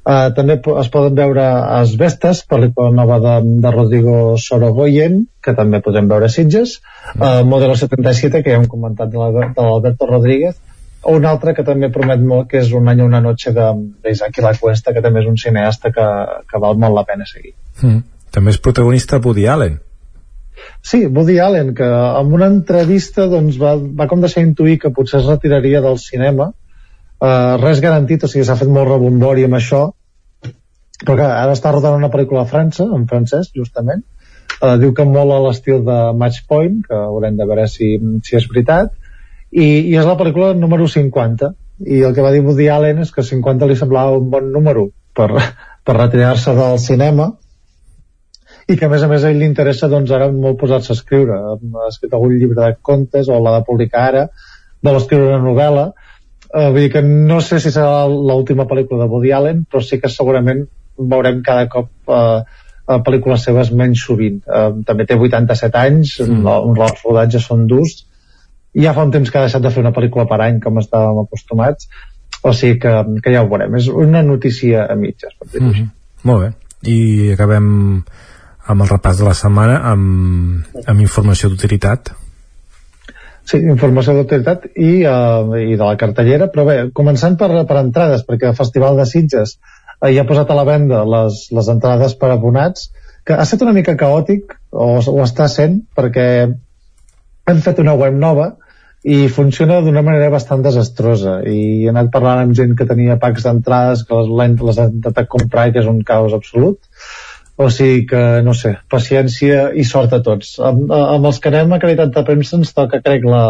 Uh, 0.07 0.31
també 0.37 0.57
es 0.81 0.89
poden 0.93 1.17
veure 1.19 1.45
Asbestes, 1.81 2.45
pel·lícula 2.49 2.93
nova 2.95 3.19
de, 3.23 3.35
de 3.63 3.73
Rodrigo 3.75 4.17
Sorogoyen, 4.41 5.25
que 5.43 5.55
també 5.59 5.83
podem 5.85 6.09
veure 6.11 6.31
Sitges, 6.33 6.79
uh, 7.17 7.43
Modelo 7.49 7.77
77, 7.77 8.43
que 8.43 8.55
ja 8.55 8.61
hem 8.61 8.69
comentat 8.71 9.13
de 9.13 9.21
l'Alberto 9.21 10.09
Rodríguez, 10.11 10.57
o 11.07 11.15
un 11.15 11.27
altre 11.29 11.55
que 11.55 11.65
també 11.67 11.91
promet 11.95 12.23
molt, 12.23 12.49
que 12.51 12.61
és 12.65 12.73
Un 12.75 12.89
any 12.91 13.03
una 13.05 13.21
noche 13.23 13.53
d'Isaac 13.55 14.41
La 14.43 14.55
Cuesta, 14.59 14.95
que 14.95 15.03
també 15.05 15.23
és 15.23 15.29
un 15.31 15.37
cineasta 15.39 15.93
que, 15.95 16.07
que 16.51 16.63
val 16.63 16.79
molt 16.83 16.97
la 16.97 17.05
pena 17.09 17.27
seguir. 17.29 17.55
Mm. 17.83 18.03
També 18.35 18.55
és 18.55 18.59
protagonista 18.63 19.21
Woody 19.23 19.47
Allen. 19.47 19.79
Sí, 20.83 21.05
Woody 21.07 21.39
Allen, 21.43 21.75
que 21.79 21.87
en 21.87 22.33
una 22.33 22.49
entrevista 22.51 23.27
doncs, 23.31 23.59
va, 23.61 23.77
va 23.77 24.09
com 24.11 24.23
deixar 24.25 24.45
intuir 24.45 24.79
que 24.83 24.93
potser 24.95 25.21
es 25.21 25.29
retiraria 25.31 25.83
del 25.85 25.99
cinema. 26.03 26.51
Uh, 27.17 27.57
res 27.63 27.81
garantit, 27.81 28.25
o 28.25 28.29
sigui, 28.29 28.45
s'ha 28.45 28.59
fet 28.61 28.69
molt 28.69 28.91
rebombori 28.91 29.47
amb 29.47 29.57
això, 29.57 29.83
però 31.03 31.17
que 31.17 31.29
ara 31.29 31.55
està 31.57 31.73
rodant 31.73 31.97
una 31.97 32.11
pel·lícula 32.13 32.45
a 32.45 32.51
França, 32.51 32.85
en 32.93 33.07
francès, 33.09 33.49
justament. 33.57 34.05
Uh, 34.57 34.77
diu 34.81 34.93
que 34.97 35.05
mola 35.09 35.39
l'estil 35.47 35.83
de 35.85 35.97
Match 36.17 36.45
Point, 36.49 36.83
que 36.85 36.97
haurem 36.97 37.37
de 37.37 37.47
veure 37.49 37.67
si, 37.73 37.95
si 38.25 38.37
és 38.37 38.49
veritat, 38.53 38.93
i, 39.51 39.65
i 39.65 39.97
és 39.97 40.09
la 40.09 40.17
pel·lícula 40.21 40.53
número 40.57 40.89
50 40.91 41.53
i 41.85 42.01
el 42.09 42.15
que 42.17 42.25
va 42.25 42.33
dir 42.33 42.43
Woody 42.45 42.69
Allen 42.73 43.03
és 43.05 43.13
que 43.13 43.25
50 43.25 43.69
li 43.69 43.77
semblava 43.77 44.17
un 44.17 44.31
bon 44.33 44.49
número 44.53 44.89
per, 45.17 45.29
per 45.87 45.97
retirar-se 45.97 46.55
del 46.57 46.79
cinema. 46.83 47.31
I 48.67 48.75
que 48.77 48.89
a 48.89 48.91
més 48.91 49.05
a 49.05 49.09
més 49.09 49.23
a 49.23 49.31
ell 49.31 49.39
li 49.39 49.47
interessa 49.47 49.89
doncs 49.89 50.11
ara 50.11 50.27
molt 50.33 50.59
posar-se 50.59 50.93
a 50.93 50.97
escriure. 50.99 51.37
Ha 51.37 51.89
escrit 51.93 52.17
algun 52.17 52.35
llibre 52.35 52.63
de 52.63 52.77
contes 52.83 53.29
o 53.29 53.39
l'ha 53.39 53.59
de 53.59 53.67
publicar 53.69 54.09
ara 54.11 54.27
vol 54.87 54.99
escriure 55.01 55.31
una 55.33 55.43
novel·la 55.43 55.87
eh, 56.53 56.69
vull 56.71 56.83
dir 56.85 56.93
que 56.93 57.03
no 57.03 57.41
sé 57.45 57.61
si 57.61 57.73
serà 57.75 58.07
l'última 58.09 58.67
pel·lícula 58.67 59.05
de 59.05 59.11
Woody 59.11 59.33
Allen 59.33 59.65
però 59.71 59.83
sí 59.85 60.01
que 60.03 60.13
segurament 60.13 60.67
veurem 60.97 61.43
cada 61.45 61.69
cop 61.73 61.91
eh, 62.09 62.43
pel·lícules 62.87 63.47
seves 63.49 63.73
menys 63.75 64.03
sovint. 64.07 64.43
Eh, 64.47 64.69
també 64.87 65.07
té 65.07 65.17
87 65.19 65.81
anys 65.81 66.19
mm. 66.25 66.45
els 66.87 67.03
rodatges 67.05 67.49
són 67.51 67.67
durs. 67.71 68.05
Ja 68.77 68.93
fa 68.97 69.07
un 69.07 69.15
temps 69.15 69.31
que 69.31 69.41
ha 69.41 69.47
deixat 69.47 69.65
de 69.65 69.73
fer 69.73 69.83
una 69.83 69.95
pel·lícula 69.97 70.27
per 70.29 70.41
any 70.45 70.61
com 70.63 70.79
estàvem 70.83 71.25
acostumats. 71.25 71.89
O 72.47 72.53
sigui 72.55 72.79
que, 72.83 72.93
que 73.25 73.33
ja 73.35 73.43
ho 73.43 73.51
veurem. 73.51 73.75
És 73.81 73.89
una 73.91 74.23
notícia 74.23 74.87
a 74.87 74.97
mitges 74.99 75.35
per 75.39 75.49
dir 75.53 75.63
mm 75.63 75.73
-hmm. 75.73 75.91
molt 76.23 76.43
bé. 76.45 76.53
I 76.87 77.33
acabem 77.33 78.05
amb 78.67 78.83
el 78.83 78.89
repàs 78.89 79.19
de 79.19 79.25
la 79.25 79.35
setmana 79.35 79.81
amb, 79.91 80.65
amb 80.87 81.01
informació 81.01 81.49
d'utilitat 81.49 82.13
Sí, 83.47 83.61
informació 83.63 84.17
d'utilitat 84.17 84.65
i, 84.75 85.05
uh, 85.07 85.55
i 85.55 85.77
de 85.79 85.85
la 85.85 85.95
cartellera, 86.01 86.49
però 86.51 86.65
bé, 86.67 86.77
començant 86.97 87.37
per, 87.39 87.51
per 87.69 87.79
entrades, 87.79 88.25
perquè 88.27 88.51
el 88.51 88.59
Festival 88.59 88.99
de 88.99 89.07
Sitges 89.07 89.57
uh, 89.57 90.09
ja 90.11 90.25
ha 90.25 90.29
posat 90.29 90.51
a 90.51 90.57
la 90.59 90.67
venda 90.67 91.05
les, 91.07 91.45
les 91.55 91.71
entrades 91.71 92.17
per 92.19 92.33
abonats, 92.35 92.89
que 93.27 93.37
ha 93.37 93.47
estat 93.47 93.63
una 93.63 93.75
mica 93.77 93.95
caòtic, 93.99 94.57
o, 94.75 94.97
o 94.99 95.19
està 95.23 95.47
sent, 95.53 95.79
perquè 95.95 96.27
hem 97.47 97.63
fet 97.63 97.83
una 97.83 97.95
web 97.95 98.19
nova 98.19 98.51
i 99.07 99.29
funciona 99.31 99.79
d'una 99.85 100.03
manera 100.03 100.33
bastant 100.35 100.65
desastrosa. 100.67 101.39
I 101.47 101.87
he 101.87 101.91
anat 101.93 102.11
parlant 102.15 102.43
amb 102.43 102.59
gent 102.59 102.75
que 102.75 102.89
tenia 102.91 103.19
packs 103.23 103.47
d'entrades 103.47 104.03
que 104.09 104.19
les, 104.19 104.59
les 104.59 104.83
han 104.83 104.99
intentat 104.99 105.31
comprar 105.31 105.69
i 105.69 105.77
que 105.77 105.85
és 105.85 105.91
un 105.91 106.03
caos 106.07 106.35
absolut 106.35 106.83
o 107.57 107.69
sigui 107.73 108.05
que, 108.11 108.23
no 108.45 108.53
sé, 108.55 108.75
paciència 108.93 109.71
i 109.73 109.85
sort 109.89 110.13
a 110.13 110.21
tots. 110.25 110.57
Amb, 110.61 110.93
amb 110.93 111.29
els 111.31 111.41
que 111.41 111.51
anem 111.53 111.73
a 111.73 111.81
qualitat 111.81 112.13
de 112.13 112.25
premsa 112.27 112.59
ens 112.59 112.75
toca, 112.77 113.01
crec, 113.05 113.25
la, 113.25 113.45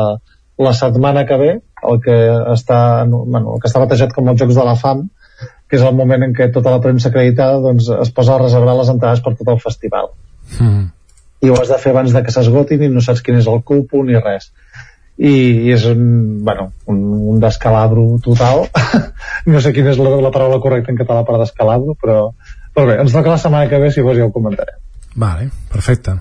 la 0.63 0.75
setmana 0.79 1.27
que 1.27 1.39
ve, 1.41 1.53
el 1.91 2.03
que 2.05 2.17
està, 2.55 2.81
bueno, 3.11 3.57
el 3.57 3.63
que 3.63 3.71
està 3.71 3.83
batejat 3.83 4.15
com 4.15 4.31
els 4.31 4.43
Jocs 4.43 4.59
de 4.59 4.67
la 4.69 4.77
Fam, 4.79 5.07
que 5.67 5.81
és 5.81 5.83
el 5.83 5.97
moment 5.99 6.23
en 6.23 6.35
què 6.37 6.49
tota 6.55 6.77
la 6.77 6.83
premsa 6.83 7.11
acreditada 7.11 7.59
doncs, 7.65 7.91
es 8.07 8.13
posa 8.15 8.37
a 8.37 8.43
reservar 8.45 8.77
les 8.79 8.93
entrades 8.95 9.25
per 9.25 9.35
tot 9.35 9.51
el 9.57 9.63
festival. 9.63 10.13
Mm. 10.61 10.85
I 11.43 11.51
ho 11.51 11.59
has 11.59 11.73
de 11.73 11.81
fer 11.83 11.91
abans 11.93 12.15
de 12.15 12.23
que 12.23 12.33
s'esgotin 12.33 12.87
i 12.87 12.93
no 12.93 13.03
saps 13.03 13.25
quin 13.27 13.41
és 13.41 13.51
el 13.51 13.65
cupo 13.67 14.05
ni 14.07 14.15
res 14.17 14.53
i, 15.17 15.33
i 15.67 15.73
és 15.73 15.85
un, 15.89 16.45
bueno, 16.45 16.71
un, 16.93 17.01
un 17.33 17.41
descalabro 17.41 18.05
total 18.25 18.67
no 19.53 19.63
sé 19.65 19.73
quina 19.73 19.95
és 19.95 20.01
la, 20.01 20.13
la 20.21 20.33
paraula 20.33 20.61
correcta 20.61 20.93
en 20.93 20.99
català 21.01 21.25
per 21.25 21.39
descalabro 21.41 21.97
però, 22.01 22.19
però 22.77 22.91
bé, 22.93 23.01
ens 23.01 23.17
toca 23.17 23.33
la 23.33 23.41
setmana 23.41 23.71
que 23.73 23.81
ve 23.81 23.91
si 23.91 24.05
vols 24.05 24.21
ja 24.21 24.29
ho 24.29 24.35
comentarem. 24.35 24.77
Vale, 25.17 25.49
perfecte. 25.73 26.19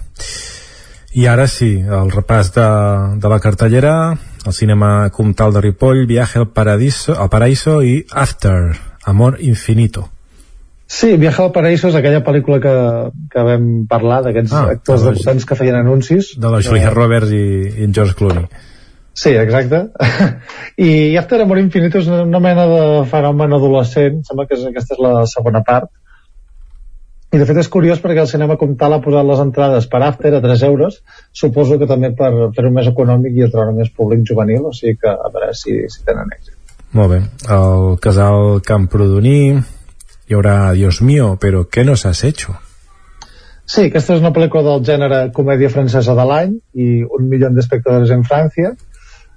I 1.16 1.28
ara 1.32 1.46
sí, 1.52 1.74
el 1.80 2.10
repàs 2.12 2.54
de, 2.56 2.70
de 3.20 3.32
la 3.32 3.42
cartellera 3.44 3.96
el 4.46 4.54
cinema 4.54 5.10
Comtal 5.10 5.54
de 5.54 5.62
Ripoll 5.62 6.06
Viaje 6.06 6.40
al 6.40 6.50
Paradiso, 6.50 7.20
al 7.20 7.30
Paraíso 7.30 7.82
i 7.84 8.06
After, 8.12 8.76
Amor 9.06 9.38
Infinito. 9.42 10.10
Sí, 10.86 11.18
Viaje 11.18 11.42
al 11.42 11.52
Paraíso 11.52 11.90
és 11.90 11.98
aquella 11.98 12.22
pel·lícula 12.24 12.60
que, 12.62 12.76
que 13.34 13.46
vam 13.48 13.66
parlar 13.90 14.22
d'aquests 14.28 14.54
ah, 14.54 14.68
actors 14.78 15.02
de 15.02 15.16
debutants 15.16 15.50
que 15.50 15.58
feien 15.58 15.80
anuncis. 15.80 16.36
de 16.38 16.52
la 16.54 16.62
Julia 16.62 16.92
eh, 16.92 16.94
Roberts 16.94 17.34
i, 17.34 17.44
i 17.74 17.88
en 17.88 17.94
George 17.98 18.14
Clooney. 18.20 18.46
Sí, 19.16 19.32
exacte. 19.32 19.88
I 20.88 21.18
After 21.18 21.42
Amor 21.42 21.60
Infinito 21.64 22.04
és 22.04 22.10
una 22.12 22.42
mena 22.44 22.68
de 22.70 22.84
fenomen 23.10 23.58
adolescent, 23.58 24.22
sembla 24.28 24.46
que 24.46 24.60
és, 24.60 24.68
aquesta 24.70 24.94
és 24.94 25.02
la 25.02 25.26
segona 25.32 25.64
part. 25.66 25.90
I 27.36 27.40
de 27.42 27.46
fet 27.50 27.58
és 27.60 27.68
curiós 27.72 28.00
perquè 28.00 28.22
el 28.24 28.30
cinema 28.32 28.56
com 28.56 28.78
tal 28.80 28.94
ha 28.96 29.02
posat 29.04 29.26
les 29.28 29.42
entrades 29.44 29.88
per 29.92 30.00
After 30.06 30.32
a 30.38 30.40
3 30.44 30.62
euros, 30.70 31.02
suposo 31.36 31.76
que 31.82 31.88
també 31.90 32.14
per 32.16 32.30
fer-ho 32.56 32.72
més 32.72 32.88
econòmic 32.88 33.36
i 33.36 33.44
atraure 33.44 33.74
més 33.76 33.90
públic 33.92 34.24
juvenil, 34.30 34.70
o 34.70 34.72
sigui 34.78 34.96
que 35.02 35.12
a 35.12 35.32
veure 35.34 35.52
si, 35.52 35.82
si 35.92 36.06
tenen 36.08 36.32
èxit. 36.32 36.56
Molt 36.96 37.12
bé. 37.12 37.20
El 37.52 37.98
casal 38.00 38.62
Camprodoní 38.64 39.40
hi 39.52 40.38
haurà 40.38 40.72
Dios 40.80 41.02
mío, 41.04 41.34
però 41.42 41.66
què 41.68 41.84
nos 41.84 42.06
has 42.08 42.24
hecho? 42.24 42.56
Sí, 43.66 43.90
aquesta 43.90 44.16
és 44.16 44.24
una 44.24 44.32
pel·lícula 44.32 44.64
del 44.70 44.88
gènere 44.88 45.22
comèdia 45.36 45.74
francesa 45.74 46.16
de 46.16 46.26
l'any 46.30 46.56
i 46.80 46.90
un 47.04 47.28
milió 47.28 47.52
d'espectadors 47.52 48.16
en 48.16 48.24
França 48.24 48.76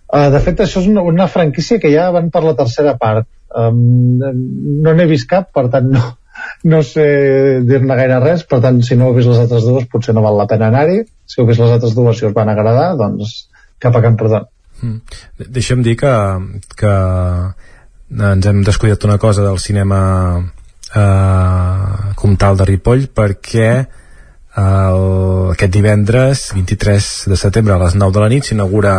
Uh, 0.09 0.31
de 0.33 0.39
fet, 0.41 0.63
això 0.65 0.81
és 0.81 0.87
una, 0.89 1.03
una 1.05 1.27
franquícia 1.29 1.77
que 1.83 1.91
ja 1.93 2.07
van 2.15 2.31
per 2.33 2.41
la 2.41 2.55
tercera 2.57 2.95
part. 2.97 3.27
Um, 3.53 4.17
no 4.81 4.95
n'he 4.97 5.05
vist 5.11 5.29
cap, 5.29 5.51
per 5.53 5.67
tant 5.75 5.91
no, 5.93 6.01
no 6.65 6.83
sé 6.87 7.07
dir-ne 7.67 7.97
gaire 7.99 8.21
res, 8.25 8.45
per 8.49 8.61
tant, 8.65 8.81
si 8.85 8.99
no 8.99 9.09
heu 9.09 9.17
vist 9.17 9.31
les 9.31 9.41
altres 9.45 9.67
dues, 9.67 9.89
potser 9.93 10.15
no 10.17 10.25
val 10.25 10.39
la 10.39 10.49
pena 10.51 10.69
anar-hi. 10.73 11.03
Si 11.27 11.41
heu 11.41 11.49
vist 11.49 11.63
les 11.63 11.75
altres 11.77 11.95
dues, 11.99 12.19
si 12.19 12.27
us 12.29 12.37
van 12.37 12.51
agradar, 12.53 12.93
doncs 13.01 13.49
cap 13.83 13.97
a 13.97 14.03
Camprodon. 14.05 14.49
Mm. 14.83 14.99
Deixa'm 15.59 15.83
dir 15.87 15.97
que, 15.99 16.13
que 16.79 16.95
ens 18.09 18.51
hem 18.51 18.63
descuidat 18.67 19.05
una 19.05 19.19
cosa 19.19 19.45
del 19.45 19.59
cinema 19.63 20.01
eh, 20.95 22.13
comtal 22.17 22.59
de 22.59 22.67
Ripoll 22.69 23.09
perquè 23.15 23.71
el, 24.59 25.03
aquest 25.55 25.73
divendres 25.75 26.49
23 26.55 27.09
de 27.31 27.39
setembre 27.39 27.77
a 27.77 27.83
les 27.85 27.95
9 27.99 28.15
de 28.15 28.23
la 28.23 28.31
nit 28.33 28.49
s'inaugura 28.49 28.95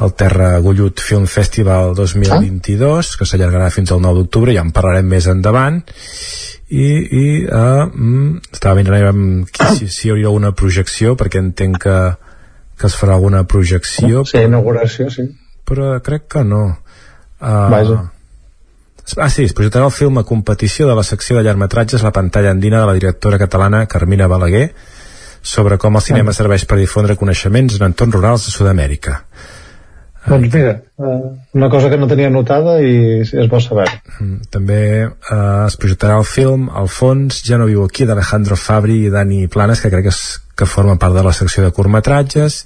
el 0.00 0.12
Terra 0.12 0.58
Gullut 0.58 1.00
Film 1.00 1.26
Festival 1.26 1.94
2022 1.94 2.92
ah? 2.92 3.18
que 3.18 3.28
s'allargarà 3.28 3.70
fins 3.72 3.92
al 3.92 4.02
9 4.04 4.20
d'octubre 4.20 4.54
ja 4.54 4.64
en 4.64 4.72
parlarem 4.76 5.08
més 5.08 5.28
endavant 5.32 5.78
i, 6.68 6.86
i 6.86 7.26
uh, 7.46 7.86
mm, 7.86 8.52
estava 8.52 8.76
mirant 8.80 9.46
si, 9.78 9.88
si 9.88 10.08
hi 10.08 10.12
hauria 10.12 10.28
alguna 10.32 10.52
projecció 10.52 11.14
perquè 11.16 11.40
entenc 11.40 11.80
que, 11.86 11.96
que 12.76 12.90
es 12.90 12.98
farà 12.98 13.16
alguna 13.16 13.44
projecció 13.48 14.26
sí, 14.28 14.42
inauguració, 14.44 15.08
sí 15.12 15.30
però 15.66 15.96
crec 16.04 16.28
que 16.36 16.44
no 16.44 16.66
uh, 16.68 17.70
Vaja. 17.72 18.02
Ah, 19.16 19.30
sí, 19.30 19.44
es 19.46 19.54
projectarà 19.54 19.86
el 19.86 19.94
film 19.94 20.18
a 20.18 20.26
competició 20.26 20.88
de 20.90 20.94
la 20.98 21.04
secció 21.06 21.36
de 21.38 21.44
llargmetratges 21.46 22.02
La 22.02 22.10
pantalla 22.10 22.50
andina 22.50 22.80
de 22.82 22.88
la 22.88 22.94
directora 22.96 23.38
catalana 23.38 23.84
Carmina 23.86 24.26
Balaguer 24.26 24.72
sobre 25.46 25.78
com 25.78 25.94
el 25.94 26.02
cinema 26.02 26.34
serveix 26.34 26.64
per 26.66 26.78
difondre 26.80 27.14
coneixements 27.14 27.76
en 27.78 27.86
entorns 27.86 28.16
rurals 28.16 28.46
de 28.48 28.50
Sud-amèrica. 28.50 29.20
Doncs 30.26 30.52
mira, 30.52 30.82
eh, 30.98 31.22
una 31.54 31.68
cosa 31.70 31.88
que 31.88 31.96
no 31.96 32.08
tenia 32.10 32.30
notada 32.30 32.80
i 32.82 33.22
és 33.22 33.48
bo 33.50 33.60
saber. 33.62 33.86
Mm, 34.18 34.48
també 34.50 34.80
eh, 35.06 35.66
es 35.66 35.78
projectarà 35.78 36.18
el 36.18 36.26
film 36.26 36.66
El 36.82 36.90
fons. 36.90 37.42
Ja 37.46 37.60
no 37.60 37.68
viu 37.70 37.84
aquí 37.84 38.08
d'Alejandro 38.08 38.58
Fabri 38.58 39.04
i 39.06 39.12
Dani 39.12 39.46
Planes 39.46 39.82
que 39.82 39.92
crec 39.92 40.08
que, 40.08 40.14
és, 40.14 40.22
que 40.58 40.66
forma 40.66 40.98
part 40.98 41.14
de 41.14 41.22
la 41.22 41.34
secció 41.36 41.62
de 41.62 41.70
curtmetratges. 41.76 42.64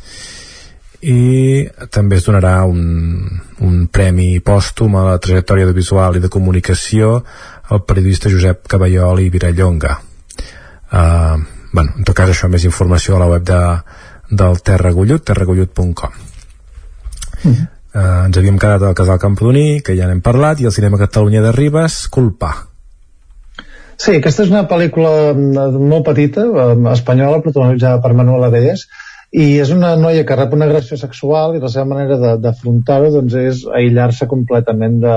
I 1.00 1.68
també 1.92 2.18
es 2.20 2.26
donarà 2.26 2.58
un, 2.68 3.28
un 3.64 3.76
premi 3.88 4.34
pòstum 4.44 4.96
a 5.00 5.06
la 5.12 5.20
trajectòria 5.20 5.68
de 5.68 5.76
visual 5.76 6.16
i 6.16 6.24
de 6.24 6.32
comunicació 6.32 7.22
al 7.70 7.84
periodista 7.88 8.32
Josep 8.32 8.66
Caballol 8.68 9.22
i 9.22 9.30
Virallonga 9.32 9.94
uh, 10.92 11.38
bueno, 11.72 11.92
en 11.96 12.04
tot 12.04 12.16
cas 12.16 12.32
això 12.32 12.50
més 12.52 12.66
informació 12.68 13.16
a 13.16 13.22
la 13.22 13.30
web 13.30 13.46
de, 13.46 13.60
del 14.30 14.60
Terra 14.66 14.92
Gullut, 14.92 15.24
terragullut.com 15.24 16.29
Uh 17.44 17.50
-huh. 17.50 17.68
uh, 17.94 18.24
ens 18.26 18.36
havíem 18.36 18.58
quedat 18.58 18.82
al 18.82 18.94
Casal 18.94 19.18
Camprodoní, 19.18 19.82
que 19.82 19.96
ja 19.96 20.06
n'hem 20.06 20.20
parlat, 20.20 20.60
i 20.60 20.64
el 20.64 20.72
Cinema 20.72 20.98
Catalunya 20.98 21.42
de 21.42 21.52
Ribes, 21.52 22.08
Culpa. 22.08 22.54
Sí, 23.96 24.16
aquesta 24.16 24.42
és 24.42 24.50
una 24.50 24.68
pel·lícula 24.68 25.34
mm, 25.34 25.86
molt 25.88 26.04
petita, 26.04 26.44
espanyola, 26.92 27.42
protagonitzada 27.42 28.00
per 28.00 28.14
Manuel 28.14 28.44
Abelles, 28.44 28.86
i 29.30 29.60
és 29.62 29.70
una 29.70 29.94
noia 29.96 30.24
que 30.26 30.36
rep 30.36 30.54
una 30.56 30.66
agressió 30.66 30.96
sexual 30.98 31.54
i 31.54 31.62
la 31.62 31.70
seva 31.70 31.86
manera 31.86 32.36
d'afrontar-ho 32.42 33.12
doncs, 33.14 33.34
és 33.38 33.62
aïllar-se 33.78 34.26
completament 34.26 34.98
de, 35.04 35.16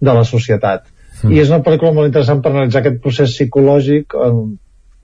de 0.00 0.14
la 0.16 0.24
societat 0.24 0.86
mm. 1.22 1.32
i 1.32 1.42
és 1.42 1.52
una 1.52 1.60
pel·lícula 1.66 1.92
molt 1.92 2.08
interessant 2.08 2.40
per 2.44 2.54
analitzar 2.54 2.80
aquest 2.80 3.02
procés 3.04 3.34
psicològic 3.36 4.16
eh, 4.16 4.30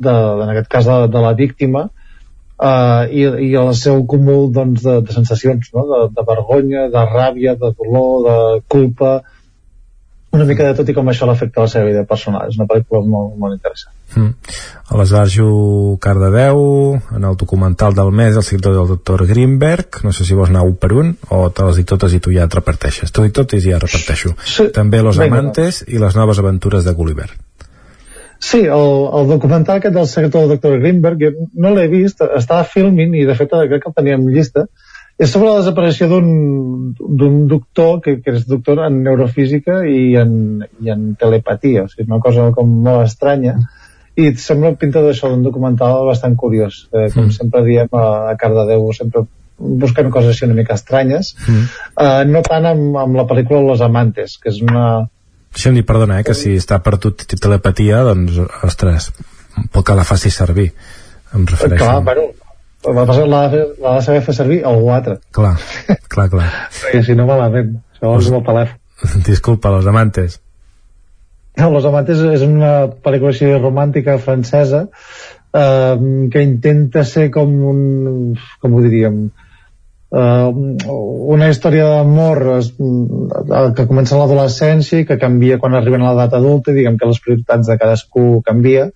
de, 0.06 0.14
en 0.14 0.52
aquest 0.54 0.70
cas 0.72 0.88
de, 0.88 0.98
de 1.12 1.24
la 1.26 1.34
víctima 1.36 1.90
eh, 2.60 3.02
i, 3.10 3.26
i 3.48 3.50
el 3.60 3.74
seu 3.78 4.04
cúmul 4.06 4.50
doncs, 4.54 4.84
de, 4.86 5.00
de 5.06 5.16
sensacions 5.16 5.72
no? 5.74 5.86
de, 5.90 6.00
de 6.16 6.26
vergonya, 6.28 6.88
de 6.92 7.04
ràbia, 7.12 7.56
de 7.60 7.74
dolor, 7.76 8.16
de 8.28 8.38
culpa 8.68 9.20
una 10.32 10.44
mica 10.44 10.62
de 10.68 10.76
tot 10.78 10.90
i 10.90 10.94
com 10.94 11.08
això 11.10 11.26
l'afecta 11.26 11.58
a 11.58 11.64
la 11.64 11.70
seva 11.72 11.88
vida 11.88 12.04
personal. 12.06 12.46
És 12.46 12.58
una 12.58 12.68
pel·lícula 12.70 13.02
molt, 13.02 13.32
molt 13.40 13.56
interessant. 13.56 13.94
Mm. 14.14 14.54
A 14.86 15.00
l'esbarjo 15.00 15.48
Cardedeu, 16.02 16.60
en 17.16 17.26
el 17.26 17.36
documental 17.40 17.96
del 17.98 18.12
mes, 18.14 18.38
el 18.38 18.46
sector 18.46 18.76
del 18.76 18.86
doctor 18.92 19.26
Greenberg, 19.26 20.00
no 20.06 20.14
sé 20.14 20.26
si 20.26 20.38
vols 20.38 20.54
anar 20.54 20.62
un 20.66 20.76
per 20.78 20.92
un, 20.94 21.12
o 21.34 21.42
te 21.50 21.66
les 21.66 21.82
dic 21.82 21.90
totes 21.90 22.14
i 22.14 22.22
tu 22.22 22.34
ja 22.34 22.46
et 22.46 22.58
reparteixes. 22.60 23.10
T'ho 23.10 23.26
dic 23.26 23.34
totes 23.42 23.66
i 23.66 23.74
ja 23.74 23.82
reparteixo. 23.82 24.36
Sí. 24.46 24.70
També 24.74 25.02
Los 25.02 25.18
Venga. 25.18 25.34
Amantes 25.34 25.82
i 25.88 25.98
les 25.98 26.18
noves 26.18 26.38
aventures 26.38 26.86
de 26.86 26.94
Gulliver. 26.94 27.30
Sí, 28.40 28.62
el, 28.64 28.92
el 29.20 29.26
documental 29.28 29.78
aquest 29.78 29.94
del 29.94 30.06
sector 30.08 30.46
del 30.46 30.54
doctor 30.56 30.78
Greenberg, 30.80 31.26
no 31.60 31.74
l'he 31.74 31.88
vist, 31.92 32.22
estava 32.24 32.64
filming 32.64 33.12
i 33.20 33.26
de 33.28 33.36
fet 33.36 33.52
crec 33.52 33.82
que 33.82 33.92
el 33.92 33.96
teníem 33.98 34.24
llista, 34.32 34.64
és 35.20 35.28
sobre 35.28 35.50
la 35.50 35.58
desaparició 35.60 36.08
d'un 36.08 37.34
doctor 37.50 37.98
que, 38.00 38.16
que 38.24 38.38
és 38.38 38.46
doctor 38.48 38.80
en 38.86 39.02
neurofísica 39.04 39.82
i 39.84 40.14
en, 40.16 40.32
i 40.80 40.92
en 40.94 41.10
telepatia, 41.20 41.84
o 41.84 41.92
sigui, 41.92 42.08
una 42.08 42.22
cosa 42.24 42.48
com 42.56 42.72
molt 42.86 43.04
estranya 43.04 43.58
i 44.20 44.30
sembla 44.40 44.72
pinta 44.80 45.02
d'això 45.04 45.30
d'un 45.30 45.44
documental 45.44 46.06
bastant 46.08 46.34
curiós 46.40 46.86
eh, 46.90 47.08
com 47.12 47.26
mm. 47.26 47.36
sempre 47.36 47.62
diem 47.68 47.92
a, 47.94 48.06
a 48.32 48.34
Cardedeu 48.40 48.88
sempre 48.96 49.26
buscant 49.60 50.08
coses 50.10 50.32
així 50.32 50.48
una 50.48 50.56
mica 50.58 50.76
estranyes 50.78 51.34
mm. 51.46 51.64
eh, 52.04 52.24
no 52.32 52.42
tant 52.46 52.66
amb, 52.72 52.96
amb 53.04 53.20
la 53.20 53.26
pel·lícula 53.28 53.62
Los 53.68 53.84
Amantes 53.84 54.38
que 54.40 54.50
és 54.52 54.60
una 54.64 54.86
dic, 55.54 55.86
perdona, 55.86 56.20
eh, 56.20 56.24
que 56.24 56.34
si 56.34 56.56
està 56.56 56.80
per 56.82 56.98
tu 56.98 57.12
telepatia, 57.12 58.04
doncs, 58.06 58.38
ostres, 58.66 59.12
pot 59.72 59.86
que 59.86 59.94
la 59.98 60.04
faci 60.04 60.30
servir. 60.30 60.72
Em 61.34 61.44
refereixo. 61.46 61.84
Clar, 61.84 62.02
bueno, 62.02 62.30
l'ha 62.82 63.48
de 63.50 64.02
saber 64.02 64.22
fer 64.24 64.34
servir 64.34 64.60
algú 64.64 64.90
altre 64.92 65.18
clar, 65.36 65.56
clar, 66.08 66.28
clar 66.32 66.46
perquè 66.80 67.02
si 67.04 67.16
no 67.16 67.26
malament, 67.28 67.74
segons 67.98 68.30
el 68.30 68.44
telèfon 68.46 69.24
disculpa, 69.26 69.70
Los 69.70 69.86
Amantes 69.86 70.40
no, 71.58 71.70
Los 71.70 71.84
Amantes 71.84 72.22
és 72.24 72.44
una 72.46 72.88
pel·lícula 73.04 73.34
així 73.34 73.52
romàntica 73.52 74.16
francesa 74.18 74.86
eh, 74.86 75.96
que 76.32 76.42
intenta 76.42 77.04
ser 77.04 77.28
com 77.34 77.52
un 77.72 77.80
com 78.62 78.74
ho 78.74 78.82
diríem 78.86 79.26
eh, 79.28 79.49
una 80.10 81.48
història 81.52 81.84
d'amor 81.86 82.40
eh, 82.58 83.68
que 83.76 83.86
comença 83.86 84.16
a 84.16 84.22
l'adolescència 84.22 85.02
i 85.02 85.06
que 85.06 85.20
canvia 85.22 85.60
quan 85.62 85.76
arriben 85.78 86.02
a 86.02 86.10
l'edat 86.10 86.34
adulta 86.40 86.72
i 86.72 86.80
diguem 86.80 86.96
que 86.98 87.10
les 87.10 87.20
prioritats 87.22 87.70
de 87.70 87.78
cadascú 87.78 88.24
canvia 88.46 88.88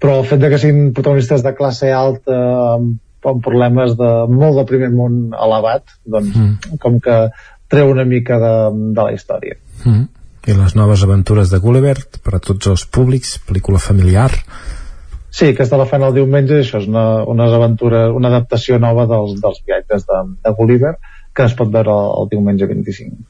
però 0.00 0.16
el 0.18 0.26
fet 0.26 0.40
de 0.42 0.50
que 0.50 0.58
siguin 0.58 0.90
protagonistes 0.96 1.44
de 1.46 1.54
classe 1.54 1.92
alta 1.94 2.40
amb 2.74 2.98
amb 3.28 3.42
problemes 3.44 3.96
de 3.98 4.10
molt 4.32 4.56
de 4.56 4.64
primer 4.68 4.90
món 4.94 5.18
elevat 5.36 5.92
doncs 6.04 6.36
mm. 6.36 6.78
com 6.80 6.98
que 7.04 7.18
treu 7.70 7.90
una 7.92 8.06
mica 8.08 8.38
de, 8.40 8.54
de 8.96 9.02
la 9.02 9.12
història 9.12 9.58
mm. 9.84 10.04
i 10.48 10.56
les 10.56 10.76
noves 10.78 11.04
aventures 11.04 11.52
de 11.52 11.60
Gulliver 11.60 11.98
per 12.24 12.38
a 12.38 12.42
tots 12.42 12.70
els 12.72 12.86
públics, 12.88 13.36
pel·lícula 13.46 13.82
familiar 13.82 14.30
Sí, 15.30 15.52
aquesta 15.52 15.78
la 15.78 15.86
fan 15.86 16.02
el 16.02 16.16
diumenge 16.16 16.58
això 16.60 16.80
és 16.82 16.88
una, 16.90 17.22
unes 17.30 17.52
aventures, 17.54 18.10
una 18.14 18.32
adaptació 18.32 18.80
nova 18.82 19.06
dels, 19.10 19.36
dels 19.42 19.60
viatges 19.66 20.06
de, 20.08 20.22
de 20.44 20.54
Gulliver 20.58 20.96
que 21.34 21.46
es 21.46 21.54
pot 21.54 21.70
veure 21.70 21.94
el, 21.94 22.10
el 22.22 22.32
diumenge 22.32 22.66
25 22.66 23.28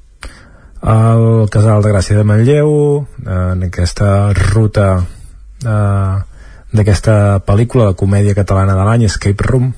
el 0.81 1.49
Casal 1.53 1.83
de 1.85 1.93
Gràcia 1.93 2.17
de 2.17 2.25
Manlleu 2.25 2.71
en 3.29 3.67
aquesta 3.67 4.33
ruta 4.33 4.87
eh, 5.61 6.15
d'aquesta 6.73 7.15
pel·lícula 7.45 7.91
de 7.91 7.99
comèdia 7.99 8.37
catalana 8.39 8.77
de 8.79 8.87
l'any, 8.87 9.05
Escape 9.05 9.45
Room. 9.45 9.73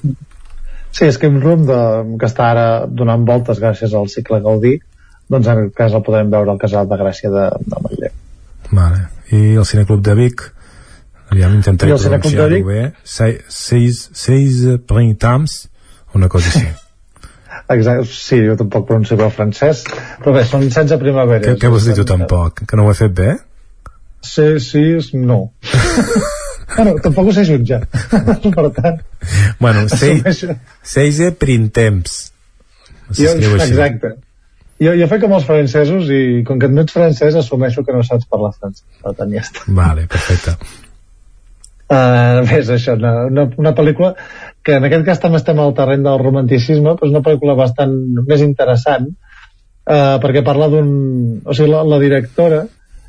Sí, 0.93 1.07
Escape 1.09 1.41
Room, 1.41 1.65
de, 1.67 1.79
que 2.21 2.29
està 2.29 2.51
ara 2.53 2.67
donant 2.87 3.25
voltes 3.27 3.61
gràcies 3.63 3.95
al 3.97 4.11
cicle 4.13 4.43
Gaudí, 4.45 4.77
doncs 5.33 5.49
en 5.49 5.63
aquest 5.63 5.77
cas 5.79 5.97
el 5.97 6.05
podem 6.07 6.31
veure 6.31 6.53
al 6.53 6.61
Casal 6.61 6.89
de 6.91 6.99
Gràcia 7.01 7.33
de, 7.33 7.47
de 7.67 7.83
Manlleu. 7.87 8.19
Vale. 8.73 9.07
I 9.33 9.57
el 9.57 9.67
Cineclub 9.67 10.03
de 10.05 10.15
Vic, 10.19 10.45
ja 11.39 11.51
intentaré 11.53 11.97
pronunciar-ho 11.97 12.63
bé, 12.67 12.83
seis, 13.05 14.09
seis 14.13 14.63
printemps, 14.89 15.69
una 16.15 16.29
cosa 16.33 16.53
així. 16.53 16.67
Exacte, 17.73 18.09
sí, 18.09 18.41
jo 18.45 18.57
tampoc 18.59 18.87
pronuncio 18.89 19.17
bé 19.17 19.27
el 19.29 19.33
francès, 19.33 19.85
però 20.21 20.35
bé, 20.37 20.43
són 20.49 20.67
16 20.67 20.99
primaveres. 21.01 21.47
Què, 21.47 21.61
què 21.63 21.71
vols 21.73 21.87
dir 21.89 21.97
tu 21.97 22.05
tampoc? 22.09 22.65
Que 22.69 22.77
no 22.77 22.87
ho 22.87 22.93
he 22.93 22.99
fet 22.99 23.15
bé? 23.17 23.37
Sí, 24.23 24.47
sí, 24.63 24.83
no. 25.19 25.39
bueno, 26.77 26.97
tampoc 27.05 27.31
ho 27.31 27.37
sé 27.37 27.47
jutjar. 27.49 27.85
Per 28.57 28.67
tant 28.77 29.01
bueno, 29.61 29.87
seise 29.89 31.33
printemps 31.39 32.21
jo, 33.13 33.33
exacte. 33.57 34.15
Jo, 34.83 34.95
jo 34.99 35.07
faig 35.11 35.21
com 35.23 35.35
els 35.37 35.45
francesos 35.47 36.09
i 36.11 36.23
com 36.47 36.59
que 36.59 36.71
no 36.73 36.83
ets 36.83 36.97
francès 36.97 37.37
assumeixo 37.39 37.85
que 37.87 37.95
no 37.95 38.03
saps 38.07 38.27
parlar 38.31 38.55
francès. 38.57 38.87
Per 39.05 39.13
tant 39.19 39.35
ja 39.35 39.45
està. 39.45 39.69
Vale, 39.69 40.09
perfecte 40.11 40.57
uh, 41.93 42.41
bé, 42.49 42.63
és 42.63 42.73
això 42.73 42.97
una, 42.99 43.13
una, 43.29 43.47
una 43.61 43.75
pel·lícula 43.77 44.15
que 44.65 44.79
en 44.79 44.89
aquest 44.89 45.05
cas 45.11 45.21
també 45.23 45.41
estem 45.41 45.61
al 45.61 45.77
terreny 45.77 46.07
del 46.07 46.23
romanticisme 46.23 46.97
però 46.97 47.11
és 47.11 47.15
una 47.15 47.25
pel·lícula 47.27 47.59
bastant 47.59 47.95
més 48.25 48.43
interessant 48.45 49.11
uh, 49.13 50.17
perquè 50.25 50.45
parla 50.47 50.71
d'un 50.73 50.91
o 51.45 51.55
sigui, 51.55 51.71
la, 51.75 51.85
la 51.95 52.01
directora 52.03 52.65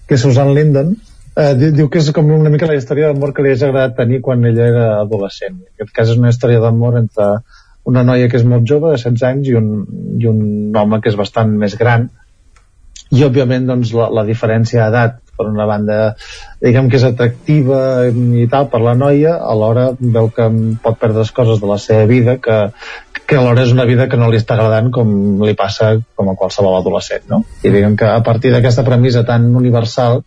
que 0.07 0.17
és 0.19 0.23
Susan 0.27 0.51
Linden 0.53 0.95
eh, 1.35 1.53
diu, 1.57 1.89
que 1.89 2.01
és 2.01 2.09
com 2.15 2.31
una 2.35 2.51
mica 2.53 2.69
la 2.69 2.77
història 2.77 3.11
d'amor 3.11 3.33
que 3.33 3.45
li 3.45 3.53
hagi 3.53 3.67
agradat 3.67 3.95
tenir 3.97 4.21
quan 4.25 4.43
ella 4.45 4.67
era 4.69 4.87
adolescent. 5.01 5.59
En 5.61 5.77
aquest 5.77 5.93
cas 5.95 6.11
és 6.13 6.19
una 6.19 6.33
història 6.33 6.61
d'amor 6.63 6.99
entre 6.99 7.29
una 7.89 8.03
noia 8.07 8.29
que 8.31 8.39
és 8.39 8.45
molt 8.47 8.67
jove, 8.69 8.93
de 8.93 8.99
16 9.01 9.25
anys, 9.29 9.49
i 9.49 9.57
un, 9.59 9.71
i 10.19 10.29
un 10.29 10.77
home 10.79 11.01
que 11.01 11.11
és 11.11 11.19
bastant 11.19 11.51
més 11.63 11.75
gran. 11.79 12.07
I, 13.09 13.23
òbviament, 13.25 13.67
doncs, 13.69 13.91
la, 13.97 14.07
la 14.13 14.23
diferència 14.27 14.85
d'edat, 14.85 15.19
per 15.37 15.47
una 15.49 15.65
banda, 15.69 15.97
diguem 16.61 16.89
que 16.89 16.99
és 16.99 17.05
atractiva 17.07 17.79
i 18.09 18.45
tal 18.51 18.67
per 18.71 18.81
la 18.83 18.93
noia, 18.97 19.35
alhora 19.37 19.89
veu 19.99 20.29
que 20.33 20.47
pot 20.83 20.99
perdre 21.01 21.23
les 21.23 21.33
coses 21.35 21.61
de 21.61 21.69
la 21.69 21.79
seva 21.81 22.05
vida, 22.09 22.37
que, 22.43 22.57
que 23.25 23.39
alhora 23.39 23.65
és 23.65 23.73
una 23.73 23.87
vida 23.89 24.07
que 24.11 24.19
no 24.19 24.29
li 24.29 24.39
està 24.41 24.57
agradant 24.57 24.91
com 24.93 25.41
li 25.43 25.55
passa 25.57 25.95
com 26.15 26.29
a 26.29 26.37
qualsevol 26.39 26.77
adolescent, 26.79 27.25
no? 27.31 27.43
I 27.63 27.73
diguem 27.73 27.97
que 27.99 28.09
a 28.09 28.21
partir 28.25 28.53
d'aquesta 28.53 28.85
premissa 28.85 29.25
tan 29.27 29.49
universal, 29.57 30.21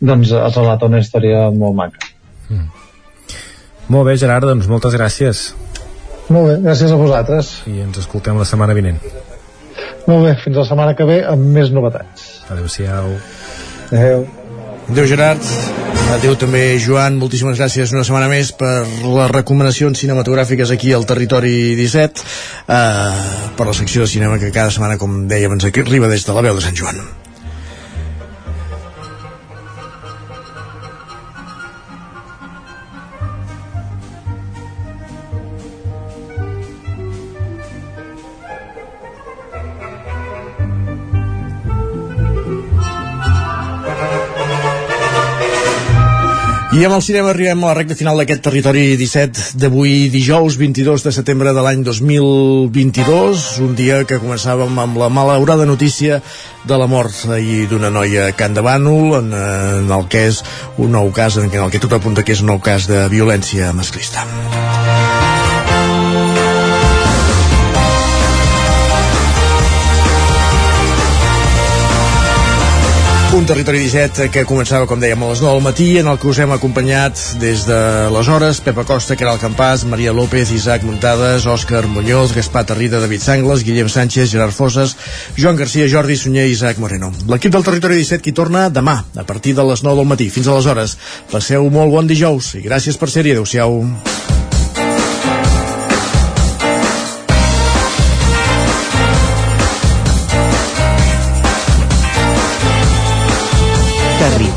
doncs 0.00 0.32
es 0.32 0.58
relata 0.58 0.88
una 0.88 1.00
història 1.00 1.48
molt 1.54 1.76
maca. 1.76 2.12
Mm. 2.50 2.68
Molt 3.90 4.06
bé, 4.06 4.16
Gerard, 4.20 4.46
doncs 4.46 4.68
moltes 4.70 4.94
gràcies. 4.94 5.50
Molt 6.30 6.46
bé, 6.46 6.58
gràcies 6.68 6.92
a 6.94 6.98
vosaltres. 7.00 7.56
I 7.66 7.80
ens 7.82 7.98
escoltem 8.04 8.38
la 8.38 8.46
setmana 8.46 8.76
vinent. 8.76 9.00
Molt 10.06 10.24
bé, 10.26 10.34
fins 10.42 10.60
la 10.60 10.66
setmana 10.68 10.94
que 10.98 11.06
ve 11.08 11.22
amb 11.26 11.48
més 11.56 11.72
novetats. 11.74 12.28
Adéu-siau. 12.50 13.10
Adéu. 13.10 13.16
Adéu, 13.90 14.28
Gerard. 15.06 15.44
Adéu 16.10 16.34
també, 16.34 16.62
Joan. 16.82 17.16
Moltíssimes 17.20 17.58
gràcies 17.60 17.92
una 17.94 18.02
setmana 18.06 18.26
més 18.30 18.50
per 18.58 18.82
les 18.82 19.30
recomanacions 19.30 20.02
cinematogràfiques 20.02 20.74
aquí 20.74 20.92
al 20.92 21.06
Territori 21.06 21.76
17, 21.78 22.26
eh, 22.66 23.24
per 23.56 23.66
la 23.70 23.78
secció 23.78 24.02
de 24.02 24.10
cinema 24.10 24.38
que 24.42 24.50
cada 24.50 24.74
setmana, 24.74 24.98
com 24.98 25.26
dèiem, 25.30 25.54
ens 25.54 25.70
arriba 25.86 26.10
des 26.10 26.26
de 26.26 26.34
la 26.34 26.42
veu 26.42 26.58
de 26.58 26.66
Sant 26.66 26.74
Joan. 26.74 27.29
I 46.80 46.86
amb 46.88 46.96
el 46.96 47.02
cinema 47.04 47.28
arribem 47.34 47.60
a 47.60 47.68
la 47.68 47.74
recta 47.76 47.92
final 47.92 48.16
d'aquest 48.16 48.40
territori 48.46 48.94
17 48.96 49.58
d'avui 49.60 50.06
dijous 50.08 50.56
22 50.56 51.04
de 51.04 51.12
setembre 51.12 51.52
de 51.52 51.60
l'any 51.60 51.82
2022 51.84 53.42
un 53.66 53.74
dia 53.76 53.98
que 54.08 54.16
començàvem 54.22 54.80
amb 54.80 54.96
la 55.02 55.10
malaurada 55.12 55.68
notícia 55.68 56.22
de 56.64 56.80
la 56.80 56.88
mort 56.88 57.12
ahir 57.36 57.66
d'una 57.68 57.92
noia 57.92 58.30
a 58.30 58.32
Can 58.32 58.56
de 58.56 58.64
Bànol 58.64 59.18
en, 59.18 59.28
en 59.36 59.92
el 59.92 60.08
que 60.08 60.30
és 60.32 60.40
un 60.80 60.96
nou 60.96 61.12
cas 61.12 61.36
en 61.36 61.52
el 61.52 61.68
que 61.68 61.84
tot 61.84 62.00
apunta 62.00 62.24
que 62.24 62.32
és 62.32 62.40
un 62.40 62.54
nou 62.54 62.64
cas 62.64 62.88
de 62.88 63.10
violència 63.12 63.74
masclista 63.76 64.24
territori 73.50 73.80
17 73.82 74.28
que 74.30 74.44
començava, 74.46 74.86
com 74.86 75.00
dèiem, 75.02 75.18
a 75.26 75.28
les 75.32 75.40
9 75.42 75.56
del 75.56 75.64
matí, 75.64 75.86
en 75.98 76.06
el 76.06 76.18
que 76.22 76.28
us 76.30 76.38
hem 76.38 76.52
acompanyat 76.54 77.18
des 77.42 77.64
de 77.66 77.78
les 78.14 78.28
hores 78.30 78.60
Pepa 78.62 78.84
Costa, 78.86 79.16
Caral 79.18 79.40
Campàs, 79.42 79.82
Maria 79.90 80.12
López, 80.14 80.52
Isaac 80.54 80.84
Muntades, 80.86 81.48
Òscar 81.50 81.82
Muñoz, 81.90 82.30
Gaspar 82.36 82.62
Tarrida, 82.68 83.00
David 83.02 83.24
Sangles, 83.26 83.64
Guillem 83.66 83.90
Sánchez, 83.90 84.30
Gerard 84.30 84.54
Fosses, 84.54 84.94
Joan 85.34 85.58
Garcia, 85.58 85.88
Jordi 85.90 86.14
Sunyer 86.20 86.46
i 86.46 86.54
Isaac 86.54 86.78
Moreno. 86.78 87.10
L'equip 87.26 87.56
del 87.56 87.66
territori 87.66 87.98
17 87.98 88.22
qui 88.22 88.36
torna 88.36 88.68
demà, 88.70 89.00
a 89.18 89.26
partir 89.26 89.56
de 89.58 89.66
les 89.66 89.82
9 89.82 89.98
del 89.98 90.12
matí. 90.14 90.30
Fins 90.30 90.46
aleshores, 90.46 90.94
passeu 91.32 91.66
molt 91.74 91.90
bon 91.90 92.06
dijous 92.06 92.54
i 92.54 92.62
gràcies 92.68 93.02
per 93.02 93.10
ser-hi. 93.10 93.34
Adéu-siau. 93.34 93.80